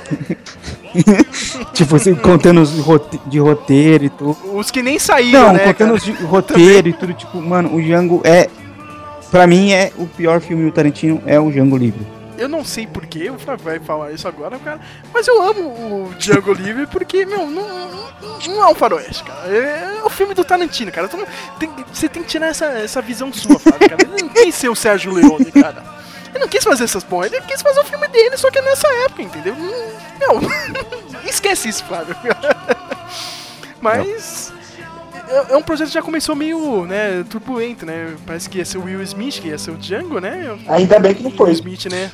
tipo, 1.72 1.96
assim, 1.96 2.14
contando 2.14 2.60
os 2.60 2.78
rote- 2.78 3.20
de 3.26 3.38
roteiro 3.38 4.04
e 4.04 4.08
tudo. 4.10 4.36
Os 4.54 4.70
que 4.70 4.82
nem 4.82 4.98
saíram, 4.98 5.46
Não, 5.48 5.52
né, 5.52 5.58
contando 5.60 5.76
cara? 5.78 5.94
os 5.94 6.02
de 6.04 6.12
roteiro 6.24 6.88
e 6.88 6.92
tudo, 6.92 7.12
tipo, 7.14 7.40
mano, 7.40 7.74
o 7.74 7.80
Django 7.82 8.20
é. 8.24 8.48
Pra 9.30 9.46
mim, 9.46 9.72
é 9.72 9.92
o 9.98 10.06
pior 10.06 10.40
filme 10.40 10.64
do 10.64 10.72
Tarantino, 10.72 11.20
é 11.26 11.38
o 11.38 11.50
Django 11.50 11.76
Livre. 11.76 12.06
Eu 12.38 12.48
não 12.48 12.62
sei 12.64 12.86
porquê, 12.86 13.30
o 13.30 13.38
Flávio 13.38 13.64
vai 13.64 13.78
falar 13.80 14.12
isso 14.12 14.28
agora, 14.28 14.58
cara. 14.58 14.78
Mas 15.12 15.26
eu 15.26 15.40
amo 15.42 15.62
o 15.62 16.14
Django 16.18 16.52
Livre 16.52 16.86
porque, 16.86 17.24
meu, 17.24 17.50
não, 17.50 17.70
não, 17.90 18.46
não 18.48 18.62
é 18.62 18.68
um 18.68 18.74
faroeste, 18.74 19.24
cara. 19.24 19.48
É, 19.48 20.00
o 20.04 20.10
filme 20.10 20.32
do 20.34 20.44
Tarantino, 20.44 20.92
cara. 20.92 21.08
Tem- 21.58 21.70
você 21.92 22.08
tem 22.08 22.22
que 22.22 22.28
tirar 22.28 22.48
essa, 22.48 22.66
essa 22.66 23.00
visão 23.02 23.32
sua, 23.32 23.58
Flávio, 23.58 23.88
cara. 23.88 24.02
Ele 24.04 24.22
não 24.22 24.28
quis 24.28 24.54
ser 24.54 24.68
o 24.68 24.74
Sérgio 24.76 25.12
Leone, 25.12 25.46
cara. 25.50 25.82
Ele 26.36 26.42
não 26.42 26.48
quis 26.48 26.62
fazer 26.62 26.84
essas 26.84 27.02
porra, 27.02 27.26
ele 27.26 27.40
quis 27.42 27.62
fazer 27.62 27.80
o 27.80 27.84
filme 27.84 28.06
dele, 28.08 28.36
só 28.36 28.50
que 28.50 28.60
nessa 28.60 28.86
época, 29.06 29.22
entendeu? 29.22 29.56
Meu, 29.56 30.40
esquece 31.26 31.70
isso, 31.70 31.82
Flávio. 31.84 32.14
Mas. 33.80 34.52
É 35.28 35.54
é 35.54 35.56
um 35.56 35.62
projeto 35.62 35.88
que 35.88 35.94
já 35.94 36.02
começou 36.02 36.36
meio, 36.36 36.84
né, 36.84 37.24
turbulento, 37.28 37.84
né? 37.84 38.14
Parece 38.24 38.48
que 38.48 38.58
ia 38.58 38.64
ser 38.64 38.78
o 38.78 38.84
Will 38.84 39.02
Smith, 39.02 39.40
que 39.40 39.48
ia 39.48 39.58
ser 39.58 39.72
o 39.72 39.76
Django, 39.76 40.20
né? 40.20 40.56
Ainda 40.68 41.00
bem 41.00 41.14
que 41.14 41.22
não 41.22 41.32
foi. 41.32 41.46
Will 41.46 41.54
Smith, 41.54 41.86
né? 41.86 42.12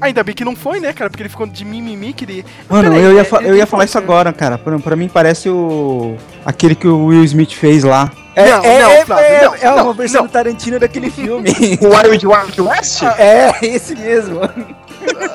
Ainda 0.00 0.22
bem 0.22 0.34
que 0.34 0.44
não 0.44 0.56
foi, 0.56 0.80
né, 0.80 0.92
cara? 0.92 1.10
Porque 1.10 1.22
ele 1.22 1.28
ficou 1.28 1.46
de 1.46 1.64
mimimi 1.64 2.12
que 2.12 2.24
ele. 2.24 2.44
Mano, 2.70 2.90
Peraí, 2.90 3.04
eu 3.04 3.12
ia, 3.12 3.20
é- 3.20 3.50
eu 3.50 3.56
ia 3.56 3.66
falar 3.66 3.84
isso 3.84 3.98
agora, 3.98 4.32
cara. 4.32 4.56
Pra, 4.56 4.78
pra 4.78 4.96
mim 4.96 5.08
parece 5.08 5.50
o. 5.50 6.16
aquele 6.44 6.74
que 6.74 6.88
o 6.88 7.06
Will 7.06 7.24
Smith 7.24 7.52
fez 7.52 7.84
lá. 7.84 8.10
Não, 8.36 8.62
não, 8.62 9.06
Flávio, 9.06 9.26
é, 9.26 9.44
não, 9.44 9.54
é 9.54 9.70
uma 9.70 9.84
não, 9.84 9.92
versão 9.92 10.20
não. 10.22 10.26
do 10.26 10.32
Tarantino 10.32 10.80
daquele 10.80 11.10
filme. 11.12 11.50
O 11.80 11.88
Wild 11.88 12.26
Wild 12.26 12.60
West? 12.60 13.02
é, 13.18 13.52
esse 13.62 13.94
mesmo. 13.94 14.40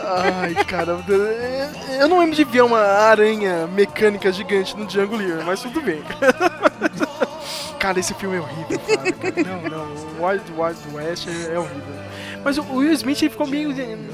Ai, 0.06 0.56
cara, 0.66 0.98
eu 2.00 2.08
não 2.08 2.20
lembro 2.20 2.36
de 2.36 2.44
ver 2.44 2.64
uma 2.64 2.80
aranha 2.80 3.68
mecânica 3.68 4.32
gigante 4.32 4.76
no 4.78 4.86
Django 4.86 5.16
Livre, 5.16 5.44
mas 5.44 5.62
tudo 5.62 5.82
bem. 5.82 6.02
Cara, 7.78 8.00
esse 8.00 8.14
filme 8.16 8.38
é 8.38 8.42
horrível. 8.42 8.80
cara. 8.80 9.44
Não, 9.46 9.70
não, 9.70 9.86
o 10.20 10.26
Wild 10.26 10.52
Wild 10.58 10.80
West 10.96 11.28
é, 11.28 11.54
é 11.54 11.60
horrível. 11.60 11.94
Mas 12.44 12.58
o 12.58 12.64
Will 12.74 12.92
Smith 12.94 13.22
ele 13.22 13.30
ficou 13.30 13.48
meio 13.48 13.74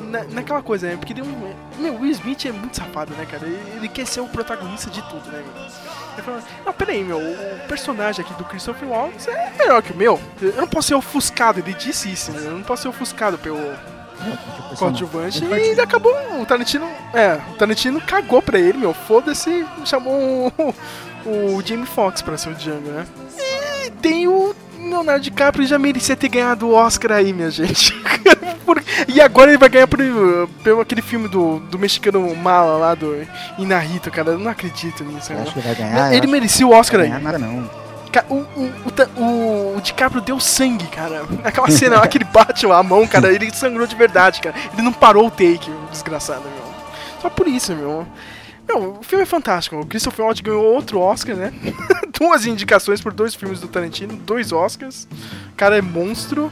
na, 0.10 0.24
naquela 0.26 0.62
coisa, 0.62 0.88
né? 0.88 0.98
Porque 0.98 1.14
deu 1.14 1.24
um, 1.24 1.54
meu, 1.80 1.94
o 1.94 2.02
Will 2.02 2.12
Smith 2.12 2.46
é 2.46 2.52
muito 2.52 2.76
safado, 2.76 3.14
né, 3.16 3.26
cara? 3.30 3.46
Ele, 3.46 3.60
ele 3.78 3.88
quer 3.88 4.06
ser 4.06 4.22
o 4.22 4.28
protagonista 4.28 4.90
de 4.90 5.02
tudo, 5.04 5.32
né? 5.32 5.42
meu? 5.42 5.66
Ele 6.14 6.22
fala, 6.22 6.44
não, 6.66 6.74
peraí, 6.74 7.04
meu, 7.04 7.18
o 7.18 7.68
personagem 7.68 8.24
aqui 8.24 8.34
do 8.36 8.46
Christopher 8.46 8.88
Waltz 8.88 9.28
é 9.28 9.54
melhor 9.58 9.82
que 9.82 9.92
o 9.92 9.96
meu. 9.96 10.20
Eu 10.42 10.54
não 10.54 10.68
posso 10.68 10.90
ser 10.90 10.96
ofuscado, 10.96 11.60
ele 11.60 11.74
disse 11.74 12.12
isso, 12.12 12.32
né? 12.32 12.42
Eu 12.46 12.52
não 12.58 12.64
posso 12.64 12.84
ser 12.84 12.90
ofuscado 12.90 13.38
pelo 13.38 13.60
coadjuvante 14.78 15.44
e 15.44 15.52
ele 15.52 15.82
acabou. 15.82 16.14
O 16.40 16.46
Tarantino. 16.46 16.88
É, 17.14 17.40
o 17.52 17.56
Tarantino 17.56 18.02
cagou 18.02 18.42
pra 18.42 18.60
ele, 18.60 18.78
meu. 18.78 18.94
Foda-se 18.94 19.50
e 19.50 19.86
chamou 19.86 20.52
o, 20.58 20.74
o 21.30 21.64
Jamie 21.66 21.86
Foxx 21.86 22.22
pra 22.22 22.38
ser 22.38 22.50
o 22.50 22.56
Django, 22.56 22.90
né? 22.90 23.06
E 23.86 23.92
tem 23.92 24.28
o 24.28 24.56
Leonardo 24.78 25.22
DiCaprio 25.22 25.66
já 25.66 25.80
merecia 25.80 26.16
ter 26.16 26.30
ganhado 26.30 26.68
o 26.68 26.74
Oscar 26.74 27.14
aí, 27.14 27.34
minha 27.34 27.50
gente. 27.50 27.94
Por- 28.66 28.84
E 29.08 29.22
agora 29.22 29.52
ele 29.52 29.58
vai 29.58 29.70
ganhar 29.70 29.88
por, 29.88 30.00
pelo 30.64 30.82
aquele 30.82 31.02
filme 31.02 31.28
do, 31.28 31.60
do 31.60 31.78
mexicano 31.80 32.36
mala 32.36 32.78
lá 32.78 32.96
do 32.96 33.26
Inarito, 33.58 34.10
cara. 34.12 34.32
Eu 34.32 34.40
não 34.40 34.52
acredito 34.52 35.04
nisso. 35.04 35.34
Né? 35.34 35.42
acha 35.42 35.52
que 35.54 35.60
vai 35.60 35.76
ganhar? 35.76 36.08
Eu 36.08 36.14
Ele 36.14 36.22
acho 36.26 36.32
merecia 36.32 36.68
o 36.68 36.72
Oscar 36.72 37.00
Não 37.00 37.06
aí. 37.06 37.12
ganhar 37.12 37.22
nada, 37.24 37.40
não. 37.40 37.84
O, 38.30 38.36
o, 38.36 38.72
o, 39.18 39.78
o, 39.78 39.82
DiCaprio 39.82 40.22
deu 40.22 40.40
sangue, 40.40 40.86
cara. 40.88 41.24
Aquela 41.44 41.70
cena 41.72 42.00
lá 42.00 42.08
que 42.08 42.18
ele 42.20 42.26
bate 42.26 42.66
a 42.66 42.84
mão, 42.84 43.08
cara, 43.08 43.34
ele 43.34 43.52
sangrou 43.54 43.88
de 43.88 43.96
verdade, 43.96 44.40
cara. 44.40 44.56
Ele 44.74 44.84
não 44.84 44.94
parou 44.94 45.28
o 45.28 45.32
take, 45.32 45.72
desgraçado, 45.92 46.42
meu. 46.44 46.74
Só 47.22 47.30
por 47.30 47.48
isso, 47.48 47.74
meu. 47.76 48.06
Meu, 48.68 48.98
o 49.00 49.04
filme 49.04 49.24
é 49.24 49.26
fantástico. 49.26 49.78
O 49.80 49.86
Christopher 49.86 50.26
Waltz 50.26 50.42
ganhou 50.42 50.64
outro 50.64 51.00
Oscar, 51.00 51.36
né? 51.36 51.52
Duas 52.18 52.46
indicações 52.46 53.02
por 53.02 53.12
dois 53.14 53.34
filmes 53.34 53.60
do 53.60 53.68
Tarantino, 53.68 54.16
dois 54.16 54.52
Oscars. 54.52 55.08
O 55.52 55.56
cara 55.58 55.78
é 55.78 55.82
monstro. 55.82 56.52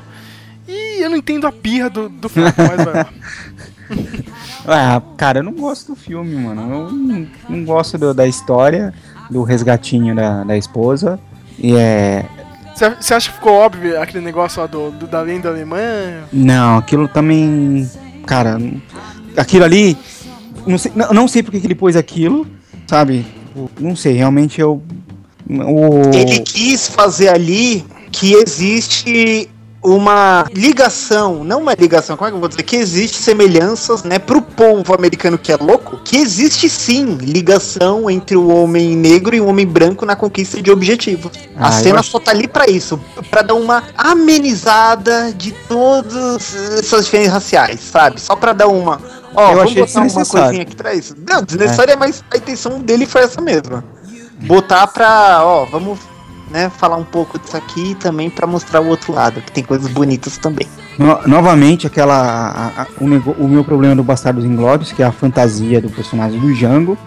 E 0.74 1.04
eu 1.04 1.10
não 1.10 1.18
entendo 1.18 1.46
a 1.48 1.52
pirra 1.52 1.90
do, 1.90 2.08
do 2.08 2.30
Flávio, 2.30 2.54
mas 2.58 2.86
vai 2.86 2.94
lá. 2.94 3.10
Ah, 4.66 5.02
cara, 5.18 5.40
eu 5.40 5.44
não 5.44 5.52
gosto 5.54 5.88
do 5.94 5.96
filme, 5.96 6.36
mano. 6.36 6.62
Eu 6.62 6.92
não, 6.92 7.28
não 7.50 7.66
gosto 7.66 7.98
do- 7.98 8.14
da 8.14 8.26
história, 8.28 8.94
do 9.30 9.44
resgatinho 9.44 10.16
da, 10.16 10.44
da 10.44 10.56
esposa. 10.56 11.20
E 11.60 11.76
é. 11.76 12.26
Você 12.76 13.14
acha 13.14 13.30
que 13.30 13.36
ficou 13.36 13.54
óbvio 13.54 14.00
aquele 14.02 14.24
negócio 14.24 14.62
lá 14.62 14.68
do, 14.68 14.92
do- 14.92 15.08
da 15.08 15.22
lenda 15.22 15.50
alemã? 15.50 15.80
Não, 16.32 16.78
aquilo 16.78 17.08
também. 17.08 17.90
Cara, 18.26 18.58
aquilo 19.36 19.66
ali. 19.66 19.98
Não 20.66 20.78
sei, 20.78 20.92
não, 20.96 21.10
não 21.12 21.28
sei 21.28 21.42
porque 21.44 21.60
que 21.60 21.68
ele 21.68 21.76
pôs 21.76 21.96
aquilo, 21.96 22.48
sabe? 22.88 23.26
Não 23.80 23.96
sei, 23.96 24.14
realmente 24.14 24.62
eu. 24.62 24.82
O... 25.50 26.16
Ele 26.16 26.40
quis 26.40 26.88
fazer 26.88 27.30
ali 27.30 27.84
que 28.12 28.34
existe 28.34 29.50
uma 29.84 30.46
ligação, 30.54 31.44
não 31.44 31.62
uma 31.62 31.74
ligação, 31.74 32.16
como 32.16 32.28
é 32.28 32.32
que 32.32 32.36
eu 32.36 32.40
vou 32.40 32.48
dizer? 32.50 32.64
Que 32.64 32.76
existe 32.76 33.18
semelhanças, 33.18 34.04
né, 34.04 34.20
pro 34.20 34.42
povo 34.42 34.94
americano 34.94 35.38
que 35.38 35.52
é 35.52 35.58
louco, 35.58 35.98
que 36.04 36.18
existe 36.18 36.70
sim 36.70 37.16
ligação 37.16 38.10
entre 38.10 38.36
o 38.36 38.48
homem 38.50 38.96
negro 38.96 39.36
e 39.36 39.42
o 39.42 39.48
homem 39.48 39.66
branco 39.66 40.06
na 40.06 40.16
conquista 40.16 40.62
de 40.62 40.70
objetivos. 40.72 41.32
Ah, 41.58 41.70
a 41.70 41.72
cena 41.72 42.00
acho- 42.00 42.12
só 42.12 42.20
tá 42.20 42.32
ali 42.32 42.48
pra 42.48 42.70
isso, 42.70 43.00
pra 43.30 43.42
dar 43.42 43.56
uma 43.56 43.84
amenizada 43.98 45.32
de 45.36 45.52
todas 45.68 46.56
essas 46.80 47.06
diferenças 47.06 47.34
raciais, 47.34 47.80
sabe? 47.80 48.20
Só 48.22 48.36
pra 48.36 48.54
dar 48.54 48.68
uma. 48.68 49.02
Ó, 49.34 49.52
Eu 49.52 49.58
vamos 49.58 49.74
botar 49.74 50.02
uma 50.02 50.26
coisinha 50.44 50.62
aqui 50.64 50.76
pra 50.76 50.94
isso. 50.94 51.16
Não, 51.28 51.42
desnecessária, 51.42 51.96
mas 51.96 52.24
a 52.30 52.38
intenção 52.38 52.80
dele 52.80 53.06
foi 53.06 53.22
essa 53.24 53.42
mesma. 53.42 53.84
Botar 54.42 54.88
pra, 54.88 55.42
ó, 55.44 55.66
vamos, 55.66 56.00
né, 56.52 56.70
falar 56.70 56.98
um 56.98 57.04
pouco 57.04 57.40
disso 57.40 57.56
aqui 57.56 57.96
também 57.96 58.30
pra 58.30 58.46
mostrar 58.46 58.82
o 58.82 58.88
outro 58.88 59.14
lado, 59.14 59.42
que 59.42 59.52
tem 59.52 59.64
coisas 59.64 59.90
bonitas 59.92 60.38
também. 60.38 60.68
No- 61.00 61.20
novamente, 61.28 61.88
aquela. 61.88 62.16
a- 62.16 62.82
a- 62.84 62.88
o, 63.00 63.08
nego- 63.08 63.36
o 63.40 63.48
meu 63.48 63.64
problema 63.64 63.96
do 63.96 64.04
Bastardos 64.04 64.44
Inglórios, 64.46 64.92
que 64.92 65.02
é 65.02 65.06
a 65.06 65.12
fantasia 65.12 65.80
do 65.82 65.90
personagem 65.90 66.40
do 66.40 66.54
Django. 66.54 66.98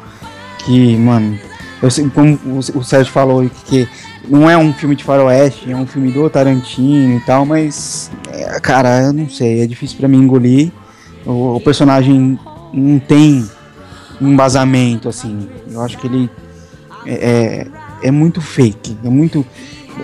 Que, 0.65 0.97
mano, 0.97 1.39
eu 1.83 1.91
como 2.11 2.39
o, 2.75 2.83
Sérgio 2.83 3.13
falou, 3.13 3.49
que 3.67 3.87
não 4.27 4.49
é 4.49 4.57
um 4.57 4.73
filme 4.73 4.97
de 4.97 5.05
faroeste, 5.05 5.71
é 5.71 5.77
um 5.77 5.87
filme 5.87 6.11
do 6.11 6.31
Tarantino 6.31 7.19
e 7.19 7.21
tal, 7.21 7.45
mas, 7.45 8.11
é, 8.33 8.59
cara, 8.61 9.03
eu 9.03 9.13
não 9.13 9.29
sei, 9.29 9.61
é 9.61 9.67
difícil 9.67 9.99
pra 9.99 10.09
mim 10.09 10.19
engolir. 10.23 10.73
O, 11.27 11.57
o 11.57 11.61
personagem 11.61 12.39
não 12.73 12.99
tem 12.99 13.47
um 14.21 14.29
embasamento, 14.33 15.09
assim. 15.11 15.47
Eu 15.71 15.83
acho 15.83 15.99
que 15.99 16.07
ele 16.07 16.31
é, 17.07 17.67
é, 18.09 18.11
muito 18.11 18.41
fake, 18.41 18.97
é 19.05 19.09
muito. 19.09 19.45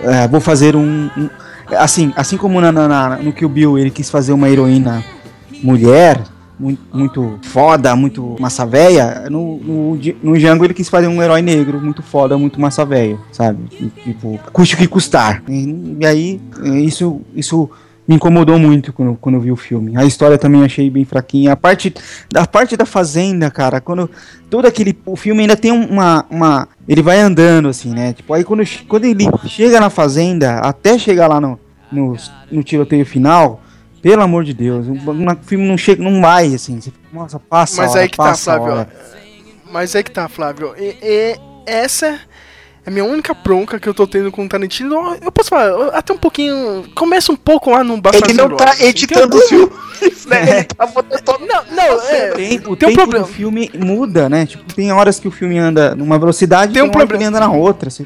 é, 0.03 0.27
vou 0.27 0.41
fazer 0.41 0.75
um, 0.75 1.09
um- 1.17 1.29
assim, 1.77 2.11
assim 2.15 2.37
como 2.37 2.59
na, 2.59 2.71
na, 2.71 3.17
no 3.17 3.31
Kill 3.31 3.49
Bill 3.49 3.77
ele 3.79 3.89
quis 3.91 4.09
fazer 4.09 4.33
uma 4.33 4.49
heroína 4.49 5.03
mulher 5.63 6.21
muito, 6.59 6.81
muito 6.93 7.39
foda, 7.41 7.95
muito 7.95 8.35
massa 8.39 8.65
véia, 8.65 9.27
no, 9.29 9.57
no, 9.57 9.99
no 10.23 10.37
Django 10.37 10.63
ele 10.63 10.73
quis 10.75 10.89
fazer 10.89 11.07
um 11.07 11.21
herói 11.21 11.41
negro 11.41 11.79
muito 11.81 12.03
foda, 12.03 12.37
muito 12.37 12.59
massa 12.61 12.85
véia, 12.85 13.17
sabe? 13.31 13.63
Tipo, 14.03 14.39
custe 14.53 14.75
o 14.75 14.77
que 14.77 14.87
custar. 14.87 15.41
E, 15.49 15.97
e 15.99 16.05
aí 16.05 16.41
isso 16.83 17.21
isso 17.35 17.69
me 18.07 18.15
incomodou 18.15 18.59
muito 18.59 18.91
quando, 18.93 19.15
quando 19.15 19.35
eu 19.35 19.41
vi 19.41 19.51
o 19.51 19.55
filme. 19.55 19.95
A 19.97 20.03
história 20.05 20.37
também 20.37 20.63
achei 20.63 20.89
bem 20.89 21.05
fraquinha. 21.05 21.53
A 21.53 21.55
parte 21.55 21.93
da 22.31 22.45
parte 22.45 22.75
da 22.77 22.85
fazenda, 22.85 23.49
cara, 23.49 23.79
quando 23.81 24.09
todo 24.49 24.65
aquele 24.67 24.95
o 25.05 25.15
filme 25.15 25.41
ainda 25.41 25.55
tem 25.55 25.71
uma 25.71 26.25
uma 26.29 26.67
ele 26.91 27.01
vai 27.01 27.21
andando 27.21 27.69
assim, 27.69 27.93
né? 27.93 28.11
Tipo, 28.11 28.33
aí 28.33 28.43
quando 28.43 28.63
quando 28.85 29.05
ele 29.05 29.25
chega 29.47 29.79
na 29.79 29.89
fazenda, 29.89 30.59
até 30.59 30.97
chegar 30.97 31.27
lá 31.27 31.39
no 31.39 31.57
no, 31.89 32.17
no 32.51 32.63
tiroteio 32.63 33.05
final, 33.05 33.61
pelo 34.01 34.21
amor 34.21 34.43
de 34.43 34.53
Deus, 34.53 34.87
o 34.87 34.91
o 34.93 35.37
filme 35.43 35.65
não 35.65 35.77
chega, 35.77 36.03
não 36.03 36.21
vai 36.21 36.53
assim. 36.53 36.81
Você, 36.81 36.91
fica, 36.91 37.07
nossa, 37.13 37.39
passa 37.39 37.81
Mas 37.81 37.91
hora, 37.91 38.01
aí 38.01 38.09
que 38.09 38.17
tá, 38.17 38.35
Flávio. 38.35 38.87
Mas 39.71 39.95
aí 39.95 40.03
que 40.03 40.11
tá, 40.11 40.27
Flávio. 40.27 40.73
E, 40.77 40.97
e 41.01 41.39
essa 41.65 42.19
a 42.85 42.89
minha 42.89 43.05
única 43.05 43.33
bronca 43.33 43.79
que 43.79 43.87
eu 43.87 43.93
tô 43.93 44.07
tendo 44.07 44.31
com 44.31 44.43
o 44.45 44.49
Tarantino. 44.49 44.95
Eu 45.21 45.31
posso 45.31 45.49
falar, 45.49 45.65
eu- 45.67 45.95
até 45.95 46.13
um 46.13 46.17
pouquinho. 46.17 46.85
Começa 46.95 47.31
um 47.31 47.35
pouco 47.35 47.69
lá 47.71 47.83
no 47.83 47.99
Bastardos 48.01 48.29
Ele 48.37 48.41
não 48.49 48.55
tá 48.57 48.71
assim, 48.71 48.85
editando 48.85 49.29
tem 49.29 49.39
os 49.39 49.49
filmes, 49.49 50.25
né? 50.25 50.49
Ele 50.57 50.63
tá 50.63 50.85
botando. 50.87 51.39
Não, 51.41 51.63
não, 51.75 52.01
é. 52.01 52.31
O 52.31 52.35
tempo, 52.35 52.71
o 52.71 52.75
tem 52.75 52.89
um 52.89 52.91
tempo 52.91 52.93
problema. 53.03 53.25
do 53.27 53.31
filme 53.31 53.71
muda, 53.77 54.27
né? 54.29 54.45
Tipo, 54.45 54.73
tem 54.73 54.91
horas 54.91 55.19
que 55.19 55.27
o 55.27 55.31
filme 55.31 55.57
anda 55.59 55.95
numa 55.95 56.17
velocidade 56.17 56.73
Tem 56.73 56.79
e 56.79 56.83
um 56.83 56.85
tem 56.85 56.91
que 56.91 56.97
problema. 56.97 57.23
ele 57.23 57.27
anda 57.27 57.39
na 57.39 57.51
outra. 57.51 57.89
Você- 57.89 58.05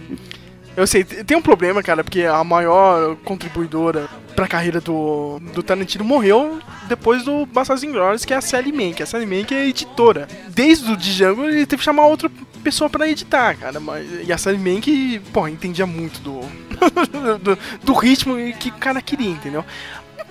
Eu 0.76 0.86
sei, 0.86 1.06
tem 1.06 1.38
um 1.38 1.42
problema, 1.42 1.82
cara, 1.82 2.04
porque 2.04 2.24
a 2.24 2.44
maior 2.44 3.16
contribuidora 3.24 4.10
pra 4.36 4.46
carreira 4.46 4.82
do, 4.82 5.40
do 5.54 5.64
Tarantino 5.64 6.04
morreu 6.04 6.60
depois 6.90 7.24
do 7.24 7.46
Bastardos 7.46 7.82
Inglórios, 7.82 8.26
que 8.26 8.34
é 8.34 8.36
a 8.38 8.42
Sally 8.42 8.94
que 8.94 9.02
a 9.02 9.06
Sally 9.06 9.46
que 9.46 9.56
é 9.56 9.62
a 9.62 9.66
editora. 9.68 10.28
Desde 10.50 10.92
o 10.92 10.98
Django 10.98 11.46
ele 11.46 11.66
teve 11.66 11.80
que 11.80 11.86
chamar 11.86 12.08
outra 12.08 12.30
pessoa 12.66 12.90
pra 12.90 13.08
editar, 13.08 13.56
cara, 13.56 13.80
mas, 13.80 14.28
e 14.28 14.34
a 14.34 14.38
Sally 14.38 14.58
Mann 14.58 14.82
que, 14.82 15.20
pô, 15.32 15.48
entendia 15.48 15.86
muito 15.86 16.20
do, 16.20 16.42
do, 17.40 17.58
do 17.84 17.94
ritmo 17.94 18.36
que 18.60 18.70
o 18.70 18.74
cara 18.74 19.02
queria, 19.02 19.30
entendeu? 19.30 19.64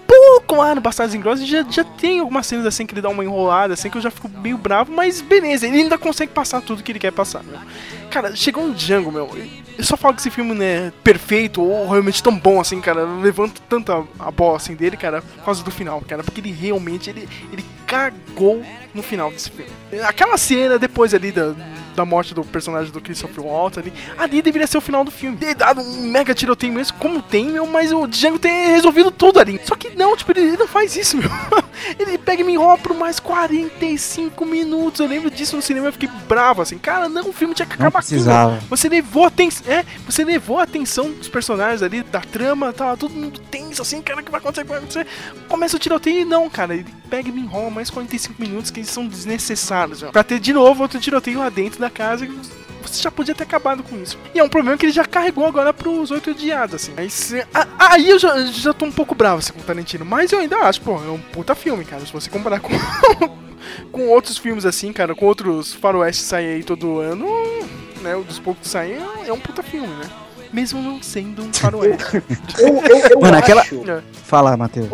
pouco 0.07 0.57
lá 0.57 0.75
no 0.75 0.81
Bastardos 0.81 1.15
Inglórios 1.15 1.47
já, 1.47 1.65
já 1.69 1.83
tem 1.83 2.21
algumas 2.21 2.47
cenas 2.47 2.67
assim 2.67 2.87
que 2.87 2.95
ele 2.95 3.01
dá 3.01 3.09
uma 3.09 3.25
enrolada, 3.25 3.75
assim 3.75 3.91
que 3.91 3.97
eu 3.97 4.03
já 4.03 4.11
fico 4.11 4.29
meio 4.29 4.57
bravo, 4.57 4.93
mas 4.93 5.21
beleza, 5.21 5.67
ele 5.67 5.83
ainda 5.83 5.99
consegue 5.99 6.33
passar 6.33 6.61
tudo 6.61 6.83
que 6.83 6.93
ele 6.93 6.99
quer 6.99 7.13
passar, 7.13 7.43
meu. 7.43 7.59
Cara, 8.11 8.35
chegou 8.35 8.65
um 8.65 8.73
Django, 8.73 9.11
meu. 9.11 9.31
Eu 9.77 9.85
só 9.85 9.97
falo 9.97 10.15
que 10.15 10.21
esse 10.21 10.31
filme 10.31 10.55
não 10.55 10.65
é 10.65 10.93
perfeito 11.03 11.63
ou 11.63 11.89
realmente 11.89 12.23
tão 12.23 12.37
bom 12.37 12.61
assim, 12.61 12.81
cara. 12.81 13.01
Eu 13.01 13.21
levanto 13.21 13.61
tanto 13.69 13.93
a, 13.93 14.05
a 14.19 14.31
bola 14.31 14.57
assim 14.57 14.75
dele, 14.75 14.97
cara, 14.97 15.21
por 15.21 15.45
causa 15.45 15.65
do 15.65 15.71
final, 15.71 16.01
cara. 16.03 16.23
Porque 16.23 16.41
ele 16.41 16.53
realmente 16.53 17.11
ele, 17.11 17.29
ele 17.53 17.65
cagou 17.87 18.63
no 18.95 19.03
final 19.03 19.31
desse 19.31 19.51
filme. 19.51 19.71
Aquela 20.05 20.37
cena 20.37 20.79
depois 20.79 21.13
ali 21.13 21.33
da, 21.33 21.55
da 21.95 22.05
morte 22.05 22.35
do 22.35 22.45
personagem 22.45 22.93
do 22.93 23.01
Christopher 23.01 23.45
Waltz 23.45 23.79
ali. 23.79 23.93
Ali 24.17 24.43
deveria 24.43 24.67
ser 24.67 24.79
o 24.79 24.81
final 24.81 25.05
do 25.05 25.11
filme. 25.11 25.37
Ter 25.37 25.55
dado 25.55 25.81
um 25.81 26.03
mega 26.03 26.35
tiroteio 26.35 26.73
mesmo, 26.73 26.97
como 26.99 27.23
tem, 27.23 27.47
meu, 27.47 27.67
mas 27.67 27.93
o 27.93 28.07
Django 28.07 28.39
tem 28.39 28.69
resolvido 28.71 29.11
tudo 29.11 29.41
ali. 29.41 29.61
Só 29.65 29.75
que 29.75 29.91
não, 29.97 30.17
tipo, 30.17 30.33
ele, 30.33 30.41
ele 30.41 30.57
não 30.57 30.69
faz 30.69 30.97
isso, 30.97 31.17
meu. 31.19 31.31
Ele 31.99 32.17
pega 32.19 32.43
e 32.43 32.45
me 32.45 32.53
enrola 32.53 32.79
por 32.79 32.95
mais 32.95 33.21
45 33.21 34.45
minutos. 34.47 35.01
Eu 35.01 35.07
lembro 35.07 35.31
disso 35.31 35.57
no 35.57 35.63
cinema, 35.63 35.89
eu 35.89 35.93
fiquei 35.93 36.09
bravo, 36.29 36.63
assim. 36.63 36.79
Cara, 36.79 37.09
não, 37.09 37.29
o 37.29 37.33
filme 37.33 37.55
tinha 37.55 37.67
que 37.67 37.75
acabar 37.75 37.94
precisava. 38.01 38.59
Você 38.71 38.89
levou 38.89 39.25
a 39.25 39.29
atenção. 39.29 39.73
É, 39.73 39.85
você 40.07 40.25
levou 40.25 40.59
a 40.59 40.63
atenção 40.65 41.11
dos 41.13 41.29
personagens 41.29 41.83
ali, 41.83 42.03
da 42.03 42.21
trama, 42.21 42.73
tava 42.73 42.97
todo 42.97 43.13
mundo 43.15 43.39
tenso, 43.51 43.83
assim, 43.83 44.01
cara, 44.03 44.21
o 44.21 44.25
que 44.25 44.31
vai 44.31 44.41
acontecer? 44.41 44.63
O 44.63 44.65
que 44.65 44.71
vai 44.71 44.79
acontecer? 44.79 45.07
Começa 45.49 45.77
o 45.77 45.79
tiroteio 45.81 46.21
e 46.21 46.25
não, 46.25 46.49
cara. 46.51 46.75
Ele 46.75 46.87
pega 47.11 47.29
e 47.29 47.33
me 47.33 47.41
enrola 47.41 47.71
mais 47.71 47.91
45 47.91 48.41
minutos 48.41 48.71
que 48.71 48.81
eles 48.81 48.91
são 48.91 49.07
desnecessários, 49.07 50.03
ó. 50.03 50.11
Pra 50.11 50.25
ter 50.25 50.39
de 50.41 50.53
novo 50.53 50.83
outro 50.83 50.99
tiroteio 51.01 51.39
lá 51.39 51.49
dentro 51.49 51.81
da 51.81 51.91
casa. 51.91 52.27
que 52.27 52.33
Você 52.83 53.03
já 53.03 53.11
podia 53.11 53.35
ter 53.35 53.45
acabado 53.45 53.83
com 53.83 53.97
isso. 54.03 54.19
E 54.35 54.39
é 54.39 54.45
um 54.45 54.49
problema 54.49 54.77
que 54.77 54.85
ele 54.87 54.93
já 54.93 55.05
carregou 55.05 55.47
agora 55.47 55.73
pros 55.73 56.11
oito 56.11 56.31
odiados, 56.31 56.75
assim. 56.75 56.93
Aí, 56.97 57.09
cê- 57.09 57.47
a- 57.55 57.67
aí 57.79 58.11
eu 58.11 58.19
já, 58.19 58.45
já 58.47 58.73
tô 58.75 58.85
um 58.85 58.93
pouco 58.93 59.15
bravo 59.15 59.39
assim, 59.39 59.53
com 59.53 59.61
o 59.61 59.63
Tarantino. 59.65 60.05
Mas 60.05 60.33
eu 60.33 60.39
ainda 60.41 60.59
acho, 60.59 60.81
pô, 60.83 60.93
é 60.97 61.09
um 61.11 61.19
puta 61.19 61.55
filme, 61.55 61.85
cara. 61.85 62.05
Se 62.05 62.13
você 62.13 62.29
comparar 62.29 62.61
com, 62.61 62.69
com 63.93 64.09
outros 64.09 64.39
filmes 64.39 64.65
assim, 64.65 64.93
cara, 64.93 65.15
com 65.15 65.27
outros 65.27 65.73
faroeste 65.75 66.23
que 66.23 66.29
saem 66.29 66.49
aí 66.55 66.63
todo 66.65 66.99
ano, 66.99 67.27
né? 68.03 68.15
O 68.17 68.23
dos 68.23 68.39
poucos 68.39 68.63
que 68.65 68.69
saem 68.69 68.97
é 69.27 69.33
um 69.33 69.39
puta 69.39 69.63
filme, 69.63 69.87
né? 69.89 70.11
Mesmo 70.53 70.81
não 70.81 71.03
sendo 71.03 71.43
um 71.43 71.53
faroeste. 71.53 72.23
Eu, 72.59 72.69
eu, 72.69 72.99
eu 73.11 73.21
Mano, 73.21 73.37
aquela. 73.37 73.61
acho- 73.63 73.83
Fala, 74.25 74.57
Matheus. 74.57 74.89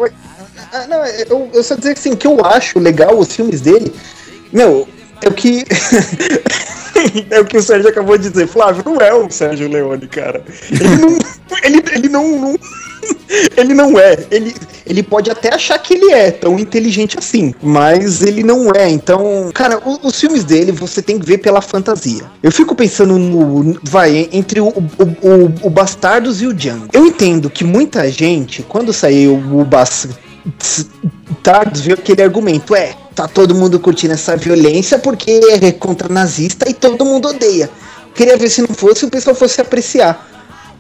Ah, 0.73 0.87
não, 0.87 1.05
eu, 1.05 1.51
eu 1.53 1.63
só 1.63 1.75
dizer 1.75 1.93
assim, 1.93 2.17
que 2.17 2.27
eu 2.27 2.43
acho 2.45 2.79
legal 2.79 3.19
os 3.19 3.35
filmes 3.35 3.61
dele. 3.61 3.93
Meu, 4.53 4.89
é 5.23 5.29
o 5.29 5.33
que. 5.33 5.65
é 7.31 7.41
o 7.41 7.45
que 7.45 7.57
o 7.59 7.63
Sérgio 7.63 7.89
acabou 7.91 8.17
de 8.17 8.31
dizer. 8.31 8.47
Flávio, 8.47 8.83
não 8.85 8.97
é 9.01 9.13
o 9.13 9.31
Sérgio 9.31 9.69
Leone, 9.69 10.07
cara. 10.09 10.43
Ele 10.71 10.97
não. 10.97 11.19
ele, 11.65 11.83
ele 11.93 12.09
não. 12.09 12.39
não- 12.39 12.59
ele 13.57 13.75
não 13.75 13.99
é. 13.99 14.17
Ele, 14.31 14.55
ele 14.87 15.03
pode 15.03 15.31
até 15.31 15.55
achar 15.55 15.79
que 15.79 15.95
ele 15.95 16.13
é 16.13 16.31
tão 16.31 16.59
inteligente 16.59 17.19
assim, 17.19 17.55
mas 17.63 18.23
ele 18.23 18.43
não 18.43 18.71
é. 18.75 18.89
Então, 18.89 19.51
cara, 19.55 19.79
o- 19.85 20.07
os 20.07 20.19
filmes 20.19 20.45
dele 20.45 20.73
você 20.73 21.03
tem 21.03 21.19
que 21.19 21.27
ver 21.27 21.39
pela 21.39 21.61
fantasia. 21.61 22.25
Eu 22.43 22.51
fico 22.51 22.75
pensando 22.75 23.19
no. 23.19 23.79
Vai, 23.83 24.29
entre 24.33 24.61
o, 24.61 24.69
o, 24.69 24.83
o, 25.23 25.67
o 25.67 25.71
Bastardos 25.71 26.41
e 26.43 26.47
o 26.47 26.55
Django. 26.55 26.89
Eu 26.93 27.07
entendo 27.07 27.51
que 27.51 27.65
muita 27.65 28.11
gente, 28.11 28.63
quando 28.63 28.93
saiu 28.93 29.35
o 29.35 29.65
Bastardos 29.65 31.81
viu 31.81 31.95
aquele 31.95 32.23
argumento, 32.23 32.75
é, 32.75 32.95
tá 33.15 33.29
todo 33.29 33.55
mundo 33.55 33.79
curtindo 33.79 34.15
essa 34.15 34.37
violência 34.37 34.99
porque 34.99 35.41
é 35.63 35.73
contra 35.73 36.13
nazista 36.13 36.69
e 36.69 36.75
todo 36.75 37.05
mundo 37.05 37.29
odeia. 37.29 37.71
Queria 38.15 38.37
ver 38.37 38.49
se 38.49 38.61
não 38.61 38.75
fosse, 38.75 39.05
o 39.05 39.11
pessoal 39.11 39.37
fosse 39.37 39.61
apreciar. 39.61 40.29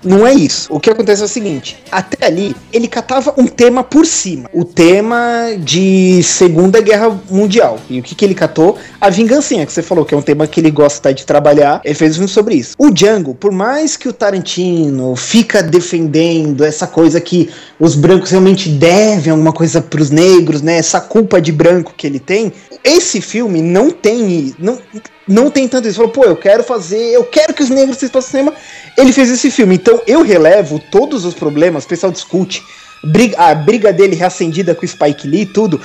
Não 0.03 0.27
é 0.27 0.33
isso. 0.33 0.69
O 0.73 0.81
que 0.81 0.91
acontece 0.91 1.23
é 1.23 1.25
o 1.25 1.29
seguinte: 1.29 1.83
até 1.91 2.27
ali, 2.27 2.57
ele 2.73 2.89
catava 2.89 3.35
um 3.37 3.47
tema 3.47 3.85
por 3.85 4.07
cima. 4.07 4.49
O 4.53 4.65
tema 4.65 5.55
de 5.59 6.23
Segunda 6.23 6.81
Guerra 6.81 7.21
Mundial. 7.31 7.79
E 7.89 8.01
o 8.01 8.03
que, 8.03 8.15
que 8.15 8.25
ele 8.25 8.35
catou? 8.35 8.79
A 9.01 9.11
vingancinha, 9.11 9.67
que 9.67 9.73
você 9.73 9.83
falou, 9.83 10.05
que 10.05 10.15
é 10.15 10.17
um 10.17 10.23
tema 10.23 10.47
que 10.47 10.61
ele 10.61 10.71
gosta 10.71 11.13
de 11.13 11.27
trabalhar. 11.27 11.81
Ele 11.85 11.95
fez 11.95 12.13
um 12.13 12.15
filme 12.15 12.29
sobre 12.29 12.55
isso. 12.55 12.75
O 12.79 12.91
Django, 12.91 13.35
por 13.35 13.53
mais 13.53 13.97
que 13.97 14.09
o 14.09 14.13
Tarantino 14.13 15.15
fica 15.17 15.63
defendendo 15.63 16.65
essa 16.65 16.87
coisa 16.87 17.21
que 17.21 17.51
os 17.79 17.95
brancos 17.95 18.31
realmente 18.31 18.69
devem 18.69 19.31
alguma 19.31 19.53
coisa 19.53 19.81
pros 19.81 20.11
negros, 20.11 20.63
né? 20.63 20.77
Essa 20.77 21.01
culpa 21.01 21.41
de 21.41 21.53
branco 21.53 21.93
que 21.97 22.07
ele 22.07 22.19
tem. 22.19 22.53
Esse 22.82 23.20
filme 23.20 23.61
não 23.61 23.90
tem. 23.90 24.55
Não, 24.59 24.81
não 25.28 25.51
tem 25.51 25.69
tanto 25.69 25.86
isso. 25.86 25.97
Falou, 25.97 26.12
pô, 26.12 26.24
eu 26.24 26.36
quero 26.36 26.65
fazer, 26.65 27.12
eu 27.12 27.24
quero 27.24 27.52
que 27.52 27.62
os 27.62 27.69
negros 27.69 27.98
se 27.98 28.09
façam 28.09 28.31
cinema. 28.31 28.55
Ele 28.97 29.12
fez 29.12 29.31
esse 29.31 29.51
filme. 29.51 29.74
Então 29.74 30.01
eu 30.07 30.23
relevo 30.23 30.81
todos 30.90 31.24
os 31.24 31.35
problemas, 31.35 31.85
pessoal 31.85 32.12
discute. 32.12 32.62
Briga, 33.02 33.39
a 33.39 33.55
briga 33.55 33.93
dele 33.93 34.16
reacendida 34.16 34.74
com 34.74 34.85
o 34.85 34.89
Spike 34.89 35.27
Lee 35.27 35.43
e 35.43 35.47
tudo. 35.47 35.81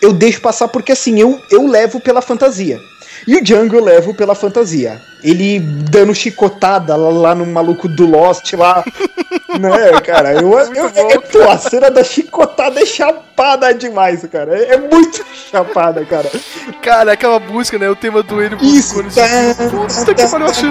Eu 0.00 0.12
deixo 0.12 0.40
passar 0.40 0.68
porque 0.68 0.92
assim, 0.92 1.20
eu, 1.20 1.40
eu 1.50 1.66
levo 1.66 2.00
pela 2.00 2.22
fantasia. 2.22 2.80
E 3.26 3.36
o 3.36 3.42
Django 3.42 3.76
eu 3.76 3.84
levo 3.84 4.14
pela 4.14 4.34
fantasia. 4.34 5.00
Ele 5.22 5.58
dando 5.60 6.14
chicotada 6.14 6.96
lá, 6.96 7.10
lá 7.10 7.34
no 7.34 7.44
maluco 7.46 7.86
do 7.86 8.06
Lost 8.06 8.52
lá. 8.54 8.82
né, 9.60 10.00
cara? 10.00 10.32
Eu, 10.34 10.52
eu, 10.58 10.88
eu- 11.10 11.22
pô, 11.22 11.42
a 11.50 11.58
cena 11.58 11.90
da 11.90 12.02
chicotada 12.02 12.80
é 12.80 12.86
chapada 12.86 13.72
demais, 13.74 14.24
cara. 14.32 14.56
É, 14.56 14.74
é 14.74 14.76
muito 14.78 15.24
chapada, 15.50 16.04
cara. 16.04 16.30
Cara, 16.82 17.12
aquela 17.12 17.38
música, 17.38 17.78
né? 17.78 17.90
O 17.90 17.96
tema 17.96 18.22
do 18.22 18.40
ele 18.42 18.56
Isso. 18.62 18.94
Puta 18.94 20.14
que 20.14 20.26
pariu, 20.26 20.46
eu 20.46 20.50
acho- 20.50 20.66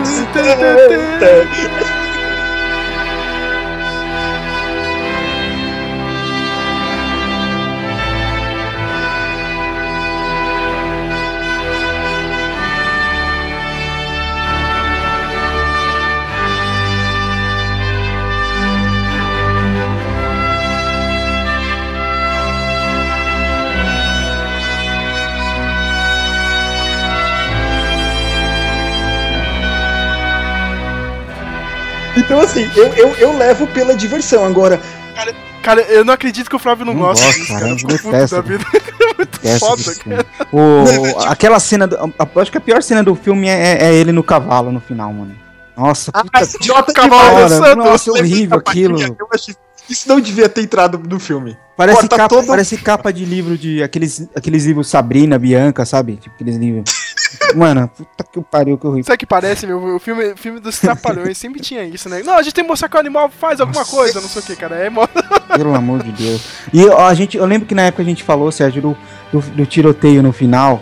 Então, 32.29 32.41
assim, 32.41 32.69
eu, 32.75 32.85
eu, 32.93 33.09
eu 33.15 33.37
levo 33.37 33.65
pela 33.67 33.95
diversão. 33.95 34.45
Agora, 34.45 34.79
Cara, 35.15 35.33
cara, 35.63 35.81
eu 35.81 36.05
não 36.05 36.13
acredito 36.13 36.47
que 36.47 36.55
o 36.55 36.59
Flávio 36.59 36.85
não, 36.85 36.93
Não 36.93 37.01
gosta 37.01 37.25
disso, 37.25 37.47
cara, 37.47 37.59
cara. 37.61 37.71
eu 37.71 38.27
da 38.27 38.41
vida. 38.41 38.63
É 39.43 39.49
muito 39.49 39.59
foda, 39.59 39.95
cara. 39.95 40.25
O, 40.53 41.19
aquela 41.27 41.59
cena. 41.59 41.87
Do, 41.87 41.97
a- 41.97 42.41
acho 42.41 42.51
que 42.51 42.57
a 42.57 42.61
pior 42.61 42.83
cena 42.83 43.03
do 43.03 43.15
filme 43.15 43.47
é, 43.49 43.77
é 43.83 43.93
ele 43.93 44.11
no 44.11 44.23
cavalo 44.23 44.71
no 44.71 44.79
final, 44.79 45.11
mano. 45.11 45.35
Nossa, 45.75 46.11
puta 46.11 46.29
Ah, 46.39 46.43
idiota 46.43 46.93
de 46.93 46.93
Cavalo 46.93 47.35
Cara, 47.35 47.49
Santo. 47.49 47.77
Nossa, 47.77 48.11
horrível 48.11 48.57
aquilo. 48.59 49.01
eu 49.01 49.27
acho- 49.33 49.51
isso 49.89 50.07
não 50.07 50.19
devia 50.21 50.47
ter 50.47 50.61
entrado 50.61 51.01
no 51.09 51.19
filme. 51.19 51.57
Parece 51.75 52.01
Corta 52.01 52.15
capa, 52.17 52.29
todo- 52.29 52.45
parece 52.47 52.77
capa 52.77 53.11
de 53.11 53.25
livro 53.25 53.57
de. 53.57 53.81
Aqueles, 53.81 54.27
aqueles 54.35 54.65
livros 54.65 54.87
Sabrina, 54.87 55.39
Bianca, 55.39 55.83
sabe? 55.85 56.17
Tipo, 56.17 56.35
aqueles 56.35 56.55
livros. 56.57 57.08
Mano, 57.55 57.87
puta 57.87 58.23
que 58.23 58.41
pariu, 58.41 58.77
que 58.77 58.85
horrível. 58.87 59.03
Sabe 59.05 59.15
o 59.15 59.19
que 59.19 59.25
parece, 59.25 59.65
meu? 59.67 59.95
O 59.95 59.99
filme, 59.99 60.35
filme 60.35 60.59
dos 60.59 60.79
Trapalhões 60.79 61.37
sempre 61.37 61.59
tinha 61.59 61.83
isso, 61.83 62.09
né? 62.09 62.21
Não, 62.23 62.37
a 62.37 62.41
gente 62.41 62.53
tem 62.53 62.63
que 62.63 62.69
mostrar 62.69 62.89
que 62.89 62.95
o 62.97 62.99
animal 62.99 63.29
faz 63.29 63.59
alguma 63.59 63.85
coisa, 63.85 64.19
não 64.21 64.27
sei 64.29 64.41
o 64.41 64.45
que, 64.45 64.55
cara. 64.55 64.75
É 64.75 64.89
mó... 64.89 65.07
Pelo 65.55 65.75
amor 65.75 66.03
de 66.03 66.11
Deus. 66.11 66.41
E 66.73 66.85
ó, 66.87 67.07
a 67.07 67.13
gente, 67.13 67.37
eu 67.37 67.45
lembro 67.45 67.67
que 67.67 67.75
na 67.75 67.83
época 67.83 68.03
a 68.03 68.05
gente 68.05 68.23
falou, 68.23 68.51
Sérgio, 68.51 68.81
do, 68.81 68.97
do, 69.31 69.39
do 69.41 69.65
tiroteio 69.65 70.21
no 70.23 70.31
final. 70.31 70.81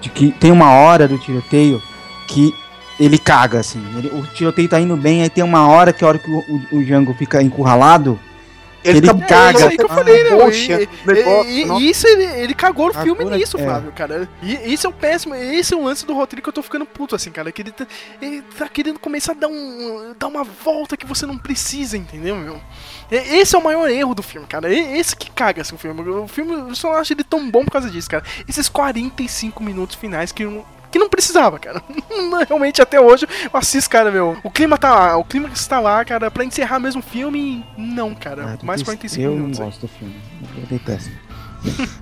De 0.00 0.08
que 0.10 0.32
tem 0.32 0.50
uma 0.52 0.70
hora 0.72 1.08
do 1.08 1.18
tiroteio 1.18 1.80
que 2.28 2.54
ele 3.00 3.18
caga, 3.18 3.60
assim. 3.60 3.82
Ele- 3.96 4.08
o 4.08 4.22
tiroteio 4.26 4.68
tá 4.68 4.78
indo 4.80 4.96
bem, 4.96 5.22
aí 5.22 5.30
tem 5.30 5.42
uma 5.42 5.66
hora 5.68 5.92
que 5.92 6.04
a 6.04 6.08
hora 6.08 6.18
que 6.18 6.30
o, 6.30 6.38
o, 6.38 6.78
o 6.78 6.84
Django 6.84 7.14
fica 7.14 7.42
encurralado. 7.42 8.18
Ele, 8.84 8.98
Ele 8.98 9.06
tá- 9.08 9.14
caga. 9.26 9.46
É 9.46 9.60
isso 9.60 9.68
aí 9.70 9.76
que 9.78 9.84
eu 9.84 9.88
falei, 9.88 10.24
né? 10.24 10.30
Poxa, 10.36 10.82
E- 10.82 10.88
e, 11.64 11.72
e 11.78 11.90
isso 11.90 12.06
ele, 12.06 12.24
ele 12.42 12.54
cagou 12.54 12.88
no 12.88 12.94
filme 13.02 13.24
na- 13.24 13.36
nisso, 13.36 13.56
é. 13.58 13.64
Flávio, 13.64 13.92
cara. 13.92 14.28
E 14.42 14.72
isso 14.72 14.86
é 14.86 14.90
o 14.90 14.92
péssimo. 14.92 15.34
Esse 15.34 15.72
é 15.72 15.76
o 15.76 15.82
lance 15.84 16.04
do 16.04 16.12
roteiro 16.14 16.42
que 16.42 16.48
eu 16.48 16.52
tô 16.52 16.62
ficando 16.62 16.84
puto, 16.84 17.16
assim, 17.16 17.30
cara. 17.30 17.50
Que 17.50 17.62
ele 17.62 17.72
tá, 17.72 17.86
ele 18.20 18.42
tá 18.42 18.68
querendo 18.68 18.98
começar 18.98 19.32
a 19.32 19.34
dar, 19.34 19.48
um, 19.48 20.14
dar 20.18 20.26
uma 20.28 20.44
volta 20.44 20.96
que 20.96 21.06
você 21.06 21.24
não 21.24 21.38
precisa, 21.38 21.96
entendeu, 21.96 22.36
meu? 22.36 22.60
Esse 23.10 23.54
é 23.56 23.58
o 23.58 23.64
maior 23.64 23.88
erro 23.88 24.14
do 24.14 24.22
filme, 24.22 24.46
cara. 24.46 24.72
Esse 24.72 25.16
que 25.16 25.30
caga, 25.30 25.62
assim, 25.62 25.74
o 25.74 25.78
filme. 25.78 26.00
O 26.02 26.28
filme, 26.28 26.52
eu 26.52 26.74
só 26.74 26.94
acho 26.94 27.12
ele 27.12 27.24
tão 27.24 27.50
bom 27.50 27.64
por 27.64 27.70
causa 27.70 27.90
disso, 27.90 28.10
cara. 28.10 28.24
Esses 28.48 28.68
45 28.68 29.62
minutos 29.62 29.96
finais 29.96 30.30
que. 30.32 30.44
Que 30.94 30.98
não 31.00 31.08
precisava, 31.08 31.58
cara. 31.58 31.82
Realmente, 32.46 32.80
até 32.80 33.00
hoje, 33.00 33.26
eu 33.52 33.58
assisto, 33.58 33.90
cara, 33.90 34.12
meu. 34.12 34.36
O 34.44 34.48
clima 34.50 34.78
tá 34.78 34.94
lá, 34.94 35.16
o 35.16 35.24
clima 35.24 35.50
está 35.52 35.80
lá, 35.80 36.04
cara, 36.04 36.30
pra 36.30 36.44
encerrar 36.44 36.78
mesmo 36.78 37.00
o 37.00 37.02
filme. 37.02 37.66
Não, 37.76 38.14
cara. 38.14 38.54
Ah, 38.54 38.64
mais 38.64 38.78
eu 38.78 38.86
45 38.86 39.20
eu 39.20 39.32
minutos. 39.32 39.58
não 39.58 39.66
aí. 39.66 39.72
gosto 39.72 39.80
do 39.80 39.88
filme. 39.88 40.14
Eu 40.56 40.66
detesto. 40.78 41.10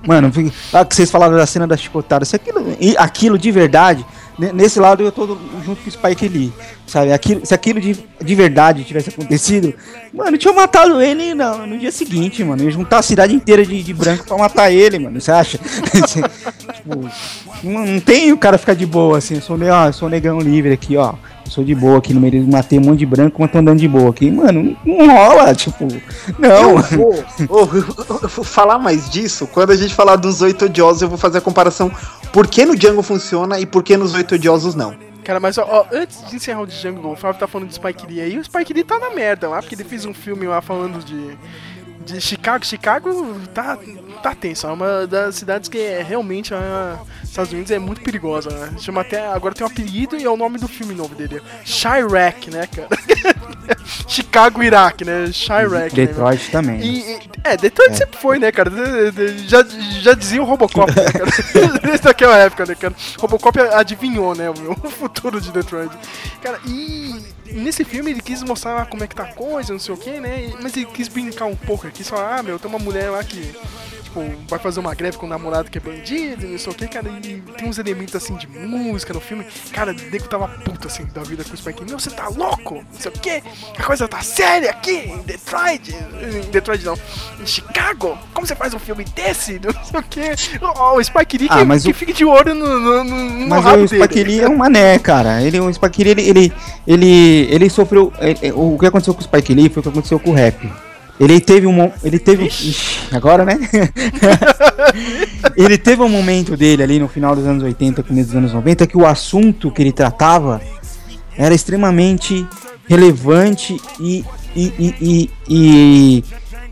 Mano, 0.07 0.31
ah, 0.75 0.85
que 0.85 0.95
vocês 0.95 1.11
falaram 1.11 1.35
da 1.39 1.47
cena 1.47 1.67
da 1.67 1.75
chicotada. 1.75 2.27
Se 2.27 2.37
aquilo, 2.37 2.59
aquilo 2.99 3.39
de 3.39 3.51
verdade, 3.51 4.05
ne- 4.39 4.53
nesse 4.53 4.79
lado 4.79 5.03
eu 5.03 5.13
tô 5.13 5.39
junto 5.65 5.81
com 5.83 5.89
o 5.89 5.91
Spike 5.91 6.29
Lee. 6.29 6.53
Sabe? 6.87 7.13
Aquilo, 7.13 7.47
se 7.47 7.55
aquilo 7.55 7.81
de, 7.81 7.97
de 8.21 8.35
verdade 8.35 8.85
tivesse 8.85 9.09
acontecido, 9.09 9.73
mano, 10.13 10.37
tinha 10.37 10.53
matado 10.53 11.01
ele 11.01 11.33
no, 11.33 11.67
no 11.67 11.79
dia 11.79 11.93
seguinte, 11.93 12.45
mano. 12.45 12.63
Ia 12.65 12.71
juntar 12.71 12.99
a 12.99 13.03
cidade 13.03 13.35
inteira 13.35 13.65
de, 13.65 13.83
de 13.83 13.95
branco 13.95 14.25
pra 14.25 14.37
matar 14.37 14.71
ele, 14.71 14.99
mano. 14.99 15.19
Você 15.21 15.31
acha? 15.31 15.59
tipo, 16.83 17.65
não, 17.65 17.87
não 17.87 18.01
tem 18.01 18.33
o 18.33 18.39
cara 18.39 18.59
ficar 18.59 18.75
de 18.75 18.87
boa 18.87 19.19
assim. 19.19 19.37
Eu 19.37 19.41
sou, 19.41 19.57
ó, 19.57 19.87
eu 19.87 19.93
sou 19.93 20.09
negão 20.09 20.41
livre 20.41 20.73
aqui, 20.73 20.97
ó. 20.97 21.15
Eu 21.45 21.51
sou 21.51 21.65
de 21.65 21.75
boa 21.75 21.99
aqui 21.99 22.13
no 22.13 22.21
meio. 22.21 22.47
Matei 22.47 22.79
um 22.79 22.83
monte 22.83 23.01
de 23.01 23.07
branco, 23.07 23.41
mas 23.41 23.51
tô 23.51 23.59
andando 23.59 23.79
de 23.79 23.89
boa 23.89 24.11
aqui. 24.11 24.31
Mano, 24.31 24.77
não, 24.85 24.97
não 24.97 25.15
rola, 25.15 25.55
tipo. 25.55 25.87
Não. 26.39 26.77
Eu 26.77 26.83
vou, 26.83 27.25
eu 28.23 28.29
vou 28.29 28.45
falar 28.45 28.79
mais 28.79 29.09
disso 29.09 29.47
quando 29.47 29.71
a 29.71 29.77
gente 29.77 29.95
falar 29.95 30.17
dos 30.17 30.43
oito 30.43 30.65
odiosos. 30.67 31.03
Eu 31.03 31.09
vou 31.09 31.19
fazer 31.19 31.39
a 31.39 31.41
comparação 31.43 31.91
por 32.33 32.47
que 32.47 32.65
no 32.65 32.77
Django 32.77 33.03
funciona 33.03 33.61
e 33.61 33.67
por 33.67 33.83
que 33.83 33.97
nos 33.97 34.15
oito 34.15 34.35
odiosos 34.35 34.75
não. 34.75 34.95
Cara, 35.25 35.39
mas 35.39 35.57
ó, 35.57 35.67
ó, 35.69 35.87
antes 35.93 36.29
de 36.29 36.37
encerrar 36.37 36.63
o 36.63 36.67
Django, 36.67 37.13
o 37.13 37.17
Fábio 37.17 37.39
tá 37.39 37.47
falando 37.47 37.69
de 37.69 37.75
Spike 37.75 38.07
Lee 38.07 38.21
aí, 38.21 38.39
o 38.39 38.45
Spike 38.45 38.73
Lee 38.73 38.83
tá 38.83 38.99
na 38.99 39.11
merda 39.11 39.49
lá, 39.49 39.61
porque 39.61 39.77
ele 39.77 39.85
fez 39.85 40.05
um 40.05 40.13
filme 40.13 40.47
lá 40.47 40.61
falando 40.61 41.05
de, 41.05 41.39
de 42.05 42.21
Chicago. 42.21 42.67
Chicago 42.67 43.41
tá, 43.55 43.79
tá 44.23 44.35
tenso, 44.35 44.67
é 44.67 44.73
uma 44.73 45.07
das 45.07 45.35
cidades 45.35 45.69
que 45.69 45.79
é 45.79 46.03
realmente, 46.03 46.55
a, 46.55 46.99
Estados 47.25 47.53
Unidos 47.53 47.71
é 47.71 47.79
muito 47.79 48.01
perigosa, 48.03 48.51
né? 48.51 48.75
Chama 48.79 49.01
até, 49.01 49.27
agora 49.27 49.55
tem 49.55 49.67
um 49.67 49.71
apelido 49.71 50.17
e 50.17 50.25
é 50.25 50.31
o 50.31 50.37
nome 50.37 50.59
do 50.59 50.69
filme 50.69 50.95
novo 50.95 51.15
dele, 51.15 51.43
Chirac, 51.65 52.51
né, 52.51 52.67
cara? 52.67 52.89
Chicago, 54.07 54.63
Iraque, 54.63 55.05
né? 55.05 55.31
Chirac. 55.33 55.97
né, 55.97 56.07
Detroit 56.07 56.51
também. 56.51 56.81
e, 56.81 56.99
e- 57.13 57.19
é, 57.45 57.57
Detroit 57.57 57.93
É. 57.93 57.95
sempre 57.97 58.19
foi, 58.19 58.39
né, 58.39 58.53
cara? 58.53 58.71
Já, 59.47 59.65
já 60.01 60.15
dizia 60.15 60.43
o 60.43 60.45
Robocop, 60.45 60.93
né, 60.95 61.05
cara? 61.11 61.31
Desde 61.83 62.09
aquela 62.09 62.37
época, 62.39 62.67
né, 62.67 62.75
cara? 62.75 62.95
Robocop 63.19 63.59
adivinhou, 63.61 64.35
né, 64.35 64.51
o, 64.51 64.55
futuro 64.91 65.41
de 65.41 65.51
Detroit. 65.51 65.91
Cara, 66.43 66.61
e 66.67 67.21
nesse 67.53 67.85
filme 67.85 68.11
ele 68.11 68.21
quis 68.21 68.43
mostrar 68.43 68.87
como 68.87 69.03
é 69.03 69.07
que 69.07 69.15
tá 69.15 69.25
a 69.25 69.33
coisa, 69.33 69.73
não 69.73 69.81
sei 69.81 69.95
o 69.95 69.97
que, 69.99 70.21
né? 70.21 70.53
Mas 70.63 70.77
ele 70.77 70.87
quis 70.87 71.09
brincar 71.09 71.47
um 71.47 71.57
pouco, 71.57 71.87
ele 71.87 71.93
quis 71.93 72.09
falar, 72.09 72.39
ah, 72.39 72.43
meu, 72.43 72.59
tem 72.59 72.69
uma 72.69 72.79
mulher 72.79 73.11
lá 73.11 73.23
que, 73.25 73.55
tipo, 74.13 74.47
vai 74.49 74.59
fazer 74.59 74.81
uma 74.81 74.95
greve 74.95 75.17
com 75.17 75.27
o 75.27 75.29
namorado 75.29 75.71
que 75.71 75.79
é 75.79 75.81
bandido, 75.81 76.47
não 76.47 76.59
sei 76.59 76.73
o 76.73 76.75
que, 76.75 76.87
cara, 76.89 77.09
e 77.09 77.41
tem 77.57 77.69
uns 77.69 77.79
elementos, 77.79 78.15
assim, 78.15 78.35
de 78.37 78.47
música 78.47 79.13
no 79.15 79.21
filme. 79.21 79.45
Cara, 79.73 79.93
o 79.93 79.95
nego 79.95 80.29
tava 80.29 80.49
puto, 80.49 80.87
assim, 80.87 81.05
da 81.15 81.23
vida 81.23 81.43
com 81.45 81.55
o 81.55 81.57
Spike. 81.57 81.81
Lee. 81.81 81.89
Meu, 81.91 81.99
você 81.99 82.11
tá 82.11 82.29
louco? 82.29 82.75
Não 82.77 82.85
sei 83.01 83.11
o 83.11 83.15
que, 83.15 83.43
a 83.79 83.83
coisa 83.83 84.07
tá 84.07 84.21
séria 84.23 84.71
aqui 84.71 84.93
em 84.93 85.23
Detroit. 85.23 85.95
Em 85.95 86.51
Detroit 86.51 86.85
não, 86.85 86.95
em 87.41 87.47
Chicago. 87.47 88.19
Como 88.35 88.47
você 88.47 88.55
faz 88.55 88.75
um 88.75 88.79
filme 88.79 89.05
desse? 89.05 89.61
Não 89.63 89.85
sei 89.85 90.01
o 90.01 90.03
que. 90.03 90.21
Ó, 90.61 90.97
o 90.99 91.05
Spike 91.05 91.39
Lee 91.39 91.49
Ah, 91.51 91.59
que, 91.59 91.65
mas 91.65 91.83
que 91.85 91.91
o- 91.91 91.95
fique 91.95 92.13
de 92.13 92.25
olho 92.25 92.55
no, 92.55 92.81
no, 92.81 93.05
no, 93.05 93.49
Mas 93.49 93.65
o 93.65 93.89
Spike. 93.89 94.25
Lee 94.25 94.41
é 94.41 94.49
um 94.49 94.57
mané, 94.57 94.99
cara. 94.99 95.43
Ele, 95.43 95.61
o 95.61 95.73
Spike 95.73 96.05
Lee, 96.05 96.11
ele, 96.13 96.23
ele, 96.29 96.53
ele, 96.87 97.49
ele 97.51 97.71
sofreu. 97.71 98.13
é, 98.19 98.49
é, 98.49 98.53
o 98.53 98.77
que 98.79 98.87
aconteceu 98.87 99.15
com 99.15 99.21
o 99.21 99.25
Spike 99.25 99.55
Lee 99.55 99.69
foi 99.69 99.81
o 99.81 99.83
que 99.83 99.89
aconteceu 99.89 100.19
com 100.19 100.31
o 100.31 100.35
rap. 100.35 100.71
Ele 101.21 101.41
teve 101.41 101.67
um. 101.67 101.91
Ele 102.03 102.19
teve. 102.19 102.47
Ixi, 102.47 103.15
agora, 103.15 103.45
né? 103.45 103.59
ele 105.57 105.79
teve 105.79 106.03
um 106.03 106.09
momento 106.09 106.57
dele 106.57 106.83
ali 106.83 106.99
no 106.99 107.09
final 107.09 107.37
dos 107.37 107.47
anos 107.47 107.63
80, 107.63 108.03
começo 108.03 108.29
dos 108.29 108.37
anos 108.37 108.53
90, 108.53 108.87
que 108.87 108.97
o 108.97 109.07
assunto 109.07 109.71
que 109.71 109.83
ele 109.83 109.93
tratava 109.93 110.61
era 111.37 111.55
extremamente 111.55 112.47
relevante 112.89 113.81
e. 114.01 114.25
e, 114.57 114.73
e, 115.01 115.31
e, 115.49 116.25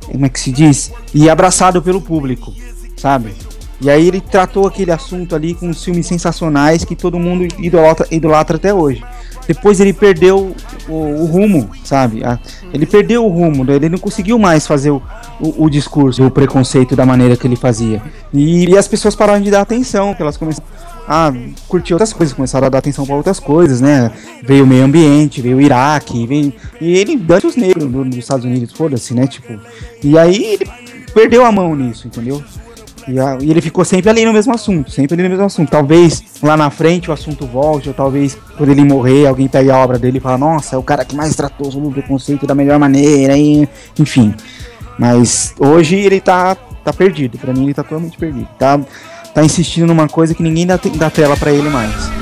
como 0.07 0.27
é 0.27 0.29
que 0.29 0.41
se 0.41 0.51
diz? 0.51 0.93
E 1.15 1.31
abraçado 1.31 1.81
pelo 1.81 2.01
público, 2.01 2.53
sabe? 2.97 3.33
E 3.81 3.89
aí 3.89 4.09
ele 4.09 4.21
tratou 4.21 4.67
aquele 4.67 4.91
assunto 4.91 5.35
ali 5.35 5.55
com 5.55 5.73
filmes 5.73 6.07
sensacionais 6.07 6.85
que 6.85 6.95
todo 6.95 7.19
mundo 7.19 7.47
idolatra, 7.59 8.07
idolatra 8.11 8.57
até 8.57 8.75
hoje. 8.75 9.03
Depois 9.53 9.81
ele 9.81 9.93
perdeu 9.93 10.55
o, 10.89 10.93
o 10.95 11.25
rumo, 11.27 11.71
sabe? 11.83 12.23
A- 12.23 12.39
ele 12.73 12.87
perdeu 12.87 13.25
o 13.27 13.29
rumo, 13.29 13.65
né? 13.65 13.75
ele 13.75 13.89
não 13.89 13.99
conseguiu 13.99 14.39
mais 14.39 14.65
fazer 14.65 14.93
o, 14.93 15.03
o, 15.41 15.65
o 15.65 15.69
discurso, 15.71 16.25
o 16.25 16.31
preconceito 16.31 16.95
da 16.95 17.05
maneira 17.05 17.37
que 17.37 17.45
ele 17.49 17.57
fazia. 17.57 18.01
E, 18.33 18.69
e 18.69 18.79
as 18.79 18.87
pessoas 18.87 19.17
pararam 19.17 19.41
de 19.41 19.51
dar 19.51 19.61
atenção, 19.63 20.15
que 20.15 20.23
elas 20.23 20.37
começaram 20.37 20.65
a 21.09 21.33
curtir 21.67 21.95
outras 21.95 22.13
coisas, 22.13 22.33
começaram 22.33 22.69
a 22.69 22.71
dar 22.71 22.79
atenção 22.79 23.05
para 23.05 23.17
outras 23.17 23.41
coisas, 23.41 23.81
né? 23.81 24.13
Veio 24.45 24.63
o 24.63 24.67
meio 24.69 24.85
ambiente, 24.85 25.43
veio 25.43 25.57
o 25.57 25.61
Iraque, 25.61 26.25
veio. 26.29 26.53
E 26.81 26.97
ele 26.97 27.17
dane 27.17 27.47
os 27.47 27.57
negros 27.57 27.91
do- 27.91 28.05
dos 28.05 28.17
Estados 28.17 28.45
Unidos, 28.45 28.73
foda-se, 28.73 29.13
né? 29.15 29.27
Tipo. 29.27 29.59
E 30.05 30.17
aí 30.17 30.45
ele 30.45 30.71
perdeu 31.13 31.45
a 31.45 31.51
mão 31.51 31.75
nisso, 31.75 32.07
entendeu? 32.07 32.41
E, 33.11 33.45
e 33.45 33.51
ele 33.51 33.61
ficou 33.61 33.85
sempre 33.85 34.09
ali 34.11 34.25
no 34.25 34.33
mesmo 34.33 34.55
assunto, 34.55 34.91
sempre 34.91 35.15
ali 35.15 35.23
no 35.25 35.31
mesmo 35.31 35.45
assunto. 35.45 35.71
Talvez 35.71 36.23
lá 36.43 36.57
na 36.57 36.71
frente 36.71 37.11
o 37.11 37.13
assunto 37.13 37.47
volte, 37.47 37.89
ou 37.89 37.95
talvez 37.95 38.37
quando 38.57 38.71
ele 38.71 38.85
morrer, 38.85 39.27
alguém 39.27 39.49
pegue 39.49 39.71
a 39.71 39.79
obra 39.79 39.99
dele 39.99 40.19
e 40.19 40.21
fala, 40.21 40.39
nossa, 40.39 40.77
é 40.77 40.79
o 40.79 40.83
cara 40.83 41.05
que 41.05 41.15
mais 41.15 41.35
tratou 41.35 41.71
sobre 41.71 41.89
o 41.89 41.93
preconceito 41.93 42.47
da 42.47 42.55
melhor 42.55 42.79
maneira, 42.79 43.37
e, 43.37 43.69
enfim. 43.99 44.35
Mas 44.99 45.55
hoje 45.59 45.97
ele 45.97 46.21
tá, 46.21 46.55
tá 46.85 46.93
perdido, 46.93 47.39
pra 47.39 47.53
mim 47.53 47.65
ele 47.65 47.75
tá 47.75 47.83
totalmente 47.83 48.19
perdido. 48.19 48.49
Tá, 48.59 48.79
tá 49.35 49.43
insistindo 49.43 49.87
numa 49.87 50.09
coisa 50.09 50.35
que 50.35 50.43
ninguém 50.43 50.67
dá, 50.67 50.79
dá 50.97 51.11
tela 51.11 51.37
pra 51.37 51.53
ele 51.53 51.69
mais. 51.71 52.20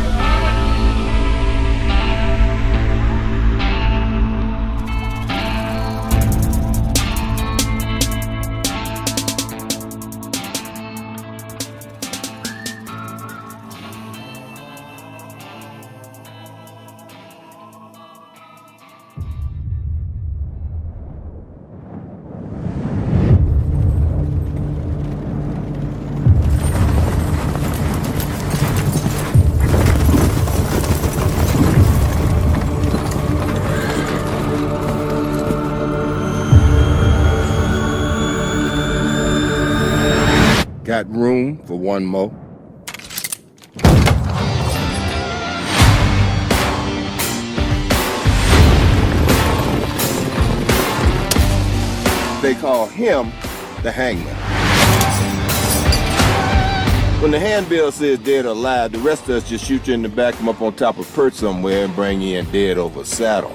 When 57.69 57.77
the 57.77 57.82
handbill 57.82 57.93
says 57.93 58.19
dead 58.20 58.47
or 58.47 58.49
alive, 58.49 58.93
the 58.93 58.99
rest 59.01 59.24
of 59.24 59.31
us 59.31 59.47
just 59.47 59.62
shoot 59.62 59.86
you 59.86 59.93
in 59.93 60.01
the 60.01 60.09
back, 60.09 60.35
come 60.36 60.49
up 60.49 60.62
on 60.62 60.73
top 60.74 60.97
of 60.97 61.12
perch 61.12 61.35
somewhere, 61.35 61.85
and 61.85 61.95
bring 61.95 62.23
you 62.23 62.39
in 62.39 62.51
dead 62.51 62.78
over 62.78 63.05
saddle. 63.05 63.55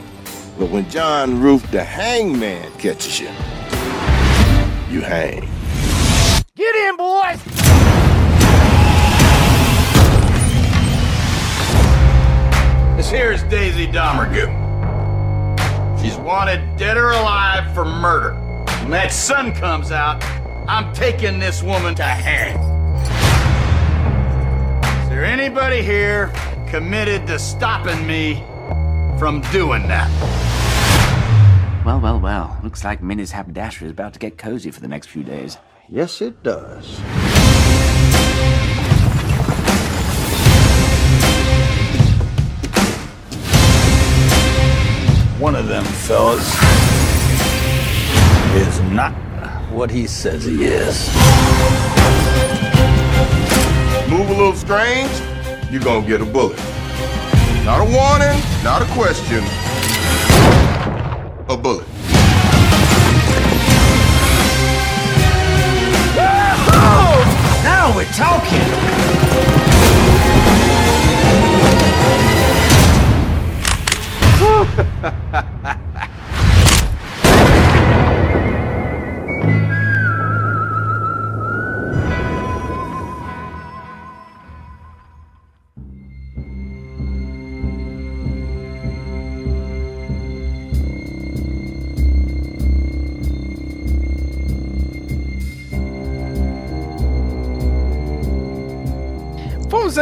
But 0.60 0.70
when 0.70 0.88
John 0.92 1.42
Roof, 1.42 1.64
the 1.72 1.84
hangman, 1.84 2.72
catches 2.74 3.20
you, 3.20 3.30
you 4.88 5.02
hang. 5.02 5.50
Get 6.56 6.76
in, 6.76 6.96
boys! 6.96 7.44
This 12.96 13.10
here 13.10 13.32
is 13.32 13.42
Daisy 13.44 13.88
Domergue. 13.88 14.52
She's 16.00 16.18
wanted 16.18 16.78
dead 16.78 16.98
or 16.98 17.10
alive 17.14 17.74
for 17.74 17.84
murder. 17.84 18.36
When 18.82 18.92
that 18.92 19.12
sun 19.12 19.56
comes 19.56 19.92
out, 19.92 20.24
I'm 20.68 20.94
taking 20.94 21.40
this 21.40 21.64
woman 21.64 21.96
to 21.96 22.04
hang. 22.04 22.73
Is 25.24 25.28
there 25.28 25.40
anybody 25.40 25.82
here 25.82 26.34
committed 26.68 27.26
to 27.28 27.40
stopping 27.40 28.06
me 28.06 28.44
from 29.18 29.40
doing 29.54 29.88
that? 29.88 30.10
Well, 31.86 32.02
well, 32.02 32.20
well. 32.20 32.60
Looks 32.62 32.84
like 32.84 33.02
Minnie's 33.02 33.32
haberdashery 33.32 33.86
is 33.86 33.92
about 33.94 34.12
to 34.12 34.20
get 34.20 34.38
cozy 34.38 34.70
for 34.70 34.82
the 34.82 34.88
next 34.90 35.08
few 35.08 35.24
days. 35.24 35.58
Yes, 35.88 36.22
it 36.22 36.44
does. 36.44 37.00
One 45.40 45.56
of 45.56 45.70
them 45.70 45.86
fellas 45.86 46.54
is 48.58 48.82
not 48.92 49.14
what 49.72 49.90
he 49.90 50.06
says 50.06 50.44
he 50.44 50.66
is. 50.66 52.03
Move 54.14 54.30
a 54.30 54.34
little 54.34 54.54
strange, 54.54 55.10
you're 55.72 55.82
gonna 55.82 56.06
get 56.06 56.22
a 56.22 56.26
bullet. 56.26 56.60
Not 57.66 57.82
a 57.82 57.84
warning, 57.84 58.40
not 58.64 58.84
a 58.84 58.86
question. 58.94 59.44
A 61.50 61.58
bullet. 61.58 61.88
Now 67.64 67.92
we're 67.96 68.06
talking! 68.14 68.60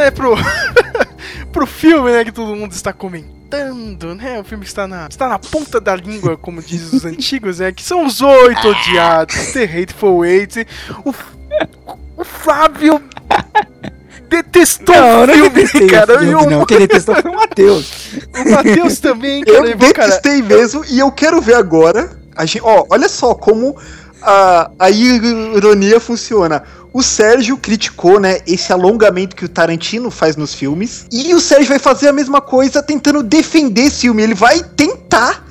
Vamos 0.02 0.07
é 0.07 0.11
pro. 0.11 0.36
pro 1.52 1.68
filme, 1.68 2.11
né, 2.11 2.23
que 2.23 2.32
todo 2.32 2.56
mundo 2.56 2.72
está 2.72 2.94
comentando, 2.94 4.15
né? 4.15 4.40
O 4.40 4.44
filme 4.44 4.64
está 4.64 4.88
na, 4.88 5.07
está 5.07 5.28
na 5.28 5.38
ponta 5.38 5.82
da 5.82 5.95
língua, 5.95 6.38
como 6.38 6.61
dizem 6.61 6.98
os 6.98 7.06
antigos, 7.06 7.60
né? 7.60 7.72
Que 7.72 7.84
são 7.84 8.06
os 8.06 8.22
oito 8.22 8.68
odiados, 8.69 9.36
The 9.52 9.64
Hateful 9.65 10.26
Eight. 10.26 10.65
O, 11.06 11.14
o 12.18 12.23
Flávio 12.23 13.02
detestou 14.30 14.95
Não, 14.95 15.03
eu 15.06 15.23
o 15.23 15.28
não 15.28 15.34
filme, 15.34 15.49
detestei 15.49 15.88
cara. 15.88 16.15
o 16.15 16.19
filme, 16.19 16.32
E 16.32 16.36
o- 16.36 16.49
não. 16.49 16.65
Quem 16.65 16.80
detestou 16.80 17.15
foi 17.22 17.32
o 17.32 17.36
Matheus. 17.36 17.91
O 18.34 18.49
Matheus 18.52 18.99
também, 18.99 19.44
cara. 19.44 19.57
Eu 19.57 19.65
e, 19.68 19.76
cara, 19.94 20.07
detestei 20.07 20.41
mesmo 20.41 20.86
e 20.88 20.99
eu 20.99 21.11
quero 21.11 21.41
ver 21.41 21.56
agora. 21.56 22.18
A 22.36 22.45
gente, 22.45 22.61
ó, 22.64 22.86
olha 22.90 23.10
só 23.10 23.36
como 23.36 23.76
a, 24.22 24.72
a 24.80 24.89
ironia 24.89 25.99
funciona. 25.99 26.64
O 26.93 27.02
Sérgio 27.02 27.57
criticou, 27.57 28.19
né, 28.19 28.39
esse 28.45 28.72
alongamento 28.73 29.35
que 29.35 29.45
o 29.45 29.49
Tarantino 29.49 30.11
faz 30.11 30.35
nos 30.35 30.53
filmes. 30.53 31.06
E 31.11 31.34
o 31.34 31.39
Sérgio 31.39 31.69
vai 31.69 31.80
fazer 31.80 32.10
a 32.10 32.14
mesma 32.14 32.41
coisa 32.41 32.84
tentando 32.84 33.23
defender 33.23 33.84
esse 33.84 34.02
filme. 34.02 34.22
Ele 34.22 34.34
vai 34.34 34.61
tentar 34.61 35.45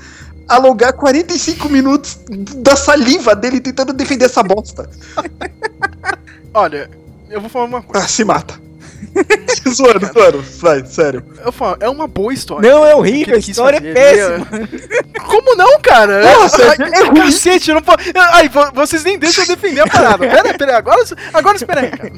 alongar 0.46 0.92
45 0.92 1.68
minutos 1.68 2.18
da 2.56 2.76
saliva 2.76 3.34
dele 3.34 3.60
tentando 3.60 3.92
defender 3.92 4.26
essa 4.26 4.42
bosta. 4.42 4.90
Olha, 6.52 6.90
eu 7.30 7.40
vou 7.40 7.48
falar 7.48 7.64
uma 7.66 7.82
coisa. 7.82 8.04
Ah, 8.04 8.08
se 8.08 8.24
mata. 8.24 8.69
zoando, 9.68 10.06
zoando. 10.12 10.42
Vai, 10.60 10.84
sério. 10.86 11.24
Eu 11.44 11.52
falo, 11.52 11.76
é 11.80 11.88
uma 11.88 12.06
boa 12.06 12.32
história. 12.32 12.70
Não, 12.70 12.84
é 12.84 12.94
horrível, 12.94 13.36
a 13.36 13.38
história 13.38 13.76
é 13.78 13.92
péssima. 13.92 14.46
Como 15.26 15.54
não, 15.56 15.80
cara? 15.80 16.22
Nossa, 16.22 16.62
é 16.62 17.04
ruim. 17.04 17.14
Cacete, 17.14 17.70
eu 17.70 17.74
não 17.76 17.82
posso. 17.82 17.98
Ai, 18.32 18.48
vo- 18.48 18.72
vocês 18.74 19.04
nem 19.04 19.18
deixam 19.18 19.44
eu 19.44 19.48
defender 19.56 19.80
a 19.82 19.86
parada. 19.86 20.18
Pera, 20.28 20.54
pera, 20.58 20.78
agora, 20.78 21.02
agora 21.32 21.56
espera 21.56 21.80
aí, 21.80 21.90
cara. 21.90 22.12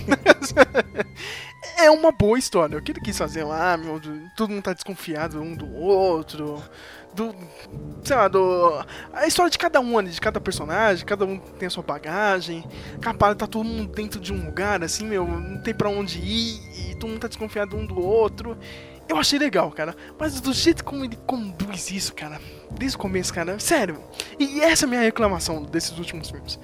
É 1.79 1.91
uma 1.91 2.13
boa 2.13 2.39
história. 2.39 2.79
O 2.79 2.83
que 2.83 2.93
ele 2.93 3.01
quis 3.01 3.17
fazer 3.17 3.45
lá, 3.45 3.77
meu, 3.77 4.01
todo 4.37 4.51
mundo 4.51 4.63
tá 4.63 4.73
desconfiado 4.73 5.41
um 5.41 5.55
do 5.55 5.73
outro. 5.75 6.63
Do. 7.15 7.35
Sei 8.03 8.17
lá, 8.17 8.27
do. 8.29 8.85
A 9.13 9.27
história 9.27 9.51
de 9.51 9.59
cada 9.59 9.81
um 9.81 9.99
ali, 9.99 10.11
de 10.11 10.21
cada 10.21 10.41
personagem, 10.41 11.05
cada 11.05 11.25
um 11.25 11.39
tem 11.39 11.67
a 11.67 11.71
sua 11.71 11.83
bagagem. 11.83 12.65
Capaz, 13.01 13.37
tá 13.37 13.47
todo 13.47 13.65
mundo 13.65 13.93
dentro 13.93 14.19
de 14.21 14.33
um 14.33 14.45
lugar, 14.47 14.83
assim, 14.83 15.05
meu, 15.07 15.27
não 15.27 15.61
tem 15.63 15.75
pra 15.75 15.89
onde 15.91 16.19
ir, 16.19 16.61
todo 17.03 17.11
mundo 17.11 17.21
tá 17.21 17.29
desconfiado 17.29 17.77
um 17.77 17.85
do 17.85 18.01
outro. 18.01 18.57
Eu 19.09 19.17
achei 19.17 19.39
legal, 19.39 19.71
cara. 19.73 19.95
Mas 20.19 20.41
do 20.41 20.53
jeito 20.53 20.85
como 20.85 21.05
ele 21.05 21.19
conduz 21.27 21.91
isso, 21.91 22.15
cara, 22.15 22.41
desde 22.71 22.97
o 22.97 23.01
começo, 23.01 23.35
cara, 23.35 23.59
sério. 23.59 24.03
E 24.39 24.61
essa 24.61 24.85
é 24.85 24.87
a 24.87 24.89
minha 24.89 25.03
reclamação 25.03 25.63
desses 25.63 25.99
últimos 25.99 26.31
filmes. 26.31 26.59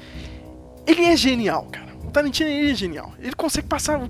Ele 0.86 1.04
é 1.04 1.16
genial, 1.16 1.66
cara. 1.70 1.88
O 2.04 2.10
Tarantino 2.10 2.48
é 2.48 2.72
genial. 2.72 3.12
Ele 3.18 3.34
consegue 3.34 3.66
passar 3.66 4.00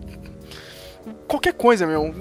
qualquer 1.27 1.55
coisa, 1.55 1.87
meu. 1.87 2.15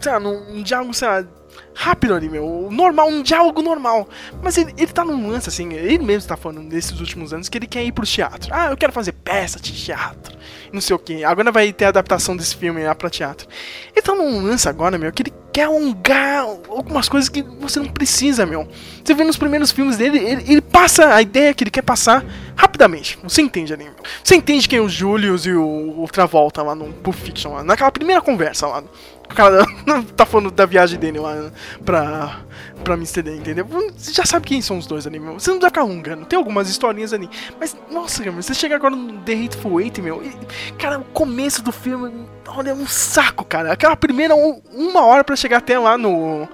Sei 0.00 0.12
lá, 0.12 0.18
um 0.18 0.62
diálogo, 0.62 0.92
sei 0.92 1.08
lá, 1.08 1.26
rápido 1.74 2.14
ali, 2.14 2.28
meu. 2.28 2.68
Normal, 2.70 3.08
um 3.08 3.22
diálogo 3.22 3.62
normal. 3.62 4.08
Mas 4.42 4.56
ele, 4.56 4.72
ele 4.76 4.92
tá 4.92 5.04
num 5.04 5.28
lance, 5.28 5.48
assim, 5.48 5.72
ele 5.72 5.98
mesmo 5.98 6.28
tá 6.28 6.36
falando 6.36 6.62
nesses 6.62 6.98
últimos 7.00 7.32
anos 7.32 7.48
que 7.48 7.58
ele 7.58 7.66
quer 7.66 7.84
ir 7.84 7.92
pro 7.92 8.06
teatro. 8.06 8.50
Ah, 8.52 8.70
eu 8.70 8.76
quero 8.76 8.92
fazer 8.92 9.12
peça 9.12 9.58
de 9.60 9.72
teatro. 9.72 10.36
Não 10.72 10.80
sei 10.80 10.94
o 10.94 10.98
que. 10.98 11.24
Agora 11.24 11.50
vai 11.52 11.72
ter 11.72 11.86
a 11.86 11.88
adaptação 11.88 12.36
desse 12.36 12.56
filme 12.56 12.84
lá 12.84 12.94
pra 12.94 13.10
teatro. 13.10 13.48
Ele 13.94 14.02
tá 14.02 14.14
num 14.14 14.42
lance 14.42 14.68
agora, 14.68 14.98
meu, 14.98 15.12
que 15.12 15.22
ele 15.22 15.32
quer 15.52 15.64
alongar 15.64 16.42
algumas 16.68 17.08
coisas 17.08 17.28
que 17.28 17.40
você 17.42 17.78
não 17.78 17.86
precisa, 17.86 18.44
meu. 18.44 18.68
Você 19.04 19.14
vê 19.14 19.22
nos 19.22 19.36
primeiros 19.36 19.70
filmes 19.70 19.96
dele, 19.96 20.18
ele, 20.18 20.44
ele 20.48 20.60
passa 20.60 21.14
a 21.14 21.22
ideia 21.22 21.54
que 21.54 21.62
ele 21.62 21.70
quer 21.70 21.82
passar 21.82 22.24
rapidamente. 22.56 23.18
Você 23.22 23.40
entende 23.40 23.72
ali, 23.72 23.84
meu. 23.84 23.94
Você 24.22 24.34
entende 24.34 24.68
quem 24.68 24.80
é 24.80 24.82
o 24.82 24.88
Julius 24.88 25.46
e 25.46 25.52
o, 25.52 26.06
Travolta 26.10 26.62
lá 26.62 26.76
no 26.76 26.92
Pulp 26.92 27.16
Fiction, 27.16 27.52
lá, 27.52 27.64
naquela 27.64 27.90
primeira 27.90 28.20
conversa 28.20 28.68
lá. 28.68 28.84
O 29.30 29.34
cara 29.34 29.64
tá 30.16 30.24
falando 30.24 30.50
da 30.50 30.64
viagem 30.64 30.98
dele 30.98 31.18
lá 31.18 31.50
pra, 31.84 32.38
pra 32.84 32.94
Amsterdã, 32.94 33.34
entendeu? 33.34 33.66
Você 33.96 34.12
já 34.12 34.24
sabe 34.24 34.46
quem 34.46 34.62
são 34.62 34.78
os 34.78 34.86
dois 34.86 35.06
ali, 35.06 35.18
meu. 35.18 35.34
Você 35.34 35.50
não 35.50 35.58
dá 35.58 35.70
calungando. 35.70 36.24
Tem 36.24 36.36
algumas 36.36 36.68
historinhas 36.68 37.12
ali. 37.12 37.28
Mas, 37.58 37.76
nossa, 37.90 38.22
cara, 38.22 38.36
você 38.36 38.54
chega 38.54 38.76
agora 38.76 38.94
no 38.94 39.20
The 39.22 39.32
Hateful 39.32 39.80
Eight, 39.80 40.00
meu. 40.00 40.22
E, 40.24 40.32
cara, 40.76 40.98
o 41.00 41.04
começo 41.04 41.62
do 41.62 41.72
filme, 41.72 42.26
olha, 42.46 42.70
é 42.70 42.74
um 42.74 42.86
saco, 42.86 43.44
cara. 43.44 43.72
Aquela 43.72 43.96
primeira 43.96 44.34
um- 44.36 44.60
uma 44.72 45.04
hora 45.04 45.24
pra 45.24 45.34
chegar 45.34 45.56
até 45.58 45.78
lá 45.78 45.98
no. 45.98 46.48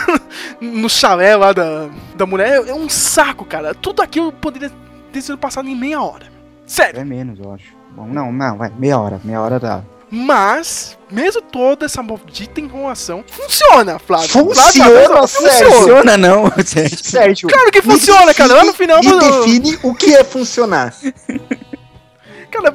no 0.60 0.88
chalé 0.90 1.34
lá 1.36 1.52
da, 1.52 1.88
da 2.16 2.26
mulher 2.26 2.62
é 2.68 2.74
um 2.74 2.88
saco, 2.88 3.44
cara. 3.44 3.74
Tudo 3.74 4.02
aquilo 4.02 4.32
poderia 4.32 4.70
ter 5.12 5.22
sido 5.22 5.38
passado 5.38 5.68
em 5.68 5.76
meia 5.76 6.02
hora. 6.02 6.26
Sério. 6.66 7.00
É 7.00 7.04
menos, 7.04 7.38
eu 7.38 7.52
acho. 7.54 7.72
Bom, 7.92 8.06
não, 8.06 8.30
não, 8.30 8.58
vai, 8.58 8.70
meia 8.78 8.98
hora, 8.98 9.20
meia 9.24 9.40
hora 9.40 9.58
dá. 9.58 9.82
Mas, 10.10 10.96
mesmo 11.10 11.42
toda 11.42 11.84
essa 11.86 12.02
maldita 12.02 12.60
enrolação, 12.60 13.22
funciona, 13.28 13.98
Flávio. 13.98 14.28
Funciona, 14.28 15.06
Flávio, 15.06 15.28
Sérgio. 15.28 15.72
Funciona 15.72 16.16
não, 16.16 16.44
Sérgio. 16.64 16.98
Sérgio. 17.04 17.48
Claro 17.48 17.70
que 17.70 17.82
funciona, 17.82 18.32
cara. 18.32 18.54
Lá 18.54 18.64
no 18.64 18.72
define- 18.72 18.94
final, 18.94 19.00
Me 19.02 19.08
mano- 19.26 19.44
define 19.44 19.78
o 19.82 19.94
que 19.94 20.14
é 20.14 20.24
funcionar. 20.24 20.94
Cara, 22.50 22.74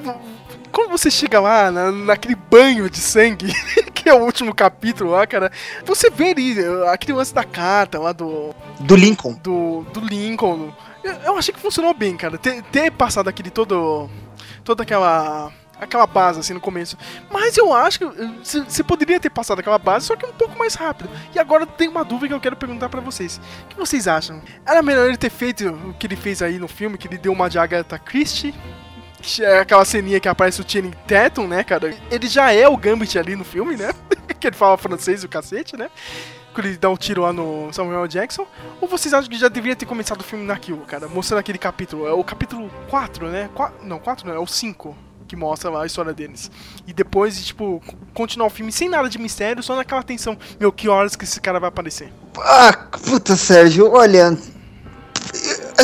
quando 0.72 0.92
você 0.92 1.10
chega 1.10 1.40
lá 1.40 1.72
na- 1.72 1.92
naquele 1.92 2.36
banho 2.36 2.88
de 2.90 3.00
sangue, 3.00 3.52
que 3.94 4.08
é 4.08 4.14
o 4.14 4.24
último 4.24 4.54
capítulo 4.54 5.12
lá, 5.12 5.26
cara, 5.26 5.52
você 5.84 6.12
vê 6.12 6.30
ali 6.32 6.60
eh, 6.60 6.90
aquele 6.94 7.14
lance 7.14 7.34
da 7.34 7.44
carta 7.44 7.98
lá 8.00 8.12
do. 8.12 8.54
Do 8.80 8.96
Lincoln. 8.96 9.34
Do, 9.42 9.82
do 9.92 10.00
Lincoln. 10.00 10.72
Eu, 11.04 11.14
eu 11.26 11.38
achei 11.38 11.52
que 11.54 11.60
funcionou 11.60 11.94
bem, 11.94 12.16
cara. 12.16 12.38
Ter, 12.38 12.62
ter 12.64 12.92
passado 12.92 13.28
aquele 13.28 13.50
todo. 13.50 14.08
toda 14.64 14.84
aquela. 14.84 15.52
Aquela 15.80 16.08
base 16.08 16.40
assim 16.40 16.54
no 16.54 16.60
começo. 16.62 16.98
Mas 17.32 17.58
eu 17.58 17.74
acho 17.74 18.00
que 18.00 18.06
eh, 18.06 18.32
você 18.44 18.62
você 18.64 18.84
poderia 18.84 19.20
ter 19.20 19.30
passado 19.30 19.60
aquela 19.60 19.78
base, 19.78 20.06
só 20.06 20.16
que 20.16 20.26
um 20.26 20.34
pouco 20.34 20.58
mais 20.58 20.76
rápido. 20.76 21.10
E 21.34 21.40
agora 21.40 21.66
tem 21.66 21.88
uma 21.88 22.04
dúvida 22.04 22.28
que 22.30 22.34
eu 22.34 22.40
quero 22.42 22.56
perguntar 22.56 22.90
pra 22.90 23.02
vocês. 23.02 23.40
O 23.66 23.68
que 23.68 23.76
vocês 23.78 24.08
acham? 24.08 24.42
Era 24.66 24.82
melhor 24.82 25.08
ele 25.08 25.18
ter 25.18 25.30
feito 25.30 25.68
o 25.68 25.94
que 25.94 26.08
ele 26.08 26.16
fez 26.16 26.42
aí 26.42 26.58
no 26.60 26.68
filme, 26.68 26.98
que 26.98 27.08
ele 27.08 27.18
deu 27.18 27.32
uma 27.34 27.50
de 27.50 27.58
Agatha 27.60 27.98
Christie? 28.00 28.54
Que 29.22 29.44
É 29.44 29.60
aquela 29.60 29.86
ceninha 29.86 30.20
que 30.20 30.28
aparece 30.28 30.60
o 30.62 30.66
Channing 30.70 30.94
Tatum, 31.08 31.48
né, 31.48 31.64
cara? 31.64 31.96
Ele 32.12 32.28
já 32.28 32.52
é 32.52 32.68
o 32.68 32.76
Gambit 32.76 33.18
ali 33.18 33.36
no 33.36 33.44
filme, 33.46 33.76
né? 33.78 33.92
que 34.40 34.48
ele 34.48 34.56
fala 34.56 34.78
francês 34.78 35.24
e 35.24 35.26
o 35.26 35.30
cacete, 35.30 35.78
né? 35.78 35.90
Quando 36.54 36.68
ele 36.68 36.78
dá 36.78 36.90
um 36.90 36.98
tiro 36.98 37.22
lá 37.22 37.32
no 37.34 37.72
Samuel 37.74 38.06
Jackson. 38.08 38.46
Ou 38.82 38.88
vocês 38.88 39.14
acham 39.14 39.30
que 39.30 39.38
já 39.38 39.48
deveria 39.48 39.76
ter 39.76 39.86
começado 39.86 40.20
o 40.22 40.24
filme 40.24 40.46
naquilo, 40.46 40.82
cara? 40.82 41.08
Mostrando 41.08 41.40
aquele 41.40 41.58
capítulo. 41.58 42.06
É 42.06 42.12
o 42.12 42.24
capítulo 42.24 42.70
4, 42.90 43.28
né? 43.30 43.50
Qua- 43.56 43.72
não, 43.82 43.98
4 43.98 44.28
não, 44.28 44.36
é 44.36 44.40
o 44.40 44.46
5 44.46 44.96
que 45.28 45.36
mostra 45.36 45.70
lá 45.70 45.84
a 45.84 45.86
história 45.86 46.14
deles. 46.14 46.50
E 46.88 46.94
depois, 46.94 47.44
tipo, 47.46 47.82
continuar 48.14 48.48
o 48.48 48.50
filme 48.50 48.72
sem 48.72 48.90
nada 48.90 49.10
de 49.10 49.18
mistério, 49.18 49.64
só 49.64 49.76
naquela 49.76 50.04
tensão. 50.04 50.38
Meu, 50.60 50.72
que 50.72 50.88
horas 50.90 51.16
que 51.16 51.24
esse 51.24 51.40
cara 51.42 51.60
vai 51.60 51.70
aparecer? 51.70 52.12
Ah, 52.40 52.88
puta, 53.06 53.36
Sérgio, 53.36 53.92
olha. 53.92 54.38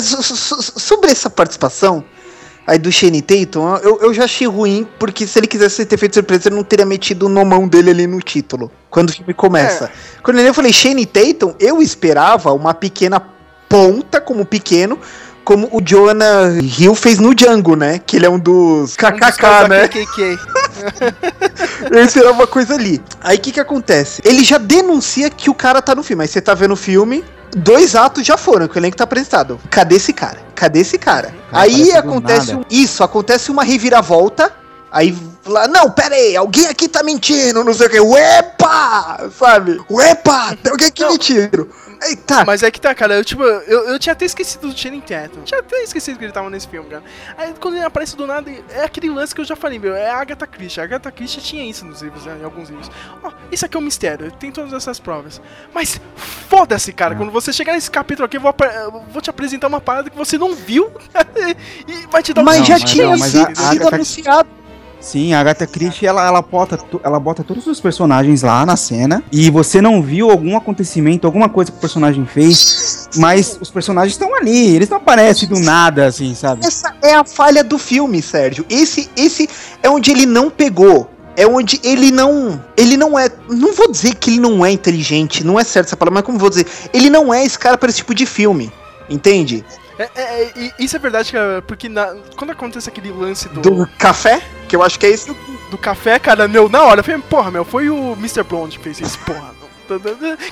so- 0.02 0.62
Sobre 0.80 1.12
essa 1.12 1.30
participação 1.30 2.04
aí 2.68 2.78
do 2.78 2.92
Shane 2.92 3.22
Tatum, 3.22 3.76
eu, 3.78 4.00
eu 4.02 4.14
já 4.14 4.26
achei 4.26 4.46
ruim, 4.48 4.88
porque 5.00 5.26
se 5.26 5.40
ele 5.40 5.48
quisesse 5.48 5.84
ter 5.86 5.98
feito 5.98 6.14
surpresa, 6.14 6.50
ele 6.50 6.56
não 6.56 6.64
teria 6.64 6.86
metido 6.86 7.26
o 7.26 7.30
nomão 7.30 7.68
dele 7.68 7.90
ali 7.90 8.06
no 8.06 8.22
título, 8.22 8.72
quando 8.92 9.10
o 9.10 9.14
filme 9.14 9.34
começa. 9.34 9.92
Quando 10.22 10.40
eu 10.40 10.54
falei 10.54 10.72
Shane 10.72 11.06
Tatum, 11.06 11.56
eu 11.60 11.82
esperava 11.82 12.54
uma 12.54 12.74
pequena 12.74 13.20
ponta 13.68 14.22
como 14.22 14.46
pequeno, 14.46 15.00
como 15.50 15.68
o 15.72 15.82
Jonah 15.82 16.60
Hill 16.62 16.94
fez 16.94 17.18
no 17.18 17.34
Django, 17.34 17.76
né? 17.76 17.98
Que 17.98 18.18
ele 18.18 18.28
é 18.28 18.30
um 18.30 18.38
dos 18.38 18.96
KKK, 18.96 19.68
né? 19.68 19.88
KKK. 19.88 20.38
Eu 21.90 22.04
esperava 22.04 22.36
uma 22.36 22.46
coisa 22.46 22.76
ali. 22.76 23.02
Aí 23.20 23.38
o 23.38 23.42
que 23.42 23.54
que 23.54 23.60
acontece? 23.60 24.22
Ele 24.24 24.44
já 24.44 24.60
denuncia 24.60 25.28
que 25.28 25.50
o 25.50 25.56
cara 25.56 25.82
tá 25.82 25.96
no 25.96 26.04
filme. 26.04 26.22
Aí 26.22 26.28
você 26.28 26.40
tá 26.40 26.54
vendo 26.54 26.76
o 26.76 26.78
filme, 26.78 27.26
dois 27.52 27.96
atos 27.96 28.24
já 28.24 28.38
foram, 28.38 28.68
que 28.68 28.78
o 28.78 28.80
elenco 28.80 28.96
tá 28.96 29.06
apresentado. 29.06 29.60
Cadê 29.72 29.96
esse 29.96 30.14
cara? 30.14 30.38
Cadê 30.54 30.82
esse 30.82 31.00
cara? 31.00 31.34
Cara, 31.50 31.64
aí 31.64 31.94
acontece 31.94 32.54
um, 32.54 32.62
isso, 32.70 33.04
acontece 33.04 33.50
uma 33.50 33.64
reviravolta. 33.64 34.52
Aí 34.92 35.18
lá, 35.50 35.68
não, 35.68 35.90
pera 35.92 36.16
aí, 36.16 36.36
alguém 36.36 36.68
aqui 36.68 36.88
tá 36.88 37.04
mentindo, 37.04 37.64
não 37.64 37.74
sei 37.74 37.88
o 37.88 37.90
que. 37.90 38.00
Uepa! 38.00 39.30
Sabe? 39.38 39.80
Uepa! 39.90 40.56
Tem 40.62 40.72
alguém 40.72 40.88
aqui 40.88 41.06
mentindo. 41.06 41.70
Eita! 42.02 42.46
Mas 42.46 42.64
é 42.64 42.72
que 42.72 42.80
tá, 42.80 42.96
cara, 42.96 43.16
eu, 43.16 43.26
tipo, 43.26 43.44
eu, 43.44 43.90
eu 43.90 44.00
tinha 44.00 44.14
até 44.14 44.24
esquecido 44.24 44.70
do 44.70 44.78
Channing 44.78 45.02
Tatum. 45.02 45.42
Tinha 45.44 45.60
até 45.60 45.84
esquecido 45.84 46.18
que 46.18 46.24
ele 46.24 46.32
tava 46.32 46.50
nesse 46.50 46.66
filme, 46.68 46.90
cara. 46.90 47.04
Aí 47.38 47.54
quando 47.60 47.76
ele 47.76 47.84
aparece 47.84 48.16
do 48.16 48.26
nada, 48.26 48.50
é 48.72 48.84
aquele 48.86 49.10
lance 49.10 49.36
que 49.36 49.42
eu 49.42 49.46
já 49.46 49.56
falei, 49.56 49.78
meu, 49.80 49.94
é 49.96 50.10
a 50.10 50.18
Agatha 50.18 50.48
Christie. 50.48 50.80
A 50.80 50.86
Agatha 50.86 51.12
Christie 51.12 51.42
tinha 51.42 51.70
isso 51.70 51.84
nos 51.86 52.02
livros, 52.02 52.24
né, 52.26 52.38
em 52.40 52.44
alguns 52.46 52.70
livros. 52.70 52.90
Ó, 53.22 53.32
isso 53.52 53.66
aqui 53.66 53.76
é 53.76 53.80
um 53.80 53.84
mistério, 53.84 54.32
tem 54.32 54.50
todas 54.50 54.72
essas 54.72 54.98
provas. 54.98 55.42
Mas 55.74 56.00
foda-se, 56.48 56.94
cara, 56.94 57.16
quando 57.16 57.32
você 57.34 57.52
chegar 57.52 57.74
nesse 57.74 57.92
capítulo 57.92 58.26
aqui, 58.26 58.38
eu 58.38 58.42
vou, 58.42 58.56
eu 58.84 58.92
vou 59.12 59.22
te 59.22 59.30
apresentar 59.30 59.68
uma 59.68 59.82
parada 59.82 60.10
que 60.10 60.16
você 60.18 60.38
não 60.38 60.56
viu 60.56 60.90
e 61.86 62.08
vai 62.10 62.24
te 62.24 62.34
dar 62.34 62.42
um 62.42 62.46
Mas 62.46 62.60
Não, 62.60 62.66
já 62.66 62.80
mas 62.80 62.90
tinha 62.92 63.04
não, 63.08 63.18
mas 63.18 63.36
a- 63.36 63.40
sido, 63.46 63.52
a 63.52 63.56
sido 63.56 63.82
Agatha- 63.82 63.96
anunciado. 63.98 64.50
Sim, 65.00 65.34
a 65.34 65.40
Agatha 65.40 65.66
Christie, 65.66 66.06
ela, 66.06 66.26
ela, 66.26 66.42
bota, 66.42 66.78
ela 67.04 67.20
bota 67.20 67.44
todos 67.44 67.66
os 67.68 67.80
personagens 67.80 68.42
lá 68.42 68.66
na 68.66 68.76
cena 68.76 69.24
e 69.32 69.50
você 69.50 69.82
não 69.82 70.02
viu 70.02 70.30
algum 70.30 70.58
acontecimento, 70.58 71.26
alguma 71.26 71.48
coisa 71.48 71.72
que 71.72 71.78
o 71.78 71.82
personagem 71.82 72.26
fez, 72.26 73.08
mas 73.16 73.58
os 73.62 73.72
personagens 73.72 74.14
estão 74.14 74.36
ali, 74.36 74.76
eles 74.76 74.90
não 74.90 74.98
aparecem 74.98 75.48
do 75.48 75.58
nada, 75.60 76.06
assim, 76.06 76.36
sabe? 76.36 76.66
Essa 76.66 76.94
é 77.02 77.14
a 77.14 77.24
falha 77.24 77.64
do 77.64 77.78
filme, 77.78 78.22
Sérgio. 78.22 78.66
Esse, 78.70 79.10
esse 79.16 79.50
é 79.82 79.90
onde 79.90 80.12
ele 80.12 80.26
não 80.26 80.50
pegou. 80.50 81.10
é 81.38 81.48
onde 81.48 81.80
ele 81.84 82.12
não. 82.12 82.62
Ele 82.76 82.98
não 82.98 83.18
é. 83.18 83.30
Não 83.48 83.74
vou 83.74 83.90
dizer 83.90 84.16
que 84.16 84.30
ele 84.30 84.40
não 84.42 84.66
é 84.66 84.72
inteligente, 84.72 85.46
não 85.46 85.58
é 85.58 85.64
certo 85.64 85.88
essa 85.88 85.96
palavra, 85.98 86.16
mas 86.16 86.26
como 86.26 86.38
vou 86.38 86.50
dizer? 86.50 86.68
Ele 86.94 87.10
não 87.10 87.34
é 87.34 87.46
esse 87.46 87.58
cara 87.58 87.78
para 87.78 87.88
esse 87.90 88.00
tipo 88.00 88.14
de 88.14 88.26
filme. 88.26 88.70
Entende? 89.10 89.64
É, 90.00 90.10
é, 90.16 90.44
é, 90.44 90.52
e 90.80 90.86
isso 90.86 90.96
é 90.96 91.00
verdade, 91.00 91.32
cara, 91.32 91.62
porque 91.62 91.90
na- 91.90 92.16
quando 92.38 92.52
acontece 92.52 92.88
aquele 92.90 93.12
lance 93.12 93.50
do, 93.50 93.60
Do 93.62 93.88
café, 93.98 94.42
que 94.68 94.76
eu 94.76 94.82
acho 94.82 94.98
que 94.98 95.06
é 95.06 95.10
esse. 95.10 95.32
do 95.70 95.78
café, 95.78 96.18
cara, 96.18 96.48
meu, 96.48 96.70
na 96.70 96.84
hora, 96.84 97.02
eu 97.02 97.04
falei, 97.04 97.22
porra, 97.30 97.52
meu, 97.52 97.66
foi 97.66 97.90
o 97.90 98.14
Mr. 98.14 98.44
Blonde 98.44 98.78
que 98.78 98.84
fez 98.86 99.00
isso, 99.02 99.20
porra. 99.20 99.60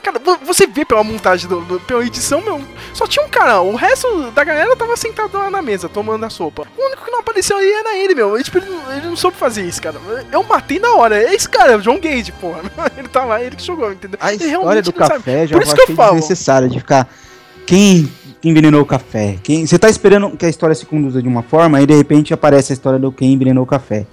Cara, 0.02 0.18
vo- 0.18 0.40
você 0.44 0.66
vê 0.66 0.84
pela 0.84 1.04
montagem, 1.04 1.48
do, 1.48 1.62
do- 1.62 1.80
pela 1.82 2.04
edição, 2.04 2.42
meu, 2.42 2.60
só 2.94 3.06
tinha 3.06 3.24
um 3.24 3.30
cara, 3.30 3.62
o 3.62 3.76
resto 3.76 4.32
da 4.32 4.44
galera 4.44 4.76
tava 4.76 4.98
sentado 4.98 5.38
lá 5.38 5.50
na 5.52 5.62
mesa, 5.62 5.88
tomando 5.88 6.26
a 6.26 6.30
sopa. 6.30 6.68
O 6.76 6.86
único 6.86 7.06
que 7.06 7.12
não 7.12 7.20
apareceu 7.20 7.56
ali 7.56 7.72
era 7.72 7.96
ele, 7.96 8.16
meu, 8.16 8.34
ele, 8.36 8.44
tipo, 8.44 8.58
ele, 8.58 8.66
não- 8.70 8.92
ele 8.98 9.06
não 9.08 9.16
soube 9.16 9.38
fazer 9.38 9.62
isso, 9.64 9.80
cara. 9.82 9.96
Eu 10.32 10.42
matei 10.44 10.80
na 10.80 10.92
hora, 10.94 11.22
é 11.24 11.34
esse 11.36 11.48
cara, 11.48 11.74
é 11.74 11.76
o 11.78 11.82
John 11.82 12.00
Gage, 12.00 12.32
porra. 12.34 12.62
Ele 12.98 13.08
tá 13.08 13.24
lá, 13.26 13.42
ele 13.42 13.56
que 13.56 13.64
jogou, 13.64 13.92
entendeu? 13.92 14.18
A 14.22 14.34
Ele 14.34 14.44
história 14.44 14.60
realmente 14.60 14.92
do 14.92 15.00
não 15.00 15.08
sabe. 15.08 15.20
café 15.20 15.48
já 15.48 15.56
Por 15.56 15.62
isso 15.64 15.74
que 15.76 15.82
eu 15.82 15.84
achei 15.86 15.96
falo. 15.96 16.12
desnecessária 16.16 16.68
de 16.68 16.80
ficar. 16.80 17.08
Quem 17.66 18.12
quem 18.48 18.52
envenenou 18.52 18.82
o 18.82 18.86
café? 18.86 19.36
Quem, 19.44 19.66
você 19.66 19.78
tá 19.78 19.90
esperando 19.90 20.32
que 20.32 20.46
a 20.46 20.50
história 20.50 20.74
se 20.74 20.86
conduza 20.86 21.22
de 21.22 21.28
uma 21.28 21.44
forma 21.44 21.82
e 21.82 21.86
de 21.86 21.94
repente 21.94 22.34
aparece 22.34 22.72
a 22.72 22.76
história 22.76 22.98
do 22.98 23.12
quem 23.12 23.34
envenenou 23.34 23.64
o 23.64 23.68
café. 23.68 24.06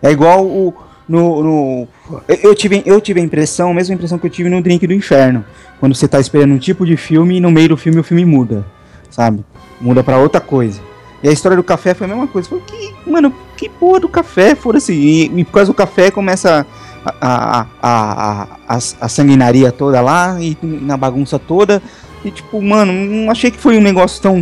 É 0.00 0.10
igual 0.10 0.44
o. 0.46 0.72
No, 1.08 1.42
no- 1.42 1.88
eu, 2.28 2.54
tive, 2.54 2.84
eu 2.86 3.00
tive 3.00 3.20
a 3.20 3.24
impressão, 3.24 3.72
a 3.72 3.74
mesma 3.74 3.94
impressão 3.96 4.16
que 4.16 4.26
eu 4.26 4.30
tive 4.30 4.48
no 4.48 4.62
Drink 4.62 4.86
do 4.86 4.92
Inferno. 4.92 5.44
Quando 5.80 5.92
você 5.92 6.06
tá 6.06 6.20
esperando 6.20 6.52
um 6.54 6.58
tipo 6.58 6.86
de 6.86 6.96
filme 6.96 7.38
e 7.38 7.40
no 7.40 7.50
meio 7.50 7.70
do 7.70 7.76
filme 7.76 7.98
o 7.98 8.04
filme 8.04 8.24
muda. 8.24 8.64
Sabe? 9.10 9.44
Muda 9.80 10.04
pra 10.04 10.18
outra 10.18 10.40
coisa. 10.40 10.80
E 11.20 11.28
a 11.28 11.32
história 11.32 11.56
do 11.56 11.64
café 11.64 11.94
foi 11.94 12.06
a 12.06 12.10
mesma 12.10 12.28
coisa. 12.28 12.48
Foi 12.48 12.60
que, 12.60 12.94
mano, 13.10 13.34
que 13.56 13.68
porra 13.68 13.98
do 13.98 14.08
café, 14.08 14.54
foda-se. 14.54 14.92
E, 14.92 15.24
e 15.40 15.44
por 15.44 15.52
causa 15.54 15.72
do 15.72 15.74
café 15.74 16.12
começa 16.12 16.64
a, 17.04 17.12
a, 17.20 17.66
a, 17.82 18.46
a, 18.68 18.78
a 19.00 19.08
sanguinaria 19.08 19.72
toda 19.72 20.00
lá 20.00 20.36
e 20.40 20.56
na 20.62 20.96
bagunça 20.96 21.40
toda. 21.40 21.82
E 22.24 22.30
tipo, 22.30 22.60
mano, 22.60 22.92
não 22.92 23.30
achei 23.30 23.50
que 23.50 23.58
foi 23.58 23.78
um 23.78 23.80
negócio 23.80 24.20
tão, 24.20 24.40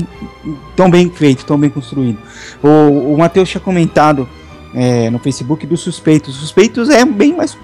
tão 0.75 0.91
bem 0.91 1.09
feito, 1.11 1.45
tão 1.45 1.59
bem 1.59 1.71
construído. 1.71 2.19
O, 2.63 3.15
o 3.15 3.19
Matheus 3.19 3.49
tinha 3.49 3.61
comentado 3.61 4.29
é, 4.75 5.09
no 5.11 5.19
Facebook 5.19 5.67
dos 5.67 5.81
suspeitos. 5.81 6.35
Suspeitos 6.37 6.91
é 6.91 7.05
bem 7.05 7.35
mais, 7.35 7.57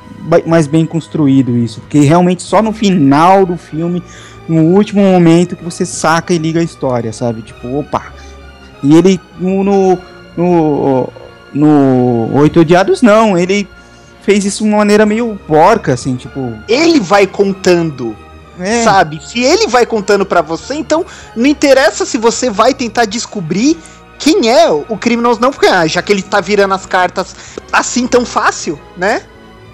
mais 0.46 0.66
bem 0.66 0.86
construído 0.86 1.56
isso, 1.56 1.80
porque 1.80 2.00
realmente 2.00 2.42
só 2.42 2.62
no 2.62 2.72
final 2.72 3.44
do 3.44 3.56
filme, 3.56 4.02
no 4.48 4.62
último 4.62 5.02
momento, 5.02 5.56
que 5.56 5.64
você 5.64 5.84
saca 5.84 6.32
e 6.32 6.38
liga 6.38 6.60
a 6.60 6.64
história, 6.64 7.12
sabe? 7.12 7.42
Tipo, 7.42 7.78
opa. 7.78 8.12
E 8.82 8.94
ele 8.94 9.20
no, 9.40 9.64
no, 10.36 11.08
no 11.52 12.30
Oito 12.34 12.60
Odiados, 12.60 13.02
não, 13.02 13.36
ele 13.36 13.66
fez 14.22 14.44
isso 14.44 14.62
de 14.62 14.68
uma 14.68 14.78
maneira 14.78 15.06
meio 15.06 15.38
porca, 15.46 15.92
assim, 15.92 16.16
tipo. 16.16 16.52
Ele 16.68 17.00
vai 17.00 17.26
contando. 17.26 18.16
É. 18.58 18.84
Sabe? 18.84 19.20
Se 19.24 19.42
ele 19.42 19.66
vai 19.66 19.84
contando 19.84 20.24
pra 20.24 20.40
você, 20.42 20.74
então 20.74 21.04
não 21.34 21.46
interessa 21.46 22.04
se 22.06 22.16
você 22.18 22.48
vai 22.50 22.72
tentar 22.72 23.04
descobrir 23.04 23.76
quem 24.18 24.50
é 24.50 24.70
o 24.70 24.96
criminoso, 24.96 25.40
não, 25.40 25.50
porque 25.50 25.66
ah, 25.66 25.86
já 25.86 26.00
que 26.00 26.12
ele 26.12 26.22
tá 26.22 26.40
virando 26.40 26.72
as 26.74 26.86
cartas 26.86 27.34
assim 27.72 28.06
tão 28.06 28.24
fácil, 28.24 28.78
né? 28.96 29.22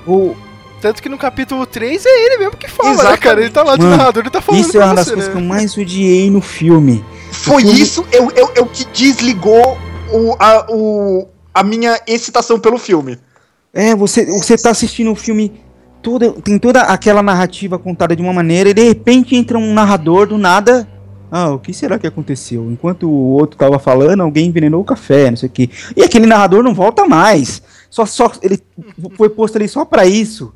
O, 0.06 0.34
Tanto 0.80 1.02
que 1.02 1.10
no 1.10 1.18
capítulo 1.18 1.66
3 1.66 2.06
é 2.06 2.26
ele 2.26 2.38
mesmo 2.38 2.56
que 2.56 2.66
fala, 2.66 2.88
né, 2.88 2.94
Exatamente. 2.94 3.20
cara? 3.20 3.40
Ele 3.42 3.50
tá 3.50 3.62
lá 3.62 3.76
de 3.76 3.82
Mano, 3.82 3.96
narrador, 3.98 4.22
ele 4.22 4.30
tá 4.30 4.40
falando 4.40 4.60
Isso 4.62 4.70
é 4.70 4.80
pra 4.80 4.86
uma 4.86 4.94
das 4.94 5.06
você, 5.06 5.12
coisas 5.12 5.34
né? 5.34 5.38
que 5.38 5.44
eu 5.44 5.48
mais 5.48 5.76
odiei 5.76 6.30
no 6.30 6.40
filme. 6.40 7.04
Foi 7.30 7.62
filme- 7.62 7.80
isso 7.80 8.06
eu, 8.10 8.30
eu, 8.34 8.50
eu 8.56 8.66
que 8.66 8.86
desligou 8.86 9.78
o, 10.10 10.34
a, 10.38 10.66
o, 10.70 11.28
a 11.54 11.62
minha 11.62 12.00
excitação 12.06 12.58
pelo 12.58 12.78
filme. 12.78 13.18
É, 13.74 13.94
você, 13.94 14.24
você 14.26 14.56
tá 14.56 14.70
assistindo 14.70 15.12
o 15.12 15.14
filme, 15.14 15.62
toda, 16.02 16.30
tem 16.32 16.58
toda 16.58 16.82
aquela 16.82 17.22
narrativa 17.22 17.78
contada 17.78 18.14
de 18.16 18.22
uma 18.22 18.32
maneira, 18.32 18.70
e 18.70 18.74
de 18.74 18.82
repente 18.82 19.34
entra 19.36 19.58
um 19.58 19.72
narrador 19.72 20.26
do 20.26 20.38
nada. 20.38 20.88
Ah, 21.30 21.50
o 21.50 21.58
que 21.60 21.72
será 21.72 21.98
que 21.98 22.06
aconteceu? 22.06 22.68
Enquanto 22.70 23.08
o 23.08 23.12
outro 23.12 23.56
tava 23.56 23.78
falando, 23.78 24.20
alguém 24.22 24.48
envenenou 24.48 24.80
o 24.80 24.84
café, 24.84 25.30
não 25.30 25.36
sei 25.36 25.48
o 25.48 25.52
que. 25.52 25.70
E 25.96 26.02
aquele 26.02 26.26
narrador 26.26 26.62
não 26.62 26.74
volta 26.74 27.06
mais. 27.06 27.62
Só, 27.88 28.04
só 28.04 28.32
ele 28.42 28.58
foi 29.16 29.28
posto 29.28 29.56
ali 29.56 29.68
só 29.68 29.84
pra 29.84 30.04
isso. 30.06 30.52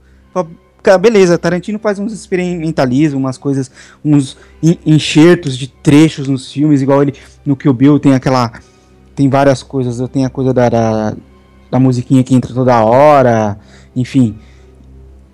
Cara, 0.82 0.98
beleza, 0.98 1.38
Tarantino 1.38 1.78
faz 1.78 1.98
uns 1.98 2.12
experimentalismos, 2.12 3.18
umas 3.18 3.38
coisas, 3.38 3.70
uns 4.04 4.36
en- 4.62 4.78
enxertos 4.84 5.56
de 5.56 5.68
trechos 5.68 6.28
nos 6.28 6.52
filmes, 6.52 6.82
igual 6.82 7.00
ele 7.02 7.14
no 7.46 7.56
Kill 7.56 7.72
Bill 7.72 7.98
tem 7.98 8.12
aquela 8.12 8.52
tem 9.14 9.28
várias 9.30 9.62
coisas, 9.62 10.06
tem 10.10 10.26
a 10.26 10.28
coisa 10.28 10.52
da, 10.52 10.68
da, 10.68 11.14
da 11.70 11.78
musiquinha 11.80 12.22
que 12.24 12.34
entra 12.34 12.52
toda 12.52 12.84
hora, 12.84 13.56
enfim. 13.96 14.36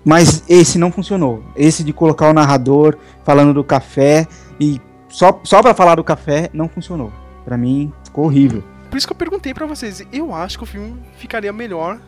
Mas 0.03 0.43
esse 0.49 0.77
não 0.77 0.91
funcionou. 0.91 1.43
Esse 1.55 1.83
de 1.83 1.93
colocar 1.93 2.29
o 2.29 2.33
narrador 2.33 2.97
falando 3.23 3.53
do 3.53 3.63
café 3.63 4.27
e 4.59 4.81
só, 5.09 5.39
só 5.43 5.61
para 5.61 5.73
falar 5.73 5.95
do 5.95 6.03
café 6.03 6.49
não 6.53 6.67
funcionou. 6.67 7.11
Pra 7.45 7.57
mim 7.57 7.91
ficou 8.03 8.25
horrível. 8.25 8.63
Por 8.89 8.97
isso 8.97 9.07
que 9.07 9.13
eu 9.13 9.17
perguntei 9.17 9.53
pra 9.53 9.65
vocês. 9.65 10.05
Eu 10.11 10.33
acho 10.33 10.57
que 10.57 10.63
o 10.63 10.67
filme 10.67 10.95
ficaria 11.17 11.53
melhor 11.53 11.99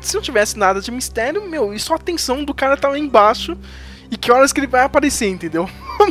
se 0.00 0.14
não 0.14 0.22
tivesse 0.22 0.58
nada 0.58 0.80
de 0.80 0.90
mistério, 0.90 1.48
meu, 1.48 1.72
e 1.72 1.78
só 1.78 1.94
a 1.94 1.98
tensão 1.98 2.44
do 2.44 2.54
cara 2.54 2.76
tá 2.76 2.88
lá 2.88 2.98
embaixo 2.98 3.56
e 4.10 4.16
que 4.16 4.30
horas 4.30 4.52
que 4.52 4.60
ele 4.60 4.66
vai 4.66 4.82
aparecer, 4.82 5.28
entendeu? 5.28 5.68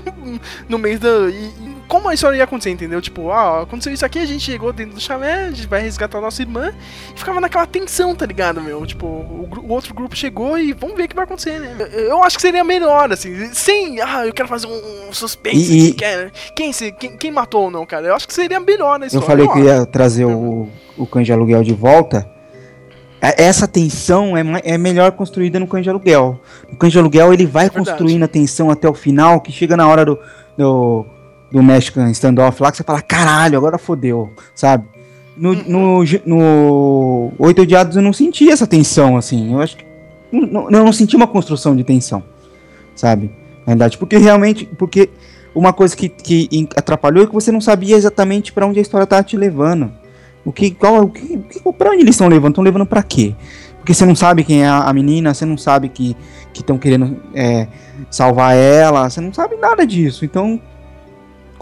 no 0.68 0.78
meio 0.78 1.00
da. 1.00 1.30
E, 1.30 1.46
e 1.46 1.83
como 1.94 2.10
a 2.10 2.14
história 2.16 2.38
ia 2.38 2.44
acontecer, 2.44 2.72
entendeu? 2.72 3.00
Tipo, 3.00 3.30
ah, 3.30 3.62
aconteceu 3.62 3.94
isso 3.94 4.04
aqui, 4.04 4.18
a 4.18 4.26
gente 4.26 4.44
chegou 4.44 4.74
dentro 4.74 4.96
do 4.96 5.00
chalé, 5.00 5.46
a 5.46 5.52
gente 5.52 5.68
vai 5.68 5.80
resgatar 5.82 6.18
a 6.18 6.22
nossa 6.22 6.42
irmã 6.42 6.74
e 7.16 7.20
ficava 7.20 7.40
naquela 7.40 7.68
tensão, 7.68 8.16
tá 8.16 8.26
ligado, 8.26 8.60
meu? 8.60 8.84
Tipo, 8.84 9.06
o, 9.06 9.48
o 9.64 9.70
outro 9.72 9.94
grupo 9.94 10.16
chegou 10.16 10.58
e 10.58 10.74
vamos 10.74 10.96
ver 10.98 11.04
o 11.04 11.08
que 11.08 11.16
vai 11.16 11.26
acontecer, 11.26 11.60
né? 11.60 11.76
Eu, 11.94 12.00
eu 12.10 12.24
acho 12.24 12.36
que 12.36 12.42
seria 12.42 12.64
melhor, 12.64 13.12
assim, 13.14 13.54
sem. 13.54 14.02
Ah, 14.02 14.26
eu 14.26 14.34
quero 14.34 14.48
fazer 14.50 14.66
um, 14.66 15.10
um 15.10 15.14
suspense 15.14 15.72
E- 15.72 15.90
e- 15.90 15.94
quer- 15.94 16.32
quem, 16.56 16.74
se, 16.74 16.92
quem, 16.94 17.16
quem 17.16 17.32
matou 17.32 17.66
ou 17.66 17.72
não, 17.72 17.86
cara? 17.86 18.08
Eu 18.08 18.16
acho 18.16 18.28
que 18.28 18.34
seria 18.34 18.60
melhor 18.60 18.98
na 18.98 19.06
Eu 19.06 19.08
história. 19.08 19.28
falei 19.28 19.48
que 19.48 19.54
acho. 19.60 19.64
ia 19.82 19.86
trazer 19.86 20.26
o, 20.26 20.68
o 20.98 21.06
cães 21.06 21.28
de 21.28 21.32
aluguel 21.34 21.62
de 21.64 21.74
volta. 21.74 22.28
É- 23.22 23.44
Essa 23.44 23.68
tensão 23.68 24.36
é, 24.36 24.42
é 24.64 24.78
melhor 24.78 25.12
construída 25.12 25.60
no 25.60 25.68
cães 25.68 25.84
de 25.84 25.90
aluguel. 25.90 26.40
No 26.70 26.76
cães 26.76 26.92
de 26.92 26.98
aluguel 26.98 27.32
ele 27.34 27.46
vai 27.46 27.66
verdade. 27.70 27.86
construindo 27.90 28.24
a 28.24 28.28
tensão 28.28 28.72
até 28.72 28.90
o 28.90 28.94
final, 28.94 29.40
que 29.42 29.52
chega 29.52 29.78
na 29.78 29.88
hora 29.88 30.04
do, 30.04 30.20
do, 30.58 31.06
do 31.54 31.62
Mexican 31.62 32.10
standoff 32.10 32.60
lá, 32.64 32.72
que 32.72 32.78
você 32.78 32.84
fala, 32.84 33.00
caralho, 33.00 33.60
agora 33.60 33.78
fodeu, 33.78 34.32
sabe? 34.56 34.86
No, 35.38 35.54
no, 35.54 36.04
no 36.26 37.32
Oito 37.38 37.62
Odiados 37.62 37.96
eu 37.96 38.02
não 38.02 38.12
senti 38.12 38.50
essa 38.50 38.66
tensão, 38.66 39.16
assim. 39.16 39.54
Eu 39.54 39.62
acho 39.62 39.78
que. 39.78 39.86
Não, 40.32 40.64
eu 40.64 40.84
não 40.84 40.92
senti 40.92 41.16
uma 41.16 41.28
construção 41.28 41.76
de 41.76 41.84
tensão, 41.84 42.24
sabe? 42.96 43.32
Na 43.60 43.74
verdade, 43.74 44.00
porque 44.00 44.18
realmente. 44.18 44.66
Porque 44.66 45.12
uma 45.54 45.72
coisa 45.72 45.96
que, 45.96 46.10
que 46.10 46.68
atrapalhou 46.76 47.24
é 47.24 47.28
que 47.28 47.34
você 47.34 47.52
não 47.52 47.62
sabia 47.62 47.96
exatamente 47.96 48.52
pra 48.52 48.66
onde 48.66 48.80
a 48.80 48.82
história 48.82 49.06
tava 49.06 49.24
te 49.24 49.38
levando. 49.38 49.92
O 50.44 50.52
que, 50.52 50.72
qual, 50.72 51.04
o 51.04 51.10
que, 51.10 51.38
que, 51.38 51.74
pra 51.74 51.92
onde 51.92 52.02
eles 52.02 52.16
estão 52.16 52.28
levando? 52.28 52.54
Estão 52.54 52.64
levando 52.64 52.86
pra 52.86 53.04
quê? 53.04 53.36
Porque 53.78 53.94
você 53.94 54.06
não 54.06 54.16
sabe 54.16 54.44
quem 54.44 54.64
é 54.64 54.68
a, 54.68 54.92
menina, 54.92 55.34
você 55.34 55.46
não 55.46 55.58
sabe 55.58 55.88
que 55.88 56.18
estão 56.54 56.80
querendo 56.80 57.22
é, 57.36 57.68
salvar 58.10 58.56
ela, 58.56 59.08
você 59.08 59.22
não 59.22 59.32
sabe 59.32 59.56
nada 59.56 59.86
disso. 59.86 60.26
Então, 60.26 60.60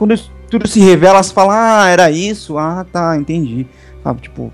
quando 0.01 0.17
tudo 0.49 0.67
se 0.67 0.79
revela, 0.79 1.21
você 1.21 1.31
fala, 1.31 1.83
ah, 1.83 1.87
era 1.87 2.09
isso, 2.09 2.57
ah, 2.57 2.83
tá, 2.91 3.15
entendi. 3.15 3.67
Sabe, 4.03 4.21
tipo, 4.21 4.51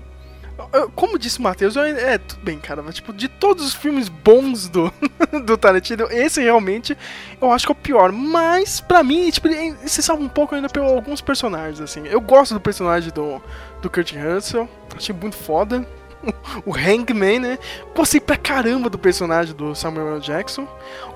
Como 0.94 1.18
disse 1.18 1.38
o 1.38 1.42
Matheus, 1.42 1.74
eu- 1.74 1.84
é 1.84 2.18
tudo 2.18 2.42
bem, 2.42 2.58
cara, 2.58 2.82
mas 2.82 2.96
tipo, 2.96 3.10
de 3.14 3.28
todos 3.28 3.64
os 3.66 3.72
filmes 3.74 4.10
bons 4.10 4.68
do, 4.68 4.92
do 5.46 5.56
Tarantino, 5.56 6.06
esse 6.10 6.42
realmente 6.42 6.94
eu 7.40 7.50
acho 7.50 7.64
que 7.64 7.72
é 7.72 7.74
o 7.74 7.76
pior. 7.76 8.12
Mas, 8.12 8.78
pra 8.78 9.02
mim, 9.02 9.30
tipo, 9.30 9.48
se 9.86 10.02
salva 10.02 10.22
um 10.22 10.28
pouco 10.28 10.54
ainda 10.54 10.68
por 10.68 10.82
alguns 10.82 11.22
personagens, 11.22 11.80
assim. 11.80 12.06
Eu 12.06 12.20
gosto 12.20 12.52
do 12.52 12.60
personagem 12.60 13.10
do, 13.10 13.40
do 13.80 13.88
Kurt 13.88 14.12
Russell, 14.14 14.68
achei 14.94 15.14
muito 15.14 15.36
foda. 15.36 15.86
O 16.66 16.74
Hangman, 16.74 17.38
né? 17.38 17.58
Gostei 17.96 18.20
pra 18.20 18.36
caramba 18.36 18.90
do 18.90 18.98
personagem 18.98 19.54
do 19.54 19.74
Samuel 19.74 20.16
L. 20.16 20.20
Jackson. 20.20 20.66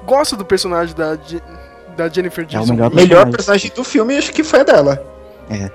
Gosto 0.06 0.36
do 0.36 0.44
personagem 0.44 0.94
da, 0.94 1.18
da 1.96 2.08
Jennifer 2.08 2.44
É 2.44 2.46
o 2.46 2.50
Jason. 2.60 2.72
melhor 2.74 2.92
O 2.92 2.94
melhor 2.94 3.30
personagem 3.30 3.70
do 3.74 3.84
filme, 3.84 4.16
acho 4.16 4.32
que 4.32 4.42
foi 4.44 4.60
a 4.60 4.64
dela. 4.64 5.06
é. 5.50 5.70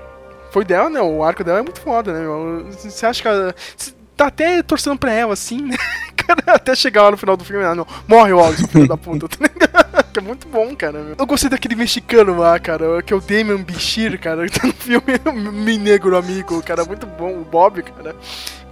Foi 0.50 0.64
dela, 0.64 0.88
né? 0.88 0.98
O 1.00 1.22
arco 1.22 1.44
dela 1.44 1.58
é 1.58 1.62
muito 1.62 1.78
foda, 1.80 2.10
né? 2.12 2.20
meu? 2.20 2.66
Você 2.72 3.04
acha 3.04 3.20
que 3.20 3.28
ela. 3.28 3.54
Você 3.76 3.92
tá 4.16 4.28
até 4.28 4.62
torcendo 4.62 4.98
pra 4.98 5.12
ela, 5.12 5.34
assim, 5.34 5.60
né? 5.62 5.76
Cara, 6.16 6.42
até 6.56 6.74
chegar 6.74 7.02
lá 7.02 7.10
no 7.10 7.16
final 7.18 7.36
do 7.36 7.44
filme, 7.44 7.62
ah, 7.64 7.74
não. 7.74 7.86
Morre 8.08 8.32
o 8.32 8.38
Wallace, 8.38 8.66
filho 8.66 8.88
da 8.88 8.96
puta, 8.96 9.28
tá 9.28 9.36
ligado? 9.40 9.88
É 10.16 10.20
muito 10.20 10.48
bom, 10.48 10.74
cara. 10.74 10.98
meu. 10.98 11.14
Eu 11.16 11.26
gostei 11.26 11.48
daquele 11.48 11.76
mexicano 11.76 12.36
lá, 12.36 12.58
cara, 12.58 13.00
que 13.02 13.12
é 13.12 13.16
o 13.16 13.20
Damian 13.20 13.58
Bichir, 13.62 14.18
cara, 14.18 14.48
que 14.48 14.58
tá 14.60 14.66
no 14.66 14.72
filme 14.72 15.04
Mi 15.52 15.78
Negro 15.78 16.16
Amigo, 16.16 16.60
cara, 16.60 16.84
muito 16.84 17.06
bom. 17.06 17.30
O 17.34 17.44
Bob, 17.44 17.82
cara. 17.82 18.16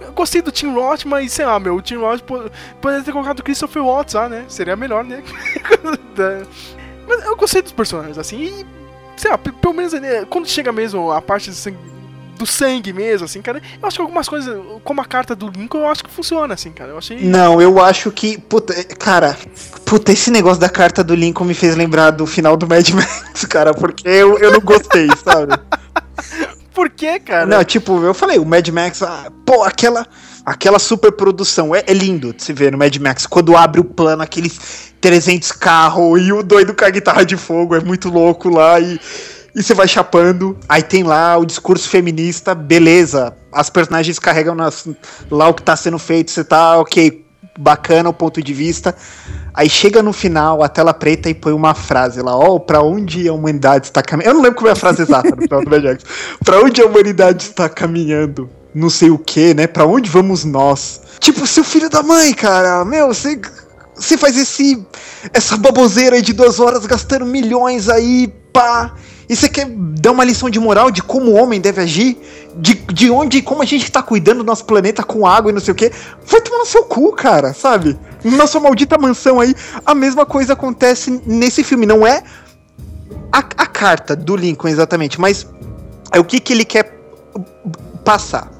Eu 0.01 0.11
gostei 0.11 0.41
do 0.41 0.51
Tim 0.51 0.73
Roth, 0.73 1.05
mas 1.05 1.31
sei 1.31 1.45
lá, 1.45 1.57
meu, 1.57 1.75
o 1.75 1.81
Tim 1.81 1.95
Roth 1.95 2.19
po- 2.23 2.51
poderia 2.81 3.05
ter 3.05 3.13
colocado 3.13 3.39
o 3.39 3.43
Christopher 3.43 3.81
Watts 3.81 4.15
lá, 4.15 4.27
né? 4.27 4.43
Seria 4.49 4.75
melhor, 4.75 5.05
né? 5.05 5.23
Mas 7.07 7.23
eu 7.23 7.35
gostei 7.35 7.61
dos 7.61 7.71
personagens, 7.71 8.17
assim, 8.17 8.41
e 8.43 8.65
sei 9.15 9.31
lá, 9.31 9.37
pe- 9.37 9.51
pelo 9.51 9.73
menos 9.73 9.93
quando 10.29 10.47
chega 10.47 10.71
mesmo 10.71 11.11
a 11.11 11.21
parte 11.21 11.49
de 11.49 11.55
sangue- 11.55 11.77
do 12.37 12.45
sangue 12.45 12.93
mesmo, 12.93 13.25
assim, 13.25 13.41
cara. 13.41 13.59
Eu 13.81 13.87
acho 13.87 13.95
que 13.97 14.01
algumas 14.01 14.29
coisas, 14.29 14.55
como 14.83 15.01
a 15.01 15.05
carta 15.05 15.35
do 15.35 15.47
Lincoln, 15.49 15.79
eu 15.79 15.87
acho 15.87 16.03
que 16.03 16.09
funciona, 16.11 16.53
assim, 16.53 16.71
cara. 16.71 16.91
Eu 16.91 16.97
achei. 16.99 17.19
Não, 17.21 17.59
eu 17.59 17.81
acho 17.81 18.11
que. 18.11 18.37
Puta, 18.37 18.73
cara, 18.95 19.35
puta, 19.85 20.11
esse 20.11 20.29
negócio 20.29 20.59
da 20.59 20.69
carta 20.69 21.03
do 21.03 21.15
Lincoln 21.15 21.45
me 21.45 21.55
fez 21.55 21.75
lembrar 21.75 22.11
do 22.11 22.27
final 22.27 22.55
do 22.55 22.67
Mad 22.67 22.87
Max, 22.91 23.43
cara, 23.49 23.73
porque 23.73 24.07
eu, 24.07 24.37
eu 24.37 24.51
não 24.51 24.59
gostei, 24.59 25.07
sabe? 25.23 25.53
Por 26.73 26.89
que, 26.91 27.19
cara? 27.21 27.45
Não, 27.47 27.63
tipo, 27.63 28.03
eu 28.03 28.13
falei, 28.13 28.37
o 28.37 28.45
Mad 28.45 28.67
Max, 28.69 29.01
ah, 29.01 29.31
pô, 29.43 29.63
aquela, 29.63 30.05
aquela 30.47 30.79
super 30.79 31.11
produção, 31.11 31.75
é, 31.75 31.83
é 31.85 31.93
lindo 31.93 32.33
de 32.33 32.41
se 32.41 32.53
ver 32.53 32.71
no 32.71 32.77
Mad 32.77 32.95
Max, 32.97 33.25
quando 33.27 33.57
abre 33.57 33.81
o 33.81 33.83
plano, 33.83 34.23
aqueles 34.23 34.93
300 35.01 35.51
carros 35.51 36.21
e 36.21 36.31
o 36.31 36.41
doido 36.41 36.73
com 36.73 36.85
a 36.85 36.89
guitarra 36.89 37.25
de 37.25 37.35
fogo, 37.35 37.75
é 37.75 37.81
muito 37.81 38.09
louco 38.09 38.47
lá 38.47 38.79
e, 38.79 38.97
e 39.53 39.61
você 39.61 39.73
vai 39.73 39.89
chapando, 39.89 40.57
aí 40.69 40.81
tem 40.81 41.03
lá 41.03 41.37
o 41.37 41.45
discurso 41.45 41.89
feminista, 41.89 42.55
beleza, 42.55 43.35
as 43.51 43.69
personagens 43.69 44.17
carregam 44.19 44.55
nas- 44.55 44.87
lá 45.29 45.49
o 45.49 45.53
que 45.53 45.63
tá 45.63 45.75
sendo 45.75 45.99
feito, 45.99 46.31
você 46.31 46.45
tá, 46.45 46.77
ok, 46.79 47.25
bacana 47.59 48.07
o 48.07 48.13
ponto 48.13 48.41
de 48.41 48.53
vista, 48.53 48.95
aí 49.53 49.69
chega 49.69 50.01
no 50.01 50.13
final, 50.13 50.63
a 50.63 50.69
tela 50.69 50.93
preta 50.93 51.29
e 51.29 51.33
põe 51.33 51.51
uma 51.51 51.73
frase 51.73 52.21
lá, 52.21 52.33
ó, 52.33 52.57
pra 52.57 52.81
onde 52.81 53.27
a 53.27 53.33
humanidade 53.33 53.87
está 53.87 54.01
caminhando, 54.01 54.29
eu 54.29 54.35
não 54.35 54.43
lembro 54.43 54.57
como 54.59 54.69
é 54.69 54.71
a 54.71 54.75
frase 54.77 55.01
exata 55.01 55.35
do 55.35 55.69
Mad 55.69 55.83
Max, 55.83 56.03
pra 56.45 56.61
onde 56.61 56.81
a 56.81 56.85
humanidade 56.85 57.43
está 57.43 57.67
caminhando, 57.67 58.49
não 58.77 58.89
sei 58.89 59.09
o 59.09 59.17
que, 59.17 59.53
né, 59.53 59.67
pra 59.67 59.85
onde 59.85 60.09
vamos 60.09 60.45
nós? 60.45 61.01
Tipo, 61.19 61.45
seu 61.47 61.63
filho 61.63 61.89
da 61.89 62.03
mãe, 62.03 62.33
cara, 62.33 62.85
meu, 62.85 63.07
você... 63.07 63.39
Você 63.95 64.15
faz 64.15 64.37
esse 64.37 64.85
essa 65.33 65.57
baboseira 65.57 66.15
aí 66.15 66.21
de 66.21 66.31
duas 66.31 66.59
horas 66.59 66.85
gastando 66.85 67.25
milhões 67.25 67.89
aí, 67.89 68.27
pá. 68.53 68.93
E 69.29 69.35
você 69.35 69.49
quer 69.49 69.67
dar 69.67 70.11
uma 70.11 70.23
lição 70.23 70.49
de 70.49 70.59
moral 70.59 70.89
de 70.89 71.01
como 71.01 71.31
o 71.31 71.33
homem 71.33 71.59
deve 71.59 71.81
agir? 71.81 72.17
De, 72.55 72.75
de 72.75 73.09
onde, 73.09 73.41
como 73.41 73.61
a 73.61 73.65
gente 73.65 73.91
tá 73.91 74.01
cuidando 74.01 74.37
do 74.37 74.43
nosso 74.43 74.65
planeta 74.65 75.03
com 75.03 75.27
água 75.27 75.51
e 75.51 75.53
não 75.53 75.59
sei 75.59 75.71
o 75.73 75.75
quê? 75.75 75.91
Vai 76.25 76.39
tomar 76.41 76.59
no 76.59 76.65
seu 76.65 76.83
cu, 76.85 77.11
cara, 77.11 77.53
sabe? 77.53 77.99
Na 78.23 78.47
sua 78.47 78.61
maldita 78.61 78.97
mansão 78.97 79.39
aí, 79.39 79.53
a 79.85 79.93
mesma 79.93 80.25
coisa 80.25 80.53
acontece 80.53 81.21
nesse 81.25 81.63
filme. 81.63 81.85
Não 81.85 82.05
é 82.07 82.23
a, 83.31 83.39
a 83.39 83.65
carta 83.65 84.15
do 84.15 84.35
Lincoln 84.35 84.69
exatamente, 84.69 85.19
mas 85.19 85.45
é 86.11 86.19
o 86.19 86.23
que, 86.23 86.39
que 86.39 86.53
ele 86.53 86.63
quer 86.63 86.97
passar. 88.05 88.56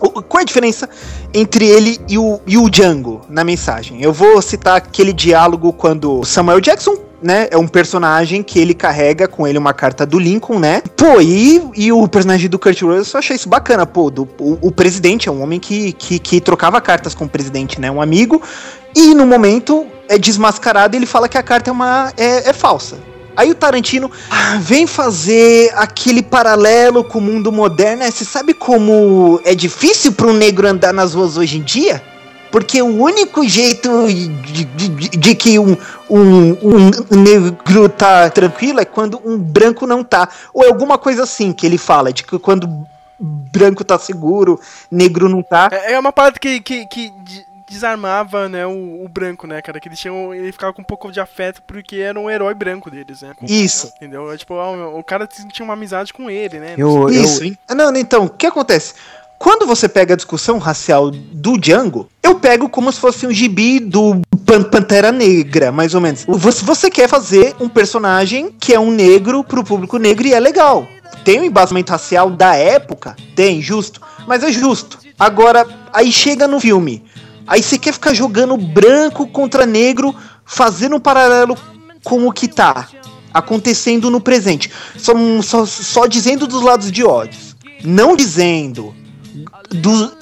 Qual 0.00 0.40
é 0.40 0.42
a 0.42 0.44
diferença 0.44 0.88
entre 1.34 1.66
ele 1.66 1.98
e 2.08 2.16
o, 2.16 2.40
e 2.46 2.56
o 2.56 2.68
Django 2.70 3.20
na 3.28 3.44
mensagem? 3.44 4.02
Eu 4.02 4.12
vou 4.12 4.40
citar 4.40 4.76
aquele 4.76 5.12
diálogo 5.12 5.72
quando 5.72 6.24
Samuel 6.24 6.60
Jackson, 6.60 6.96
né, 7.22 7.48
é 7.50 7.58
um 7.58 7.68
personagem 7.68 8.42
que 8.42 8.58
ele 8.58 8.72
carrega 8.72 9.28
com 9.28 9.46
ele 9.46 9.58
uma 9.58 9.74
carta 9.74 10.06
do 10.06 10.18
Lincoln, 10.18 10.58
né? 10.58 10.82
Pô, 10.96 11.20
e, 11.20 11.62
e 11.76 11.92
o 11.92 12.08
personagem 12.08 12.48
do 12.48 12.58
Kurt 12.58 12.80
Russell, 12.80 13.12
eu 13.14 13.18
achei 13.18 13.36
isso 13.36 13.48
bacana, 13.48 13.84
pô, 13.84 14.10
do, 14.10 14.26
o, 14.38 14.56
o 14.62 14.72
presidente 14.72 15.28
é 15.28 15.32
um 15.32 15.42
homem 15.42 15.60
que, 15.60 15.92
que, 15.92 16.18
que 16.18 16.40
trocava 16.40 16.80
cartas 16.80 17.14
com 17.14 17.26
o 17.26 17.28
presidente, 17.28 17.78
né, 17.78 17.90
um 17.90 18.00
amigo, 18.00 18.40
e 18.96 19.14
no 19.14 19.26
momento 19.26 19.86
é 20.08 20.16
desmascarado 20.16 20.96
ele 20.96 21.06
fala 21.06 21.28
que 21.28 21.36
a 21.36 21.42
carta 21.42 21.68
é 21.68 21.72
uma 21.72 22.10
é, 22.16 22.48
é 22.48 22.52
falsa. 22.54 23.09
Aí 23.40 23.50
o 23.50 23.54
Tarantino 23.54 24.10
ah, 24.30 24.58
vem 24.60 24.86
fazer 24.86 25.72
aquele 25.74 26.22
paralelo 26.22 27.02
com 27.02 27.18
o 27.18 27.22
mundo 27.22 27.50
moderno. 27.50 28.00
né? 28.00 28.10
Você 28.10 28.22
sabe 28.22 28.52
como 28.52 29.40
é 29.46 29.54
difícil 29.54 30.12
para 30.12 30.26
um 30.26 30.34
negro 30.34 30.68
andar 30.68 30.92
nas 30.92 31.14
ruas 31.14 31.38
hoje 31.38 31.56
em 31.56 31.62
dia? 31.62 32.02
Porque 32.52 32.82
o 32.82 33.02
único 33.02 33.42
jeito 33.48 34.06
de, 34.08 34.64
de- 34.66 35.08
de- 35.08 35.34
que 35.34 35.58
um, 35.58 35.74
um, 36.10 36.56
um 37.10 37.16
negro 37.18 37.88
tá 37.88 38.28
tranquilo 38.28 38.78
é 38.78 38.84
quando 38.84 39.18
um 39.24 39.38
branco 39.38 39.86
não 39.86 40.04
tá. 40.04 40.28
Ou 40.52 40.62
é 40.64 40.68
alguma 40.68 40.98
coisa 40.98 41.22
assim 41.22 41.50
que 41.50 41.64
ele 41.64 41.78
fala, 41.78 42.12
de 42.12 42.22
que 42.22 42.38
quando 42.38 42.68
branco 43.18 43.82
tá 43.82 43.98
seguro, 43.98 44.60
negro 44.90 45.30
não 45.30 45.42
tá. 45.42 45.70
É, 45.72 45.94
é 45.94 45.98
uma 45.98 46.12
parada 46.12 46.38
que, 46.38 46.60
que, 46.60 46.84
que 46.86 47.10
desarmava, 47.70 48.48
né, 48.48 48.66
o, 48.66 49.04
o 49.04 49.08
branco, 49.08 49.46
né, 49.46 49.62
cara? 49.62 49.78
Que 49.80 49.88
eles 49.88 49.98
tinham. 49.98 50.34
Ele 50.34 50.52
ficava 50.52 50.72
com 50.72 50.82
um 50.82 50.84
pouco 50.84 51.10
de 51.10 51.20
afeto 51.20 51.62
porque 51.66 51.96
era 51.96 52.18
um 52.18 52.28
herói 52.28 52.52
branco 52.54 52.90
deles, 52.90 53.22
né? 53.22 53.32
Isso. 53.48 53.90
Entendeu? 53.96 54.30
É, 54.32 54.36
tipo, 54.36 54.54
ó, 54.54 54.98
o 54.98 55.04
cara 55.04 55.26
tinha 55.26 55.64
uma 55.64 55.74
amizade 55.74 56.12
com 56.12 56.28
ele, 56.28 56.58
né? 56.58 56.74
Isso. 57.10 57.44
hein? 57.44 57.56
Não, 57.70 57.94
então, 57.96 58.24
o 58.24 58.28
que 58.30 58.46
acontece? 58.46 58.94
Quando 59.38 59.66
você 59.66 59.88
pega 59.88 60.12
a 60.12 60.16
discussão 60.16 60.58
racial 60.58 61.10
do 61.10 61.56
Django, 61.58 62.10
eu 62.22 62.34
pego 62.38 62.68
como 62.68 62.92
se 62.92 63.00
fosse 63.00 63.26
um 63.26 63.32
gibi 63.32 63.80
do 63.80 64.20
Pan- 64.44 64.62
Pantera 64.64 65.10
Negra, 65.10 65.72
mais 65.72 65.94
ou 65.94 66.00
menos. 66.00 66.26
Você, 66.28 66.62
você 66.62 66.90
quer 66.90 67.08
fazer 67.08 67.54
um 67.58 67.66
personagem 67.66 68.50
que 68.60 68.74
é 68.74 68.78
um 68.78 68.90
negro 68.90 69.42
pro 69.42 69.64
público 69.64 69.96
negro 69.96 70.26
e 70.26 70.34
é 70.34 70.38
legal. 70.40 70.86
Tem 71.24 71.40
um 71.40 71.44
embasamento 71.44 71.90
racial 71.90 72.28
da 72.30 72.54
época? 72.54 73.16
Tem, 73.34 73.62
justo. 73.62 74.00
Mas 74.26 74.44
é 74.44 74.52
justo. 74.52 74.98
Agora, 75.18 75.66
aí 75.90 76.12
chega 76.12 76.46
no 76.46 76.60
filme. 76.60 77.02
Aí 77.50 77.62
você 77.62 77.76
quer 77.76 77.92
ficar 77.92 78.14
jogando 78.14 78.56
branco 78.56 79.26
contra 79.26 79.66
negro, 79.66 80.14
fazendo 80.46 80.94
um 80.96 81.00
paralelo 81.00 81.58
com 82.04 82.26
o 82.28 82.32
que 82.32 82.46
tá 82.46 82.86
acontecendo 83.34 84.08
no 84.08 84.20
presente. 84.20 84.70
Só, 84.96 85.12
só, 85.42 85.66
só 85.66 86.06
dizendo 86.06 86.46
dos 86.46 86.62
lados 86.62 86.92
de 86.92 87.04
ódios. 87.04 87.56
Não 87.84 88.14
dizendo 88.14 88.94
do- 89.68 90.12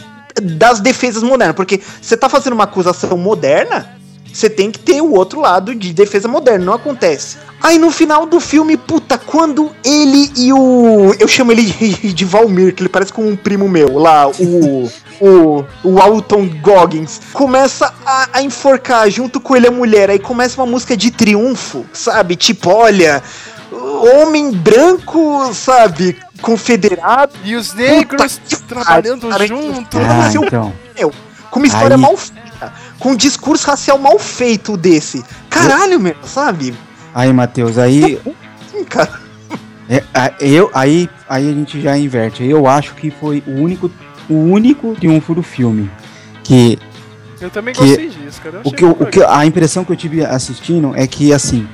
das 0.42 0.80
defesas 0.80 1.22
modernas. 1.22 1.54
Porque 1.54 1.82
você 2.00 2.16
tá 2.16 2.30
fazendo 2.30 2.54
uma 2.54 2.64
acusação 2.64 3.18
moderna, 3.18 3.97
você 4.32 4.48
tem 4.48 4.70
que 4.70 4.78
ter 4.78 5.00
o 5.00 5.12
outro 5.12 5.40
lado 5.40 5.74
de 5.74 5.92
defesa 5.92 6.28
moderna. 6.28 6.64
Não 6.64 6.72
acontece. 6.72 7.38
Aí 7.60 7.78
no 7.78 7.90
final 7.90 8.24
do 8.24 8.38
filme, 8.38 8.76
puta, 8.76 9.18
quando 9.18 9.70
ele 9.84 10.30
e 10.36 10.52
o. 10.52 11.14
Eu 11.18 11.26
chamo 11.26 11.50
ele 11.50 11.62
de, 11.62 12.12
de 12.14 12.24
Valmir, 12.24 12.74
que 12.74 12.82
ele 12.82 12.88
parece 12.88 13.12
com 13.12 13.26
um 13.26 13.36
primo 13.36 13.68
meu 13.68 13.98
lá, 13.98 14.28
o. 14.28 14.90
o, 15.20 15.64
o 15.82 15.98
Alton 16.00 16.48
Goggins. 16.62 17.20
Começa 17.32 17.92
a, 18.06 18.28
a 18.34 18.42
enforcar 18.42 19.10
junto 19.10 19.40
com 19.40 19.56
ele 19.56 19.66
a 19.66 19.72
mulher. 19.72 20.10
Aí 20.10 20.18
começa 20.18 20.60
uma 20.60 20.66
música 20.66 20.96
de 20.96 21.10
triunfo, 21.10 21.84
sabe? 21.92 22.36
Tipo, 22.36 22.70
olha. 22.70 23.22
Homem 23.70 24.50
branco, 24.50 25.52
sabe? 25.52 26.16
Confederado. 26.40 27.34
E 27.44 27.54
os 27.54 27.74
negros 27.74 28.40
trabalhando 28.66 29.28
junto. 29.46 29.98
Ah, 29.98 30.30
então. 30.32 30.72
Meu, 30.96 31.12
com 31.50 31.58
uma 31.60 31.66
história 31.66 31.96
Aí- 31.96 32.00
mal 32.02 32.16
feita. 32.16 32.72
Com 32.98 33.10
um 33.12 33.16
discurso 33.16 33.66
racial 33.68 33.98
mal 33.98 34.18
feito 34.18 34.76
desse. 34.76 35.24
Caralho, 35.48 36.00
meu, 36.00 36.16
sabe? 36.24 36.74
Aí, 37.14 37.32
Matheus, 37.32 37.78
aí. 37.78 38.20
Sim, 38.70 38.84
cara. 38.84 39.20
É, 39.88 40.02
eu, 40.40 40.70
aí, 40.74 41.08
aí 41.28 41.48
a 41.48 41.52
gente 41.52 41.80
já 41.80 41.96
inverte. 41.96 42.44
Eu 42.44 42.66
acho 42.66 42.94
que 42.94 43.10
foi 43.10 43.42
o 43.46 43.52
único, 43.52 43.90
o 44.28 44.34
único 44.34 44.94
triunfo 44.94 45.34
do 45.34 45.42
filme. 45.42 45.90
Que, 46.44 46.78
Eu 47.40 47.48
também 47.50 47.72
que 47.72 47.80
gostei 47.80 48.08
disso, 48.08 48.40
cara. 48.42 48.56
Eu 48.56 48.62
o 48.64 48.72
que, 48.72 48.84
eu- 48.84 48.90
o 48.90 49.06
que, 49.06 49.22
a 49.22 49.46
impressão 49.46 49.84
que 49.84 49.92
eu 49.92 49.96
tive 49.96 50.24
assistindo 50.24 50.92
é 50.96 51.06
que, 51.06 51.32
assim, 51.32 51.66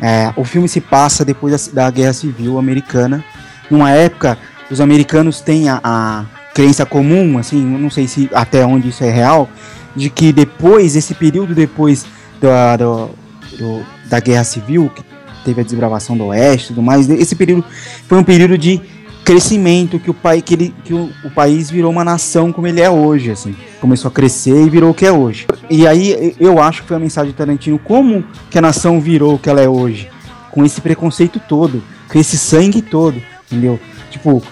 é, 0.00 0.32
o 0.36 0.44
filme 0.44 0.68
se 0.68 0.80
passa 0.80 1.24
depois 1.24 1.68
da, 1.68 1.84
da 1.84 1.90
Guerra 1.90 2.12
Civil 2.12 2.58
Americana. 2.58 3.24
Numa 3.70 3.90
época, 3.90 4.36
os 4.70 4.80
americanos 4.80 5.40
têm 5.40 5.68
a, 5.68 5.80
a 5.84 6.24
crença 6.54 6.86
comum, 6.86 7.36
assim, 7.36 7.60
não 7.62 7.90
sei 7.90 8.06
se 8.06 8.30
até 8.32 8.64
onde 8.64 8.88
isso 8.88 9.02
é 9.04 9.10
real, 9.10 9.48
de 9.94 10.08
que 10.08 10.32
depois, 10.32 10.94
esse 10.96 11.12
período 11.14 11.54
depois 11.54 12.06
da, 12.40 12.76
do- 12.76 13.10
do- 13.58 13.84
da 14.08 14.20
Guerra 14.20 14.44
Civil, 14.44 14.90
que 14.94 15.02
teve 15.44 15.60
a 15.60 15.64
desbravação 15.64 16.16
do 16.16 16.26
Oeste 16.26 16.66
e 16.66 16.68
tudo 16.68 16.82
mais, 16.82 17.08
esse 17.10 17.34
período 17.34 17.64
foi 18.08 18.18
um 18.18 18.24
período 18.24 18.56
de 18.56 18.80
crescimento 19.24 19.98
que 19.98 20.10
o, 20.10 20.14
pai, 20.14 20.42
que 20.42 20.54
ele, 20.54 20.74
que 20.84 20.92
o, 20.92 21.10
o 21.24 21.30
país 21.30 21.70
virou 21.70 21.90
uma 21.90 22.04
nação 22.04 22.52
como 22.52 22.66
ele 22.66 22.80
é 22.80 22.90
hoje, 22.90 23.30
assim. 23.30 23.54
Começou 23.80 24.08
a 24.10 24.12
crescer 24.12 24.66
e 24.66 24.68
virou 24.68 24.90
o 24.90 24.94
que 24.94 25.06
é 25.06 25.12
hoje. 25.12 25.46
E 25.70 25.86
aí 25.86 26.34
eu 26.38 26.60
acho 26.62 26.82
que 26.82 26.88
foi 26.88 26.96
a 26.96 27.00
mensagem 27.00 27.30
de 27.30 27.36
Tarantino, 27.36 27.78
como 27.78 28.22
que 28.50 28.58
a 28.58 28.62
nação 28.62 29.00
virou 29.00 29.34
o 29.34 29.38
que 29.38 29.48
ela 29.48 29.60
é 29.62 29.68
hoje? 29.68 30.08
Com 30.50 30.64
esse 30.64 30.80
preconceito 30.80 31.40
todo, 31.48 31.82
com 32.10 32.18
esse 32.18 32.36
sangue 32.36 32.82
todo, 32.82 33.20
entendeu? 33.50 33.80
Tipo, 34.10 34.42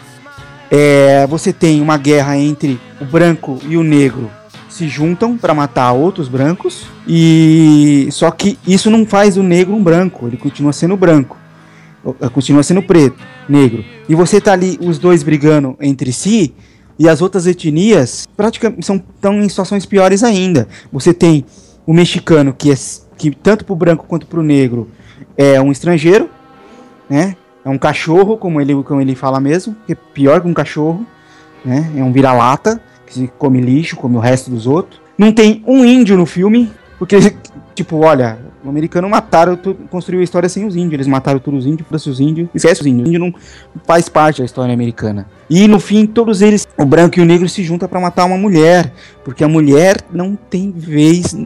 é, 0.75 1.27
você 1.27 1.53
tem 1.53 1.83
uma 1.83 1.99
guerra 1.99 2.35
entre 2.39 2.81
o 2.99 3.05
branco 3.05 3.59
e 3.69 3.77
o 3.77 3.85
negro 3.85 4.31
se 4.71 4.89
juntam 4.89 5.37
para 5.37 5.53
matar 5.53 5.93
outros 5.93 6.29
brancos 6.29 6.87
e 7.07 8.09
só 8.11 8.31
que 8.31 8.59
isso 8.67 8.91
não 8.91 9.05
faz 9.05 9.37
o 9.37 9.43
negro 9.43 9.75
um 9.75 9.85
branco, 9.85 10.27
ele 10.27 10.39
continua 10.39 10.73
sendo 10.73 10.97
branco, 10.97 11.37
eh, 12.23 12.29
continua 12.31 12.63
sendo 12.63 12.83
preto, 12.83 13.23
negro. 13.47 13.85
E 14.09 14.15
você 14.15 14.41
tá 14.41 14.55
ali 14.55 14.79
os 14.81 14.99
dois 14.99 15.23
brigando 15.23 15.77
entre 15.79 16.11
si 16.11 16.55
e 16.99 17.07
as 17.07 17.21
outras 17.21 17.47
etnias 17.47 18.27
praticamente 18.35 18.87
são 18.87 18.99
tão 19.21 19.43
em 19.43 19.49
situações 19.51 19.85
piores 19.85 20.25
ainda. 20.25 20.67
Você 20.91 21.13
tem 21.13 21.45
o 21.87 21.93
mexicano 21.93 22.55
que 22.55 22.73
é 22.73 22.75
que 23.19 23.31
tanto 23.31 23.67
pro 23.67 23.77
branco 23.77 24.07
quanto 24.09 24.27
pro 24.27 24.43
negro 24.43 24.89
é 25.37 25.61
um 25.61 25.71
estrangeiro, 25.71 26.31
né? 27.11 27.37
É 27.65 27.69
um 27.69 27.79
cachorro, 27.79 28.37
como 28.37 28.61
ele, 28.61 28.75
como 28.83 29.01
ele 29.01 29.15
fala 29.15 29.39
mesmo, 29.41 29.77
que 29.87 29.93
é 29.93 29.97
pior 30.15 30.41
que 30.41 30.49
um 30.49 30.55
cachorro, 30.55 31.07
né? 31.65 31.91
É 31.97 32.03
um 32.03 32.13
vira-lata, 32.13 32.81
que 33.07 33.15
se 33.15 33.31
come 33.39 33.61
lixo, 33.61 33.97
come 33.97 34.17
o 34.17 34.21
resto 34.21 34.51
dos 34.51 34.67
outros. 34.67 35.01
Não 35.17 35.33
tem 35.33 35.63
um 35.67 35.85
índio 35.85 36.17
no 36.17 36.27
filme, 36.27 36.71
Porque, 36.99 37.17
tipo, 37.75 37.97
olha, 38.05 38.39
o 38.65 38.69
americano 38.69 39.09
mataram, 39.09 39.59
construiu 39.91 40.21
a 40.21 40.25
história 40.25 40.49
sem 40.49 40.65
os 40.65 40.77
índios. 40.77 40.93
Eles 40.95 41.07
mataram 41.09 41.41
todos 41.41 41.61
os 41.61 41.67
índios, 41.67 41.87
foda-se 41.89 42.09
os 42.09 42.21
índios, 42.21 42.49
esquece 42.55 42.81
os 42.81 42.87
índios. 42.87 43.07
O 43.07 43.09
índio 43.09 43.19
não 43.21 43.35
faz 43.85 44.09
parte 44.09 44.39
da 44.39 44.45
história 44.45 44.73
americana. 44.73 45.27
E 45.51 45.67
no 45.67 45.81
fim, 45.81 46.07
todos 46.07 46.43
eles, 46.43 46.67
o 46.79 46.85
branco 46.85 47.19
e 47.19 47.23
o 47.23 47.25
negro, 47.25 47.49
se 47.49 47.63
juntam 47.65 47.89
pra 47.89 47.99
matar 48.01 48.25
uma 48.25 48.39
mulher. 48.39 48.93
Porque 49.25 49.43
a 49.43 49.49
mulher 49.49 49.97
não 50.13 50.37
tem 50.37 50.71
vez. 50.71 51.37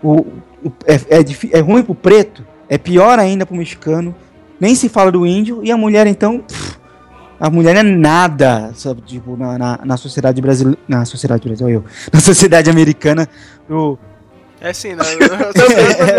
O, 0.00 0.20
o- 0.64 0.72
é, 0.86 0.94
é, 1.18 1.58
é 1.58 1.60
ruim 1.60 1.82
pro 1.82 1.94
preto, 1.94 2.46
é 2.68 2.78
pior 2.78 3.18
ainda 3.18 3.44
pro 3.44 3.56
mexicano. 3.56 4.14
Nem 4.60 4.74
se 4.74 4.88
fala 4.88 5.10
do 5.10 5.26
índio, 5.26 5.60
e 5.62 5.70
a 5.72 5.76
mulher 5.76 6.06
então. 6.06 6.40
pff, 6.40 6.78
a 7.40 7.48
mulher 7.48 7.74
é 7.74 7.82
nada, 7.82 8.70
sabe? 8.74 9.00
Tipo, 9.00 9.34
na, 9.34 9.56
na, 9.56 9.80
na 9.82 9.96
sociedade 9.96 10.42
brasileira. 10.42 10.78
Na 10.86 11.06
sociedade 11.06 11.48
brasileira, 11.48 11.80
eu. 11.80 11.84
Na 12.12 12.20
sociedade 12.20 12.68
americana, 12.68 13.26
o, 13.68 13.96
É 14.60 14.74
sim, 14.74 14.90
né? 14.94 15.02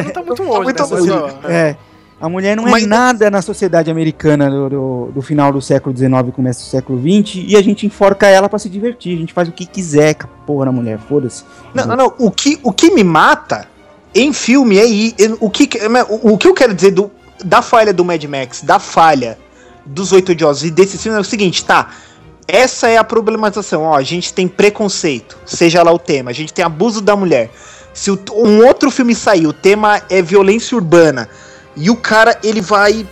Não 0.03 0.11
tá 0.11 0.23
muito 0.23 0.41
longe, 0.41 0.63
muito 0.63 0.81
né? 0.81 1.11
Longe. 1.11 1.37
É. 1.47 1.75
A 2.19 2.29
mulher 2.29 2.55
não 2.55 2.67
é 2.67 2.71
Mas- 2.71 2.85
nada 2.87 3.29
na 3.31 3.41
sociedade 3.41 3.89
americana 3.89 4.49
do, 4.49 4.69
do, 4.69 5.11
do 5.13 5.21
final 5.21 5.51
do 5.51 5.59
século 5.61 5.95
XIX 5.95 6.11
e 6.27 6.31
começo 6.31 6.59
do 6.61 6.69
século 6.69 6.99
XX 6.99 7.45
e 7.47 7.55
a 7.55 7.61
gente 7.63 7.85
enforca 7.85 8.27
ela 8.27 8.47
pra 8.49 8.57
se 8.59 8.69
divertir. 8.69 9.15
A 9.15 9.19
gente 9.19 9.33
faz 9.33 9.47
o 9.47 9.51
que 9.51 9.65
quiser 9.65 10.15
com 10.15 10.25
a 10.25 10.27
porra 10.45 10.65
da 10.65 10.71
mulher, 10.71 10.99
foda-se. 11.07 11.43
Não, 11.73 11.85
não, 11.85 11.95
não. 11.95 12.13
O 12.19 12.29
que, 12.31 12.59
o 12.63 12.71
que 12.71 12.91
me 12.91 13.03
mata 13.03 13.67
em 14.13 14.31
filme 14.33 14.77
é 14.77 14.81
aí. 14.81 15.15
O 15.39 15.49
que, 15.49 15.67
o, 16.09 16.33
o 16.33 16.37
que 16.37 16.47
eu 16.47 16.53
quero 16.53 16.73
dizer 16.75 16.91
do, 16.91 17.09
da 17.43 17.61
falha 17.61 17.93
do 17.93 18.03
Mad 18.05 18.23
Max, 18.25 18.61
da 18.61 18.79
falha 18.79 19.37
dos 19.85 20.11
Oito 20.11 20.31
Odiosos 20.31 20.63
e 20.63 20.71
desse 20.71 20.97
filme 20.97 21.17
é 21.17 21.21
o 21.21 21.23
seguinte, 21.23 21.65
tá? 21.65 21.89
Essa 22.47 22.89
é 22.89 22.97
a 22.97 23.03
problematização. 23.03 23.83
Ó, 23.83 23.95
a 23.95 24.03
gente 24.03 24.33
tem 24.33 24.47
preconceito, 24.47 25.37
seja 25.45 25.81
lá 25.83 25.91
o 25.91 25.99
tema. 25.99 26.31
A 26.31 26.33
gente 26.33 26.53
tem 26.53 26.63
abuso 26.65 27.01
da 27.01 27.15
mulher. 27.15 27.49
Se 27.93 28.11
o- 28.11 28.19
um 28.35 28.65
outro 28.65 28.91
filme 28.91 29.15
sair, 29.15 29.47
o 29.47 29.53
tema 29.53 30.01
é 30.09 30.21
violência 30.21 30.75
urbana, 30.75 31.29
e 31.75 31.89
o 31.89 31.95
cara 31.95 32.37
ele 32.43 32.61
vai 32.61 33.07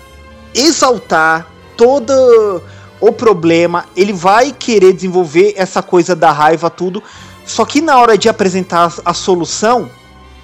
exaltar 0.54 1.48
todo 1.78 2.62
o 3.00 3.12
problema, 3.12 3.86
ele 3.96 4.12
vai 4.12 4.52
querer 4.52 4.94
desenvolver 4.94 5.54
essa 5.56 5.82
coisa 5.82 6.16
da 6.16 6.32
raiva, 6.32 6.70
tudo. 6.70 7.02
Só 7.46 7.64
que 7.66 7.82
na 7.82 7.98
hora 7.98 8.18
de 8.18 8.28
apresentar 8.28 8.94
a, 9.06 9.12
a 9.12 9.14
solução, 9.14 9.90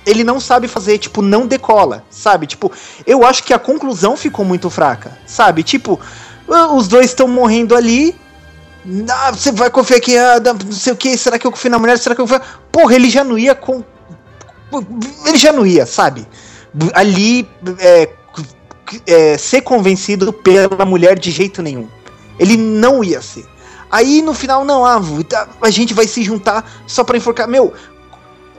ele 0.06 0.23
não 0.23 0.40
sabe 0.40 0.68
fazer, 0.68 0.98
tipo, 0.98 1.22
não 1.22 1.48
decola, 1.48 2.03
sabe? 2.10 2.45
Tipo, 2.45 2.72
eu 3.06 3.26
acho 3.26 3.44
que 3.44 3.53
a 3.53 3.60
conclusão 3.60 4.15
ficou 4.15 4.45
muito 4.45 4.69
fraca, 4.69 5.18
sabe? 5.26 5.64
Tipo, 5.64 5.99
ah, 6.49 6.73
os 6.73 6.88
dois 6.88 7.07
estão 7.07 7.27
morrendo 7.27 7.76
ali. 7.76 8.15
Ah, 9.10 9.32
você 9.32 9.52
vai 9.52 9.69
confiar 9.69 9.99
que 9.99 10.15
ah, 10.15 10.40
não 10.40 10.72
sei 10.72 10.94
o 10.94 10.95
que, 10.95 11.18
será 11.18 11.40
que 11.40 11.48
eu 11.48 11.52
confio 11.52 11.72
na 11.72 11.80
mulher? 11.80 11.98
Será 11.98 12.14
que 12.14 12.22
eu 12.22 12.27
confio? 12.27 12.41
Porra, 12.72 12.95
ele 12.95 13.10
já 13.10 13.23
não 13.23 13.38
ia 13.38 13.56
com. 13.56 13.84
Ele 15.26 15.38
já 15.38 15.52
não 15.52 15.65
ia, 15.65 15.86
sabe? 15.86 16.27
Ali 16.94 17.48
é, 17.80 18.10
é, 19.07 19.38
ser 19.38 19.61
convencido 19.61 20.32
pela 20.32 20.86
mulher 20.86 21.18
de 21.18 21.32
jeito 21.32 21.61
nenhum. 21.61 21.88
Ele 22.38 22.57
não 22.57 23.03
ia 23.03 23.22
ser. 23.22 23.45
Aí 23.90 24.22
no 24.22 24.34
final, 24.34 24.65
não, 24.65 24.86
ah, 24.86 24.99
a 25.61 25.69
gente 25.69 25.94
vai 25.94 26.07
se 26.07 26.22
juntar 26.22 26.69
só 26.86 27.03
pra 27.03 27.18
enforcar. 27.18 27.48
Meu, 27.48 27.73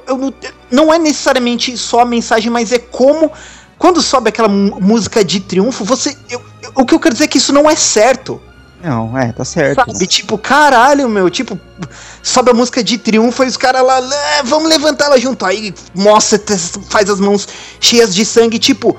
eu 0.06 0.34
não, 0.70 0.92
é 0.92 0.98
necessariamente 0.98 1.76
só 1.76 2.00
a 2.00 2.04
mensagem, 2.04 2.50
mas 2.50 2.72
é 2.72 2.78
como. 2.78 3.30
Quando 3.78 4.00
sobe 4.00 4.30
aquela 4.30 4.48
música 4.48 5.22
de 5.24 5.40
triunfo, 5.40 5.84
você. 5.84 6.16
eu- 6.30 6.42
eu- 6.62 6.72
o 6.76 6.86
que 6.86 6.94
eu 6.94 6.98
quero 7.00 7.12
dizer 7.14 7.24
é 7.24 7.28
que 7.28 7.38
isso 7.38 7.52
não 7.52 7.68
é 7.68 7.76
certo. 7.76 8.40
Não, 8.82 9.16
é, 9.18 9.32
tá 9.32 9.44
certo. 9.44 9.84
Sabe? 9.92 10.06
Tipo, 10.06 10.38
caralho, 10.38 11.08
meu, 11.08 11.28
tipo, 11.28 11.58
sobe 12.22 12.50
a 12.50 12.54
música 12.54 12.82
de 12.84 12.96
triunfo 12.98 13.42
e 13.44 13.46
os 13.48 13.56
caras 13.56 13.84
lá, 13.84 13.98
"É, 14.38 14.42
vamos 14.42 14.68
levantar 14.68 15.06
ela 15.06 15.18
junto. 15.18 15.44
Aí 15.44 15.74
mostra, 15.94 16.38
faz 16.88 17.10
as 17.10 17.18
mãos 17.20 17.48
cheias 17.80 18.14
de 18.14 18.24
sangue, 18.24 18.58
tipo, 18.58 18.96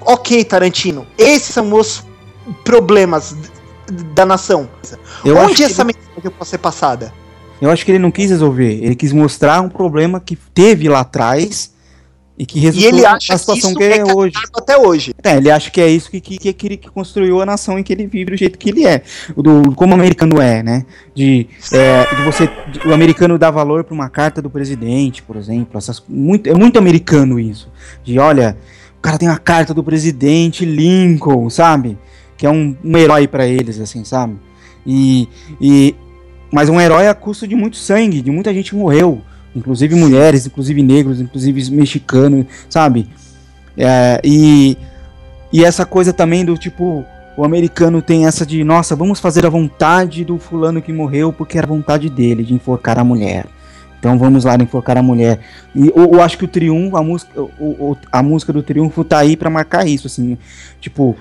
ok, 0.00 0.44
Tarantino, 0.44 1.06
esses 1.18 1.52
são 1.54 1.72
os 1.74 2.02
problemas 2.64 3.34
da 4.14 4.24
nação. 4.24 4.68
Eu 5.24 5.36
Onde 5.36 5.62
essa 5.64 5.82
ele- 5.82 5.92
mensagem 5.94 6.30
pode 6.36 6.48
ser 6.50 6.58
passada? 6.58 7.12
Eu 7.60 7.70
acho 7.70 7.84
que 7.84 7.90
ele 7.92 7.98
não 7.98 8.10
quis 8.10 8.30
resolver. 8.30 8.82
Ele 8.82 8.94
quis 8.94 9.12
mostrar 9.12 9.60
um 9.60 9.68
problema 9.68 10.20
que 10.20 10.36
teve 10.36 10.88
lá 10.88 11.00
atrás 11.00 11.72
e 12.40 12.46
que 12.46 12.58
resultou 12.58 12.88
ele 12.88 13.04
acha 13.04 13.12
na 13.12 13.18
que 13.18 13.38
situação 13.38 13.70
isso 13.70 13.78
que 13.78 13.84
é 13.84 13.98
é 13.98 14.14
hoje. 14.14 14.34
Até 14.54 14.78
hoje. 14.78 15.14
É, 15.22 15.36
ele 15.36 15.50
acha 15.50 15.70
que 15.70 15.78
é 15.78 15.86
isso 15.86 16.10
que, 16.10 16.22
que, 16.22 16.38
que, 16.38 16.54
que, 16.54 16.90
construiu 16.90 17.42
a 17.42 17.44
nação 17.44 17.78
em 17.78 17.82
que 17.82 17.92
ele 17.92 18.06
vive 18.06 18.30
do 18.30 18.36
jeito 18.38 18.58
que 18.58 18.70
ele 18.70 18.86
é. 18.86 19.02
Do, 19.36 19.74
como 19.74 19.92
o 19.92 19.94
americano 19.94 20.40
é, 20.40 20.62
né? 20.62 20.86
De, 21.14 21.46
é, 21.70 22.14
de 22.16 22.22
você. 22.22 22.46
de- 22.72 22.88
o 22.88 22.94
americano 22.94 23.38
dá 23.38 23.50
valor 23.50 23.84
para 23.84 23.92
uma 23.92 24.08
carta 24.08 24.40
do 24.40 24.48
presidente, 24.48 25.22
por 25.22 25.36
exemplo. 25.36 25.76
Essas, 25.76 26.02
muito, 26.08 26.48
é 26.48 26.54
muito 26.54 26.78
americano 26.78 27.38
isso. 27.38 27.70
De 28.02 28.18
olha, 28.18 28.56
o 28.96 29.02
cara 29.02 29.18
tem 29.18 29.28
uma 29.28 29.36
carta 29.36 29.74
do 29.74 29.84
presidente 29.84 30.64
Lincoln, 30.64 31.50
sabe? 31.50 31.98
Que 32.38 32.46
é 32.46 32.50
um, 32.50 32.74
um 32.82 32.96
herói 32.96 33.28
para 33.28 33.46
eles, 33.46 33.78
assim, 33.78 34.02
sabe? 34.02 34.38
E, 34.86 35.28
e. 35.60 35.94
Mas 36.50 36.68
um 36.68 36.80
herói 36.80 37.08
a 37.08 37.14
custo 37.14 37.46
de 37.46 37.54
muito 37.54 37.76
sangue, 37.76 38.20
de 38.20 38.30
muita 38.30 38.52
gente 38.52 38.74
morreu. 38.74 39.22
Inclusive 39.54 39.94
mulheres, 39.94 40.46
inclusive 40.46 40.82
negros, 40.82 41.20
inclusive 41.20 41.70
mexicanos, 41.70 42.46
sabe? 42.68 43.08
É, 43.76 44.20
e, 44.22 44.76
e 45.52 45.64
essa 45.64 45.84
coisa 45.84 46.12
também 46.12 46.44
do 46.44 46.56
tipo, 46.56 47.04
o 47.36 47.44
americano 47.44 48.02
tem 48.02 48.26
essa 48.26 48.44
de, 48.44 48.62
nossa, 48.62 48.94
vamos 48.94 49.18
fazer 49.18 49.46
a 49.46 49.48
vontade 49.48 50.24
do 50.24 50.38
fulano 50.38 50.82
que 50.82 50.92
morreu 50.92 51.32
porque 51.32 51.58
era 51.58 51.66
a 51.66 51.70
vontade 51.70 52.08
dele 52.08 52.44
de 52.44 52.54
enforcar 52.54 52.98
a 52.98 53.04
mulher. 53.04 53.46
Então 53.98 54.18
vamos 54.18 54.44
lá 54.44 54.56
enforcar 54.56 54.96
a 54.96 55.02
mulher. 55.02 55.40
E 55.74 55.88
eu, 55.88 56.14
eu 56.14 56.22
acho 56.22 56.38
que 56.38 56.44
o 56.44 56.48
triunfo, 56.48 56.96
a 56.96 57.02
música, 57.02 57.40
o, 57.40 57.96
a 58.10 58.22
música 58.22 58.52
do 58.52 58.62
triunfo 58.62 59.04
tá 59.04 59.18
aí 59.18 59.36
pra 59.36 59.50
marcar 59.50 59.86
isso, 59.86 60.06
assim, 60.06 60.38
tipo, 60.80 61.16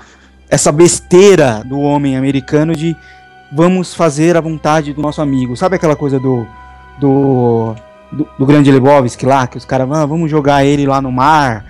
essa 0.49 0.71
besteira 0.71 1.61
do 1.65 1.79
homem 1.79 2.15
americano 2.15 2.75
de 2.75 2.95
vamos 3.51 3.93
fazer 3.93 4.37
a 4.37 4.41
vontade 4.41 4.93
do 4.93 5.01
nosso 5.01 5.21
amigo. 5.21 5.55
Sabe 5.55 5.75
aquela 5.75 5.95
coisa 5.95 6.19
do 6.19 6.45
do, 6.99 7.75
do, 8.11 8.27
do 8.37 8.45
grande 8.45 8.71
Lebowski 8.71 9.25
lá, 9.25 9.47
que 9.47 9.57
os 9.57 9.65
caras, 9.65 9.89
ah, 9.91 10.05
vamos 10.05 10.29
jogar 10.29 10.65
ele 10.65 10.85
lá 10.85 11.01
no 11.01 11.11
mar, 11.11 11.65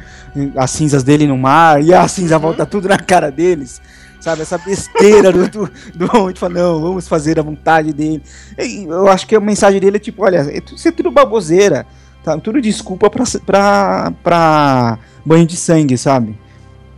as 0.55 0.71
cinzas 0.71 1.03
dele 1.03 1.27
no 1.27 1.37
mar, 1.37 1.81
e 1.83 1.93
a 1.93 2.07
cinza 2.07 2.37
volta 2.37 2.65
tudo 2.65 2.87
na 2.89 2.97
cara 2.97 3.31
deles. 3.31 3.81
Sabe, 4.19 4.41
essa 4.41 4.57
besteira 4.57 5.31
do, 5.31 5.47
do, 5.49 5.71
do 5.95 6.17
homem 6.17 6.33
de 6.33 6.39
falar, 6.41 6.55
não, 6.55 6.81
vamos 6.81 7.07
fazer 7.07 7.39
a 7.39 7.43
vontade 7.43 7.93
dele. 7.93 8.21
E 8.57 8.83
eu 8.83 9.07
acho 9.07 9.25
que 9.25 9.33
a 9.33 9.39
mensagem 9.39 9.79
dele 9.79 9.95
é 9.95 9.99
tipo, 9.99 10.23
olha, 10.23 10.39
é 10.39 10.61
isso 10.75 10.87
é 10.89 10.91
tudo 10.91 11.09
baboseira, 11.09 11.85
tá? 12.21 12.37
Tudo 12.37 12.59
desculpa 12.61 13.09
pra, 13.09 13.23
pra, 13.45 14.13
pra 14.21 14.99
banho 15.25 15.45
de 15.45 15.55
sangue, 15.55 15.97
sabe? 15.97 16.37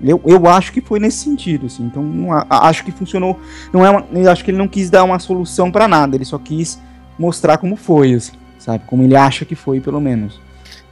Eu, 0.04 0.22
eu 0.26 0.48
acho 0.48 0.72
que 0.72 0.82
foi 0.82 1.00
nesse 1.00 1.24
sentido, 1.24 1.68
assim. 1.68 1.84
Então, 1.84 2.04
não 2.04 2.30
acho 2.50 2.84
que 2.84 2.92
funcionou. 2.92 3.40
Não 3.72 3.86
é 3.86 3.90
uma, 3.90 4.32
acho 4.32 4.44
que 4.44 4.52
ele 4.52 4.58
não 4.58 4.68
quis 4.68 4.90
dar 4.90 5.04
uma 5.04 5.20
solução 5.20 5.72
pra 5.72 5.88
nada, 5.88 6.16
ele 6.16 6.26
só 6.26 6.38
quis 6.38 6.80
mostrar 7.18 7.58
como 7.58 7.76
foi, 7.76 8.14
assim, 8.14 8.34
sabe? 8.58 8.84
Como 8.88 9.04
ele 9.04 9.16
acha 9.16 9.46
que 9.46 9.56
foi, 9.56 9.80
pelo 9.80 10.02
menos. 10.02 10.40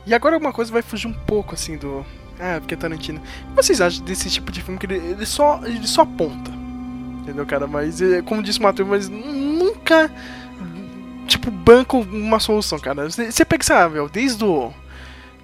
E 0.05 0.13
agora 0.13 0.37
uma 0.37 0.53
coisa 0.53 0.71
vai 0.71 0.81
fugir 0.81 1.07
um 1.07 1.13
pouco, 1.13 1.55
assim, 1.55 1.77
do. 1.77 2.05
Ah, 2.39 2.57
porque 2.59 2.73
é 2.73 2.77
Tarantino. 2.77 3.19
O 3.19 3.55
que 3.55 3.63
vocês 3.63 3.81
acham 3.81 4.03
desse 4.05 4.29
tipo 4.29 4.51
de 4.51 4.61
filme 4.61 4.79
que 4.79 4.85
ele, 4.85 4.95
ele 4.95 5.25
só, 5.25 5.59
ele 5.65 5.85
só 5.85 6.03
aponta? 6.03 6.51
Entendeu, 7.21 7.45
cara? 7.45 7.67
Mas, 7.67 8.01
é, 8.01 8.21
como 8.21 8.41
disse 8.41 8.59
o 8.59 8.63
Matheus, 8.63 8.87
mas 8.87 9.09
nunca. 9.09 10.09
Tipo, 11.27 11.51
banca 11.51 11.97
uma 11.97 12.39
solução, 12.39 12.79
cara. 12.79 13.09
Você 13.09 13.45
pega, 13.45 13.63
sabe, 13.63 13.95
meu, 13.95 14.09
desde 14.09 14.43
o. 14.43 14.73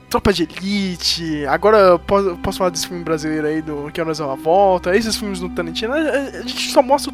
Tropa 0.10 0.32
de 0.32 0.44
Elite, 0.44 1.45
agora 1.48 1.77
eu 1.77 1.99
posso, 1.99 2.30
eu 2.30 2.38
posso 2.38 2.57
falar 2.57 2.69
desse 2.69 2.88
filme 2.88 3.03
brasileiro 3.03 3.48
aí 3.48 3.61
do 3.61 3.90
Que 3.91 3.99
Horas 3.99 4.19
é 4.19 4.23
uma 4.23 4.36
Volta, 4.36 4.95
esses 4.95 5.15
filmes 5.15 5.40
do 5.40 5.49
Tarantino, 5.49 5.94
a, 5.94 6.41
gente 6.41 6.72
só 6.72 6.82
mostra 6.82 7.11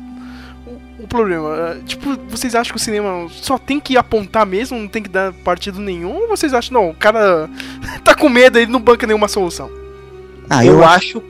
o, 0.68 1.04
o 1.04 1.08
problema. 1.08 1.56
É, 1.58 1.76
Tipo, 1.86 2.16
vocês 2.30 2.54
acham 2.54 2.74
que 2.74 2.78
o 2.80 2.84
cinema 2.84 3.28
só 3.30 3.58
tem 3.58 3.80
que 3.80 3.98
apontar 3.98 4.46
mesmo, 4.46 4.78
não 4.78 4.88
tem 4.88 5.02
que 5.02 5.10
dar 5.10 5.34
partido 5.34 5.80
nenhum? 5.80 6.14
Ou 6.16 6.28
vocês 6.28 6.54
acham, 6.54 6.74
não, 6.82 6.90
o 6.90 6.94
cara 6.94 7.50
tá 8.04 8.14
com 8.14 8.30
medo, 8.30 8.60
ele 8.60 8.72
não 8.72 8.80
banca 8.80 9.08
nenhuma 9.08 9.28
solução? 9.28 9.70
Ah, 10.50 10.66
eu, 10.66 10.84
acho. 10.84 11.24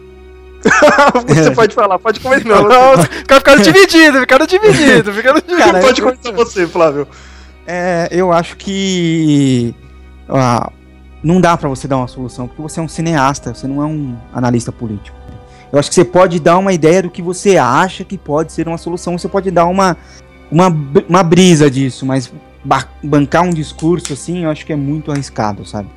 você 1.27 1.51
pode 1.51 1.73
falar, 1.75 1.97
pode 1.99 2.19
comentar. 2.19 2.45
Não, 2.45 2.67
não, 2.67 2.91
os 2.93 3.07
caras 3.23 3.39
ficaram 3.39 3.61
divididos, 3.61 4.19
ficaram 4.19 4.45
divididos, 4.45 5.13
ficaram 5.15 5.39
divididos. 5.39 5.65
Cara, 5.65 5.79
pode 5.79 6.01
eu- 6.01 6.07
comentar 6.07 6.33
você, 6.33 6.67
Flávio. 6.67 7.07
É, 7.67 8.07
eu 8.11 8.33
acho 8.33 8.57
que 8.57 9.73
ah, 10.27 10.71
não 11.23 11.39
dá 11.39 11.55
pra 11.55 11.69
você 11.69 11.87
dar 11.87 11.97
uma 11.97 12.07
solução, 12.07 12.47
porque 12.47 12.61
você 12.61 12.79
é 12.79 12.83
um 12.83 12.87
cineasta, 12.87 13.53
você 13.53 13.67
não 13.67 13.81
é 13.81 13.85
um 13.85 14.15
analista 14.33 14.71
político. 14.71 15.17
Eu 15.71 15.79
acho 15.79 15.89
que 15.89 15.95
você 15.95 16.03
pode 16.03 16.39
dar 16.39 16.57
uma 16.57 16.73
ideia 16.73 17.03
do 17.03 17.09
que 17.09 17.21
você 17.21 17.57
acha 17.57 18.03
que 18.03 18.17
pode 18.17 18.51
ser 18.51 18.67
uma 18.67 18.77
solução, 18.77 19.17
você 19.17 19.27
pode 19.29 19.49
dar 19.51 19.65
uma, 19.65 19.95
uma, 20.51 20.67
uma 21.07 21.23
brisa 21.23 21.69
disso, 21.71 22.05
mas 22.05 22.31
ba- 22.63 22.87
bancar 23.01 23.43
um 23.43 23.51
discurso 23.51 24.13
assim, 24.13 24.43
eu 24.43 24.49
acho 24.49 24.65
que 24.65 24.73
é 24.73 24.75
muito 24.75 25.11
arriscado, 25.11 25.65
sabe? 25.65 25.87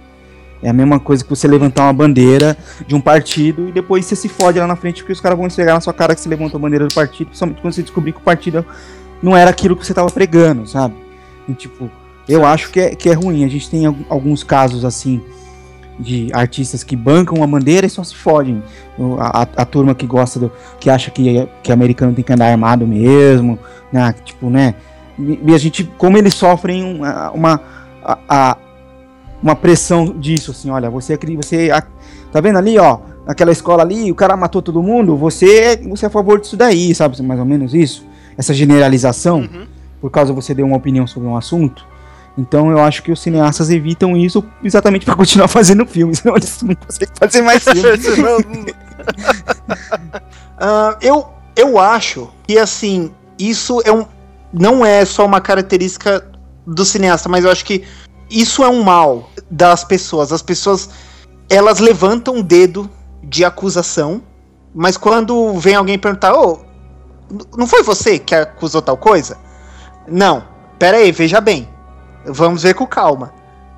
É 0.62 0.70
a 0.70 0.72
mesma 0.72 0.98
coisa 1.00 1.22
que 1.22 1.28
você 1.28 1.46
levantar 1.46 1.82
uma 1.82 1.92
bandeira 1.92 2.56
de 2.86 2.94
um 2.94 3.00
partido 3.00 3.68
e 3.68 3.72
depois 3.72 4.06
você 4.06 4.16
se 4.16 4.28
fode 4.28 4.58
lá 4.58 4.66
na 4.66 4.76
frente 4.76 5.02
porque 5.02 5.12
os 5.12 5.20
caras 5.20 5.36
vão 5.36 5.46
esfregar 5.46 5.74
na 5.74 5.80
sua 5.80 5.92
cara 5.92 6.14
que 6.14 6.20
você 6.20 6.28
levantou 6.28 6.56
a 6.56 6.60
bandeira 6.60 6.86
do 6.86 6.94
partido, 6.94 7.26
principalmente 7.26 7.60
quando 7.60 7.74
você 7.74 7.82
descobrir 7.82 8.12
que 8.12 8.18
o 8.18 8.22
partido 8.22 8.64
não 9.22 9.36
era 9.36 9.50
aquilo 9.50 9.76
que 9.76 9.84
você 9.84 9.92
tava 9.92 10.10
pregando, 10.10 10.66
sabe? 10.66 10.94
E, 11.48 11.52
tipo, 11.52 11.90
eu 12.28 12.44
acho 12.44 12.70
que 12.70 12.80
é, 12.80 12.94
que 12.94 13.08
é 13.08 13.12
ruim. 13.12 13.44
A 13.44 13.48
gente 13.48 13.68
tem 13.70 13.86
al- 13.86 13.94
alguns 14.08 14.42
casos 14.42 14.84
assim 14.84 15.20
de 15.98 16.28
artistas 16.32 16.82
que 16.82 16.96
bancam 16.96 17.42
a 17.42 17.46
bandeira 17.46 17.86
e 17.86 17.90
só 17.90 18.02
se 18.02 18.14
fodem. 18.14 18.62
A, 19.18 19.42
a- 19.42 19.48
a 19.58 19.64
turma 19.64 19.94
que 19.94 20.06
gosta 20.06 20.38
do. 20.40 20.52
que 20.80 20.90
acha 20.90 21.10
que, 21.10 21.48
que 21.62 21.70
americano 21.72 22.12
tem 22.12 22.24
que 22.24 22.32
andar 22.32 22.50
armado 22.50 22.86
mesmo, 22.86 23.58
né? 23.92 24.14
Tipo, 24.24 24.50
né? 24.50 24.74
E, 25.18 25.54
a 25.54 25.58
gente. 25.58 25.84
como 25.98 26.16
eles 26.18 26.34
sofrem 26.34 26.82
uma. 26.84 27.30
uma 27.30 27.60
a- 28.28 28.56
uma 29.42 29.54
pressão 29.54 30.06
disso, 30.18 30.52
assim, 30.52 30.70
olha, 30.70 30.88
você 30.88 31.14
é 31.14 31.18
você 31.36 31.70
a- 31.70 31.82
tá 32.32 32.40
vendo 32.40 32.56
ali, 32.56 32.78
ó, 32.78 32.98
naquela 33.26 33.52
escola 33.52 33.82
ali, 33.82 34.10
o 34.10 34.14
cara 34.14 34.34
matou 34.38 34.62
todo 34.62 34.82
mundo, 34.82 35.16
você 35.18 35.76
você 35.86 36.06
é 36.06 36.08
a 36.08 36.10
favor 36.10 36.40
disso 36.40 36.56
daí, 36.56 36.94
sabe, 36.94 37.20
mais 37.22 37.38
ou 37.38 37.44
menos 37.44 37.74
isso, 37.74 38.06
essa 38.38 38.54
generalização, 38.54 39.46
por 40.00 40.10
causa 40.10 40.32
você 40.32 40.54
deu 40.54 40.64
uma 40.64 40.78
opinião 40.78 41.06
sobre 41.06 41.28
um 41.28 41.36
assunto. 41.36 41.86
Então 42.36 42.70
eu 42.70 42.80
acho 42.80 43.02
que 43.02 43.12
os 43.12 43.20
cineastas 43.20 43.70
evitam 43.70 44.16
isso 44.16 44.44
exatamente 44.62 45.04
para 45.04 45.14
continuar 45.14 45.46
fazendo 45.48 45.86
filmes, 45.86 46.18
senão 46.18 46.36
eles 46.36 46.60
não 46.62 46.74
conseguem 46.74 47.14
fazer 47.18 47.42
mais 47.42 47.62
filmes. 47.68 48.06
Ah, 50.58 50.96
eu, 51.02 51.26
eu 51.56 51.78
acho 51.78 52.30
que, 52.46 52.58
assim, 52.58 53.12
isso 53.38 53.80
é 53.84 53.92
um, 53.92 54.06
não 54.52 54.84
é 54.86 55.04
só 55.04 55.26
uma 55.26 55.40
característica 55.40 56.24
do 56.66 56.84
cineasta, 56.84 57.28
mas 57.28 57.44
eu 57.44 57.50
acho 57.50 57.64
que 57.64 57.84
isso 58.30 58.62
é 58.64 58.68
um 58.68 58.82
mal 58.82 59.28
das 59.50 59.84
pessoas. 59.84 60.32
As 60.32 60.42
pessoas, 60.42 60.88
elas 61.50 61.80
levantam 61.80 62.38
o 62.38 62.42
dedo 62.42 62.88
de 63.22 63.44
acusação, 63.44 64.22
mas 64.74 64.96
quando 64.96 65.54
vem 65.54 65.74
alguém 65.74 65.98
perguntar, 65.98 66.34
ô, 66.34 66.60
n- 67.30 67.44
não 67.56 67.66
foi 67.66 67.82
você 67.82 68.18
que 68.18 68.34
acusou 68.34 68.80
tal 68.80 68.96
coisa? 68.96 69.36
Não, 70.06 70.44
pera 70.78 70.98
aí, 70.98 71.10
veja 71.12 71.40
bem. 71.40 71.68
Vamos 72.26 72.62
ver 72.62 72.74
com 72.74 72.86
calma. 72.86 73.32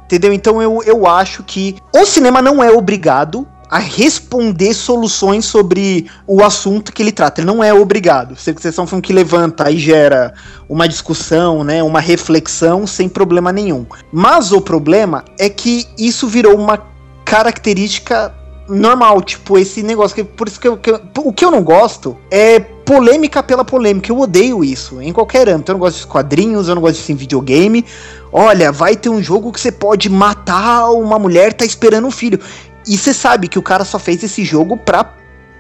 Entendeu? 0.05 0.33
Então 0.33 0.63
eu, 0.63 0.83
eu 0.85 1.07
acho 1.07 1.43
que 1.43 1.77
o 1.95 2.05
cinema 2.07 2.41
não 2.41 2.63
é 2.63 2.71
obrigado 2.71 3.47
a 3.69 3.79
responder 3.79 4.73
soluções 4.73 5.45
sobre 5.45 6.07
o 6.25 6.45
assunto 6.45 6.93
que 6.93 7.03
ele 7.03 7.11
trata. 7.11 7.41
Ele 7.41 7.49
não 7.49 7.65
é 7.65 7.75
obrigado. 7.75 8.37
Se 8.37 8.53
você 8.53 8.69
é 8.69 8.81
um 8.83 8.87
filme 8.87 9.03
que 9.03 9.13
levanta 9.13 9.69
e 9.69 9.77
gera 9.77 10.33
uma 10.69 10.87
discussão, 10.89 11.65
né, 11.65 11.83
uma 11.83 11.99
reflexão 11.99 12.87
sem 12.87 13.09
problema 13.09 13.51
nenhum. 13.51 13.85
Mas 14.13 14.53
o 14.53 14.61
problema 14.61 15.25
é 15.37 15.49
que 15.51 15.85
isso 15.99 16.29
virou 16.29 16.55
uma 16.57 16.79
característica 17.25 18.33
normal, 18.69 19.21
tipo 19.23 19.59
esse 19.59 19.83
negócio 19.83 20.15
que 20.15 20.25
por 20.25 20.47
isso 20.49 20.59
que, 20.61 20.69
eu, 20.69 20.77
que 20.77 20.91
eu- 20.91 21.01
o 21.19 21.33
que 21.33 21.45
eu 21.45 21.51
não 21.51 21.63
gosto 21.63 22.17
é 22.31 22.65
polêmica 22.87 23.43
pela 23.43 23.65
polêmica. 23.65 24.11
Eu 24.11 24.19
odeio 24.19 24.65
isso 24.65 25.03
em 25.03 25.13
qualquer 25.13 25.49
âmbito. 25.49 25.73
Eu 25.73 25.75
não 25.75 25.81
gosto 25.81 25.99
de 25.99 26.07
quadrinhos, 26.07 26.69
eu 26.69 26.75
não 26.77 26.81
gosto 26.81 27.07
em 27.11 27.15
videogame. 27.15 27.85
Olha, 28.33 28.73
vai 28.73 28.97
ter 28.97 29.11
um 29.11 29.23
jogo 29.23 29.53
que 29.53 29.61
você 29.61 29.73
pode 29.73 30.09
matar 30.09 30.91
uma 30.91 31.19
mulher 31.19 31.53
tá 31.53 31.67
esperando 31.67 32.07
um 32.07 32.11
filho. 32.11 32.41
E 32.87 32.97
você 32.97 33.13
sabe 33.13 33.49
que 33.49 33.59
o 33.59 33.63
cara 33.63 33.85
só 33.85 33.99
fez 33.99 34.23
esse 34.23 34.45
jogo 34.45 34.77
pra, 34.77 35.13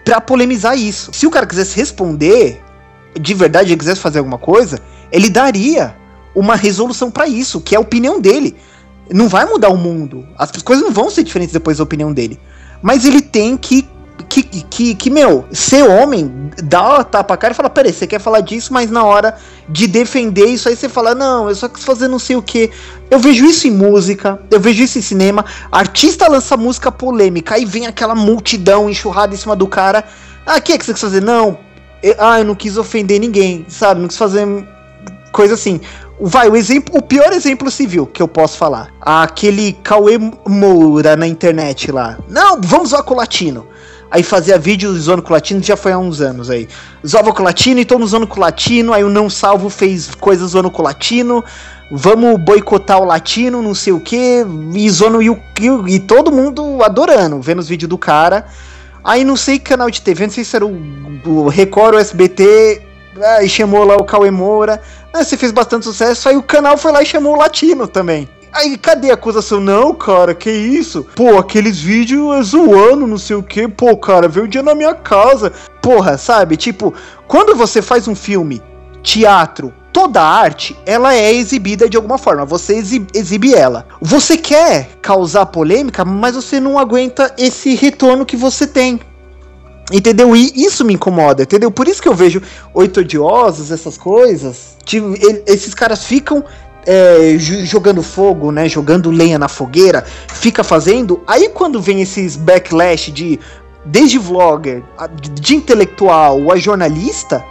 pra 0.04 0.20
polemizar 0.20 0.78
isso. 0.78 1.10
Se 1.12 1.26
o 1.26 1.30
cara 1.30 1.44
quisesse 1.44 1.76
responder, 1.76 2.62
de 3.20 3.34
verdade, 3.34 3.70
ele 3.70 3.78
quisesse 3.78 4.00
fazer 4.00 4.20
alguma 4.20 4.38
coisa, 4.38 4.78
ele 5.10 5.28
daria 5.28 5.94
uma 6.34 6.54
resolução 6.54 7.10
pra 7.10 7.26
isso, 7.26 7.60
que 7.60 7.74
é 7.74 7.78
a 7.78 7.80
opinião 7.80 8.20
dele. 8.20 8.54
Não 9.12 9.28
vai 9.28 9.44
mudar 9.46 9.70
o 9.70 9.76
mundo. 9.76 10.26
As 10.38 10.50
coisas 10.62 10.84
não 10.84 10.92
vão 10.92 11.10
ser 11.10 11.24
diferentes 11.24 11.52
depois 11.52 11.78
da 11.78 11.84
opinião 11.84 12.12
dele. 12.12 12.38
Mas 12.80 13.04
ele 13.04 13.20
tem 13.20 13.56
que. 13.56 13.88
Que, 14.28 14.42
que, 14.42 14.94
que, 14.94 15.10
meu, 15.10 15.44
ser 15.52 15.82
homem, 15.82 16.50
dá 16.62 16.98
a 16.98 17.04
tapa 17.04 17.34
a 17.34 17.36
cara 17.36 17.52
e 17.52 17.56
fala: 17.56 17.70
peraí, 17.70 17.92
você 17.92 18.06
quer 18.06 18.20
falar 18.20 18.40
disso, 18.40 18.72
mas 18.72 18.90
na 18.90 19.04
hora 19.04 19.36
de 19.68 19.86
defender 19.86 20.46
isso 20.46 20.68
aí 20.68 20.76
você 20.76 20.88
fala: 20.88 21.14
não, 21.14 21.48
eu 21.48 21.54
só 21.54 21.68
quis 21.68 21.84
fazer 21.84 22.08
não 22.08 22.18
sei 22.18 22.36
o 22.36 22.42
que. 22.42 22.70
Eu 23.10 23.18
vejo 23.18 23.44
isso 23.44 23.68
em 23.68 23.70
música, 23.70 24.40
eu 24.50 24.58
vejo 24.58 24.82
isso 24.82 24.98
em 24.98 25.02
cinema. 25.02 25.44
Artista 25.70 26.28
lança 26.28 26.56
música 26.56 26.90
polêmica, 26.90 27.54
aí 27.54 27.64
vem 27.64 27.86
aquela 27.86 28.14
multidão 28.14 28.88
enxurrada 28.88 29.34
em 29.34 29.38
cima 29.38 29.54
do 29.54 29.66
cara. 29.66 30.04
Ah, 30.46 30.56
o 30.56 30.62
que 30.62 30.72
é 30.72 30.78
que 30.78 30.84
você 30.84 30.92
quis 30.92 31.02
fazer? 31.02 31.22
Não, 31.22 31.58
eu, 32.02 32.14
ah, 32.18 32.38
eu 32.40 32.44
não 32.44 32.54
quis 32.54 32.76
ofender 32.76 33.20
ninguém, 33.20 33.66
sabe? 33.68 34.00
Não 34.00 34.08
quis 34.08 34.16
fazer 34.16 34.46
coisa 35.32 35.54
assim. 35.54 35.80
Vai, 36.18 36.48
o 36.48 36.56
exemplo, 36.56 36.96
o 36.96 37.02
pior 37.02 37.30
exemplo 37.32 37.70
civil 37.70 38.06
que 38.06 38.22
eu 38.22 38.28
posso 38.28 38.56
falar. 38.56 38.90
Aquele 39.00 39.74
Cauê 39.74 40.18
Moura 40.48 41.14
na 41.14 41.26
internet 41.26 41.92
lá. 41.92 42.18
Não, 42.28 42.58
vamos 42.60 42.90
zoar 42.90 43.02
com 43.02 43.12
o 43.12 43.16
latino. 43.18 43.66
Aí 44.10 44.22
fazia 44.22 44.58
vídeo 44.58 44.92
zoando 44.94 45.22
com 45.22 45.30
o 45.30 45.32
latino, 45.32 45.62
já 45.62 45.76
foi 45.76 45.92
há 45.92 45.98
uns 45.98 46.20
anos 46.20 46.48
aí. 46.48 46.68
Zoava 47.06 47.32
com 47.32 47.42
o 47.42 47.44
latino 47.44 47.80
e 47.80 47.84
todo 47.84 47.98
mundo 47.98 48.08
zoando 48.08 48.26
com 48.26 48.36
o 48.36 48.40
latino. 48.40 48.92
Aí 48.92 49.02
o 49.02 49.08
Não 49.08 49.28
Salvo 49.28 49.68
fez 49.68 50.14
coisas 50.14 50.50
zoando 50.50 50.70
com 50.70 50.80
o 50.80 50.84
latino. 50.84 51.44
Vamos 51.90 52.40
boicotar 52.40 53.00
o 53.00 53.04
latino, 53.04 53.62
não 53.62 53.74
sei 53.74 53.92
o 53.92 54.00
que. 54.00 54.44
E 54.74 54.90
zoando 54.90 55.22
e, 55.22 55.28
e, 55.88 56.00
todo 56.00 56.32
mundo 56.32 56.82
adorando, 56.82 57.40
vendo 57.40 57.58
os 57.58 57.68
vídeos 57.68 57.88
do 57.88 57.98
cara. 57.98 58.46
Aí 59.04 59.24
não 59.24 59.36
sei 59.36 59.58
que 59.58 59.70
canal 59.70 59.90
de 59.90 60.02
TV, 60.02 60.26
não 60.26 60.32
sei 60.32 60.44
se 60.44 60.56
era 60.56 60.66
o, 60.66 60.80
o 61.24 61.48
Record 61.48 61.94
ou 61.94 62.00
SBT. 62.00 62.82
Aí 63.38 63.48
chamou 63.48 63.84
lá 63.84 63.96
o 63.96 64.04
Cauê 64.04 64.30
Moura. 64.30 64.80
Ah, 65.12 65.24
você 65.24 65.36
fez 65.36 65.50
bastante 65.50 65.84
sucesso. 65.84 66.28
Aí 66.28 66.36
o 66.36 66.42
canal 66.42 66.76
foi 66.76 66.92
lá 66.92 67.02
e 67.02 67.06
chamou 67.06 67.34
o 67.34 67.38
Latino 67.38 67.86
também. 67.88 68.28
Aí 68.56 68.76
cadê 68.78 69.10
a 69.10 69.14
acusação? 69.14 69.60
Não, 69.60 69.94
cara, 69.94 70.34
que 70.34 70.50
isso? 70.50 71.06
Pô, 71.14 71.36
aqueles 71.36 71.78
vídeos 71.78 72.34
é 72.36 72.42
zoando, 72.42 73.06
não 73.06 73.18
sei 73.18 73.36
o 73.36 73.42
que. 73.42 73.68
Pô, 73.68 73.96
cara, 73.96 74.28
veio 74.28 74.46
um 74.46 74.48
dia 74.48 74.62
na 74.62 74.74
minha 74.74 74.94
casa. 74.94 75.52
Porra, 75.82 76.16
sabe? 76.16 76.56
Tipo, 76.56 76.94
quando 77.28 77.54
você 77.54 77.82
faz 77.82 78.08
um 78.08 78.14
filme, 78.14 78.62
teatro, 79.02 79.72
toda 79.92 80.22
arte, 80.22 80.74
ela 80.86 81.14
é 81.14 81.32
exibida 81.34 81.88
de 81.88 81.96
alguma 81.98 82.16
forma. 82.18 82.44
Você 82.46 82.74
exi- 82.76 83.06
exibe 83.14 83.54
ela. 83.54 83.86
Você 84.00 84.36
quer 84.38 84.88
causar 85.02 85.46
polêmica, 85.46 86.04
mas 86.04 86.34
você 86.34 86.58
não 86.58 86.78
aguenta 86.78 87.34
esse 87.38 87.74
retorno 87.74 88.24
que 88.24 88.36
você 88.36 88.66
tem. 88.66 88.98
Entendeu? 89.92 90.34
E 90.34 90.50
isso 90.56 90.84
me 90.84 90.94
incomoda, 90.94 91.44
entendeu? 91.44 91.70
Por 91.70 91.86
isso 91.86 92.02
que 92.02 92.08
eu 92.08 92.14
vejo 92.14 92.42
oito 92.74 93.00
odiosos, 93.00 93.70
essas 93.70 93.96
coisas. 93.96 94.76
Tipo, 94.84 95.14
ele- 95.14 95.44
esses 95.46 95.74
caras 95.74 96.04
ficam 96.04 96.42
é, 96.86 97.36
jo- 97.36 97.64
jogando 97.64 98.02
fogo, 98.02 98.50
né? 98.52 98.68
Jogando 98.68 99.10
lenha 99.10 99.38
na 99.38 99.48
fogueira, 99.48 100.04
fica 100.28 100.62
fazendo. 100.62 101.20
Aí 101.26 101.48
quando 101.48 101.80
vem 101.80 102.00
esses 102.00 102.36
backlash 102.36 103.10
de. 103.10 103.38
Desde 103.88 104.18
vlogger, 104.18 104.82
de, 105.22 105.54
intelectual 105.54 106.50
a 106.50 106.56
jornalista? 106.56 107.44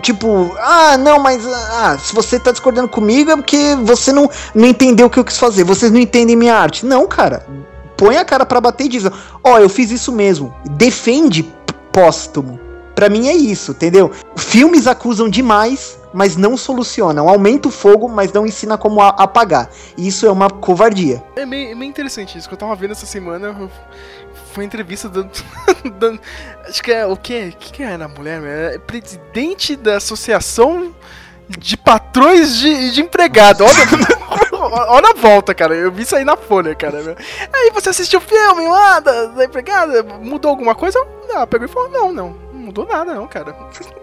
Tipo, 0.00 0.54
ah, 0.60 0.96
não, 0.96 1.18
mas 1.18 1.44
ah, 1.44 1.98
se 1.98 2.14
você 2.14 2.38
tá 2.38 2.52
discordando 2.52 2.88
comigo 2.88 3.30
é 3.32 3.36
porque 3.36 3.76
você 3.82 4.12
não, 4.12 4.30
não 4.54 4.66
entendeu 4.66 5.06
o 5.06 5.10
que 5.10 5.18
eu 5.18 5.24
quis 5.24 5.38
fazer, 5.38 5.64
vocês 5.64 5.90
não 5.90 5.98
entendem 5.98 6.36
minha 6.36 6.54
arte. 6.54 6.86
Não, 6.86 7.06
cara. 7.08 7.44
Põe 7.96 8.16
a 8.16 8.24
cara 8.24 8.46
pra 8.46 8.60
bater 8.60 8.84
e 8.84 8.88
diz: 8.88 9.04
Ó, 9.42 9.58
eu 9.58 9.68
fiz 9.68 9.90
isso 9.90 10.12
mesmo. 10.12 10.54
Defende 10.70 11.48
póstumo. 11.92 12.58
Pra 12.94 13.08
mim 13.08 13.28
é 13.28 13.34
isso, 13.34 13.72
entendeu? 13.72 14.10
Filmes 14.36 14.86
acusam 14.86 15.28
demais, 15.28 15.98
mas 16.12 16.36
não 16.36 16.56
solucionam. 16.56 17.28
Aumenta 17.28 17.68
o 17.68 17.70
fogo, 17.70 18.08
mas 18.08 18.32
não 18.32 18.46
ensina 18.46 18.76
como 18.78 19.00
a- 19.00 19.08
apagar. 19.18 19.68
E 19.96 20.06
isso 20.08 20.26
é 20.26 20.30
uma 20.30 20.48
covardia. 20.50 21.22
É 21.36 21.44
meio, 21.46 21.72
é 21.72 21.74
meio 21.74 21.88
interessante 21.88 22.36
isso 22.38 22.48
que 22.48 22.54
eu 22.54 22.58
tava 22.58 22.74
vendo 22.74 22.92
essa 22.92 23.06
semana. 23.06 23.70
Foi 24.52 24.64
entrevista 24.64 25.08
do. 25.08 25.24
do- 25.98 26.20
acho 26.68 26.82
que 26.82 26.92
é 26.92 27.06
o 27.06 27.16
quê? 27.16 27.52
O 27.54 27.56
que, 27.56 27.72
que 27.72 27.82
é 27.82 27.96
na 27.96 28.08
mulher? 28.08 28.42
É 28.44 28.78
presidente 28.78 29.74
da 29.76 29.96
Associação 29.96 30.94
de 31.48 31.76
Patrões 31.76 32.56
de, 32.56 32.90
de 32.92 33.00
Empregado. 33.00 33.64
Olha, 33.64 34.52
olha 34.90 35.10
a 35.10 35.14
volta, 35.14 35.54
cara. 35.54 35.74
Eu 35.74 35.90
vi 35.90 36.02
isso 36.02 36.14
aí 36.16 36.24
na 36.24 36.36
folha, 36.36 36.74
cara. 36.74 37.16
Aí 37.52 37.70
você 37.72 37.90
assistiu 37.90 38.18
o 38.18 38.22
filme 38.22 38.66
lá 38.68 39.00
da, 39.00 39.26
da 39.26 39.44
empregada, 39.44 40.02
mudou 40.22 40.50
alguma 40.50 40.74
coisa? 40.74 40.98
Não, 41.28 41.46
pegou 41.46 41.66
e 41.66 41.70
falou: 41.70 41.88
não, 41.90 42.12
não. 42.12 42.36
Não 42.72 42.84
mudou 42.84 42.86
nada, 42.86 43.14
não, 43.14 43.26
cara. 43.28 43.52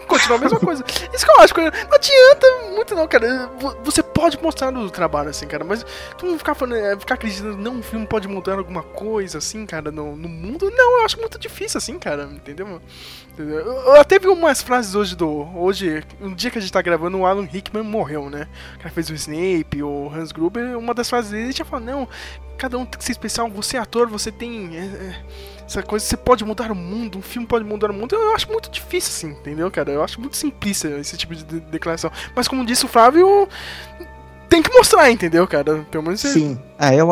Continua 0.08 0.38
a 0.38 0.42
mesma 0.42 0.60
coisa. 0.60 0.84
Isso 1.14 1.26
que 1.26 1.32
eu 1.32 1.40
acho, 1.42 1.54
cara. 1.54 1.72
Não 1.88 1.96
adianta 1.96 2.48
muito, 2.76 2.96
não, 2.96 3.08
cara. 3.08 3.48
Vo- 3.60 3.76
Você 3.84 4.02
pode 4.04 4.42
mostrar 4.42 4.72
no 4.72 4.90
trabalho, 4.90 5.30
assim, 5.30 5.48
cara, 5.48 5.64
mas 5.64 5.86
tu 6.18 6.26
não 6.26 6.38
ficar, 6.38 6.56
falando, 6.56 6.76
é, 6.78 6.98
ficar 6.98 7.16
acreditando, 7.16 7.58
não, 7.58 7.76
um 7.76 7.84
filme 7.84 8.06
pode 8.06 8.28
mudar 8.28 8.58
alguma 8.58 8.84
coisa, 8.84 9.38
assim, 9.40 9.66
cara, 9.66 9.92
no, 9.92 10.16
no 10.16 10.30
mundo. 10.30 10.70
Não, 10.76 11.00
eu 11.00 11.06
acho 11.06 11.20
muito 11.20 11.38
difícil, 11.40 11.78
assim, 11.78 11.98
cara, 12.00 12.24
entendeu? 12.32 12.82
Entendeu? 13.34 13.60
Eu, 13.60 13.72
eu 13.74 13.96
até 14.02 14.20
vi 14.20 14.28
umas 14.28 14.62
frases 14.62 14.96
hoje 14.96 15.16
do. 15.16 15.48
Hoje, 15.58 16.04
um 16.22 16.34
dia 16.34 16.52
que 16.52 16.58
a 16.58 16.62
gente 16.62 16.72
tá 16.74 16.82
gravando, 16.82 17.18
o 17.18 17.26
Alan 17.26 17.46
Rickman 17.46 17.84
morreu, 17.84 18.30
né? 18.30 18.48
O 18.76 18.78
cara 18.80 18.90
fez 18.94 19.10
o 19.10 19.14
Snape, 19.14 19.82
o 19.84 20.12
Hans 20.14 20.32
Gruber, 20.32 20.78
uma 20.78 20.94
das 20.94 21.10
frases 21.10 21.32
dele 21.32 21.44
ele 21.46 21.54
tinha 21.54 21.66
falado, 21.66 21.86
não, 21.86 22.08
cada 22.58 22.78
um 22.78 22.86
tem 22.86 22.98
que 22.98 23.06
ser 23.06 23.14
especial, 23.14 23.50
você 23.50 23.78
é 23.78 23.80
ator, 23.80 24.08
você 24.08 24.32
tem. 24.32 24.76
é, 24.78 24.80
é, 24.82 25.16
essa 25.70 25.84
coisa, 25.84 26.04
você 26.04 26.18
pode 26.18 26.44
mudar 26.44 26.72
o 26.72 26.76
mundo, 26.76 27.20
um 27.20 27.22
filme 27.22 27.48
pode 27.48 27.64
mudar 27.64 27.92
o 27.92 27.94
mundo. 27.94 28.16
Eu 28.16 28.34
acho 28.34 28.50
muito 28.52 28.70
difícil, 28.72 29.12
assim, 29.30 29.40
entendeu, 29.40 29.70
cara? 29.70 29.92
Eu 29.92 30.04
acho 30.04 30.20
muito 30.20 30.36
simplista 30.36 30.88
esse 31.00 31.16
tipo 31.16 31.36
de 31.36 31.44
de- 31.44 31.60
declaração. 31.60 32.12
Mas 32.36 32.48
como 32.48 32.66
disse 32.66 32.86
o 32.86 32.88
Flávio, 32.88 33.48
tem 34.50 34.62
que 34.64 34.72
mostrar, 34.74 35.10
entendeu, 35.12 35.48
cara? 35.48 35.86
Pelo 35.92 36.04
menos 36.04 36.24
é- 36.26 36.30
Sim. 36.30 36.60
É, 36.80 36.96
eu, 36.96 37.08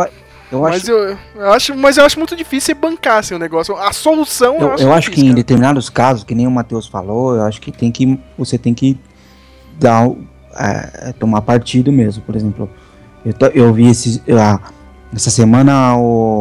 eu 0.51 0.61
mas 0.61 0.81
acho, 0.83 0.91
eu, 0.91 1.17
eu 1.35 1.51
acho, 1.53 1.75
mas 1.75 1.97
eu 1.97 2.05
acho 2.05 2.17
muito 2.17 2.35
difícil 2.35 2.67
você 2.67 2.73
bancar 2.73 3.19
assim, 3.19 3.35
o 3.35 3.39
negócio. 3.39 3.75
A 3.77 3.93
solução 3.93 4.55
eu, 4.55 4.61
eu, 4.61 4.73
acho 4.73 4.83
eu 4.83 4.93
acho 4.93 5.09
que 5.09 5.15
difícil, 5.17 5.31
em 5.31 5.35
determinados 5.35 5.89
casos, 5.89 6.23
que 6.23 6.33
nem 6.33 6.47
o 6.47 6.51
Matheus 6.51 6.87
falou, 6.87 7.35
eu 7.35 7.43
acho 7.43 7.61
que 7.61 7.71
tem 7.71 7.91
que. 7.91 8.19
Você 8.37 8.57
tem 8.57 8.73
que 8.73 8.97
dar. 9.79 10.07
o- 10.07 10.17
é, 10.59 11.13
tomar 11.19 11.41
partido 11.43 11.91
mesmo. 11.91 12.23
Por 12.23 12.35
exemplo, 12.35 12.67
eu, 13.23 13.31
to- 13.33 13.51
eu 13.53 13.71
vi 13.71 13.87
esse, 13.87 14.23
ah, 14.31 14.59
essa 15.13 15.29
semana 15.29 15.95
o, 15.95 16.39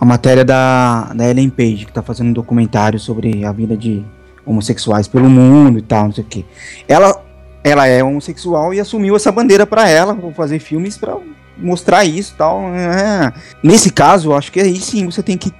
a 0.00 0.04
matéria 0.04 0.44
da, 0.44 1.12
da 1.14 1.28
Ellen 1.28 1.50
Page, 1.50 1.84
que 1.84 1.92
tá 1.92 2.02
fazendo 2.02 2.28
um 2.30 2.32
documentário 2.32 2.98
sobre 2.98 3.44
a 3.44 3.52
vida 3.52 3.76
de 3.76 4.02
homossexuais 4.46 5.06
pelo 5.06 5.28
mundo 5.28 5.78
e 5.78 5.82
tal, 5.82 6.04
não 6.04 6.12
sei 6.12 6.24
o 6.24 6.26
que. 6.26 6.46
Ela, 6.88 7.22
ela 7.62 7.86
é 7.86 8.02
homossexual 8.02 8.72
e 8.72 8.80
assumiu 8.80 9.14
essa 9.14 9.30
bandeira 9.30 9.66
pra 9.66 9.88
ela, 9.88 10.14
vou 10.14 10.32
fazer 10.32 10.58
filmes 10.58 10.96
pra 10.96 11.16
mostrar 11.58 12.04
isso 12.06 12.34
tal. 12.38 12.62
é. 12.74 13.30
Nesse 13.62 13.90
caso, 13.90 14.32
acho 14.32 14.50
que 14.50 14.60
aí 14.60 14.76
sim 14.80 15.04
você 15.04 15.22
tem 15.22 15.36
que. 15.36 15.52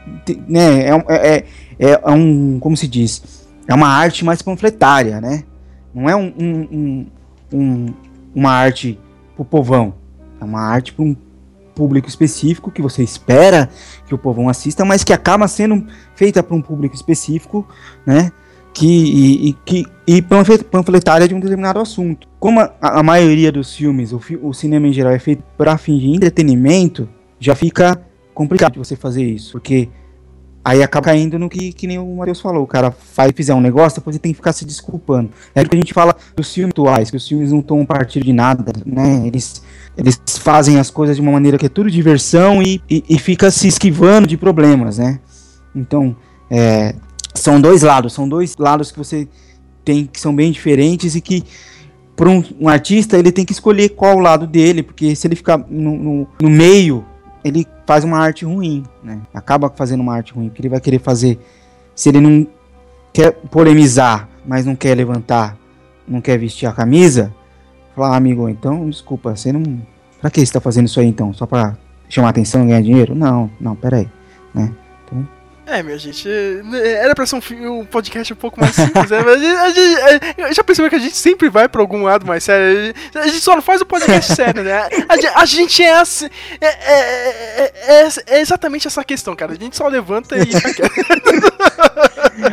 Né, 0.48 0.88
é, 0.88 1.04
é, 1.08 1.44
é, 1.78 2.00
é 2.02 2.10
um. 2.10 2.58
Como 2.58 2.74
se 2.76 2.88
diz? 2.88 3.46
É 3.68 3.74
uma 3.74 3.88
arte 3.88 4.24
mais 4.24 4.40
panfletária, 4.40 5.20
né? 5.20 5.44
Não 5.94 6.08
é 6.08 6.16
um, 6.16 6.32
um- 6.38 6.68
um- 6.72 7.06
um- 7.52 7.86
uma 8.34 8.52
arte 8.52 8.98
pro 9.36 9.44
povão. 9.44 9.92
É 10.40 10.44
uma 10.44 10.60
arte 10.62 10.92
para 10.94 11.04
um 11.04 11.14
público 11.74 12.08
específico 12.08 12.70
que 12.70 12.82
você 12.82 13.02
espera 13.02 13.68
que 14.06 14.14
o 14.14 14.18
povão 14.18 14.48
assista, 14.48 14.84
mas 14.84 15.04
que 15.04 15.12
acaba 15.12 15.46
sendo 15.48 15.86
feita 16.14 16.42
para 16.42 16.56
um 16.56 16.62
público 16.62 16.94
específico, 16.94 17.66
né? 18.04 18.32
Que, 18.72 18.86
e, 18.86 19.48
e, 19.48 19.52
que, 19.64 19.84
e 20.06 20.22
panfle- 20.22 20.62
panfletária 20.62 21.26
de 21.26 21.34
um 21.34 21.40
determinado 21.40 21.80
assunto. 21.80 22.28
Como 22.38 22.60
a, 22.60 22.72
a 22.80 23.02
maioria 23.02 23.50
dos 23.50 23.74
filmes, 23.74 24.12
o, 24.12 24.20
fi- 24.20 24.38
o 24.40 24.52
cinema 24.52 24.86
em 24.86 24.92
geral 24.92 25.12
é 25.12 25.18
feito 25.18 25.42
para 25.58 25.74
de 25.74 26.06
entretenimento, 26.14 27.08
já 27.38 27.54
fica 27.56 28.00
complicado 28.32 28.74
de 28.74 28.78
você 28.78 28.94
fazer 28.94 29.24
isso, 29.24 29.52
porque 29.52 29.88
aí 30.64 30.82
acaba 30.82 31.06
caindo 31.06 31.38
no 31.38 31.48
que, 31.48 31.72
que 31.72 31.86
nem 31.86 31.98
o 31.98 32.16
Matheus 32.16 32.40
falou. 32.40 32.62
O 32.62 32.66
cara 32.66 32.90
faz, 32.90 33.32
fizer 33.34 33.54
um 33.54 33.60
negócio, 33.60 34.00
depois 34.00 34.14
ele 34.14 34.22
tem 34.22 34.32
que 34.32 34.36
ficar 34.36 34.52
se 34.52 34.64
desculpando. 34.64 35.30
É 35.54 35.62
o 35.62 35.68
que 35.68 35.74
a 35.74 35.78
gente 35.78 35.94
fala 35.94 36.14
dos 36.36 36.52
filmes 36.52 36.72
atuais, 36.72 37.10
que 37.10 37.16
os 37.16 37.26
filmes 37.26 37.52
não 37.52 37.62
tomam 37.62 37.86
partido 37.86 38.24
de 38.24 38.32
nada, 38.32 38.72
né? 38.84 39.26
Eles, 39.26 39.62
eles 39.96 40.20
fazem 40.38 40.78
as 40.78 40.90
coisas 40.90 41.16
de 41.16 41.22
uma 41.22 41.32
maneira 41.32 41.58
que 41.58 41.66
é 41.66 41.68
tudo 41.68 41.90
diversão 41.90 42.62
e, 42.62 42.80
e, 42.88 43.04
e 43.08 43.18
fica 43.18 43.50
se 43.50 43.68
esquivando 43.68 44.26
de 44.26 44.36
problemas, 44.36 44.98
né? 44.98 45.18
Então, 45.74 46.14
é, 46.50 46.94
são 47.34 47.60
dois 47.60 47.82
lados, 47.82 48.12
são 48.12 48.28
dois 48.28 48.56
lados 48.56 48.90
que 48.92 48.98
você 48.98 49.28
tem 49.84 50.04
que 50.04 50.20
são 50.20 50.34
bem 50.34 50.52
diferentes 50.52 51.14
e 51.14 51.20
que 51.20 51.42
para 52.14 52.28
um, 52.28 52.44
um 52.60 52.68
artista 52.68 53.18
ele 53.18 53.32
tem 53.32 53.46
que 53.46 53.52
escolher 53.52 53.90
qual 53.90 54.16
o 54.16 54.20
lado 54.20 54.46
dele, 54.46 54.82
porque 54.82 55.16
se 55.16 55.26
ele 55.26 55.34
ficar 55.34 55.56
no, 55.56 55.96
no, 55.96 56.28
no 56.42 56.50
meio, 56.50 57.04
ele 57.44 57.66
faz 57.86 58.04
uma 58.04 58.18
arte 58.18 58.44
ruim, 58.44 58.84
né? 59.02 59.20
Acaba 59.34 59.70
fazendo 59.70 60.00
uma 60.00 60.14
arte 60.14 60.32
ruim, 60.32 60.48
porque 60.48 60.60
ele 60.62 60.68
vai 60.68 60.80
querer 60.80 60.98
fazer. 60.98 61.38
Se 61.94 62.08
ele 62.08 62.20
não 62.20 62.46
quer 63.12 63.32
polemizar, 63.32 64.28
mas 64.46 64.64
não 64.64 64.74
quer 64.74 64.94
levantar, 64.96 65.56
não 66.06 66.20
quer 66.20 66.38
vestir 66.38 66.66
a 66.66 66.72
camisa, 66.72 67.34
falar, 67.94 68.14
ah, 68.14 68.16
amigo, 68.16 68.48
então 68.48 68.88
desculpa, 68.88 69.34
você 69.34 69.52
não. 69.52 69.80
Pra 70.20 70.30
que 70.30 70.44
você 70.44 70.52
tá 70.52 70.60
fazendo 70.60 70.86
isso 70.86 71.00
aí 71.00 71.06
então? 71.06 71.32
Só 71.32 71.46
pra 71.46 71.76
chamar 72.08 72.30
atenção 72.30 72.62
e 72.62 72.66
ganhar 72.66 72.82
dinheiro? 72.82 73.14
Não, 73.14 73.50
não, 73.60 73.74
peraí. 73.74 74.08
Né? 74.54 74.72
Então, 75.04 75.26
É, 75.70 75.82
minha 75.84 75.96
gente, 75.98 76.28
é, 76.28 77.04
era 77.04 77.14
pra 77.14 77.24
ser 77.26 77.36
um, 77.36 77.80
um 77.80 77.84
podcast 77.84 78.32
um 78.32 78.36
pouco 78.36 78.60
mais 78.60 78.74
simples, 78.74 79.08
né? 79.10 79.22
Mas 79.24 79.36
a 79.36 79.38
gente, 79.38 79.56
a 79.56 79.68
gente- 79.70 80.40
é, 80.40 80.52
já 80.52 80.64
percebeu 80.64 80.90
que 80.90 80.96
a 80.96 81.00
gente 81.00 81.16
sempre 81.16 81.48
vai 81.48 81.68
pra 81.68 81.80
algum 81.80 82.02
lado 82.02 82.26
mais 82.26 82.42
sério. 82.42 82.92
A 83.14 83.26
gente 83.28 83.40
só 83.40 83.54
não 83.54 83.62
faz 83.62 83.80
o 83.80 83.86
podcast 83.86 84.34
sério, 84.34 84.64
né? 84.64 84.88
A, 85.08 85.14
gente- 85.16 85.32
a 85.36 85.44
gente 85.44 85.82
é 85.82 85.92
assim. 85.98 86.28
É, 86.60 86.66
é- 86.66 87.62
é- 87.62 87.72
é- 88.04 88.08
é 88.36 88.40
exatamente 88.40 88.86
essa 88.88 89.04
questão, 89.04 89.36
cara. 89.36 89.52
A 89.52 89.54
gente 89.54 89.76
só 89.76 89.86
levanta 89.86 90.36
e. 90.36 90.50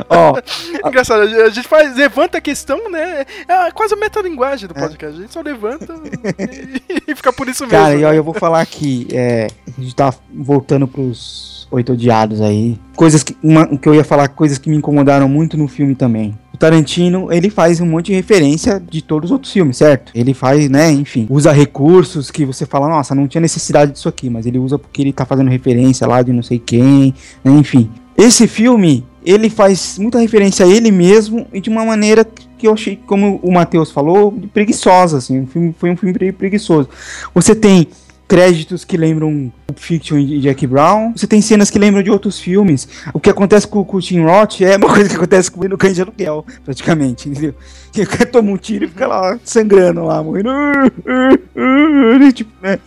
Ó, 0.10 0.36
Engraçado, 0.88 1.22
a 1.22 1.50
gente- 1.50 1.68
faz, 1.68 1.96
levanta 1.96 2.38
a 2.38 2.42
questão, 2.42 2.90
né? 2.90 3.26
É 3.48 3.72
quase 3.72 3.94
a 3.94 3.98
metalinguagem 3.98 4.68
do 4.68 4.74
podcast. 4.74 5.18
A 5.18 5.22
gente 5.22 5.34
só 5.34 5.42
levanta 5.42 5.94
e, 6.40 7.12
e 7.12 7.16
fica 7.16 7.34
por 7.34 7.48
isso 7.48 7.64
mesmo. 7.66 7.78
Cara, 7.80 7.96
e 7.96 8.02
né? 8.04 8.18
eu 8.18 8.24
vou 8.24 8.34
falar 8.34 8.62
aqui, 8.62 9.08
é, 9.12 9.48
a 9.78 9.82
gente 9.82 9.96
tá 9.96 10.14
voltando 10.32 10.88
pros 10.88 11.57
oito 11.72 11.94
odiados 11.94 12.42
aí. 12.42 12.78
Coisas 12.96 13.24
que. 13.24 13.36
Uma, 13.44 13.66
que 13.66 13.88
eu 13.88 13.96
ia 13.96 14.04
falar, 14.04 14.28
coisas 14.30 14.58
que 14.58 14.70
me 14.70 14.76
incomodaram 14.76 15.28
muito 15.28 15.58
no 15.58 15.68
filme 15.68 15.96
também. 15.96 16.38
O 16.54 16.58
Tarantino, 16.58 17.32
ele 17.32 17.52
faz 17.52 17.80
um 17.80 17.86
monte 17.86 18.08
de 18.08 18.14
referência 18.14 18.82
de 18.90 19.02
todos 19.02 19.30
os 19.30 19.32
outros 19.32 19.52
filmes, 19.54 19.78
certo? 19.78 20.12
Ele 20.16 20.34
faz, 20.34 20.68
né, 20.70 20.90
enfim, 20.90 21.28
usa 21.30 21.52
recursos 21.52 22.32
que 22.32 22.46
você 22.46 22.66
fala, 22.66 22.88
nossa, 22.90 23.14
não 23.14 23.28
tinha 23.28 23.42
necessidade 23.42 23.92
disso 23.92 24.10
aqui, 24.10 24.28
mas 24.28 24.48
ele 24.48 24.58
usa 24.58 24.80
porque 24.80 25.04
ele 25.04 25.14
tá 25.14 25.24
fazendo 25.24 25.52
referência 25.52 26.08
lá 26.08 26.24
de 26.24 26.34
não 26.34 26.42
sei 26.42 26.58
quem, 26.58 27.14
né, 27.44 27.52
enfim. 27.52 27.92
Esse 28.18 28.48
filme, 28.48 29.06
ele 29.24 29.52
faz 29.52 30.00
muita 30.00 30.18
referência 30.18 30.66
a 30.66 30.70
ele 30.70 30.90
mesmo 30.90 31.46
e 31.54 31.62
de 31.62 31.70
uma 31.70 31.86
maneira 31.86 32.26
que 32.58 32.68
eu 32.68 32.74
achei, 32.74 32.96
como 32.96 33.40
o 33.44 33.52
Matheus 33.54 33.92
falou, 33.92 34.32
preguiçosa, 34.52 35.20
assim, 35.20 35.46
filme, 35.46 35.76
foi 35.78 35.92
um 35.92 35.96
filme 35.96 36.12
pre- 36.12 36.32
preguiçoso. 36.32 36.90
Você 37.36 37.54
tem 37.54 37.88
créditos 38.28 38.84
que 38.84 38.98
lembram 38.98 39.52
Pulp 39.66 39.80
Fiction 39.80 40.18
e 40.18 40.40
Jack 40.40 40.68
Brown. 40.68 41.14
Você 41.16 41.26
tem 41.26 41.42
cenas 41.42 41.70
que 41.70 41.80
lembram 41.80 42.04
de 42.04 42.12
outros 42.12 42.40
filmes. 42.40 42.88
O 43.14 43.20
que 43.20 43.30
acontece 43.30 43.68
com, 43.68 43.84
com 43.84 43.98
o 43.98 44.02
Tim 44.02 44.22
Roth 44.22 44.62
é 44.62 44.76
uma 44.76 44.90
coisa 44.94 45.10
que 45.10 45.16
acontece 45.16 45.50
com 45.50 45.62
ele 45.64 45.70
no 45.70 45.78
Cães 45.78 45.96
de 45.96 46.02
Aluguel, 46.02 46.46
praticamente, 46.66 47.30
entendeu? 47.30 47.56
Que 47.92 48.02
o 48.02 48.08
cara 48.08 48.26
toma 48.26 48.52
um 48.52 48.58
tiro 48.58 48.86
e 48.86 48.88
fica 48.88 49.08
lá 49.08 49.40
sangrando 49.44 50.04
lá, 50.04 50.22
morrendo. 50.22 50.50
Tipo, 52.34 52.52
né? 52.62 52.80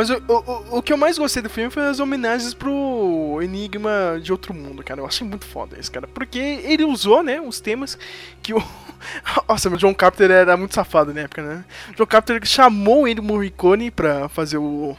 Mas 0.00 0.08
o, 0.08 0.14
o, 0.16 0.78
o- 0.78 0.82
que 0.82 0.94
eu 0.94 0.96
mais 0.96 1.18
gostei 1.18 1.42
do 1.42 1.50
filme 1.50 1.68
foi 1.70 1.86
as 1.86 2.00
homenagens 2.00 2.54
pro 2.54 3.38
Enigma 3.42 4.18
de 4.22 4.32
Outro 4.32 4.54
Mundo, 4.54 4.82
cara. 4.82 4.98
Eu 4.98 5.06
achei 5.06 5.26
muito 5.26 5.44
foda 5.44 5.78
isso, 5.78 5.92
cara. 5.92 6.06
Porque 6.08 6.38
ele 6.38 6.84
usou, 6.84 7.22
né, 7.22 7.38
os 7.38 7.60
temas 7.60 7.98
que 8.42 8.54
o. 8.54 8.62
Nossa, 9.46 9.68
o 9.68 9.76
John 9.76 9.92
Carpenter 9.94 10.30
era 10.30 10.56
muito 10.56 10.74
safado 10.74 11.12
na 11.12 11.20
época, 11.20 11.42
né? 11.42 11.64
O 11.90 11.96
John 11.96 12.06
Carpenter 12.06 12.46
chamou 12.48 13.06
ele 13.06 13.20
Morricone 13.20 13.90
pra 13.90 14.26
fazer 14.30 14.56
o, 14.56 14.96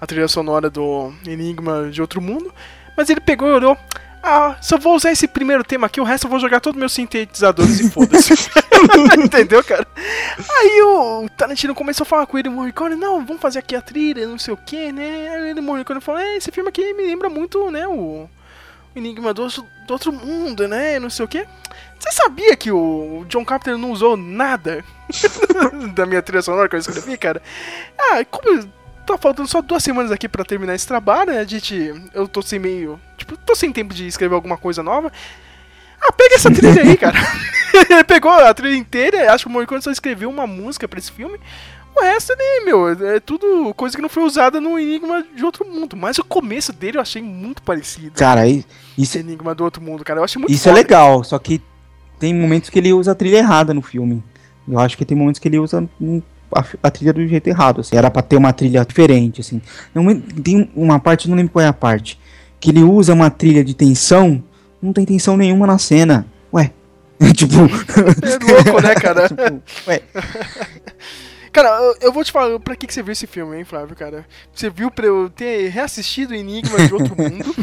a 0.00 0.04
trilha 0.06 0.26
sonora 0.26 0.68
do 0.68 1.12
Enigma 1.24 1.88
de 1.88 2.00
Outro 2.00 2.20
Mundo. 2.20 2.52
Mas 2.96 3.08
ele 3.08 3.20
pegou 3.20 3.48
e 3.48 3.52
olhou. 3.52 3.76
Ah, 4.22 4.56
só 4.60 4.76
vou 4.78 4.94
usar 4.94 5.12
esse 5.12 5.26
primeiro 5.26 5.64
tema 5.64 5.86
aqui, 5.86 6.00
o 6.00 6.04
resto 6.04 6.26
eu 6.26 6.30
vou 6.30 6.38
jogar 6.38 6.60
todos 6.60 6.78
meus 6.78 6.92
sintetizadores 6.92 7.80
e 7.80 7.90
foda-se. 7.90 8.34
Entendeu, 9.18 9.64
cara? 9.64 9.86
Aí 10.58 10.82
o 10.82 11.26
Tarantino 11.36 11.74
começou 11.74 12.04
a 12.04 12.06
falar 12.06 12.26
com 12.26 12.38
ele, 12.38 12.48
Morricone, 12.50 12.96
não, 12.96 13.24
vamos 13.24 13.40
fazer 13.40 13.60
aqui 13.60 13.74
a 13.74 13.80
trilha, 13.80 14.26
não 14.26 14.38
sei 14.38 14.52
o 14.52 14.56
que, 14.58 14.92
né? 14.92 15.28
Aí 15.34 15.50
ele, 15.50 15.60
Morricone 15.62 16.00
falou, 16.02 16.20
é, 16.20 16.36
esse 16.36 16.50
filme 16.50 16.68
aqui 16.68 16.92
me 16.92 17.04
lembra 17.06 17.30
muito, 17.30 17.70
né, 17.70 17.86
o 17.88 18.28
Enigma 18.94 19.32
do, 19.32 19.42
Outro- 19.44 19.64
do 19.86 19.92
Outro 19.92 20.12
Mundo, 20.12 20.68
né, 20.68 20.98
não 20.98 21.08
sei 21.08 21.24
o 21.24 21.28
que. 21.28 21.46
Você 21.98 22.12
sabia 22.12 22.56
que 22.56 22.70
o 22.72 23.24
John 23.28 23.44
Carpenter 23.44 23.78
não 23.78 23.90
usou 23.90 24.16
nada 24.16 24.84
da 25.94 26.04
minha 26.06 26.22
trilha 26.22 26.42
sonora 26.42 26.68
que 26.68 26.74
eu 26.74 26.80
escrevi, 26.80 27.16
cara? 27.16 27.42
Ah, 27.98 28.24
como 28.30 28.68
tá 29.12 29.18
faltando 29.18 29.48
só 29.48 29.60
duas 29.60 29.82
semanas 29.82 30.10
aqui 30.10 30.28
pra 30.28 30.44
terminar 30.44 30.74
esse 30.74 30.86
trabalho, 30.86 31.32
né, 31.32 31.40
a 31.40 31.44
gente, 31.44 31.94
eu 32.14 32.28
tô 32.28 32.42
sem 32.42 32.58
meio, 32.58 32.98
tipo, 33.16 33.36
tô 33.36 33.54
sem 33.54 33.72
tempo 33.72 33.92
de 33.94 34.06
escrever 34.06 34.34
alguma 34.34 34.56
coisa 34.56 34.82
nova. 34.82 35.12
Ah, 36.02 36.12
pega 36.12 36.34
essa 36.34 36.50
trilha 36.50 36.82
aí, 36.82 36.96
cara. 36.96 37.18
ele 37.90 38.04
pegou 38.04 38.30
a 38.30 38.52
trilha 38.54 38.76
inteira, 38.76 39.32
acho 39.32 39.44
que 39.44 39.50
o 39.50 39.52
Morricone 39.52 39.82
só 39.82 39.90
escreveu 39.90 40.30
uma 40.30 40.46
música 40.46 40.88
pra 40.88 40.98
esse 40.98 41.12
filme. 41.12 41.38
O 41.94 42.00
resto, 42.02 42.32
né, 42.36 42.64
meu, 42.64 42.88
é 42.88 43.18
tudo 43.20 43.74
coisa 43.74 43.96
que 43.96 44.00
não 44.00 44.08
foi 44.08 44.22
usada 44.22 44.60
no 44.60 44.78
Enigma 44.78 45.24
de 45.34 45.44
Outro 45.44 45.66
Mundo. 45.66 45.96
Mas 45.96 46.18
o 46.18 46.24
começo 46.24 46.72
dele 46.72 46.96
eu 46.98 47.02
achei 47.02 47.20
muito 47.20 47.60
parecido. 47.62 48.12
Cara, 48.16 48.42
aí- 48.42 48.64
isso, 48.96 49.18
Enigma 49.18 49.54
do 49.54 49.64
Outro 49.64 49.82
Mundo, 49.82 50.04
cara. 50.04 50.20
Eu 50.20 50.24
achei 50.24 50.40
muito 50.40 50.52
isso 50.52 50.68
é 50.68 50.72
legal, 50.72 51.24
só 51.24 51.38
que 51.38 51.60
tem 52.18 52.32
momentos 52.32 52.70
que 52.70 52.78
ele 52.78 52.92
usa 52.92 53.12
a 53.12 53.14
trilha 53.14 53.38
errada 53.38 53.74
no 53.74 53.82
filme. 53.82 54.22
Eu 54.68 54.78
acho 54.78 54.96
que 54.96 55.04
tem 55.04 55.16
momentos 55.16 55.40
que 55.40 55.48
ele 55.48 55.58
usa 55.58 55.86
a, 56.54 56.64
a 56.82 56.90
trilha 56.90 57.12
do 57.12 57.26
jeito 57.26 57.48
errado. 57.48 57.80
Assim. 57.80 57.96
Era 57.96 58.10
pra 58.10 58.22
ter 58.22 58.36
uma 58.36 58.52
trilha 58.52 58.84
diferente, 58.84 59.40
assim. 59.40 59.60
Não, 59.94 60.20
Tem 60.20 60.70
uma 60.74 60.98
parte, 60.98 61.28
não 61.28 61.36
lembro 61.36 61.52
qual 61.52 61.64
é 61.64 61.68
a 61.68 61.72
parte, 61.72 62.18
que 62.58 62.70
ele 62.70 62.82
usa 62.82 63.12
uma 63.12 63.30
trilha 63.30 63.64
de 63.64 63.74
tensão, 63.74 64.42
não 64.82 64.92
tem 64.92 65.04
tensão 65.04 65.36
nenhuma 65.36 65.66
na 65.66 65.78
cena. 65.78 66.26
Ué. 66.52 66.72
tipo. 67.34 67.54
É 67.54 68.52
louco, 68.52 68.82
né, 68.82 68.94
cara? 68.94 69.28
Tipo, 69.28 69.62
ué. 69.86 70.02
Cara, 71.52 71.68
eu, 71.68 71.96
eu 72.02 72.12
vou 72.12 72.22
te 72.22 72.30
falar 72.30 72.58
pra 72.60 72.76
que, 72.76 72.86
que 72.86 72.94
você 72.94 73.02
viu 73.02 73.12
esse 73.12 73.26
filme, 73.26 73.56
hein, 73.56 73.64
Flávio, 73.64 73.96
cara? 73.96 74.24
Você 74.54 74.70
viu 74.70 74.90
pra 74.90 75.06
eu 75.06 75.28
ter 75.28 75.68
reassistido 75.68 76.34
Enigma 76.34 76.86
de 76.86 76.94
Outro 76.94 77.16
Mundo. 77.16 77.54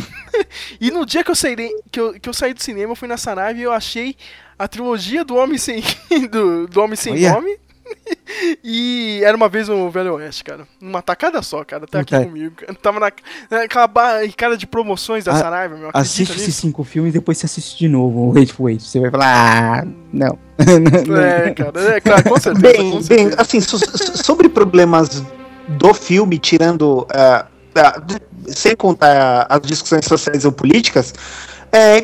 e 0.80 0.92
no 0.92 1.06
dia 1.06 1.24
que 1.24 1.32
eu, 1.32 1.36
saí, 1.36 1.56
que, 1.90 2.00
eu, 2.00 2.20
que 2.20 2.28
eu 2.28 2.34
saí 2.34 2.54
do 2.54 2.62
cinema, 2.62 2.92
eu 2.92 2.96
fui 2.96 3.08
na 3.08 3.16
Saraiva 3.16 3.58
e 3.58 3.64
eu 3.64 3.72
achei 3.72 4.18
a 4.60 4.68
trilogia 4.68 5.24
do 5.24 5.36
Homem 5.36 5.58
Sem, 5.58 5.82
do, 6.30 6.68
do 6.68 6.82
Homem 6.82 6.98
Sem. 6.98 7.30
Nome. 7.30 7.58
e 8.64 9.22
era 9.24 9.36
uma 9.36 9.50
vez 9.50 9.68
no 9.68 9.90
Velho 9.90 10.14
Oeste, 10.16 10.44
cara. 10.44 10.68
Numa 10.80 11.02
tacada 11.02 11.42
só, 11.42 11.64
cara. 11.64 11.86
Tá 11.88 12.00
aqui 12.02 12.18
comigo. 12.24 12.56
Cara. 12.56 12.74
Tava 12.76 13.00
na, 13.00 13.12
naquela 13.50 13.88
ba- 13.88 14.20
cara 14.36 14.58
de 14.58 14.68
promoções 14.68 15.24
da 15.24 15.36
Saraiva, 15.36 15.76
meu. 15.76 15.90
Assiste 15.94 16.32
nisso? 16.32 16.44
esses 16.44 16.56
cinco 16.56 16.84
filmes 16.84 17.12
e 17.14 17.18
depois 17.20 17.38
você 17.38 17.46
assiste 17.46 17.78
de 17.78 17.88
novo 17.88 18.28
o 18.28 18.38
Hateful 18.38 18.70
Eight. 18.70 18.84
Você 18.84 19.00
vai 19.00 19.12
falar, 19.12 19.84
ah, 19.84 19.88
não. 20.14 20.38
É, 20.60 21.52
cara, 21.56 21.96
é 21.96 22.02
claro, 22.02 22.24
com 22.24 22.40
certeza. 22.40 22.62
Bem, 22.74 22.92
com 22.92 22.98
bem, 22.98 23.04
certeza. 23.04 23.36
assim, 23.42 23.62
so- 23.62 23.78
so- 23.80 24.24
sobre 24.24 24.50
problemas 24.50 25.24
do 25.68 25.94
filme, 25.94 26.38
tirando. 26.38 27.06
ah, 27.12 27.46
de- 28.06 28.28
sem 28.56 28.76
contar 28.76 29.46
as 29.50 29.62
discussões 29.62 30.06
sociais 30.06 30.46
ou 30.46 30.52
políticas. 30.52 31.14
É, 31.72 32.00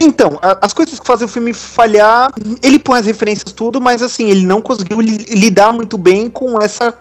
então, 0.00 0.38
as 0.60 0.72
coisas 0.72 0.98
que 0.98 1.06
fazem 1.06 1.26
o 1.26 1.28
filme 1.28 1.52
falhar, 1.52 2.30
ele 2.62 2.78
põe 2.78 3.00
as 3.00 3.06
referências 3.06 3.52
tudo, 3.52 3.80
mas 3.80 4.02
assim, 4.02 4.30
ele 4.30 4.46
não 4.46 4.62
conseguiu 4.62 5.00
li- 5.00 5.24
lidar 5.30 5.72
muito 5.72 5.98
bem 5.98 6.30
com 6.30 6.60
essa 6.60 6.94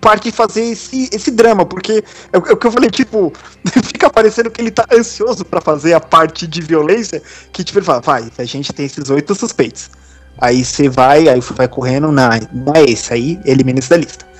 parte 0.00 0.30
de 0.30 0.32
fazer 0.32 0.62
esse, 0.64 1.08
esse 1.12 1.30
drama, 1.30 1.66
porque 1.66 2.04
é 2.32 2.38
o 2.38 2.46
é 2.46 2.52
o 2.52 2.56
que 2.56 2.66
eu 2.66 2.72
falei, 2.72 2.90
tipo, 2.90 3.32
fica 3.84 4.08
parecendo 4.08 4.50
que 4.50 4.60
ele 4.60 4.70
tá 4.70 4.86
ansioso 4.92 5.44
pra 5.44 5.60
fazer 5.60 5.94
a 5.94 6.00
parte 6.00 6.46
de 6.46 6.60
violência, 6.60 7.22
que 7.52 7.64
tipo, 7.64 7.78
ele 7.78 7.86
fala, 7.86 8.00
vai, 8.00 8.30
a 8.38 8.44
gente 8.44 8.72
tem 8.72 8.86
esses 8.86 9.10
oito 9.10 9.34
suspeitos. 9.34 9.90
Aí 10.40 10.64
você 10.64 10.88
vai, 10.88 11.28
aí 11.28 11.40
vai 11.40 11.68
correndo, 11.68 12.10
não, 12.10 12.28
não 12.52 12.72
é 12.74 12.82
esse, 12.84 13.12
aí 13.12 13.40
elimina 13.44 13.78
esse 13.78 13.90
da 13.90 13.96
lista. 13.96 14.30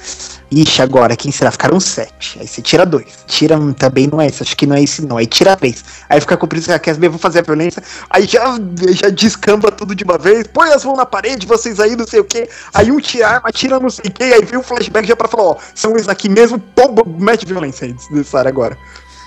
Ixi, 0.51 0.83
agora, 0.83 1.15
quem 1.15 1.31
será? 1.31 1.53
Ficaram 1.53 1.79
sete. 1.79 2.39
Aí 2.41 2.47
você 2.47 2.61
tira 2.61 2.85
dois. 2.85 3.07
Tira 3.27 3.57
um, 3.57 3.73
também 3.73 4.09
não 4.09 4.21
é 4.21 4.27
esse, 4.27 4.43
acho 4.43 4.57
que 4.57 4.67
não 4.67 4.75
é 4.75 4.83
esse 4.83 5.01
não. 5.01 5.17
Aí 5.17 5.27
tira 5.27 5.57
três. 5.57 5.85
Aí 6.09 6.21
fica 6.21 6.37
com 6.37 6.47
preguiça, 6.49 6.77
quer 6.79 6.95
saber, 6.95 7.09
vou 7.09 7.21
fazer 7.21 7.39
a 7.39 7.43
violência. 7.43 7.81
Aí 8.09 8.27
já, 8.27 8.59
já 8.93 9.11
descamba 9.11 9.71
tudo 9.71 9.95
de 9.95 10.03
uma 10.03 10.19
vez. 10.19 10.49
Põe 10.49 10.71
as 10.71 10.85
mãos 10.85 10.97
na 10.97 11.07
parede, 11.07 11.47
vocês 11.47 11.79
aí, 11.79 11.95
não 11.95 12.07
sei 12.07 12.19
o 12.19 12.25
que. 12.25 12.49
Aí 12.75 12.91
um 12.91 12.99
tira 12.99 13.29
arma, 13.29 13.53
tira 13.53 13.79
não 13.79 13.91
sei 13.91 14.11
o 14.11 14.13
que. 14.13 14.25
Aí 14.25 14.45
vem 14.45 14.59
um 14.59 14.63
flashback 14.63 15.07
já 15.07 15.15
pra 15.15 15.29
falar, 15.29 15.45
ó, 15.45 15.57
são 15.73 15.95
esses 15.95 16.09
aqui 16.09 16.29
mesmo, 16.29 16.59
pomba, 16.59 17.05
mete 17.07 17.47
violência 17.47 17.87
aí, 17.87 17.93
desnecessário 17.93 18.49
agora. 18.49 18.77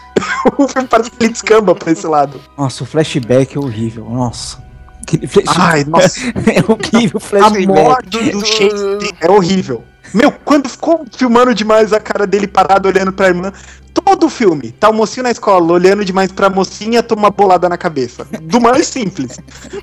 o 0.58 0.68
filme 0.68 0.88
parece 0.88 1.10
que 1.10 1.24
ele 1.24 1.32
descamba 1.32 1.74
pra 1.74 1.92
esse 1.92 2.06
lado. 2.06 2.40
Nossa, 2.58 2.84
o 2.84 2.86
flashback 2.86 3.56
é 3.56 3.60
horrível. 3.60 4.06
Nossa. 4.10 4.63
Aquele 5.04 5.28
flashback- 5.28 5.60
Ai, 5.60 5.84
nossa. 5.86 6.20
é 6.50 6.72
horrível 6.72 7.16
o 7.16 7.18
A 7.18 7.20
flashback. 7.20 7.68
morte 7.68 8.10
do, 8.10 8.40
do 8.40 8.46
Shakespeare 8.46 9.16
é 9.22 9.30
horrível. 9.30 9.84
Meu, 10.14 10.32
quando 10.32 10.70
ficou 10.70 11.06
filmando 11.16 11.54
demais 11.56 11.92
a 11.94 12.00
cara 12.00 12.28
dele 12.28 12.48
parado 12.48 12.88
olhando 12.88 13.12
pra 13.12 13.28
irmã, 13.30 13.52
todo 13.94 14.30
filme, 14.30 14.72
tá 14.72 14.90
o 14.90 14.94
mocinho 14.94 15.24
na 15.24 15.32
escola 15.32 15.74
olhando 15.74 16.04
demais 16.04 16.32
pra 16.32 16.50
mocinha, 16.50 17.04
toma 17.04 17.30
bolada 17.30 17.70
na 17.70 17.78
cabeça. 17.78 18.26
Do 18.42 18.60
mais 18.60 18.88
simples. 18.88 19.40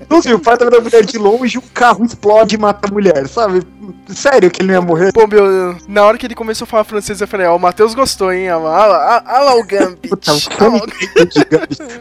Não 0.08 0.20
sei, 0.20 0.34
o 0.34 0.38
pai 0.38 0.56
tá 0.56 0.64
vendo 0.64 0.78
a 0.78 0.80
mulher 0.80 1.04
de 1.04 1.18
longe, 1.18 1.58
o 1.58 1.62
carro 1.74 2.04
explode 2.04 2.54
e 2.54 2.58
mata 2.58 2.88
a 2.88 2.90
mulher, 2.92 3.28
sabe? 3.28 3.62
Sério 4.08 4.50
que 4.50 4.60
ele 4.62 4.68
não 4.68 4.74
ia 4.74 4.80
morrer? 4.80 5.12
Pô, 5.12 5.26
meu, 5.26 5.76
na 5.88 6.04
hora 6.04 6.18
que 6.18 6.26
ele 6.26 6.34
começou 6.34 6.64
a 6.64 6.68
falar 6.68 6.84
francês, 6.84 7.20
eu 7.20 7.28
falei, 7.28 7.46
ó, 7.46 7.56
o 7.56 7.58
Matheus 7.60 7.94
gostou, 7.94 8.32
hein? 8.32 8.50
Olha 8.50 8.58
lá, 8.58 9.54
o 9.56 9.64
Gambit. 9.64 10.08
Puta, 10.08 10.32
o 10.34 10.40
Gambit. 10.58 11.46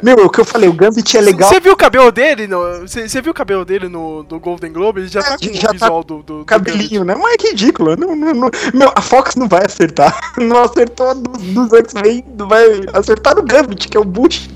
Meu, 0.01 0.25
o 0.25 0.29
que 0.29 0.39
eu 0.41 0.45
falei, 0.45 0.69
o 0.69 0.73
Gambit 0.73 1.17
é 1.17 1.21
legal. 1.21 1.49
Você 1.49 1.59
viu 1.59 1.73
o 1.73 1.77
cabelo 1.77 2.11
dele? 2.11 2.47
Você 2.87 3.21
viu 3.21 3.31
o 3.31 3.35
cabelo 3.35 3.63
dele 3.65 3.87
no 3.87 4.23
do 4.23 4.39
Golden 4.39 4.71
Globe? 4.71 5.01
Ele 5.01 5.07
já 5.07 5.21
tá 5.21 5.37
com 5.37 5.45
É, 5.45 5.53
já 5.53 5.69
o 5.69 5.73
visual 5.73 6.03
tá 6.03 6.07
do, 6.15 6.23
do, 6.23 6.39
do 6.39 6.45
cabelinho, 6.45 7.03
né? 7.03 7.15
Mas 7.15 7.35
é 7.43 7.49
ridículo. 7.49 7.95
Não, 7.95 8.15
não, 8.15 8.33
não- 8.33 8.49
Meu, 8.73 8.91
a 8.95 9.01
Fox 9.01 9.35
não 9.35 9.47
vai 9.47 9.65
acertar. 9.65 10.17
Não 10.39 10.63
acertou 10.63 11.13
dos, 11.15 11.41
dos 11.41 11.73
X-Men, 11.73 11.98
não 12.37 12.47
vai 12.47 12.65
acertar 12.93 13.35
no 13.35 13.43
Gambit, 13.43 13.87
que 13.87 13.97
é 13.97 13.99
o 13.99 14.03
Bush. 14.05 14.47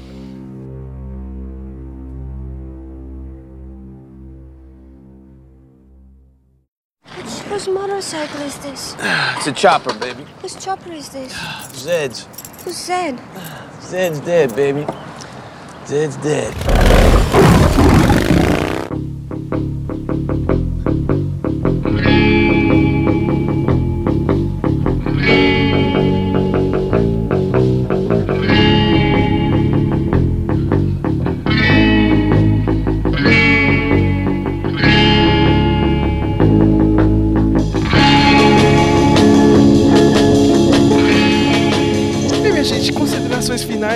Which, 7.18 7.40
whose 7.50 7.68
motorcycle 7.68 8.42
is 8.42 8.58
this? 8.60 8.96
It's 9.38 9.48
a 9.48 9.54
chopper, 9.54 9.94
baby. 9.94 10.26
Whose 10.42 10.56
chopper 10.56 10.92
is 10.92 11.10
this? 11.10 11.34
Zed's. 11.76 12.28
Who's 12.64 12.78
Zed? 12.78 13.20
Zed's 13.82 14.20
dead, 14.22 14.56
baby. 14.56 14.86
Zed's 15.86 16.18
dead. 16.18 16.54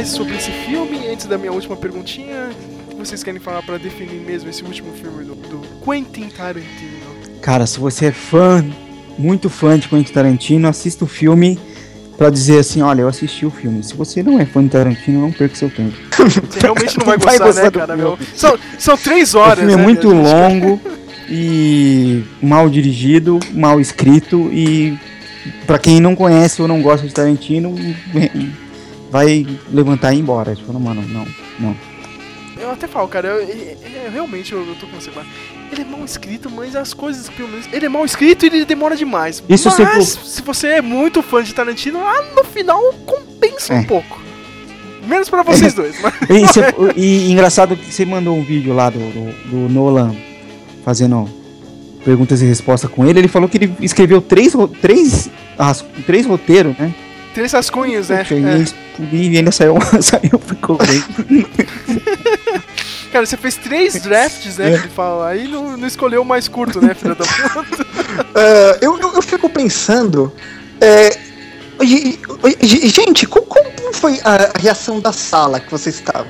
Finais 0.07 0.11
sobre 0.11 0.35
esse 0.35 0.51
filme, 0.51 1.07
antes 1.07 1.25
da 1.25 1.37
minha 1.37 1.51
última 1.51 1.75
perguntinha. 1.75 2.49
O 2.87 2.89
que 2.91 2.95
vocês 2.95 3.23
querem 3.23 3.39
falar 3.39 3.61
pra 3.61 3.77
definir 3.77 4.19
mesmo 4.21 4.49
esse 4.49 4.63
último 4.63 4.93
filme 4.93 5.23
do, 5.23 5.35
do 5.35 5.61
Quentin 5.83 6.29
Tarantino? 6.29 7.07
Cara, 7.41 7.67
se 7.67 7.79
você 7.79 8.07
é 8.07 8.11
fã, 8.11 8.65
muito 9.17 9.49
fã 9.49 9.77
de 9.77 9.87
Quentin 9.87 10.11
Tarantino, 10.11 10.67
assista 10.67 11.03
o 11.05 11.07
filme 11.07 11.59
pra 12.17 12.29
dizer 12.29 12.59
assim, 12.59 12.81
olha, 12.81 13.01
eu 13.01 13.07
assisti 13.07 13.45
o 13.45 13.51
filme. 13.51 13.83
Se 13.83 13.93
você 13.93 14.23
não 14.23 14.39
é 14.39 14.45
fã 14.45 14.63
de 14.63 14.69
Tarantino, 14.69 15.21
não 15.21 15.31
perca 15.31 15.55
seu 15.55 15.69
tempo. 15.69 15.95
Você 16.17 16.59
realmente 16.59 16.97
não 16.97 17.05
vai 17.05 17.17
gostar, 17.17 17.53
né, 17.53 17.69
do 17.69 17.79
cara? 17.79 17.95
filme. 17.95 18.01
Meu? 18.01 18.17
São, 18.35 18.57
são 18.79 18.97
três 18.97 19.35
O 19.35 19.39
horas, 19.39 19.59
filme 19.59 19.73
é 19.73 19.77
né, 19.77 19.83
muito 19.83 20.09
minha 20.09 20.25
gente? 20.25 20.33
longo 20.35 20.81
e 21.29 22.23
mal 22.41 22.67
dirigido, 22.69 23.39
mal 23.53 23.79
escrito 23.79 24.49
e 24.51 24.97
pra 25.67 25.77
quem 25.77 25.99
não 25.99 26.15
conhece 26.15 26.59
ou 26.59 26.67
não 26.67 26.81
gosta 26.81 27.05
de 27.05 27.13
Tarantino, 27.13 27.75
vai 29.11 29.45
levantar 29.71 30.13
e 30.13 30.17
ir 30.17 30.19
embora. 30.21 30.55
Tipo, 30.55 30.73
não, 30.73 30.79
mano, 30.79 31.01
não, 31.07 31.25
não. 31.59 31.75
Eu 32.59 32.71
até 32.71 32.87
falo, 32.87 33.07
cara, 33.07 33.27
eu, 33.27 33.39
eu- 33.41 33.77
eu- 34.05 34.11
realmente 34.11 34.51
eu, 34.51 34.65
eu 34.65 34.75
tô 34.75 34.87
com 34.87 34.99
você, 34.99 35.11
mas 35.15 35.25
ele 35.71 35.81
é 35.81 35.85
mal 35.85 36.03
escrito, 36.03 36.49
mas 36.49 36.75
as 36.75 36.93
coisas, 36.93 37.29
pelo 37.29 37.49
menos, 37.49 37.67
ele 37.71 37.85
é 37.85 37.89
mal 37.89 38.03
escrito 38.03 38.45
e 38.45 38.47
ele 38.47 38.65
demora 38.65 38.95
demais. 38.95 39.43
Isso 39.47 39.69
mas, 39.79 40.07
se 40.07 40.29
se 40.35 40.41
você 40.41 40.67
é 40.69 40.81
muito 40.81 41.21
fã 41.21 41.43
de 41.43 41.53
Tarantino, 41.53 41.99
lá 42.03 42.21
no 42.35 42.43
final 42.43 42.81
compensa 43.05 43.73
É. 43.73 43.79
um 43.79 43.83
pouco. 43.83 44.19
Menos 45.07 45.29
pra 45.29 45.43
vocês 45.43 45.73
dois, 45.73 45.95
mas... 46.01 46.13
E, 46.29 46.47
cê- 46.47 46.73
e 46.97 47.31
engraçado 47.31 47.77
que 47.77 47.93
você 47.93 48.03
mandou 48.05 48.35
um 48.35 48.43
vídeo 48.43 48.73
lá 48.73 48.89
do, 48.89 48.99
do, 48.99 49.49
do 49.49 49.73
Nolan 49.73 50.13
fazendo 50.83 51.29
perguntas 52.03 52.41
e 52.41 52.45
respostas 52.45 52.89
com 52.89 53.05
ele. 53.05 53.19
Ele 53.19 53.27
falou 53.27 53.47
que 53.47 53.57
ele 53.57 53.73
escreveu 53.81 54.19
três, 54.21 54.53
três, 54.81 55.29
três 56.05 56.25
roteiros, 56.25 56.75
né? 56.77 56.93
Três 57.37 57.51
rascunhos, 57.51 58.09
né? 58.09 58.23
Puxa, 58.23 58.33
É. 58.33 58.65
E 59.13 59.31
e 59.33 59.37
ainda 59.37 59.51
saiu, 59.51 59.75
saiu 60.01 60.39
ficou 60.39 60.75
bem. 60.77 61.45
Cara, 63.11 63.25
você 63.27 63.37
fez 63.37 63.55
três 63.55 64.01
drafts, 64.01 64.57
né, 64.57 64.69
É. 64.73 64.77
que 64.77 64.85
ele 64.85 64.93
fala, 64.93 65.29
aí 65.29 65.47
não, 65.47 65.77
não 65.77 65.87
escolheu 65.87 66.23
o 66.23 66.25
mais 66.25 66.47
curto, 66.47 66.81
né, 66.81 66.95
filha 66.95 67.13
da 67.13 67.25
puta? 67.25 67.85
É, 68.33 68.79
eu, 68.85 68.97
eu, 68.99 69.13
eu 69.13 69.21
fico 69.21 69.47
pensando. 69.49 70.33
é, 70.81 71.15
gente, 72.63 73.27
como, 73.27 73.45
como 73.45 73.93
foi 73.93 74.19
a, 74.23 74.51
a 74.55 74.59
reação 74.59 74.99
da 74.99 75.11
sala 75.13 75.59
que 75.59 75.69
vocês 75.69 75.93
estavam? 75.95 76.27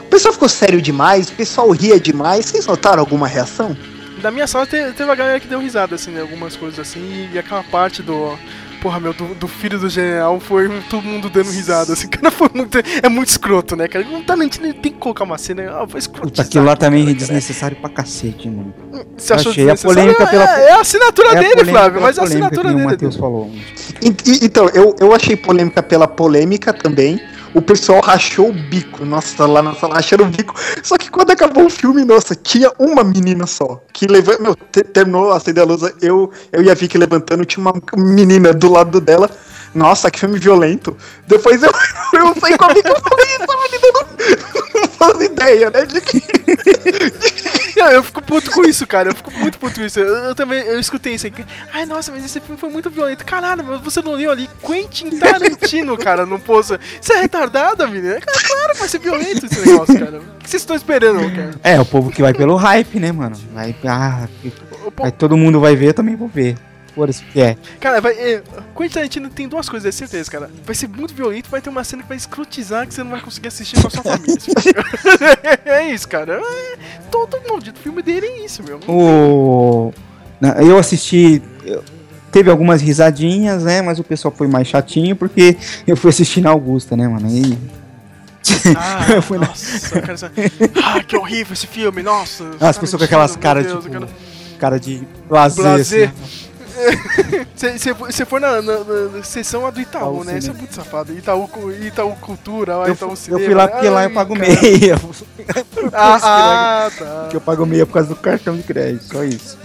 O 0.00 0.08
pessoal 0.10 0.32
ficou 0.34 0.48
sério 0.48 0.82
demais, 0.82 1.28
o 1.28 1.32
pessoal 1.32 1.70
ria 1.70 1.98
demais. 1.98 2.44
Vocês 2.46 2.66
notaram 2.66 3.00
alguma 3.00 3.26
reação? 3.26 3.74
Da 4.20 4.30
minha 4.30 4.46
sala 4.46 4.66
te- 4.66 4.76
teve 4.92 5.04
uma 5.04 5.14
galera 5.14 5.40
que 5.40 5.46
deu 5.48 5.58
risada, 5.60 5.94
assim, 5.94 6.10
né? 6.10 6.20
Algumas 6.20 6.54
coisas 6.54 6.78
assim, 6.78 7.30
e 7.32 7.38
aquela 7.38 7.62
parte 7.64 8.02
do. 8.02 8.38
Porra, 8.80 8.98
meu, 8.98 9.12
do, 9.12 9.34
do 9.34 9.46
filho 9.46 9.78
do 9.78 9.88
general 9.88 10.40
foi 10.40 10.68
todo 10.88 11.02
mundo 11.02 11.28
dando 11.28 11.50
risada, 11.50 11.92
assim, 11.92 12.08
cara, 12.08 12.30
foi 12.30 12.48
muito. 12.54 12.78
É 13.02 13.08
muito 13.08 13.28
escroto, 13.28 13.76
né, 13.76 13.86
cara? 13.88 14.06
Um 14.06 14.22
Tarantino 14.22 14.66
ele 14.66 14.74
tem 14.74 14.92
que 14.92 14.98
colocar 14.98 15.24
uma 15.24 15.36
cena. 15.36 15.70
Ah, 15.70 15.86
foi 15.86 15.98
escroto. 15.98 16.40
Aquilo 16.40 16.64
lá 16.64 16.76
também 16.76 17.10
é 17.10 17.14
desnecessário 17.14 17.76
pra 17.76 17.90
cacete, 17.90 18.48
mano. 18.48 18.74
Você 19.16 19.34
achou 19.34 19.52
Achei 19.52 19.68
a 19.68 19.76
polêmica 19.76 20.26
pela. 20.26 20.58
É, 20.58 20.68
é 20.68 20.72
a 20.72 20.80
assinatura 20.80 21.28
é 21.28 21.36
a 21.36 21.40
dele, 21.40 21.64
Flávio, 21.70 22.00
mas 22.00 22.16
é 22.16 22.20
a 22.20 22.24
polêmica 22.24 22.46
assinatura 22.46 22.68
que 22.68 22.74
nem 22.74 22.76
dele. 22.76 22.86
O 22.86 22.90
Matheus 22.90 23.16
falou. 23.16 23.50
Então, 24.42 24.68
eu, 24.70 24.96
eu 24.98 25.14
achei 25.14 25.36
polêmica 25.36 25.82
pela 25.82 26.08
polêmica 26.08 26.72
também. 26.72 27.20
O 27.54 27.60
pessoal 27.60 28.00
rachou 28.00 28.50
o 28.50 28.52
bico. 28.52 29.04
Nossa, 29.04 29.44
lá 29.46 29.62
na 29.62 29.74
sala 29.74 29.94
racharam 29.96 30.26
o 30.26 30.28
bico. 30.28 30.54
Só 30.82 30.96
que 30.96 31.10
quando 31.10 31.30
acabou 31.30 31.66
o 31.66 31.70
filme, 31.70 32.04
nossa, 32.04 32.34
tinha 32.34 32.70
uma 32.78 33.02
menina 33.02 33.46
só. 33.46 33.82
Que 33.92 34.06
levou. 34.06 34.40
Meu, 34.40 34.54
te- 34.54 34.84
terminou, 34.84 35.32
acendeu 35.32 35.64
a 35.64 35.66
luz. 35.66 35.82
Eu, 36.00 36.30
eu 36.52 36.62
e 36.62 36.70
a 36.70 36.74
Vicky 36.74 36.96
levantando, 36.96 37.44
tinha 37.44 37.60
uma 37.64 37.74
menina 37.96 38.52
do 38.52 38.70
lado 38.70 39.00
dela. 39.00 39.28
Nossa, 39.74 40.10
que 40.10 40.18
filme 40.18 40.38
violento. 40.38 40.96
Depois 41.26 41.62
eu, 41.62 41.70
eu 42.14 42.34
saí 42.40 42.56
com 42.56 42.64
a 42.64 42.68
Vicky 42.68 42.88
e 42.88 43.46
falei, 43.46 43.70
menina 43.70 43.92
não, 43.92 44.80
não 44.80 44.88
faz 44.88 45.20
ideia, 45.20 45.70
né? 45.70 45.84
De 45.86 46.00
que. 46.00 46.22
Não, 47.76 47.90
eu 47.90 48.02
fico 48.02 48.20
puto 48.20 48.50
com 48.50 48.64
isso, 48.64 48.86
cara. 48.86 49.10
Eu 49.10 49.14
fico 49.14 49.30
muito 49.32 49.58
puto 49.58 49.80
com 49.80 49.86
isso. 49.86 49.98
Eu, 50.00 50.14
eu 50.24 50.34
também 50.34 50.60
eu 50.60 50.78
escutei 50.78 51.14
isso 51.14 51.26
aí. 51.26 51.32
Ai, 51.72 51.86
nossa, 51.86 52.10
mas 52.12 52.24
esse 52.24 52.40
filme 52.40 52.58
foi 52.58 52.68
muito 52.68 52.90
violento. 52.90 53.24
Caralho, 53.24 53.64
mas 53.64 53.80
você 53.80 54.02
não 54.02 54.12
leu 54.12 54.30
ali 54.30 54.48
Quentin 54.66 55.18
Tarantino, 55.18 55.96
cara, 55.96 56.26
no 56.26 56.38
poço. 56.38 56.78
Você 57.00 57.14
é 57.14 57.20
retardada, 57.20 57.86
menina? 57.86 58.20
Cara, 58.20 58.38
claro 58.46 58.72
que 58.72 58.78
vai 58.80 58.88
ser 58.88 58.98
violento 58.98 59.46
esse 59.46 59.60
negócio, 59.66 59.98
cara. 59.98 60.18
O 60.18 60.42
que 60.42 60.50
vocês 60.50 60.62
estão 60.62 60.76
esperando, 60.76 61.34
cara? 61.34 61.54
É, 61.62 61.80
o 61.80 61.84
povo 61.86 62.10
que 62.10 62.22
vai 62.22 62.34
pelo 62.34 62.56
hype, 62.56 62.98
né, 62.98 63.12
mano? 63.12 63.36
Vai, 63.52 63.74
ah, 63.86 64.28
vai, 64.96 65.12
todo 65.12 65.36
mundo 65.36 65.60
vai 65.60 65.76
ver, 65.76 65.88
eu 65.88 65.94
também 65.94 66.16
vou 66.16 66.28
ver. 66.28 66.56
Foda-se 66.94 67.22
o 67.22 67.26
que 67.28 67.40
é. 67.40 67.56
Cara, 67.78 68.00
vai. 68.00 68.12
É, 68.14 68.42
Quentin 68.76 68.94
Tarantino 68.94 69.28
tem 69.30 69.48
duas 69.48 69.68
coisas, 69.68 69.88
é 69.88 69.96
certeza, 69.96 70.30
cara. 70.30 70.50
Vai 70.64 70.74
ser 70.74 70.88
muito 70.88 71.14
violento, 71.14 71.48
vai 71.50 71.60
ter 71.60 71.70
uma 71.70 71.84
cena 71.84 72.02
que 72.02 72.08
vai 72.08 72.16
escrotizar 72.16 72.86
que 72.86 72.92
você 72.94 73.02
não 73.02 73.10
vai 73.12 73.20
conseguir 73.20 73.48
assistir 73.48 73.80
com 73.80 73.86
a 73.88 73.90
sua 73.90 74.02
família. 74.02 74.36
é 75.64 75.92
isso, 75.92 76.08
cara. 76.08 76.40
É, 76.42 76.78
todo 77.10 77.40
maldito 77.48 77.78
filme 77.80 78.02
dele 78.02 78.26
é 78.26 78.44
isso, 78.44 78.62
meu. 78.62 78.80
O... 78.88 79.92
na- 80.40 80.60
Eu 80.62 80.78
assisti. 80.78 81.42
eu- 81.64 81.82
Teve 82.32 82.48
algumas 82.48 82.80
risadinhas, 82.80 83.64
né? 83.64 83.82
Mas 83.82 83.98
o 83.98 84.04
pessoal 84.04 84.32
foi 84.36 84.46
mais 84.46 84.68
chatinho 84.68 85.16
porque 85.16 85.56
eu 85.84 85.96
fui 85.96 86.10
assistir 86.10 86.40
na 86.40 86.50
Augusta, 86.50 86.96
né, 86.96 87.08
mano? 87.08 87.28
E... 87.28 87.58
Ah, 88.76 89.06
Eu 89.14 89.22
fui 89.22 89.36
na- 89.38 89.46
nossa, 89.48 90.00
cara, 90.00 90.12
essa- 90.14 90.32
ah, 90.84 91.02
que 91.02 91.16
horrível 91.16 91.52
esse 91.52 91.66
filme, 91.66 92.02
nossa. 92.02 92.44
As 92.60 92.78
pessoas 92.78 93.00
com 93.00 93.04
aquelas 93.04 93.34
caras, 93.36 93.66
tipo, 93.66 93.90
cara. 93.90 94.08
cara 94.60 94.78
de 94.78 95.02
lazer. 95.28 95.64
Blazer. 95.64 96.08
assim. 96.10 96.49
Você 98.06 98.24
foi 98.24 98.40
na, 98.40 98.62
na, 98.62 98.78
na 99.12 99.22
sessão 99.22 99.70
do 99.70 99.80
Itaú, 99.80 100.22
Itaú 100.22 100.24
né? 100.24 100.38
Isso 100.38 100.50
é 100.50 100.52
muito 100.54 100.74
safado. 100.74 101.12
Itaú, 101.12 101.48
Itaú 101.82 102.16
Cultura, 102.16 102.72
Eu, 102.86 102.94
Itaú 102.94 103.10
eu 103.10 103.16
Cinema. 103.16 103.44
fui 103.44 103.54
lá 103.54 103.68
porque 103.68 103.88
lá 103.88 104.02
eu 104.02 104.08
Ai, 104.08 104.14
pago 104.14 104.34
cara. 104.36 104.48
meia. 104.48 104.96
Ah, 105.92 106.18
ah, 106.86 106.90
tá. 106.96 107.20
Porque 107.22 107.36
eu 107.36 107.40
pago 107.40 107.66
meia 107.66 107.86
por 107.86 107.94
causa 107.94 108.08
do 108.08 108.16
cartão 108.16 108.56
de 108.56 108.62
crédito, 108.62 109.04
só 109.04 109.24
isso. 109.24 109.58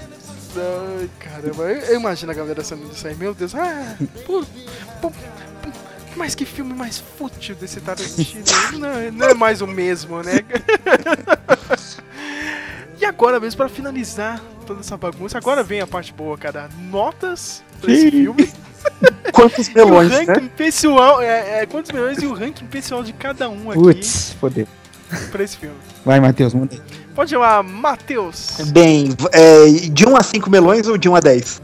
Ai, 0.57 1.09
caramba, 1.19 1.63
eu, 1.63 1.77
eu 1.81 1.99
imagino 1.99 2.31
a 2.31 2.35
galera 2.35 2.63
sendo 2.63 2.89
disso 2.89 3.07
aí, 3.07 3.15
meu 3.15 3.33
Deus. 3.33 3.53
Ah, 3.55 3.95
pô, 4.25 4.43
pô, 5.01 5.11
mas 6.15 6.33
que 6.33 6.45
filme 6.45 6.73
mais 6.73 7.03
fútil 7.17 7.55
desse 7.55 7.81
Tarantino. 7.81 8.43
não, 8.79 9.11
não 9.11 9.27
é 9.27 9.33
mais 9.33 9.61
o 9.61 9.67
mesmo, 9.67 10.21
né? 10.23 10.39
e 12.99 13.05
agora 13.05 13.39
mesmo, 13.39 13.57
pra 13.57 13.67
finalizar 13.67 14.41
toda 14.65 14.81
essa 14.81 14.97
bagunça, 14.97 15.37
agora 15.37 15.63
vem 15.63 15.79
a 15.79 15.87
parte 15.87 16.11
boa, 16.11 16.37
cara. 16.37 16.69
Notas 16.91 17.63
pra 17.79 17.91
esse 17.91 18.11
filme. 18.11 18.51
Quantos 19.31 19.69
melões, 19.69 20.11
o 20.11 20.15
ranking 20.15 20.41
né? 20.41 20.51
pessoal, 20.55 21.21
é, 21.21 21.61
é, 21.61 21.65
quantos 21.65 21.91
melhões 21.91 22.21
e 22.21 22.27
o 22.27 22.33
ranking 22.33 22.67
pessoal 22.67 23.03
de 23.03 23.13
cada 23.13 23.49
um 23.49 23.71
aqui 23.71 23.81
Putz, 23.81 24.35
fodeu. 24.39 24.67
pra 25.31 25.43
esse 25.43 25.57
filme. 25.57 25.75
Vai, 26.05 26.19
Matheus, 26.19 26.53
manda 26.53 26.75
aí. 26.75 26.81
Pode 27.15 27.31
chamar 27.31 27.63
Matheus. 27.63 28.57
Bem, 28.71 29.09
é, 29.33 29.65
de 29.89 30.07
1 30.07 30.15
a 30.15 30.21
5 30.21 30.49
melões 30.49 30.87
ou 30.87 30.97
de 30.97 31.09
1 31.09 31.15
a 31.15 31.19
10? 31.19 31.61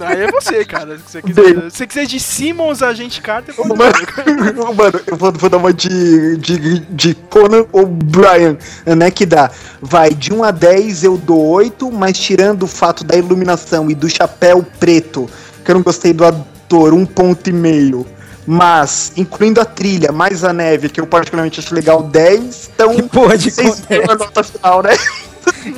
Aí 0.00 0.22
é 0.22 0.30
você, 0.30 0.64
cara. 0.64 0.96
Se 0.98 1.02
você 1.04 1.22
quiser, 1.22 1.70
se 1.70 1.76
você 1.76 1.86
quiser 1.86 2.06
de 2.06 2.20
Simmons 2.20 2.82
a 2.82 2.92
gente 2.92 3.20
Carter, 3.20 3.54
pode 3.54 3.68
Mano, 3.68 4.74
mano, 4.74 5.00
eu 5.06 5.16
vou, 5.16 5.32
vou 5.32 5.50
dar 5.50 5.56
uma 5.58 5.72
de, 5.72 6.36
de, 6.36 6.78
de 6.80 7.14
Conan 7.14 7.66
ou 7.72 7.86
Brian, 7.86 8.56
né? 8.86 9.10
Que 9.10 9.26
dá. 9.26 9.50
Vai, 9.80 10.10
de 10.10 10.32
1 10.32 10.44
a 10.44 10.50
10 10.50 11.04
eu 11.04 11.16
dou 11.16 11.40
8, 11.46 11.90
mas 11.90 12.18
tirando 12.18 12.64
o 12.64 12.66
fato 12.66 13.04
da 13.04 13.16
iluminação 13.16 13.90
e 13.90 13.94
do 13.94 14.08
chapéu 14.08 14.64
preto, 14.78 15.28
que 15.64 15.70
eu 15.70 15.74
não 15.74 15.82
gostei 15.82 16.12
do 16.12 16.24
ator, 16.24 16.92
um 16.94 17.06
ponto 17.06 17.48
e 17.48 17.52
meio. 17.52 18.06
Mas, 18.46 19.12
incluindo 19.16 19.60
a 19.60 19.64
trilha, 19.64 20.10
mais 20.10 20.42
a 20.42 20.52
neve, 20.52 20.88
que 20.88 21.00
eu 21.00 21.06
particularmente 21.06 21.60
acho 21.60 21.74
legal, 21.74 22.02
10. 22.02 22.70
Então, 22.74 22.96
porra 23.08 23.36
de 23.36 23.50
vocês 23.50 23.80
viram 23.88 24.10
a 24.10 24.14
nota 24.16 24.42
final, 24.42 24.82
né? 24.82 24.90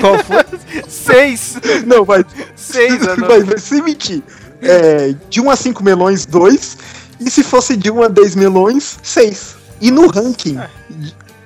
Qual 0.00 0.18
foi? 0.24 0.44
Seis! 0.88 1.56
Não, 1.86 2.04
vai. 2.04 2.24
Seis, 2.56 3.02
a 3.06 3.16
nota. 3.16 3.26
vai, 3.26 3.42
vai 3.42 3.58
se 3.58 3.80
mentir. 3.82 4.22
É, 4.60 5.14
de 5.28 5.40
1 5.40 5.50
a 5.50 5.56
5 5.56 5.82
melões, 5.82 6.24
2. 6.26 6.78
E 7.20 7.30
se 7.30 7.42
fosse 7.42 7.76
de 7.76 7.90
1 7.90 8.02
a 8.02 8.08
10 8.08 8.36
melões, 8.36 8.98
6. 9.02 9.56
E 9.80 9.90
no 9.90 10.06
ranking 10.06 10.58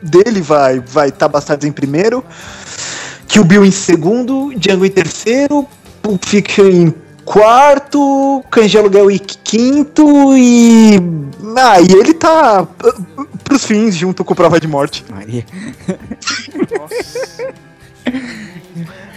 dele 0.03 0.41
vai 0.41 0.81
vai 0.81 1.11
tá 1.11 1.27
Bastardos 1.27 1.67
em 1.67 1.73
primeiro, 1.73 2.25
Kill 3.27 3.45
Bill 3.45 3.65
em 3.65 3.71
segundo, 3.71 4.53
Django 4.57 4.85
em 4.85 4.91
terceiro, 4.91 5.67
Pulp 6.03 6.25
Fiction 6.25 6.67
em 6.67 6.95
quarto, 7.25 8.45
Cães 8.51 8.75
Aluguel 8.77 9.11
em 9.11 9.19
quinto 9.19 10.37
e... 10.37 11.01
Ah, 11.59 11.81
e 11.81 11.93
ele 11.93 12.15
tá 12.15 12.63
uh, 12.63 13.27
pros 13.43 13.65
fins 13.65 13.97
junto 13.97 14.25
com 14.25 14.35
Prova 14.35 14.61
de 14.61 14.69
Morte. 14.69 15.05
Maria. 15.11 15.45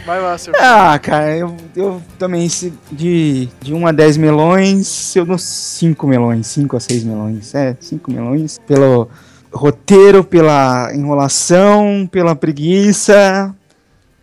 Vai 0.06 0.20
lá, 0.22 0.38
seu. 0.38 0.54
Ah, 0.58 0.98
cara, 0.98 1.38
eu, 1.38 1.56
eu 1.76 2.02
também, 2.18 2.48
de, 2.92 3.48
de 3.62 3.74
1 3.74 3.88
a 3.88 3.92
10 3.92 4.18
melões, 4.18 5.16
eu 5.16 5.26
dou 5.26 5.38
5 5.38 6.08
melões, 6.08 6.48
5 6.48 6.78
a 6.78 6.80
6 6.80 7.04
melões. 7.04 7.54
É, 7.54 7.78
5 7.80 8.12
melões. 8.12 8.58
Pelo 8.66 9.08
roteiro, 9.54 10.24
pela 10.24 10.92
enrolação, 10.96 12.10
pela 12.12 12.36
preguiça, 12.36 13.54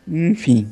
enfim. 0.08 0.68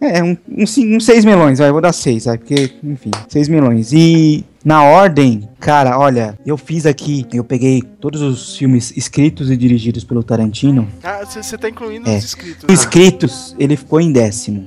É, 0.00 0.22
um 0.22 0.66
6 0.66 0.78
um, 0.78 0.96
um 0.96 1.26
melões, 1.26 1.58
vai, 1.58 1.70
vou 1.72 1.80
dar 1.80 1.92
6, 1.92 2.24
vai, 2.26 2.38
porque, 2.38 2.72
enfim, 2.82 3.10
6 3.28 3.48
melões. 3.48 3.92
E 3.92 4.44
na 4.68 4.82
ordem, 4.84 5.48
cara, 5.58 5.98
olha, 5.98 6.38
eu 6.44 6.58
fiz 6.58 6.84
aqui, 6.84 7.24
eu 7.32 7.42
peguei 7.42 7.80
todos 7.80 8.20
os 8.20 8.54
filmes 8.54 8.92
escritos 8.94 9.50
e 9.50 9.56
dirigidos 9.56 10.04
pelo 10.04 10.22
Tarantino. 10.22 10.86
Ah, 11.02 11.24
você 11.24 11.56
tá 11.56 11.70
incluindo 11.70 12.06
É. 12.06 12.18
os 12.18 12.24
inscritos. 12.24 12.64
Os 12.68 12.74
inscritos, 12.74 13.56
ele 13.58 13.76
ficou 13.78 13.98
em 13.98 14.12
décimo. 14.12 14.66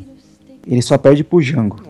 Ele 0.66 0.82
só 0.82 0.98
perde 0.98 1.24
pro 1.24 1.40
Django. 1.40 1.80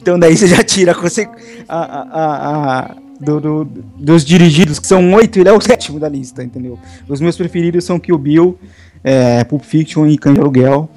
então 0.00 0.18
daí 0.18 0.34
você 0.36 0.46
já 0.46 0.62
tira 0.64 0.92
a, 0.92 0.94
conse- 0.94 1.28
a, 1.68 1.78
a, 1.78 2.24
a- 2.24 2.80
a- 2.80 2.96
do- 3.20 3.40
do- 3.40 3.64
dos 3.96 4.24
dirigidos, 4.24 4.78
que 4.78 4.86
são 4.86 5.12
oito, 5.12 5.38
ele 5.38 5.50
é 5.50 5.52
o 5.52 5.60
sétimo 5.60 6.00
da 6.00 6.08
lista, 6.08 6.42
entendeu? 6.42 6.78
Os 7.06 7.20
meus 7.20 7.36
preferidos 7.36 7.84
são 7.84 7.98
Kill 7.98 8.16
Bill, 8.18 8.58
é, 9.02 9.44
Pulp 9.44 9.62
Fiction 9.64 10.06
e 10.06 10.16
Cães 10.16 10.34
de 10.34 10.40
Aluguel, 10.40 10.88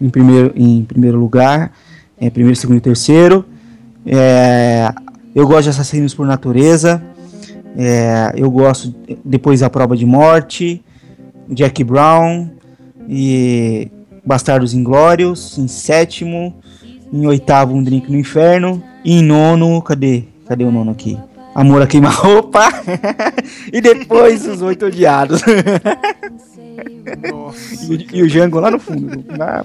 em 0.00 0.10
primeiro, 0.10 0.52
em 0.54 0.84
primeiro 0.84 1.18
lugar, 1.18 1.72
é, 2.18 2.28
primeiro, 2.28 2.54
segundo 2.56 2.76
e 2.76 2.80
terceiro. 2.82 3.44
É, 4.06 4.92
eu 5.34 5.46
gosto 5.46 5.64
de 5.64 5.70
Assassinos 5.70 6.14
por 6.14 6.26
Natureza, 6.26 7.02
é, 7.76 8.32
eu 8.36 8.50
gosto 8.50 8.94
depois 9.24 9.60
da 9.60 9.70
Prova 9.70 9.96
de 9.96 10.04
Morte, 10.06 10.82
Jack 11.48 11.82
Brown 11.82 12.48
e 13.08 13.90
Bastardos 14.24 14.74
Inglórios 14.74 15.58
em 15.58 15.66
sétimo, 15.68 16.54
em 17.12 17.26
oitavo 17.26 17.74
Um 17.74 17.82
Drink 17.82 18.10
no 18.10 18.18
Inferno 18.18 18.82
e 19.04 19.18
em 19.18 19.22
nono, 19.22 19.80
cadê? 19.82 20.24
Cadê 20.46 20.64
o 20.64 20.70
nono 20.70 20.90
aqui? 20.92 21.18
Amor 21.54 21.82
a 21.82 21.86
queima-roupa 21.86 22.60
e 23.72 23.80
depois 23.80 24.44
Os 24.46 24.60
Oito 24.60 24.86
Odiados. 24.86 25.40
e, 27.22 27.32
o- 27.32 28.16
e 28.16 28.22
o 28.22 28.26
Django 28.28 28.58
lá 28.60 28.70
no 28.70 28.78
fundo. 28.80 29.24
Ah, 29.40 29.64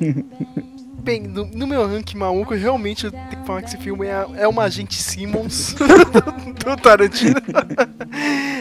Bem, 1.06 1.20
no, 1.20 1.46
no 1.46 1.68
meu 1.68 1.86
ranking 1.86 2.18
maluco, 2.18 2.52
realmente 2.52 3.04
eu 3.04 3.12
tenho 3.12 3.28
que 3.28 3.46
falar 3.46 3.62
que 3.62 3.68
esse 3.68 3.76
filme 3.76 4.08
é, 4.08 4.26
é 4.38 4.48
uma 4.48 4.64
agente 4.64 5.00
Simmons 5.00 5.72
do, 5.74 5.84
do 6.74 6.76
Tarantino. 6.76 7.40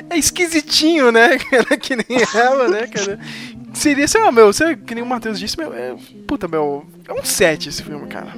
É 0.08 0.18
esquisitinho, 0.18 1.12
né? 1.12 1.40
Cara, 1.40 1.76
que 1.78 1.96
nem 1.96 2.06
ela, 2.36 2.68
né, 2.68 2.86
cara? 2.86 3.20
Seria, 3.74 4.08
sei 4.08 4.22
lá, 4.22 4.32
meu, 4.32 4.54
sei, 4.54 4.76
que 4.76 4.94
nem 4.94 5.04
o 5.04 5.08
Matheus 5.08 5.40
disse, 5.40 5.58
meu, 5.58 5.74
é, 5.74 5.96
puta, 6.28 6.48
meu, 6.48 6.86
é 7.08 7.14
um 7.14 7.24
7 7.24 7.70
esse 7.70 7.82
filme, 7.82 8.06
cara. 8.08 8.34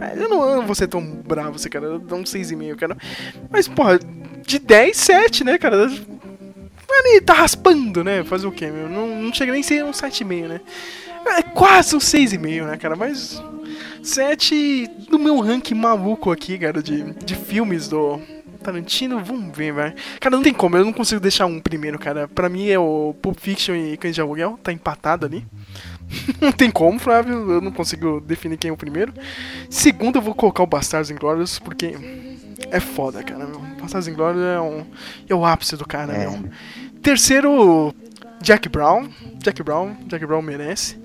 É, 0.00 0.22
Eu 0.22 0.28
não, 0.28 0.48
eu 0.48 0.62
não 0.62 0.74
ser 0.74 0.88
tão 0.88 1.02
bravo, 1.02 1.58
você, 1.58 1.68
cara, 1.68 1.84
eu 1.84 1.98
dou 1.98 2.18
um 2.18 2.22
6,5, 2.24 2.76
cara. 2.76 2.96
Mas, 3.50 3.68
porra, 3.68 3.98
de 4.46 4.58
10, 4.58 4.96
7, 4.96 5.44
né, 5.44 5.58
cara? 5.58 5.90
Ele 7.04 7.20
tá 7.20 7.34
raspando, 7.34 8.02
né? 8.02 8.24
Fazer 8.24 8.46
o 8.46 8.52
quê, 8.52 8.68
meu? 8.68 8.88
Não, 8.88 9.22
não 9.22 9.34
chega 9.34 9.52
nem 9.52 9.60
a 9.60 9.64
ser 9.64 9.84
um 9.84 9.90
7,5, 9.90 10.48
né? 10.48 10.60
É 11.26 11.42
quase 11.42 11.94
um 11.94 11.98
6,5, 11.98 12.66
né, 12.66 12.76
cara? 12.76 12.96
Mas 12.96 13.42
7 14.02 14.88
no 15.10 15.18
meu 15.18 15.38
ranking 15.40 15.74
maluco 15.74 16.30
aqui, 16.30 16.58
cara, 16.58 16.82
de, 16.82 17.12
de 17.24 17.34
filmes 17.34 17.88
do 17.88 18.20
Tarantino, 18.62 19.22
vamos 19.24 19.56
ver, 19.56 19.72
vai. 19.72 19.94
Cara, 20.20 20.36
não 20.36 20.42
tem 20.42 20.52
como, 20.52 20.76
eu 20.76 20.84
não 20.84 20.92
consigo 20.92 21.20
deixar 21.20 21.46
um 21.46 21.60
primeiro, 21.60 21.98
cara. 21.98 22.28
Pra 22.28 22.48
mim 22.48 22.68
é 22.68 22.78
o 22.78 23.14
Pulp 23.22 23.38
Fiction 23.38 23.74
e 23.74 23.96
Cães 23.96 24.14
de 24.14 24.20
Aluguel, 24.20 24.58
tá 24.62 24.72
empatado 24.72 25.26
ali. 25.26 25.44
não 26.40 26.52
tem 26.52 26.70
como, 26.70 26.98
Flávio, 26.98 27.52
eu 27.52 27.60
não 27.60 27.70
consigo 27.70 28.20
definir 28.20 28.56
quem 28.58 28.70
é 28.70 28.72
o 28.72 28.76
primeiro. 28.76 29.12
Segundo, 29.68 30.16
eu 30.16 30.22
vou 30.22 30.34
colocar 30.34 30.62
o 30.62 30.66
Bastardos 30.66 31.10
Inglórios, 31.10 31.58
porque 31.58 31.94
é 32.70 32.80
foda, 32.80 33.22
cara. 33.22 33.46
meu. 33.46 33.60
Bastardos 33.80 34.08
Inglórios 34.08 34.42
é, 34.42 34.60
um, 34.60 34.84
é 35.28 35.34
o 35.34 35.44
ápice 35.44 35.76
do 35.76 35.86
cara, 35.86 36.12
É. 36.12 36.28
meu. 36.28 36.50
Terceiro, 37.02 37.94
Jack 38.42 38.68
Brown. 38.68 39.08
Jack 39.38 39.62
Brown, 39.62 39.96
Jack 40.06 40.24
Brown 40.26 40.42
merece. 40.42 40.98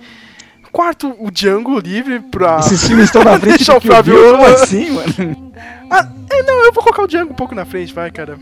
Quarto, 0.71 1.15
o 1.19 1.31
Django 1.31 1.79
livre 1.79 2.19
pra. 2.19 2.59
Esses 2.59 2.85
filmes 2.85 3.05
estão 3.05 3.23
na 3.23 3.39
frente 3.39 3.57
Deixar 3.57 3.77
o 3.77 3.81
Flávio. 3.81 4.15
Como 4.31 4.45
assim, 4.45 4.89
mano? 4.89 5.53
Ah, 5.89 6.11
é, 6.29 6.43
não, 6.43 6.65
eu 6.65 6.73
vou 6.73 6.83
colocar 6.83 7.03
o 7.03 7.07
Django 7.07 7.31
um 7.31 7.35
pouco 7.35 7.55
na 7.55 7.63
frente, 7.63 7.93
vai, 7.93 8.11
cara. 8.11 8.37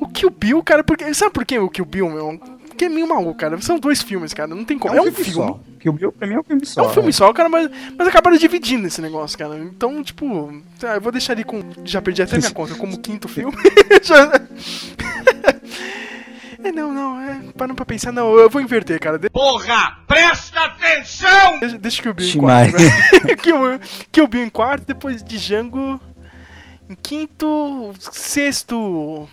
O 0.00 0.06
Kill 0.06 0.30
Bill, 0.30 0.62
cara, 0.62 0.84
porque. 0.84 1.12
Sabe 1.14 1.32
por 1.32 1.44
que 1.44 1.58
o 1.58 1.68
Kill 1.68 1.84
Bill, 1.84 2.10
meu? 2.10 2.40
Porque 2.68 2.84
é 2.84 2.88
meio 2.88 3.08
maluco, 3.08 3.34
cara. 3.34 3.60
São 3.60 3.78
dois 3.78 4.02
filmes, 4.02 4.34
cara. 4.34 4.48
Não 4.48 4.64
tem 4.64 4.78
como. 4.78 4.94
É 4.94 5.00
um, 5.00 5.12
filme. 5.12 5.32
só. 5.32 5.60
Kill 5.78 5.92
Bill 5.92 6.12
pra 6.12 6.26
mim 6.26 6.34
é 6.34 6.40
um 6.40 6.42
filme 6.42 6.66
só. 6.66 6.82
É 6.82 6.86
um 6.86 6.90
filme 6.90 7.12
só, 7.12 7.32
cara, 7.32 7.48
mas, 7.48 7.70
mas 7.96 8.08
acabaram 8.08 8.36
dividindo 8.36 8.86
esse 8.86 9.00
negócio, 9.00 9.38
cara. 9.38 9.58
Então, 9.58 10.02
tipo, 10.02 10.52
tá, 10.78 10.94
eu 10.94 11.00
vou 11.00 11.12
deixar 11.12 11.34
ele 11.34 11.44
com. 11.44 11.60
Já 11.84 12.02
perdi 12.02 12.22
até 12.22 12.36
minha 12.36 12.50
conta, 12.50 12.74
como 12.74 12.98
quinto 12.98 13.26
filme. 13.28 13.56
É, 16.64 16.72
não, 16.72 16.92
não, 16.92 17.20
é. 17.20 17.40
Parando 17.56 17.74
pra 17.76 17.84
pensar, 17.84 18.10
não, 18.10 18.36
eu 18.38 18.48
vou 18.48 18.60
inverter, 18.60 18.98
cara. 18.98 19.18
De- 19.18 19.28
Porra, 19.30 19.98
presta 20.06 20.60
atenção! 20.64 21.58
Deixa, 21.60 21.78
deixa 21.78 22.02
que 22.02 22.08
o 22.08 22.14
Bill 22.14 22.28
em 22.28 22.38
quarto. 22.38 22.76
que, 24.10 24.20
o 24.22 24.26
Bill 24.26 24.44
em 24.44 24.48
quarto, 24.50 24.86
depois 24.86 25.22
de 25.22 25.38
Django 25.38 26.00
em 26.88 26.94
quinto, 26.94 27.92
sexto, 27.98 29.28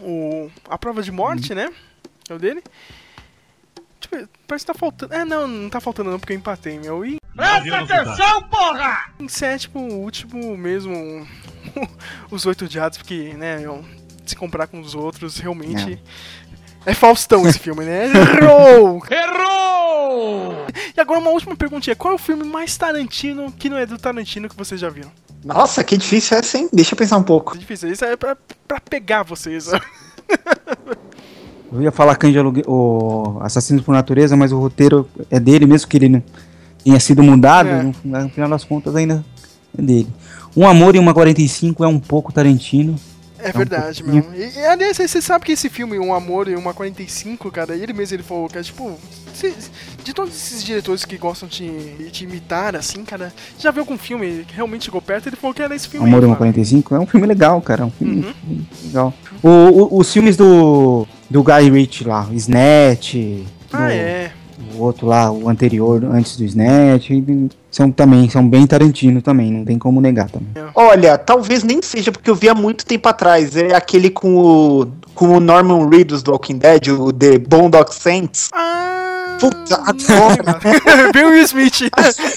o, 0.00 0.50
a 0.68 0.78
prova 0.78 1.02
de 1.02 1.12
morte, 1.12 1.54
né? 1.54 1.70
É 2.28 2.34
o 2.34 2.38
dele. 2.38 2.62
Eu 4.12 4.18
ver, 4.18 4.28
parece 4.46 4.66
que 4.66 4.72
tá 4.72 4.78
faltando. 4.78 5.14
É, 5.14 5.24
não, 5.24 5.46
não 5.46 5.70
tá 5.70 5.80
faltando 5.80 6.10
não, 6.10 6.18
porque 6.18 6.32
eu 6.32 6.36
empatei, 6.38 6.78
meu. 6.78 7.04
E 7.04 7.18
Presta 7.36 7.76
atenção, 7.78 8.42
porra! 8.44 9.12
em 9.20 9.28
sétimo, 9.28 9.80
o 9.80 9.98
último 10.00 10.56
mesmo, 10.56 10.94
os 12.30 12.44
oito 12.46 12.64
odiados, 12.64 12.98
porque, 12.98 13.34
né, 13.34 13.60
eu, 13.64 13.84
se 14.30 14.36
comparar 14.36 14.66
com 14.66 14.80
os 14.80 14.94
outros, 14.94 15.36
realmente. 15.38 16.00
É 16.86 16.94
Faustão 16.94 17.46
esse 17.46 17.58
filme, 17.58 17.84
né? 17.84 18.06
Errou! 18.06 19.02
Errou! 19.10 20.54
E 20.96 21.00
agora 21.00 21.20
uma 21.20 21.30
última 21.30 21.54
perguntinha. 21.54 21.94
Qual 21.94 22.12
é 22.12 22.14
o 22.14 22.18
filme 22.18 22.42
mais 22.44 22.76
Tarantino 22.76 23.52
que 23.52 23.68
não 23.68 23.76
é 23.76 23.84
do 23.84 23.98
Tarantino 23.98 24.48
que 24.48 24.56
vocês 24.56 24.80
já 24.80 24.88
viram? 24.88 25.10
Nossa, 25.44 25.84
que 25.84 25.96
difícil 25.96 26.36
essa, 26.38 26.58
hein? 26.58 26.68
Deixa 26.72 26.94
eu 26.94 26.98
pensar 26.98 27.16
um 27.18 27.22
pouco. 27.22 27.54
É 27.54 27.58
difícil. 27.58 27.90
Isso 27.90 28.04
é 28.04 28.16
pra, 28.16 28.36
pra 28.66 28.80
pegar 28.80 29.22
vocês. 29.22 29.70
Eu 31.72 31.80
ia 31.82 31.92
falar 31.92 32.16
Cães 32.16 32.32
de 32.32 32.38
Aluguel, 32.38 32.64
o 32.66 33.38
Assassinos 33.42 33.82
por 33.84 33.92
Natureza, 33.92 34.36
mas 34.36 34.50
o 34.52 34.58
roteiro 34.58 35.08
é 35.30 35.38
dele, 35.38 35.66
mesmo 35.66 35.88
que 35.88 35.96
ele 35.96 36.08
não 36.08 36.22
tenha 36.82 36.98
sido 36.98 37.22
mudado, 37.22 37.68
É. 37.68 37.82
no, 37.82 37.94
no 38.04 38.28
final 38.30 38.48
das 38.50 38.64
contas 38.64 38.96
ainda 38.96 39.24
é 39.78 39.82
dele. 39.82 40.08
Um 40.56 40.66
Amor 40.66 40.96
e 40.96 40.98
uma 40.98 41.14
45 41.14 41.84
é 41.84 41.86
um 41.88 42.00
pouco 42.00 42.32
Tarantino. 42.32 42.96
É 43.42 43.48
um 43.50 43.52
verdade, 43.58 44.02
pouquinho. 44.02 44.30
meu. 44.30 44.40
E, 44.40 44.52
e, 44.58 44.66
aliás, 44.66 44.96
você 44.96 45.20
sabe 45.22 45.44
que 45.46 45.52
esse 45.52 45.68
filme, 45.68 45.98
Um 45.98 46.12
Amor 46.14 46.48
e 46.48 46.54
uma 46.56 46.72
45, 46.74 47.50
cara, 47.50 47.74
ele 47.74 47.92
mesmo 47.92 48.16
ele 48.16 48.22
falou 48.22 48.48
que 48.48 48.58
é 48.58 48.62
tipo. 48.62 48.98
De 50.04 50.12
todos 50.12 50.34
esses 50.34 50.62
diretores 50.62 51.04
que 51.04 51.16
gostam 51.16 51.48
de, 51.48 52.10
de 52.10 52.24
imitar, 52.24 52.76
assim, 52.76 53.04
cara, 53.04 53.32
já 53.58 53.70
viu 53.70 53.82
algum 53.82 53.96
filme 53.96 54.44
que 54.46 54.54
realmente 54.54 54.84
chegou 54.84 55.00
perto? 55.00 55.28
Ele 55.28 55.36
falou 55.36 55.54
que 55.54 55.62
era 55.62 55.74
esse 55.74 55.88
filme 55.88 56.06
Amor 56.06 56.18
aí, 56.18 56.24
e 56.24 56.26
uma 56.26 56.36
Flávio. 56.36 56.52
45 56.54 56.94
é 56.94 57.00
um 57.00 57.06
filme 57.06 57.26
legal, 57.26 57.60
cara. 57.62 57.82
É 57.82 57.86
um 57.86 57.90
filme 57.90 58.26
Uhum. 58.46 58.64
legal. 58.84 59.14
O, 59.42 59.48
o- 59.48 59.98
os 59.98 60.12
filmes 60.12 60.36
do, 60.36 61.06
do 61.30 61.42
Guy 61.42 61.70
Ritchie 61.70 62.04
lá, 62.04 62.28
Snatch, 62.32 63.14
Ah, 63.72 63.86
do- 63.86 63.92
é. 63.92 64.32
O 64.74 64.82
outro 64.82 65.06
lá, 65.06 65.30
o 65.30 65.48
anterior, 65.48 66.04
antes 66.04 66.36
do 66.36 66.44
Snatch, 66.44 67.10
são 67.70 67.90
também, 67.90 68.28
são 68.28 68.46
bem 68.46 68.66
Tarantino 68.66 69.22
também, 69.22 69.50
não 69.50 69.64
tem 69.64 69.78
como 69.78 70.00
negar 70.00 70.28
também. 70.30 70.48
Olha, 70.74 71.16
talvez 71.16 71.62
nem 71.62 71.80
seja 71.82 72.10
porque 72.10 72.30
eu 72.30 72.34
vi 72.34 72.48
há 72.48 72.54
muito 72.54 72.84
tempo 72.84 73.08
atrás. 73.08 73.56
É 73.56 73.74
aquele 73.74 74.10
com 74.10 74.36
o, 74.36 74.86
com 75.14 75.36
o 75.36 75.40
Norman 75.40 75.88
Reedus 75.88 76.22
do 76.22 76.32
Walking 76.32 76.58
Dead, 76.58 76.88
o 76.88 77.12
The 77.12 77.38
Boondock 77.38 77.94
Saints. 77.94 78.50
Puta, 79.40 79.74
agora. 79.76 80.60
Bill 81.12 81.28
Will 81.28 81.42
Smith. 81.44 81.80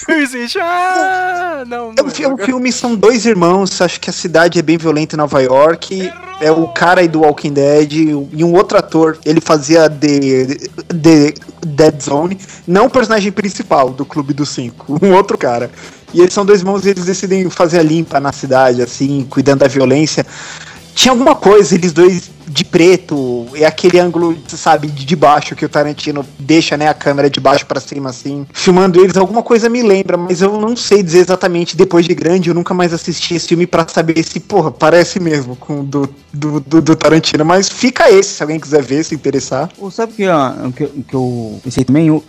Will 0.08 0.22
Smith. 0.24 0.56
Ah, 0.60 1.62
não, 1.66 1.88
não 1.92 1.94
É 1.98 2.02
um 2.02 2.10
fi- 2.10 2.26
um 2.26 2.36
filme, 2.38 2.72
são 2.72 2.94
dois 2.96 3.26
irmãos, 3.26 3.80
acho 3.80 4.00
que 4.00 4.08
a 4.10 4.12
cidade 4.12 4.58
é 4.58 4.62
bem 4.62 4.78
violenta 4.78 5.14
em 5.14 5.18
Nova 5.18 5.42
York. 5.42 6.10
É 6.40 6.50
o 6.50 6.66
cara 6.68 7.00
aí 7.00 7.08
do 7.08 7.20
Walking 7.20 7.52
Dead 7.52 7.92
e 7.92 8.42
um 8.44 8.54
outro 8.54 8.76
ator. 8.78 9.18
Ele 9.24 9.40
fazia 9.40 9.88
The, 9.88 10.56
The 10.88 11.34
Dead 11.66 12.02
Zone, 12.02 12.38
não 12.66 12.86
o 12.86 12.90
personagem 12.90 13.30
principal 13.30 13.90
do 13.90 14.04
Clube 14.04 14.32
dos 14.34 14.48
Cinco, 14.48 14.98
um 15.04 15.12
outro 15.14 15.38
cara. 15.38 15.70
E 16.12 16.20
eles 16.20 16.32
são 16.32 16.44
dois 16.46 16.60
irmãos 16.60 16.86
e 16.86 16.90
eles 16.90 17.04
decidem 17.04 17.48
fazer 17.50 17.80
a 17.80 17.82
limpa 17.82 18.20
na 18.20 18.32
cidade, 18.32 18.80
assim, 18.80 19.26
cuidando 19.28 19.60
da 19.60 19.68
violência. 19.68 20.24
Tinha 20.94 21.12
alguma 21.12 21.34
coisa, 21.34 21.74
eles 21.74 21.92
dois 21.92 22.30
de 22.46 22.64
preto, 22.64 23.46
é 23.54 23.64
aquele 23.64 23.98
ângulo, 23.98 24.36
sabe, 24.46 24.86
de 24.86 25.16
baixo 25.16 25.56
que 25.56 25.64
o 25.64 25.68
Tarantino 25.68 26.24
deixa, 26.38 26.76
né, 26.76 26.86
a 26.88 26.94
câmera 26.94 27.28
de 27.28 27.40
baixo 27.40 27.66
pra 27.66 27.80
cima, 27.80 28.10
assim, 28.10 28.46
filmando 28.52 29.00
eles. 29.02 29.16
Alguma 29.16 29.42
coisa 29.42 29.68
me 29.68 29.82
lembra, 29.82 30.16
mas 30.16 30.40
eu 30.40 30.60
não 30.60 30.76
sei 30.76 31.02
dizer 31.02 31.20
exatamente. 31.20 31.76
Depois 31.76 32.06
de 32.06 32.14
grande, 32.14 32.48
eu 32.50 32.54
nunca 32.54 32.72
mais 32.72 32.92
assisti 32.92 33.34
esse 33.34 33.48
filme 33.48 33.66
pra 33.66 33.86
saber 33.88 34.22
se, 34.22 34.38
porra, 34.38 34.70
parece 34.70 35.18
mesmo 35.18 35.56
com 35.56 35.84
do, 35.84 36.08
do, 36.32 36.60
do, 36.60 36.80
do 36.82 36.94
Tarantino. 36.96 37.44
Mas 37.44 37.68
fica 37.68 38.08
esse, 38.10 38.34
se 38.34 38.42
alguém 38.42 38.60
quiser 38.60 38.82
ver, 38.82 39.02
se 39.04 39.14
interessar. 39.16 39.68
Ou 39.78 39.90
sabe 39.90 40.12
o 40.12 40.16
que, 40.16 40.24
que, 40.76 40.82
eu- 40.84 41.04
que 41.08 41.14
eu 41.16 41.60
pensei 41.64 41.82
também? 41.82 42.10
O- 42.10 42.22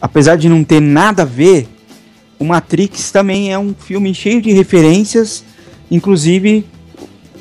apesar 0.00 0.36
de 0.36 0.48
não 0.48 0.62
ter 0.62 0.80
nada 0.80 1.22
a 1.22 1.26
ver, 1.26 1.66
o 2.38 2.44
Matrix 2.44 3.10
também 3.10 3.52
é 3.52 3.58
um 3.58 3.74
filme 3.76 4.14
cheio 4.14 4.40
de 4.40 4.52
referências, 4.52 5.42
inclusive 5.90 6.64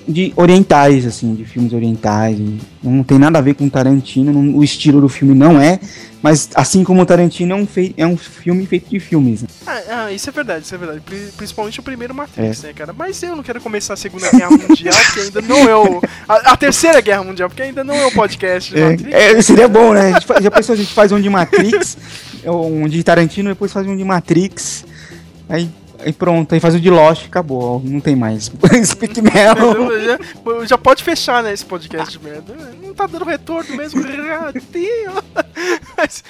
de 0.08 0.34
orientais, 0.36 1.06
assim, 1.06 1.34
de 1.36 1.46
filmes 1.46 1.72
orientais. 1.74 2.38
não 2.84 3.04
tem 3.04 3.18
nada 3.18 3.40
a 3.40 3.42
ver 3.42 3.54
com 3.56 3.70
Tarantino, 3.70 4.32
não- 4.34 4.58
o 4.58 4.64
estilo 4.64 5.00
do 5.00 5.08
filme 5.08 5.34
não 5.34 5.60
é, 5.62 5.80
mas 6.22 6.50
assim 6.56 6.84
como 6.84 7.02
o 7.02 7.06
Tarantino 7.06 7.54
é 7.54 7.56
um, 7.56 7.66
fei- 7.66 7.94
é 7.98 8.06
um 8.06 8.18
filme 8.18 8.66
feito 8.66 8.90
de 8.90 9.00
filmes. 9.00 9.42
né? 9.44 9.48
Ah, 9.66 9.82
ah, 10.06 10.12
isso 10.12 10.30
é 10.30 10.34
verdade, 10.34 10.66
isso 10.66 10.76
é 10.76 10.78
verdade. 10.78 11.00
Pri- 11.02 11.30
Principalmente 11.38 11.80
o 11.80 11.84
primeiro 11.84 12.14
Matrix, 12.14 12.64
É. 12.64 12.68
né, 12.68 12.74
cara? 12.74 12.94
Mas 12.98 13.22
eu 13.24 13.36
não 13.36 13.44
quero 13.44 13.62
começar 13.62 13.94
a 13.94 13.98
Segunda 13.98 14.30
Guerra 14.32 14.52
Mundial, 14.52 14.96
porque 15.06 15.20
ainda 15.22 15.42
não 15.42 15.60
é 15.70 15.76
o. 15.76 16.02
A, 16.28 16.52
a 16.54 16.58
Terceira 16.58 17.00
Guerra 17.02 17.24
Mundial, 17.24 17.50
porque 17.50 17.62
ainda 17.64 17.84
não 17.84 17.96
é 17.96 18.06
o 18.06 18.12
podcast. 18.12 18.74
É, 18.78 19.32
é, 19.38 19.42
seria 19.42 19.68
bom, 19.68 19.94
né? 19.94 20.12
Já 20.42 20.52
pensou, 20.52 20.74
a 20.74 20.78
gente 20.78 20.94
faz 20.94 21.12
um 21.12 21.20
de 21.22 21.30
Matrix, 21.30 21.98
um 22.46 22.88
de 22.88 23.02
Tarantino, 23.04 23.50
depois 23.50 23.72
faz 23.72 23.88
um 23.88 23.96
de 23.96 24.04
Matrix, 24.04 24.86
aí, 25.48 25.70
aí 26.06 26.14
pronto, 26.14 26.54
aí 26.54 26.60
faz 26.60 26.76
o 26.76 26.80
de 26.80 26.90
Lost, 26.90 27.26
acabou, 27.26 27.82
não 27.84 28.00
tem 28.00 28.16
mais. 28.16 28.52
Speak 28.86 29.22
Mel. 29.22 29.90
já, 30.06 30.66
já 30.66 30.78
pode 30.78 31.04
fechar, 31.04 31.42
né, 31.44 31.54
esse 31.54 31.66
podcast 31.66 32.18
de 32.18 32.24
merda. 32.24 32.54
Não 32.82 32.94
tá 32.94 33.08
dando 33.08 33.26
retorno 33.26 33.76
mesmo. 33.76 34.02
ratinho. 34.04 35.12
Mas, 35.98 36.24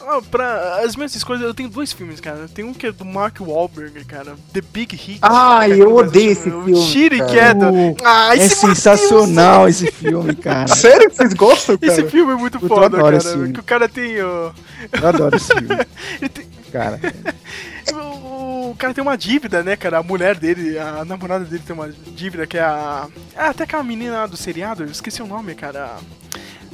ó, 0.00 0.20
pra 0.20 0.80
as 0.84 0.94
minhas 0.96 1.14
escolhas, 1.14 1.42
eu 1.42 1.54
tenho 1.54 1.68
dois 1.68 1.92
filmes, 1.92 2.20
cara. 2.20 2.46
Tem 2.52 2.64
um 2.64 2.72
que 2.74 2.86
é 2.86 2.92
do 2.92 3.04
Mark 3.04 3.40
Wahlberg, 3.40 4.04
cara. 4.04 4.36
The 4.52 4.60
Big 4.72 4.94
Hit. 4.94 5.18
Ai, 5.22 5.70
Cara, 5.70 5.80
eu 5.80 5.94
odeio 5.94 6.30
esse 6.32 6.48
o 6.48 6.62
filme, 6.62 6.86
Tiro 6.92 7.14
e 7.14 7.18
cara. 7.18 7.30
Queda. 7.32 7.72
Uh, 7.72 7.96
Ah, 8.04 8.36
é 8.36 8.48
sensacional 8.48 9.68
esse 9.68 9.90
filme, 9.90 10.34
cara. 10.36 10.68
Sério 10.68 11.10
que 11.10 11.16
vocês 11.16 11.34
gostam, 11.34 11.76
cara? 11.78 11.92
Esse 11.92 12.04
filme 12.08 12.32
é 12.32 12.36
muito 12.36 12.58
Eu 12.62 12.68
foda, 12.68 12.86
adoro 12.86 13.02
cara. 13.04 13.16
esse 13.16 13.28
filme. 13.32 13.52
Que 13.52 13.60
o 13.60 13.64
cara 13.64 13.88
tem. 13.88 14.22
ó, 14.22 14.50
Eu 14.92 15.08
adoro 15.08 15.36
esse 15.36 15.52
filme. 15.52 15.68
Tem- 16.32 16.46
Cara, 16.72 17.00
O, 18.70 18.74
cara 18.74 18.92
tem 18.94 19.02
uma 19.02 19.16
dívida, 19.16 19.62
né, 19.62 19.76
cara? 19.76 19.98
A 19.98 20.02
mulher 20.02 20.36
dele, 20.36 20.78
a 20.78 21.04
namorada 21.04 21.44
dele 21.44 21.62
tem 21.66 21.74
uma 21.74 21.88
dívida 22.14 22.46
que 22.46 22.56
é 22.58 22.62
a. 22.62 23.06
Ah, 23.36 23.48
até 23.50 23.64
aquela 23.64 23.82
menina 23.82 24.12
lá 24.18 24.26
do 24.26 24.36
seriado, 24.36 24.82
eu 24.84 24.90
esqueci 24.90 25.22
o 25.22 25.26
nome, 25.26 25.54
cara. 25.54 25.96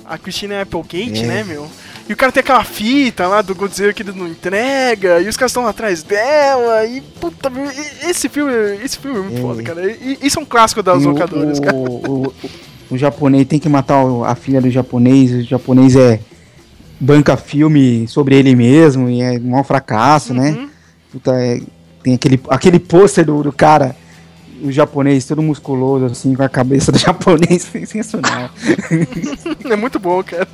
A 0.05 0.19
Christina 0.19 0.61
Applegate, 0.63 1.23
É. 1.23 1.27
né, 1.27 1.45
meu? 1.45 1.69
E 2.09 2.13
o 2.13 2.17
cara 2.17 2.33
tem 2.33 2.41
aquela 2.41 2.65
fita 2.65 3.29
lá 3.29 3.41
do 3.41 3.55
Godzilla 3.55 3.93
que 3.93 4.03
ele 4.03 4.11
não 4.13 4.27
entrega, 4.27 5.21
e 5.21 5.29
os 5.29 5.37
caras 5.37 5.53
estão 5.53 5.65
atrás 5.67 6.03
dela, 6.03 6.85
e 6.85 7.01
puta, 7.01 7.49
esse 8.09 8.29
filme, 8.29 8.53
esse 8.85 8.99
filme 8.99 9.19
é 9.19 9.23
muito 9.23 9.39
É. 9.39 9.41
foda, 9.41 9.63
cara. 9.63 9.89
E, 9.91 10.19
isso 10.21 10.41
é 10.41 10.43
um 10.43 10.45
clássico 10.45 10.83
das 10.83 11.05
locadoras, 11.05 11.61
cara. 11.61 11.77
o, 11.77 12.27
o, 12.29 12.35
o 12.91 12.99
japonês 12.99 13.47
tem 13.47 13.61
que 13.61 13.69
matar 13.69 14.03
a 14.27 14.35
filha 14.35 14.61
do 14.61 14.69
japonês, 14.69 15.31
o 15.31 15.43
japonês 15.45 15.95
é 15.95 16.19
banca 16.99 17.37
filme 17.37 18.07
sobre 18.09 18.35
ele 18.37 18.57
mesmo 18.57 19.09
e 19.09 19.23
é 19.23 19.39
um 19.39 19.63
fracasso, 19.63 20.33
Uhum. 20.33 20.41
né? 20.41 20.69
Puta, 21.13 21.31
é- 21.41 21.61
tem 22.03 22.15
aquele, 22.15 22.41
aquele 22.49 22.79
pôster 22.79 23.25
do, 23.25 23.43
do 23.43 23.53
cara, 23.53 23.95
o 24.63 24.71
japonês 24.71 25.25
todo 25.25 25.43
musculoso, 25.43 26.05
assim, 26.07 26.35
com 26.35 26.43
a 26.43 26.49
cabeça 26.49 26.93
do 26.93 26.99
japonês, 26.99 27.63
sensacional. 27.87 28.51
É 29.71 29.77
muito 29.77 29.99
bom, 29.99 30.23
cara. 30.23 30.47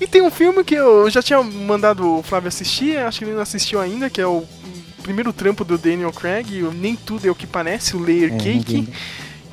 E 0.00 0.06
tem 0.06 0.22
um 0.22 0.30
filme 0.30 0.62
que 0.62 0.74
eu 0.74 1.08
já 1.10 1.22
tinha 1.22 1.42
mandado 1.42 2.18
o 2.18 2.22
Flávio 2.22 2.48
assistir, 2.48 2.98
acho 2.98 3.18
que 3.18 3.24
ele 3.24 3.32
não 3.34 3.40
assistiu 3.42 3.80
ainda, 3.80 4.10
que 4.10 4.20
é 4.20 4.26
o 4.26 4.44
primeiro 5.02 5.32
trampo 5.32 5.64
do 5.64 5.78
Daniel 5.78 6.12
Craig, 6.12 6.62
Nem 6.74 6.94
Tudo 6.96 7.26
é 7.26 7.30
o 7.30 7.34
que 7.34 7.46
Parece, 7.46 7.96
o 7.96 8.00
Layer 8.00 8.32
É, 8.34 8.36
Cake. 8.36 8.52
ninguém- 8.74 8.88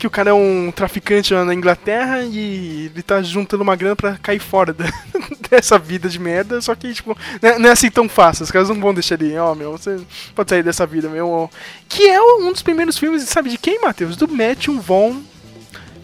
Que 0.03 0.07
o 0.07 0.11
cara 0.11 0.31
é 0.31 0.33
um 0.33 0.69
traficante 0.69 1.33
lá 1.33 1.45
na 1.45 1.53
Inglaterra 1.53 2.23
e 2.23 2.91
ele 2.93 3.01
tá 3.01 3.21
juntando 3.21 3.63
uma 3.63 3.73
grana 3.73 3.95
pra 3.95 4.17
cair 4.17 4.39
fora 4.39 4.73
da- 4.73 4.91
dessa 5.49 5.79
vida 5.79 6.09
de 6.09 6.19
merda. 6.19 6.59
Só 6.61 6.75
que, 6.75 6.93
tipo, 6.93 7.17
não 7.41 7.49
é, 7.49 7.57
não 7.57 7.69
é 7.69 7.71
assim 7.71 7.89
tão 7.89 8.09
fácil. 8.09 8.43
Os 8.43 8.51
caras 8.51 8.67
não 8.67 8.81
vão 8.81 8.93
deixar 8.93 9.15
ele, 9.21 9.37
ó, 9.37 9.55
meu, 9.55 9.71
você 9.71 10.01
pode 10.35 10.49
sair 10.49 10.61
dessa 10.61 10.85
vida, 10.85 11.07
meu. 11.07 11.49
Que 11.87 12.09
é 12.09 12.21
um 12.21 12.51
dos 12.51 12.61
primeiros 12.61 12.97
filmes, 12.97 13.23
sabe 13.23 13.49
de 13.49 13.57
quem, 13.57 13.79
Matheus? 13.79 14.17
Do 14.17 14.27
Matthew 14.27 14.77
Vaughn, 14.81 15.21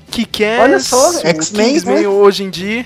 que 0.09 0.25
quer 0.25 0.61
Olha 0.61 0.79
só, 0.79 1.19
X-Men, 1.19 1.81
né? 1.81 2.07
hoje 2.07 2.45
em 2.45 2.49
dia. 2.49 2.85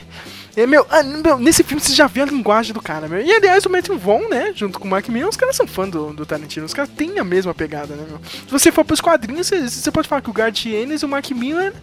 É, 0.56 0.68
meu, 0.68 0.86
ah, 0.90 1.02
meu, 1.02 1.40
nesse 1.40 1.64
filme 1.64 1.82
você 1.82 1.94
já 1.94 2.06
vê 2.06 2.22
a 2.22 2.26
linguagem 2.26 2.74
do 2.74 2.82
cara, 2.82 3.08
meu. 3.08 3.20
E 3.22 3.32
aliás, 3.32 3.66
o 3.66 3.70
Matthew 3.70 3.98
Vaughn, 3.98 4.30
né, 4.30 4.52
junto 4.56 4.80
com 4.80 4.88
o 4.88 4.90
Mark 4.90 5.08
Millar, 5.10 5.30
os 5.30 5.38
caras 5.38 5.56
são 5.56 5.66
fãs 5.66 5.90
do, 5.90 6.14
do 6.14 6.26
Tarantino. 6.26 6.66
Os 6.66 6.74
caras 6.74 6.92
têm 6.96 7.18
a 7.18 7.24
mesma 7.24 7.54
pegada, 7.56 7.96
né, 7.96 8.06
meu? 8.08 8.20
Se 8.24 8.52
você 8.52 8.72
for 8.72 8.86
pros 8.86 9.02
quadrinhos, 9.02 9.48
você, 9.48 9.68
você 9.68 9.92
pode 9.92 10.08
falar 10.08 10.22
que 10.22 10.30
o 10.30 10.34
Garth 10.34 10.66
Ennis 10.66 11.02
e 11.02 11.06
o 11.06 11.10
Mark 11.10 11.30
Millar 11.32 11.74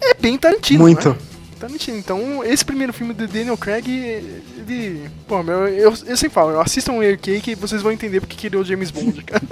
é 0.00 0.14
bem 0.14 0.38
Tarantino, 0.38 0.80
Muito. 0.80 1.08
né? 1.08 1.16
Tarantino. 1.58 1.98
Então, 1.98 2.44
esse 2.44 2.64
primeiro 2.64 2.92
filme 2.92 3.12
do 3.12 3.26
Daniel 3.26 3.56
Craig, 3.56 3.88
ele... 3.88 5.10
Pô, 5.26 5.42
meu, 5.42 5.66
eu, 5.66 5.92
eu 6.06 6.16
sempre 6.16 6.30
falo, 6.30 6.60
assistam 6.60 6.92
o 6.92 7.00
Air 7.00 7.18
Cake 7.18 7.50
e 7.50 7.54
vocês 7.56 7.82
vão 7.82 7.90
entender 7.90 8.20
porque 8.20 8.36
que 8.36 8.46
ele 8.46 8.54
é 8.54 8.58
o 8.60 8.64
James 8.64 8.92
Bond, 8.92 9.22
cara. 9.26 9.42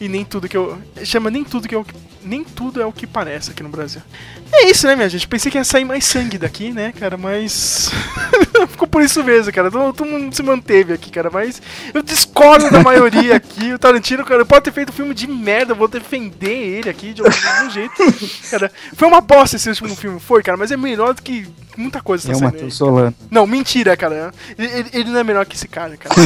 e 0.00 0.08
nem 0.08 0.24
tudo 0.24 0.48
que 0.48 0.56
eu... 0.56 0.76
Chama 1.04 1.30
nem 1.30 1.44
tudo 1.44 1.68
que 1.68 1.76
eu... 1.76 1.86
Nem 2.24 2.42
tudo 2.42 2.82
é 2.82 2.86
o 2.86 2.92
que 2.92 3.06
parece 3.06 3.52
aqui 3.52 3.62
no 3.62 3.68
Brasil. 3.68 4.02
É 4.54 4.66
isso, 4.68 4.86
né, 4.86 4.94
minha 4.94 5.08
gente? 5.08 5.26
Pensei 5.26 5.50
que 5.50 5.56
ia 5.58 5.64
sair 5.64 5.84
mais 5.84 6.04
sangue 6.04 6.36
daqui, 6.38 6.70
né, 6.72 6.92
cara, 6.92 7.16
mas. 7.16 7.90
Ficou 8.68 8.86
por 8.86 9.02
isso 9.02 9.22
mesmo, 9.24 9.52
cara. 9.52 9.70
Todo, 9.70 9.92
todo 9.94 10.06
mundo 10.08 10.34
se 10.34 10.42
manteve 10.42 10.92
aqui, 10.92 11.10
cara, 11.10 11.30
mas 11.32 11.60
eu 11.92 12.02
discordo 12.02 12.70
da 12.70 12.82
maioria 12.82 13.36
aqui. 13.36 13.72
O 13.72 13.78
Tarantino, 13.78 14.24
cara, 14.24 14.44
pode 14.44 14.64
ter 14.64 14.72
feito 14.72 14.90
um 14.90 14.92
filme 14.94 15.14
de 15.14 15.26
merda, 15.26 15.72
eu 15.72 15.76
vou 15.76 15.88
defender 15.88 16.50
ele 16.78 16.88
aqui 16.90 17.12
de 17.14 17.22
algum 17.22 17.70
jeito. 17.70 17.94
Cara, 18.50 18.70
foi 18.94 19.08
uma 19.08 19.20
bosta 19.20 19.56
esse 19.56 19.68
último 19.68 19.96
filme, 19.96 20.20
foi, 20.20 20.42
cara, 20.42 20.56
mas 20.58 20.70
é 20.70 20.76
melhor 20.76 21.14
do 21.14 21.22
que 21.22 21.46
muita 21.76 22.00
coisa 22.02 22.28
É 22.28 22.32
tá 22.32 22.36
o 22.36 22.40
saindo 22.40 22.64
aí. 22.64 22.70
Solano. 22.70 23.14
Não, 23.30 23.46
mentira, 23.46 23.96
cara. 23.96 24.32
Ele, 24.58 24.68
ele- 24.70 24.90
ele 24.92 25.10
não 25.10 25.20
é 25.20 25.24
melhor 25.24 25.46
que 25.46 25.56
esse 25.56 25.66
cara, 25.66 25.96
cara. 25.96 26.14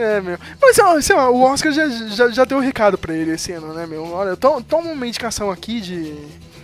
É, 0.00 0.20
meu. 0.20 0.38
Mas, 0.60 0.78
ó, 0.78 1.00
sei 1.00 1.14
lá, 1.16 1.28
o 1.30 1.42
Oscar 1.42 1.72
já, 1.72 1.88
já, 1.88 2.30
já 2.30 2.44
deu 2.44 2.58
um 2.58 2.62
recado 2.62 2.96
pra 2.96 3.14
ele 3.14 3.32
esse 3.32 3.52
ano, 3.52 3.74
né, 3.74 3.86
meu? 3.86 4.04
Olha, 4.12 4.36
to- 4.36 4.62
toma 4.66 4.90
uma 4.90 5.06
indicação 5.06 5.50
aqui 5.50 5.80
de. 5.80 6.14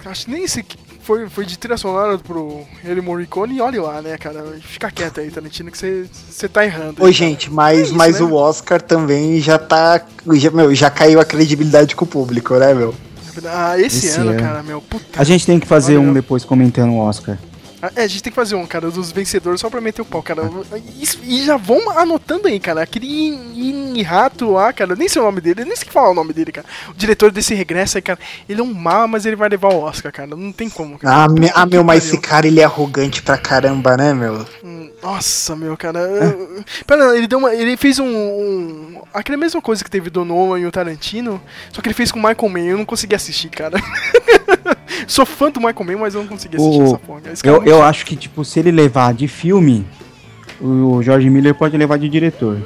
Acho 0.04 0.24
que 0.26 0.30
nem 0.30 0.46
que 0.46 0.78
foi, 1.02 1.28
foi 1.28 1.44
de 1.44 1.58
trilha 1.58 1.76
sonora 1.76 2.16
pro 2.16 2.62
Ennio 2.84 3.02
Morricone 3.02 3.56
e 3.56 3.60
olha 3.60 3.82
lá, 3.82 4.00
né, 4.00 4.16
cara? 4.16 4.42
Fica 4.62 4.90
quieto 4.90 5.20
aí, 5.20 5.30
Tarantino, 5.30 5.70
que 5.70 5.76
você 5.76 6.06
você 6.30 6.48
tá 6.48 6.64
errando. 6.64 7.02
Ô, 7.02 7.10
gente, 7.10 7.50
mas, 7.50 7.78
É 7.78 7.82
isso, 7.82 7.94
mas 7.94 8.20
né? 8.20 8.26
o 8.26 8.34
Oscar 8.34 8.80
também 8.80 9.40
já 9.40 9.58
tá. 9.58 10.00
Já, 10.32 10.50
meu, 10.50 10.74
já 10.74 10.88
caiu 10.90 11.20
a 11.20 11.24
credibilidade 11.24 11.94
com 11.96 12.04
o 12.04 12.08
público, 12.08 12.54
né, 12.54 12.72
meu? 12.72 12.94
Ah, 13.44 13.78
esse, 13.78 14.06
Esse 14.06 14.18
ano, 14.18 14.30
ano. 14.30 14.40
cara, 14.40 14.62
meu, 14.62 14.80
puta. 14.80 15.04
A 15.20 15.24
gente 15.24 15.44
tem 15.44 15.60
que 15.60 15.66
fazer 15.66 15.98
um 15.98 16.12
depois 16.12 16.44
comentando 16.44 16.92
o 16.92 16.98
Oscar. 16.98 17.36
Ah, 17.86 17.92
É, 18.00 18.04
a 18.04 18.06
gente 18.08 18.22
tem 18.22 18.30
que 18.30 18.36
fazer 18.36 18.54
um, 18.54 18.66
cara, 18.66 18.90
dos 18.90 19.12
vencedores 19.12 19.60
só 19.60 19.68
pra 19.70 19.80
meter 19.80 20.02
o 20.02 20.04
pau, 20.04 20.22
cara. 20.22 20.42
Isso- 21.00 21.18
e 21.22 21.44
já 21.44 21.56
vão 21.56 21.90
anotando 21.98 22.48
aí, 22.48 22.58
cara. 22.60 22.82
Aquele 22.82 23.06
In- 23.08 23.86
Rato 24.02 24.52
lá, 24.52 24.72
cara, 24.74 24.92
eu 24.92 24.96
nem 24.96 25.08
sei 25.08 25.20
o 25.22 25.24
nome 25.24 25.40
dele, 25.40 25.62
eu 25.62 25.66
nem 25.66 25.74
sei 25.74 25.88
falar 25.90 26.10
o 26.10 26.14
nome 26.14 26.32
dele, 26.34 26.52
cara. 26.52 26.66
O 26.90 26.94
diretor 26.94 27.30
desse 27.32 27.54
regresso 27.54 27.96
aí, 27.96 28.02
cara, 28.02 28.18
ele 28.48 28.60
é 28.60 28.62
um 28.62 28.72
mal, 28.74 29.08
mas 29.08 29.24
ele 29.24 29.36
vai 29.36 29.48
levar 29.48 29.72
o 29.72 29.78
Oscar, 29.80 30.12
cara. 30.12 30.28
Não 30.36 30.52
tem 30.52 30.68
como, 30.68 30.98
cara. 30.98 31.24
Ah, 31.24 31.28
me- 31.28 31.50
ah, 31.54 31.64
meu, 31.66 31.82
mas 31.82 32.04
esse 32.04 32.18
cara 32.18 32.46
ele 32.46 32.60
é 32.60 32.64
arrogante 32.64 33.22
pra 33.22 33.38
caramba, 33.38 33.96
né, 33.96 34.12
meu? 34.12 34.46
Hum, 34.62 34.90
Nossa, 35.02 35.56
meu, 35.56 35.76
cara. 35.76 35.98
eu- 36.00 36.62
Pera, 36.86 37.16
ele 37.16 37.26
deu 37.26 37.38
uma. 37.38 37.54
Ele 37.54 37.76
fez 37.76 37.98
um. 37.98 38.06
um 38.06 39.02
aquela 39.14 39.38
mesma 39.38 39.62
coisa 39.62 39.82
que 39.82 39.90
teve 39.90 40.10
do 40.10 40.24
Nolan 40.24 40.60
e 40.60 40.66
o 40.66 40.70
Tarantino, 40.72 41.40
só 41.72 41.80
que 41.80 41.88
ele 41.88 41.94
fez 41.94 42.12
com 42.12 42.18
o 42.18 42.22
Michael 42.22 42.48
Mann. 42.50 42.64
Eu 42.66 42.78
não 42.78 42.84
consegui 42.84 43.14
assistir, 43.14 43.48
cara. 43.48 43.78
Sou 45.06 45.24
fã 45.27 45.51
do 45.51 45.60
Michael 45.60 45.85
Mann, 45.85 45.98
mas 45.98 46.14
eu 46.14 46.20
não 46.23 46.28
consegui 46.28 46.56
assistir 46.56 46.81
O, 46.81 46.85
essa 46.85 46.98
porra. 46.98 47.20
eu, 47.44 47.62
é 47.62 47.68
eu 47.70 47.82
acho 47.82 48.05
que, 48.06 48.16
tipo, 48.16 48.44
se 48.44 48.59
ele 48.59 48.70
levar 48.70 49.12
de 49.14 49.28
filme, 49.28 49.86
o 50.60 51.02
George 51.02 51.28
Miller 51.31 51.55
pode 51.55 51.77
levar 51.77 51.98
de 51.98 52.09
diretor. 52.09 52.59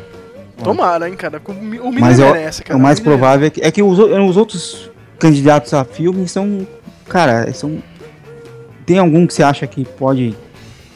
Tomara, 0.62 1.09
hein, 1.09 1.16
cara. 1.16 1.40
O 1.47 1.52
Mi- 1.52 1.81
o 1.81 1.86
Miller 1.90 2.01
Mas 2.01 2.19
é, 2.20 2.32
merece, 2.32 2.62
cara. 2.62 2.78
o 2.78 2.82
mais 2.82 3.01
Miller- 3.01 3.19
provável 3.19 3.47
é 3.47 3.51
que, 3.51 3.61
é 3.62 3.70
que 3.70 3.82
os, 3.82 3.98
os 3.98 4.36
outros 4.36 4.90
candidatos 5.19 5.73
a 5.74 5.85
filme 5.85 6.27
são. 6.28 6.66
Cara, 7.09 7.52
são. 7.52 7.82
Tem 8.86 8.98
algum 8.98 9.27
que 9.27 9.32
você 9.35 9.43
acha 9.43 9.66
que 9.66 9.85
pode 9.85 10.35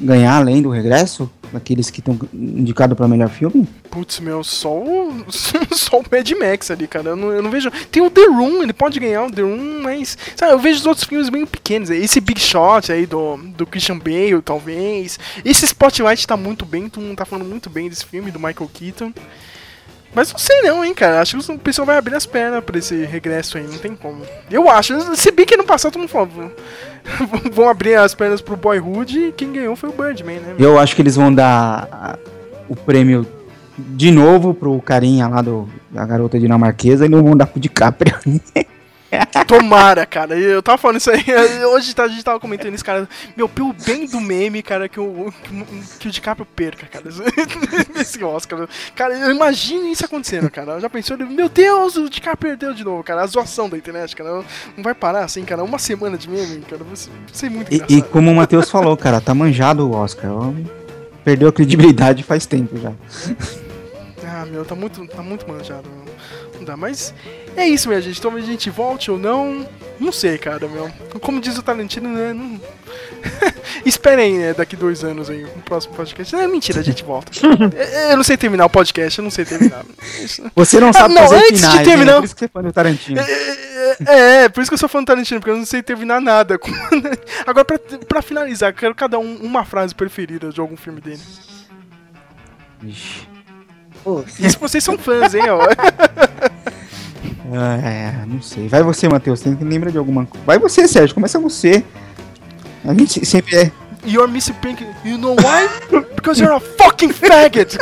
ganhar 0.00 0.36
além 0.36 0.60
do 0.60 0.68
regresso? 0.70 1.30
Daqueles 1.52 1.90
que 1.90 2.00
estão 2.00 2.18
indicados 2.32 2.96
para 2.96 3.08
melhor 3.08 3.28
filme? 3.28 3.68
Putz, 3.90 4.20
meu, 4.20 4.42
só 4.42 4.72
o. 4.72 5.24
só 5.72 5.98
o 5.98 6.04
Mad 6.10 6.30
Max 6.32 6.70
ali, 6.70 6.86
cara. 6.86 7.10
Eu 7.10 7.16
não, 7.16 7.32
eu 7.32 7.42
não 7.42 7.50
vejo. 7.50 7.70
Tem 7.90 8.02
o 8.02 8.10
The 8.10 8.26
Room, 8.26 8.62
ele 8.62 8.72
pode 8.72 8.98
ganhar 8.98 9.24
o 9.24 9.30
The 9.30 9.42
Room, 9.42 9.82
mas. 9.82 10.16
Sabe, 10.36 10.52
eu 10.52 10.58
vejo 10.58 10.80
os 10.80 10.86
outros 10.86 11.06
filmes 11.06 11.28
bem 11.28 11.46
pequenos. 11.46 11.90
Esse 11.90 12.20
Big 12.20 12.40
Shot 12.40 12.90
aí 12.90 13.06
do, 13.06 13.36
do 13.36 13.66
Christian 13.66 13.98
Bale, 13.98 14.42
talvez. 14.42 15.18
Esse 15.44 15.64
Spotlight 15.64 16.26
tá 16.26 16.36
muito 16.36 16.64
bem, 16.64 16.88
todo 16.88 17.02
mundo 17.02 17.16
tá 17.16 17.24
falando 17.24 17.48
muito 17.48 17.70
bem 17.70 17.88
desse 17.88 18.04
filme, 18.04 18.30
do 18.30 18.38
Michael 18.38 18.70
Keaton. 18.72 19.12
Mas 20.14 20.30
não 20.32 20.38
sei 20.38 20.62
não, 20.62 20.84
hein, 20.84 20.94
cara. 20.94 21.20
Acho 21.20 21.38
que 21.38 21.52
o 21.52 21.58
pessoal 21.58 21.84
vai 21.84 21.96
abrir 21.96 22.14
as 22.14 22.24
pernas 22.24 22.62
pra 22.62 22.78
esse 22.78 23.04
regresso 23.04 23.58
aí, 23.58 23.64
não 23.64 23.78
tem 23.78 23.96
como. 23.96 24.24
Eu 24.50 24.70
acho. 24.70 25.16
Se 25.16 25.30
bem 25.32 25.44
que 25.44 25.56
no 25.56 25.64
passado 25.64 25.92
todo 25.92 26.00
mundo 26.00 26.10
falou. 26.10 26.52
"Vão- 27.52 27.68
abrir 27.68 27.94
as 27.96 28.14
pernas 28.14 28.40
pro 28.40 28.56
Boyhood 28.56 29.18
e 29.18 29.32
quem 29.32 29.52
ganhou 29.52 29.76
foi 29.76 29.90
o 29.90 29.92
Birdman, 29.92 30.40
né? 30.40 30.54
Eu 30.58 30.78
acho 30.78 30.94
que 30.96 31.02
eles 31.02 31.16
vão 31.16 31.32
dar 31.32 31.88
a- 31.92 32.18
o 32.68 32.74
prêmio 32.74 33.26
de 33.78 34.10
novo 34.10 34.54
pro 34.54 34.80
carinha 34.80 35.26
lá 35.28 35.42
do, 35.42 35.68
da 35.90 36.04
garota 36.06 36.38
dinamarquesa 36.38 37.06
e 37.06 37.08
não 37.08 37.22
vão 37.22 37.36
dar 37.36 37.46
pro 37.46 37.60
DiCaprio. 37.60 38.14
Tomara, 39.46 40.04
cara. 40.06 40.38
Eu 40.38 40.62
tava 40.62 40.78
falando 40.78 40.98
isso 40.98 41.10
aí. 41.10 41.22
Hoje 41.72 41.94
tá- 41.94 42.04
a 42.04 42.08
gente 42.08 42.24
tava 42.24 42.38
comentando 42.40 42.74
isso, 42.74 42.84
cara. 42.84 43.08
Meu, 43.36 43.48
pelo 43.48 43.72
bem 43.72 44.06
do 44.06 44.20
meme, 44.20 44.62
cara, 44.62 44.88
que 44.88 44.98
o, 45.00 45.32
que 45.98 46.08
o 46.08 46.10
DiCaprio 46.10 46.46
perca, 46.46 46.86
cara. 46.86 47.04
Esse 48.00 48.22
Oscar. 48.24 48.68
Cara, 48.94 49.16
eu 49.18 49.30
imagino 49.30 49.86
isso 49.88 50.04
acontecendo, 50.04 50.50
cara. 50.50 50.80
Já 50.80 50.88
pensou? 50.90 51.16
Meu 51.18 51.48
Deus, 51.48 51.96
o 51.96 52.08
DiCaprio 52.08 52.50
perdeu 52.50 52.74
de 52.74 52.84
novo, 52.84 53.02
cara. 53.02 53.22
A 53.22 53.26
zoação 53.26 53.68
da 53.68 53.76
internet, 53.76 54.14
cara. 54.16 54.42
Não 54.76 54.82
vai 54.82 54.94
parar 54.94 55.24
assim, 55.24 55.44
cara. 55.44 55.62
Uma 55.64 55.78
semana 55.78 56.16
de 56.16 56.28
meme, 56.28 56.60
cara. 56.62 56.82
Vai 56.84 56.96
ser- 56.96 57.50
muito 57.50 57.70
E, 57.72 57.76
engraçado. 57.76 57.98
e 57.98 58.02
como 58.02 58.30
o 58.30 58.34
Matheus 58.36 58.70
falou, 58.70 58.96
cara, 58.96 59.20
tá 59.20 59.34
manjado 59.34 59.86
o 59.88 59.92
Oscar. 59.94 60.30
Perdeu 61.24 61.48
a 61.48 61.52
credibilidade 61.52 62.22
faz 62.22 62.44
tempo 62.46 62.76
já. 62.78 62.92
Ah, 64.26 64.44
meu, 64.46 64.64
tá 64.64 64.74
muito, 64.74 65.06
tá 65.06 65.22
muito 65.22 65.48
manjado, 65.48 65.88
meu. 65.88 66.04
Não 66.56 66.64
dá, 66.64 66.76
mas 66.76 67.14
é 67.56 67.68
isso, 67.68 67.88
minha 67.88 68.00
gente. 68.00 68.20
Talvez 68.20 68.44
a 68.44 68.48
gente 68.50 68.70
volte 68.70 69.10
ou 69.10 69.18
não. 69.18 69.66
Não 70.00 70.10
sei, 70.12 70.36
cara, 70.38 70.66
meu. 70.68 70.90
Como 71.20 71.40
diz 71.40 71.56
o 71.56 71.62
Tarantino, 71.62 72.08
né? 72.08 72.32
Não... 72.32 72.60
Esperem, 73.86 74.38
né, 74.38 74.54
daqui 74.54 74.76
dois 74.76 75.02
anos 75.04 75.30
aí, 75.30 75.42
no 75.42 75.62
próximo 75.62 75.94
podcast. 75.94 76.34
É 76.34 76.46
mentira, 76.46 76.80
a 76.80 76.82
gente 76.82 77.04
volta. 77.04 77.30
É, 77.76 78.12
eu 78.12 78.16
não 78.16 78.24
sei 78.24 78.36
terminar 78.36 78.66
o 78.66 78.70
podcast, 78.70 79.18
eu 79.18 79.22
não 79.22 79.30
sei 79.30 79.44
terminar. 79.44 79.84
Você 80.54 80.80
não 80.80 80.88
Ah, 80.88 80.92
sabe 80.92 81.14
não, 81.14 81.22
fazer 81.22 81.36
antes 81.36 81.60
finais, 81.60 81.78
de 81.78 81.84
terminar. 81.84 82.12
né? 82.12 82.18
Por 82.18 82.24
isso 82.24 82.34
que 82.34 82.38
você 82.40 82.44
é 82.44 82.48
fã 82.48 82.62
do 82.62 82.72
Tarantino. 82.72 83.20
É, 83.20 84.44
é, 84.44 84.48
por 84.48 84.60
isso 84.60 84.70
que 84.70 84.74
eu 84.74 84.78
sou 84.78 84.88
fã 84.88 85.00
do 85.00 85.06
Tarantino, 85.06 85.40
porque 85.40 85.50
eu 85.50 85.56
não 85.56 85.64
sei 85.66 85.82
terminar 85.82 86.20
nada. 86.20 86.58
Agora, 87.46 87.64
pra, 87.64 87.78
pra 88.08 88.22
finalizar, 88.22 88.72
quero 88.74 88.94
cada 88.94 89.18
um 89.18 89.36
uma 89.36 89.64
frase 89.64 89.94
preferida 89.94 90.50
de 90.50 90.60
algum 90.60 90.76
filme 90.76 91.00
dele. 91.00 91.20
Isso 94.38 94.58
vocês 94.58 94.82
são 94.84 94.98
fãs, 94.98 95.34
hein, 95.34 95.48
ó. 95.50 95.66
Ah, 97.56 97.76
é, 97.76 98.24
não 98.26 98.42
sei. 98.42 98.66
Vai 98.68 98.82
você, 98.82 99.08
Matheus. 99.08 99.40
Tem 99.40 99.54
que 99.54 99.62
lembrar 99.62 99.90
de 99.90 99.98
alguma 99.98 100.26
coisa. 100.26 100.44
Vai 100.44 100.58
você, 100.58 100.88
Sérgio. 100.88 101.14
Começa 101.14 101.38
você. 101.38 101.84
A 102.84 102.92
gente 102.92 103.24
sempre 103.24 103.56
é. 103.56 103.70
You're 104.04 104.28
Missy 104.30 104.52
Pink, 104.54 104.84
you 105.04 105.16
know 105.18 105.36
why? 105.36 105.68
Because 106.16 106.42
you're 106.42 106.56
a 106.56 106.60
fucking 106.60 107.10
faggot! 107.12 107.78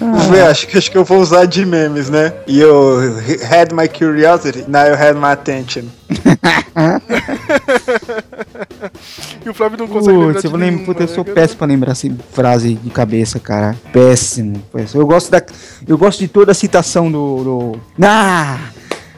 Vamos 0.00 0.26
ver, 0.26 0.42
acho, 0.46 0.66
que- 0.66 0.76
acho 0.76 0.90
que 0.90 0.98
eu 0.98 1.04
vou 1.04 1.20
usar 1.20 1.46
de 1.46 1.64
memes, 1.64 2.10
né? 2.10 2.32
E 2.46 2.60
eu 2.60 2.98
had 3.48 3.72
my 3.72 3.88
curiosity, 3.88 4.64
now 4.68 4.84
you 4.86 4.94
had 4.94 5.14
my 5.14 5.30
attention. 5.32 5.84
E 9.44 9.48
o 9.48 9.54
Flávio 9.54 9.78
não 9.78 9.86
consegue 9.86 10.16
lembrar 10.16 10.32
Putz, 10.32 10.40
de 10.40 10.46
eu, 10.46 10.50
vou 10.50 10.60
lembrar, 10.60 10.72
nenhuma, 10.72 10.86
puta, 10.86 11.02
eu 11.02 11.08
né, 11.08 11.14
sou 11.14 11.24
cara? 11.24 11.34
péssimo 11.34 11.58
pra 11.58 11.66
lembrar 11.66 11.92
assim, 11.92 12.18
frase 12.32 12.74
de 12.74 12.90
cabeça, 12.90 13.38
cara. 13.38 13.76
Péssimo, 13.92 14.62
péssimo. 14.72 15.02
Eu 15.02 15.06
gosto 15.06 15.30
da. 15.30 15.42
Eu 15.86 15.98
gosto 15.98 16.20
de 16.20 16.28
toda 16.28 16.52
a 16.52 16.54
citação 16.54 17.10
do. 17.10 17.44
do 17.44 17.80
ah! 18.02 18.58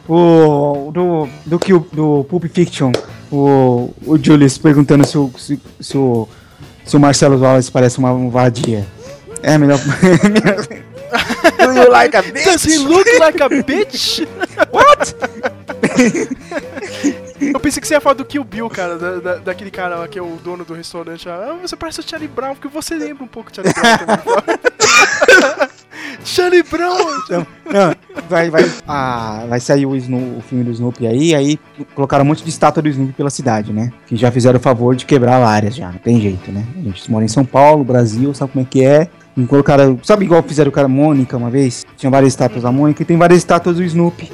O. 0.08 0.90
Do. 0.92 1.28
Do 1.44 1.58
que 1.58 1.72
o. 1.72 1.80
Do 1.92 2.24
Pulp 2.28 2.44
Fiction. 2.52 2.92
O. 3.30 3.90
O 4.06 4.18
Julius 4.18 4.58
perguntando 4.58 5.06
se 5.06 5.16
o. 5.16 5.30
Se, 5.38 5.60
se 5.80 5.96
o. 5.96 6.28
Se 6.84 6.96
o 6.96 7.00
Marcelo 7.00 7.38
Wallace 7.38 7.70
parece 7.70 7.98
uma 7.98 8.30
vadia. 8.30 8.86
É 9.42 9.58
melhor. 9.58 9.78
Do 11.58 11.72
you 11.72 11.90
like 11.90 12.14
a 12.14 12.22
bitch? 12.22 12.44
Does 12.44 12.64
he 12.64 12.78
look 12.78 13.06
like 13.18 13.40
a 13.40 13.48
bitch? 13.48 14.20
What? 14.70 15.14
Eu 17.40 17.60
pensei 17.60 17.80
que 17.80 17.86
você 17.88 17.94
ia 17.94 18.00
falar 18.00 18.14
do 18.14 18.24
Kill 18.24 18.44
Bill, 18.44 18.68
cara, 18.70 18.96
da, 18.98 19.16
da- 19.18 19.36
daquele 19.36 19.70
cara 19.70 19.96
lá 19.96 20.08
que 20.08 20.18
é 20.18 20.22
o 20.22 20.36
dono 20.42 20.64
do 20.64 20.74
restaurante. 20.74 21.28
Ah, 21.28 21.56
você 21.60 21.76
parece 21.76 22.00
o 22.00 22.02
Charlie 22.02 22.28
Brown, 22.28 22.54
porque 22.54 22.68
você 22.68 22.94
lembra 22.94 23.24
um 23.24 23.28
pouco 23.28 23.50
o 23.50 23.54
Charlie 23.54 23.72
Brown 23.74 23.96
também. 23.98 25.66
Charlie 26.24 26.62
Brown! 26.62 26.96
Não, 27.30 27.46
não, 27.72 27.94
vai, 28.28 28.50
vai, 28.50 28.70
ah, 28.86 29.44
vai 29.48 29.60
sair 29.60 29.86
o, 29.86 29.94
Snoop, 29.96 30.38
o 30.38 30.40
filme 30.40 30.64
do 30.64 30.70
Snoopy 30.72 31.06
aí, 31.06 31.34
aí 31.34 31.58
colocaram 31.94 32.24
um 32.24 32.28
monte 32.28 32.42
de 32.42 32.48
estátua 32.50 32.82
do 32.82 32.88
Snoopy 32.88 33.12
pela 33.12 33.30
cidade, 33.30 33.72
né? 33.72 33.92
Que 34.06 34.16
já 34.16 34.30
fizeram 34.30 34.58
o 34.58 34.62
favor 34.62 34.96
de 34.96 35.04
quebrar 35.06 35.38
várias 35.40 35.74
já, 35.76 35.90
não 35.92 35.98
tem 35.98 36.20
jeito, 36.20 36.50
né? 36.50 36.64
A 36.78 36.80
gente 36.82 37.10
mora 37.10 37.24
em 37.24 37.28
São 37.28 37.44
Paulo, 37.44 37.84
Brasil, 37.84 38.34
sabe 38.34 38.52
como 38.52 38.64
é 38.64 38.68
que 38.68 38.84
é? 38.84 39.08
E 39.36 39.44
colocaram, 39.46 39.98
sabe 40.02 40.24
igual 40.24 40.42
fizeram 40.42 40.70
com 40.70 40.80
a 40.80 40.88
Mônica 40.88 41.36
uma 41.36 41.50
vez? 41.50 41.84
Tinha 41.96 42.10
várias 42.10 42.32
estátuas 42.32 42.62
da 42.62 42.72
Mônica 42.72 43.02
e 43.02 43.06
tem 43.06 43.16
várias 43.16 43.38
estátuas 43.38 43.76
do 43.76 43.82
Snoopy 43.84 44.30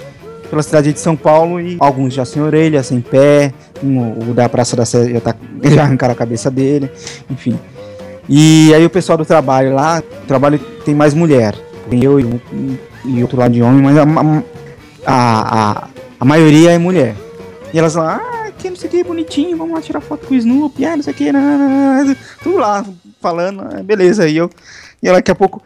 pela 0.53 0.63
cidade 0.63 0.93
de 0.93 1.01
São 1.01 1.17
Paulo 1.17 1.59
e 1.59 1.79
alguns 1.81 2.13
já 2.13 2.27
sem 2.27 2.43
orelha, 2.43 2.83
sem 2.83 3.01
pé, 3.01 3.55
um, 3.83 4.31
o 4.31 4.35
da 4.35 4.51
Praça 4.51 4.77
da 4.77 4.85
Sé 4.85 5.09
já, 5.09 5.19
tá, 5.19 5.35
já 5.65 5.83
arrancaram 5.83 6.13
a 6.13 6.15
cabeça 6.15 6.51
dele, 6.51 6.91
enfim. 7.31 7.59
E 8.29 8.71
aí 8.75 8.85
o 8.85 8.91
pessoal 8.91 9.17
do 9.17 9.25
trabalho 9.25 9.73
lá, 9.75 10.03
o 10.23 10.27
trabalho 10.27 10.59
tem 10.85 10.95
mais 10.95 11.15
mulher. 11.15 11.55
Tem 11.89 12.05
eu 12.05 12.21
e, 12.21 12.41
e 13.07 13.23
outro 13.23 13.39
lado 13.39 13.55
de 13.55 13.63
homem, 13.63 13.81
mas 13.81 13.97
a, 13.97 14.03
a, 15.07 15.71
a, 15.71 15.89
a 16.21 16.25
maioria 16.27 16.73
é 16.73 16.77
mulher. 16.77 17.17
E 17.73 17.79
elas 17.79 17.95
lá, 17.95 18.21
ah, 18.23 18.51
que 18.51 18.69
não 18.69 18.77
sei 18.77 18.89
o 18.89 18.91
que, 18.91 19.03
bonitinho, 19.03 19.57
vamos 19.57 19.73
lá 19.73 19.81
tirar 19.81 20.03
foto 20.03 20.27
com 20.27 20.35
o 20.35 20.37
Snoopy, 20.37 20.85
ah, 20.85 20.97
não 20.97 21.03
sei 21.03 21.15
o 21.15 21.17
que, 21.17 21.33
tudo 22.43 22.59
lá 22.59 22.85
falando, 23.23 23.63
ah, 23.63 23.83
beleza. 23.83 24.29
E 24.29 24.37
eu, 24.37 24.51
e 25.03 25.09
ela 25.09 25.17
daqui 25.17 25.31
a 25.31 25.35
pouco, 25.35 25.63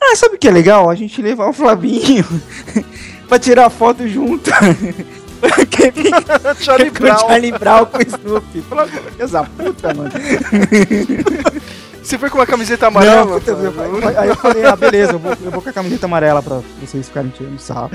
ah, 0.00 0.16
sabe 0.16 0.36
o 0.36 0.38
que 0.38 0.48
é 0.48 0.50
legal? 0.50 0.88
A 0.88 0.94
gente 0.94 1.20
levar 1.20 1.50
o 1.50 1.52
Flavinho 1.52 2.24
pra 3.32 3.38
tirar 3.38 3.70
foto 3.70 4.06
junto. 4.06 4.50
Charlie 6.60 6.90
fica 6.90 6.98
o 7.02 7.06
Brown. 7.06 7.18
Charlie 7.18 7.52
Brown 7.52 7.86
com 7.86 7.96
o 7.98 8.02
Snoopy. 8.02 8.60
Fala, 8.68 8.86
Essa 9.18 9.42
puta, 9.44 9.94
mano. 9.94 10.10
Você 12.02 12.18
foi 12.18 12.28
com 12.28 12.36
uma 12.38 12.46
camiseta 12.46 12.88
amarela? 12.88 13.24
Não, 13.24 13.40
puta, 13.40 13.52
eu- 13.52 14.18
aí 14.18 14.28
eu 14.28 14.36
falei, 14.36 14.64
ah, 14.66 14.76
beleza, 14.76 15.12
eu 15.12 15.18
vou, 15.18 15.32
eu 15.42 15.50
vou 15.50 15.62
com 15.62 15.68
a 15.70 15.72
camiseta 15.72 16.04
amarela 16.04 16.42
pra 16.42 16.60
vocês 16.80 17.06
ficarem 17.08 17.30
tirando 17.30 17.58
sarro. 17.58 17.90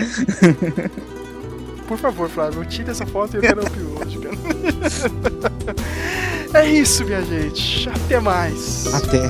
Por 1.87 1.97
favor, 1.99 2.29
Flávio, 2.29 2.65
tira 2.65 2.91
essa 2.91 3.05
foto 3.05 3.33
e 3.35 3.37
eu 3.37 3.41
quero 3.41 3.61
ouvir 3.61 3.83
hoje, 3.83 4.17
cara. 4.17 4.37
É 6.53 6.65
isso, 6.65 7.03
minha 7.03 7.21
gente. 7.21 7.89
Até 7.89 8.19
mais. 8.21 8.91
Até. 8.93 9.29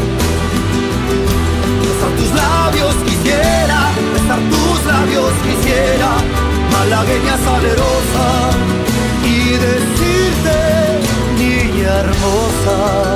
malagueña 6.71 7.37
salerosa 7.37 8.27
y 9.25 9.51
decirte, 9.65 10.57
niña 11.37 11.99
hermosa. 11.99 13.10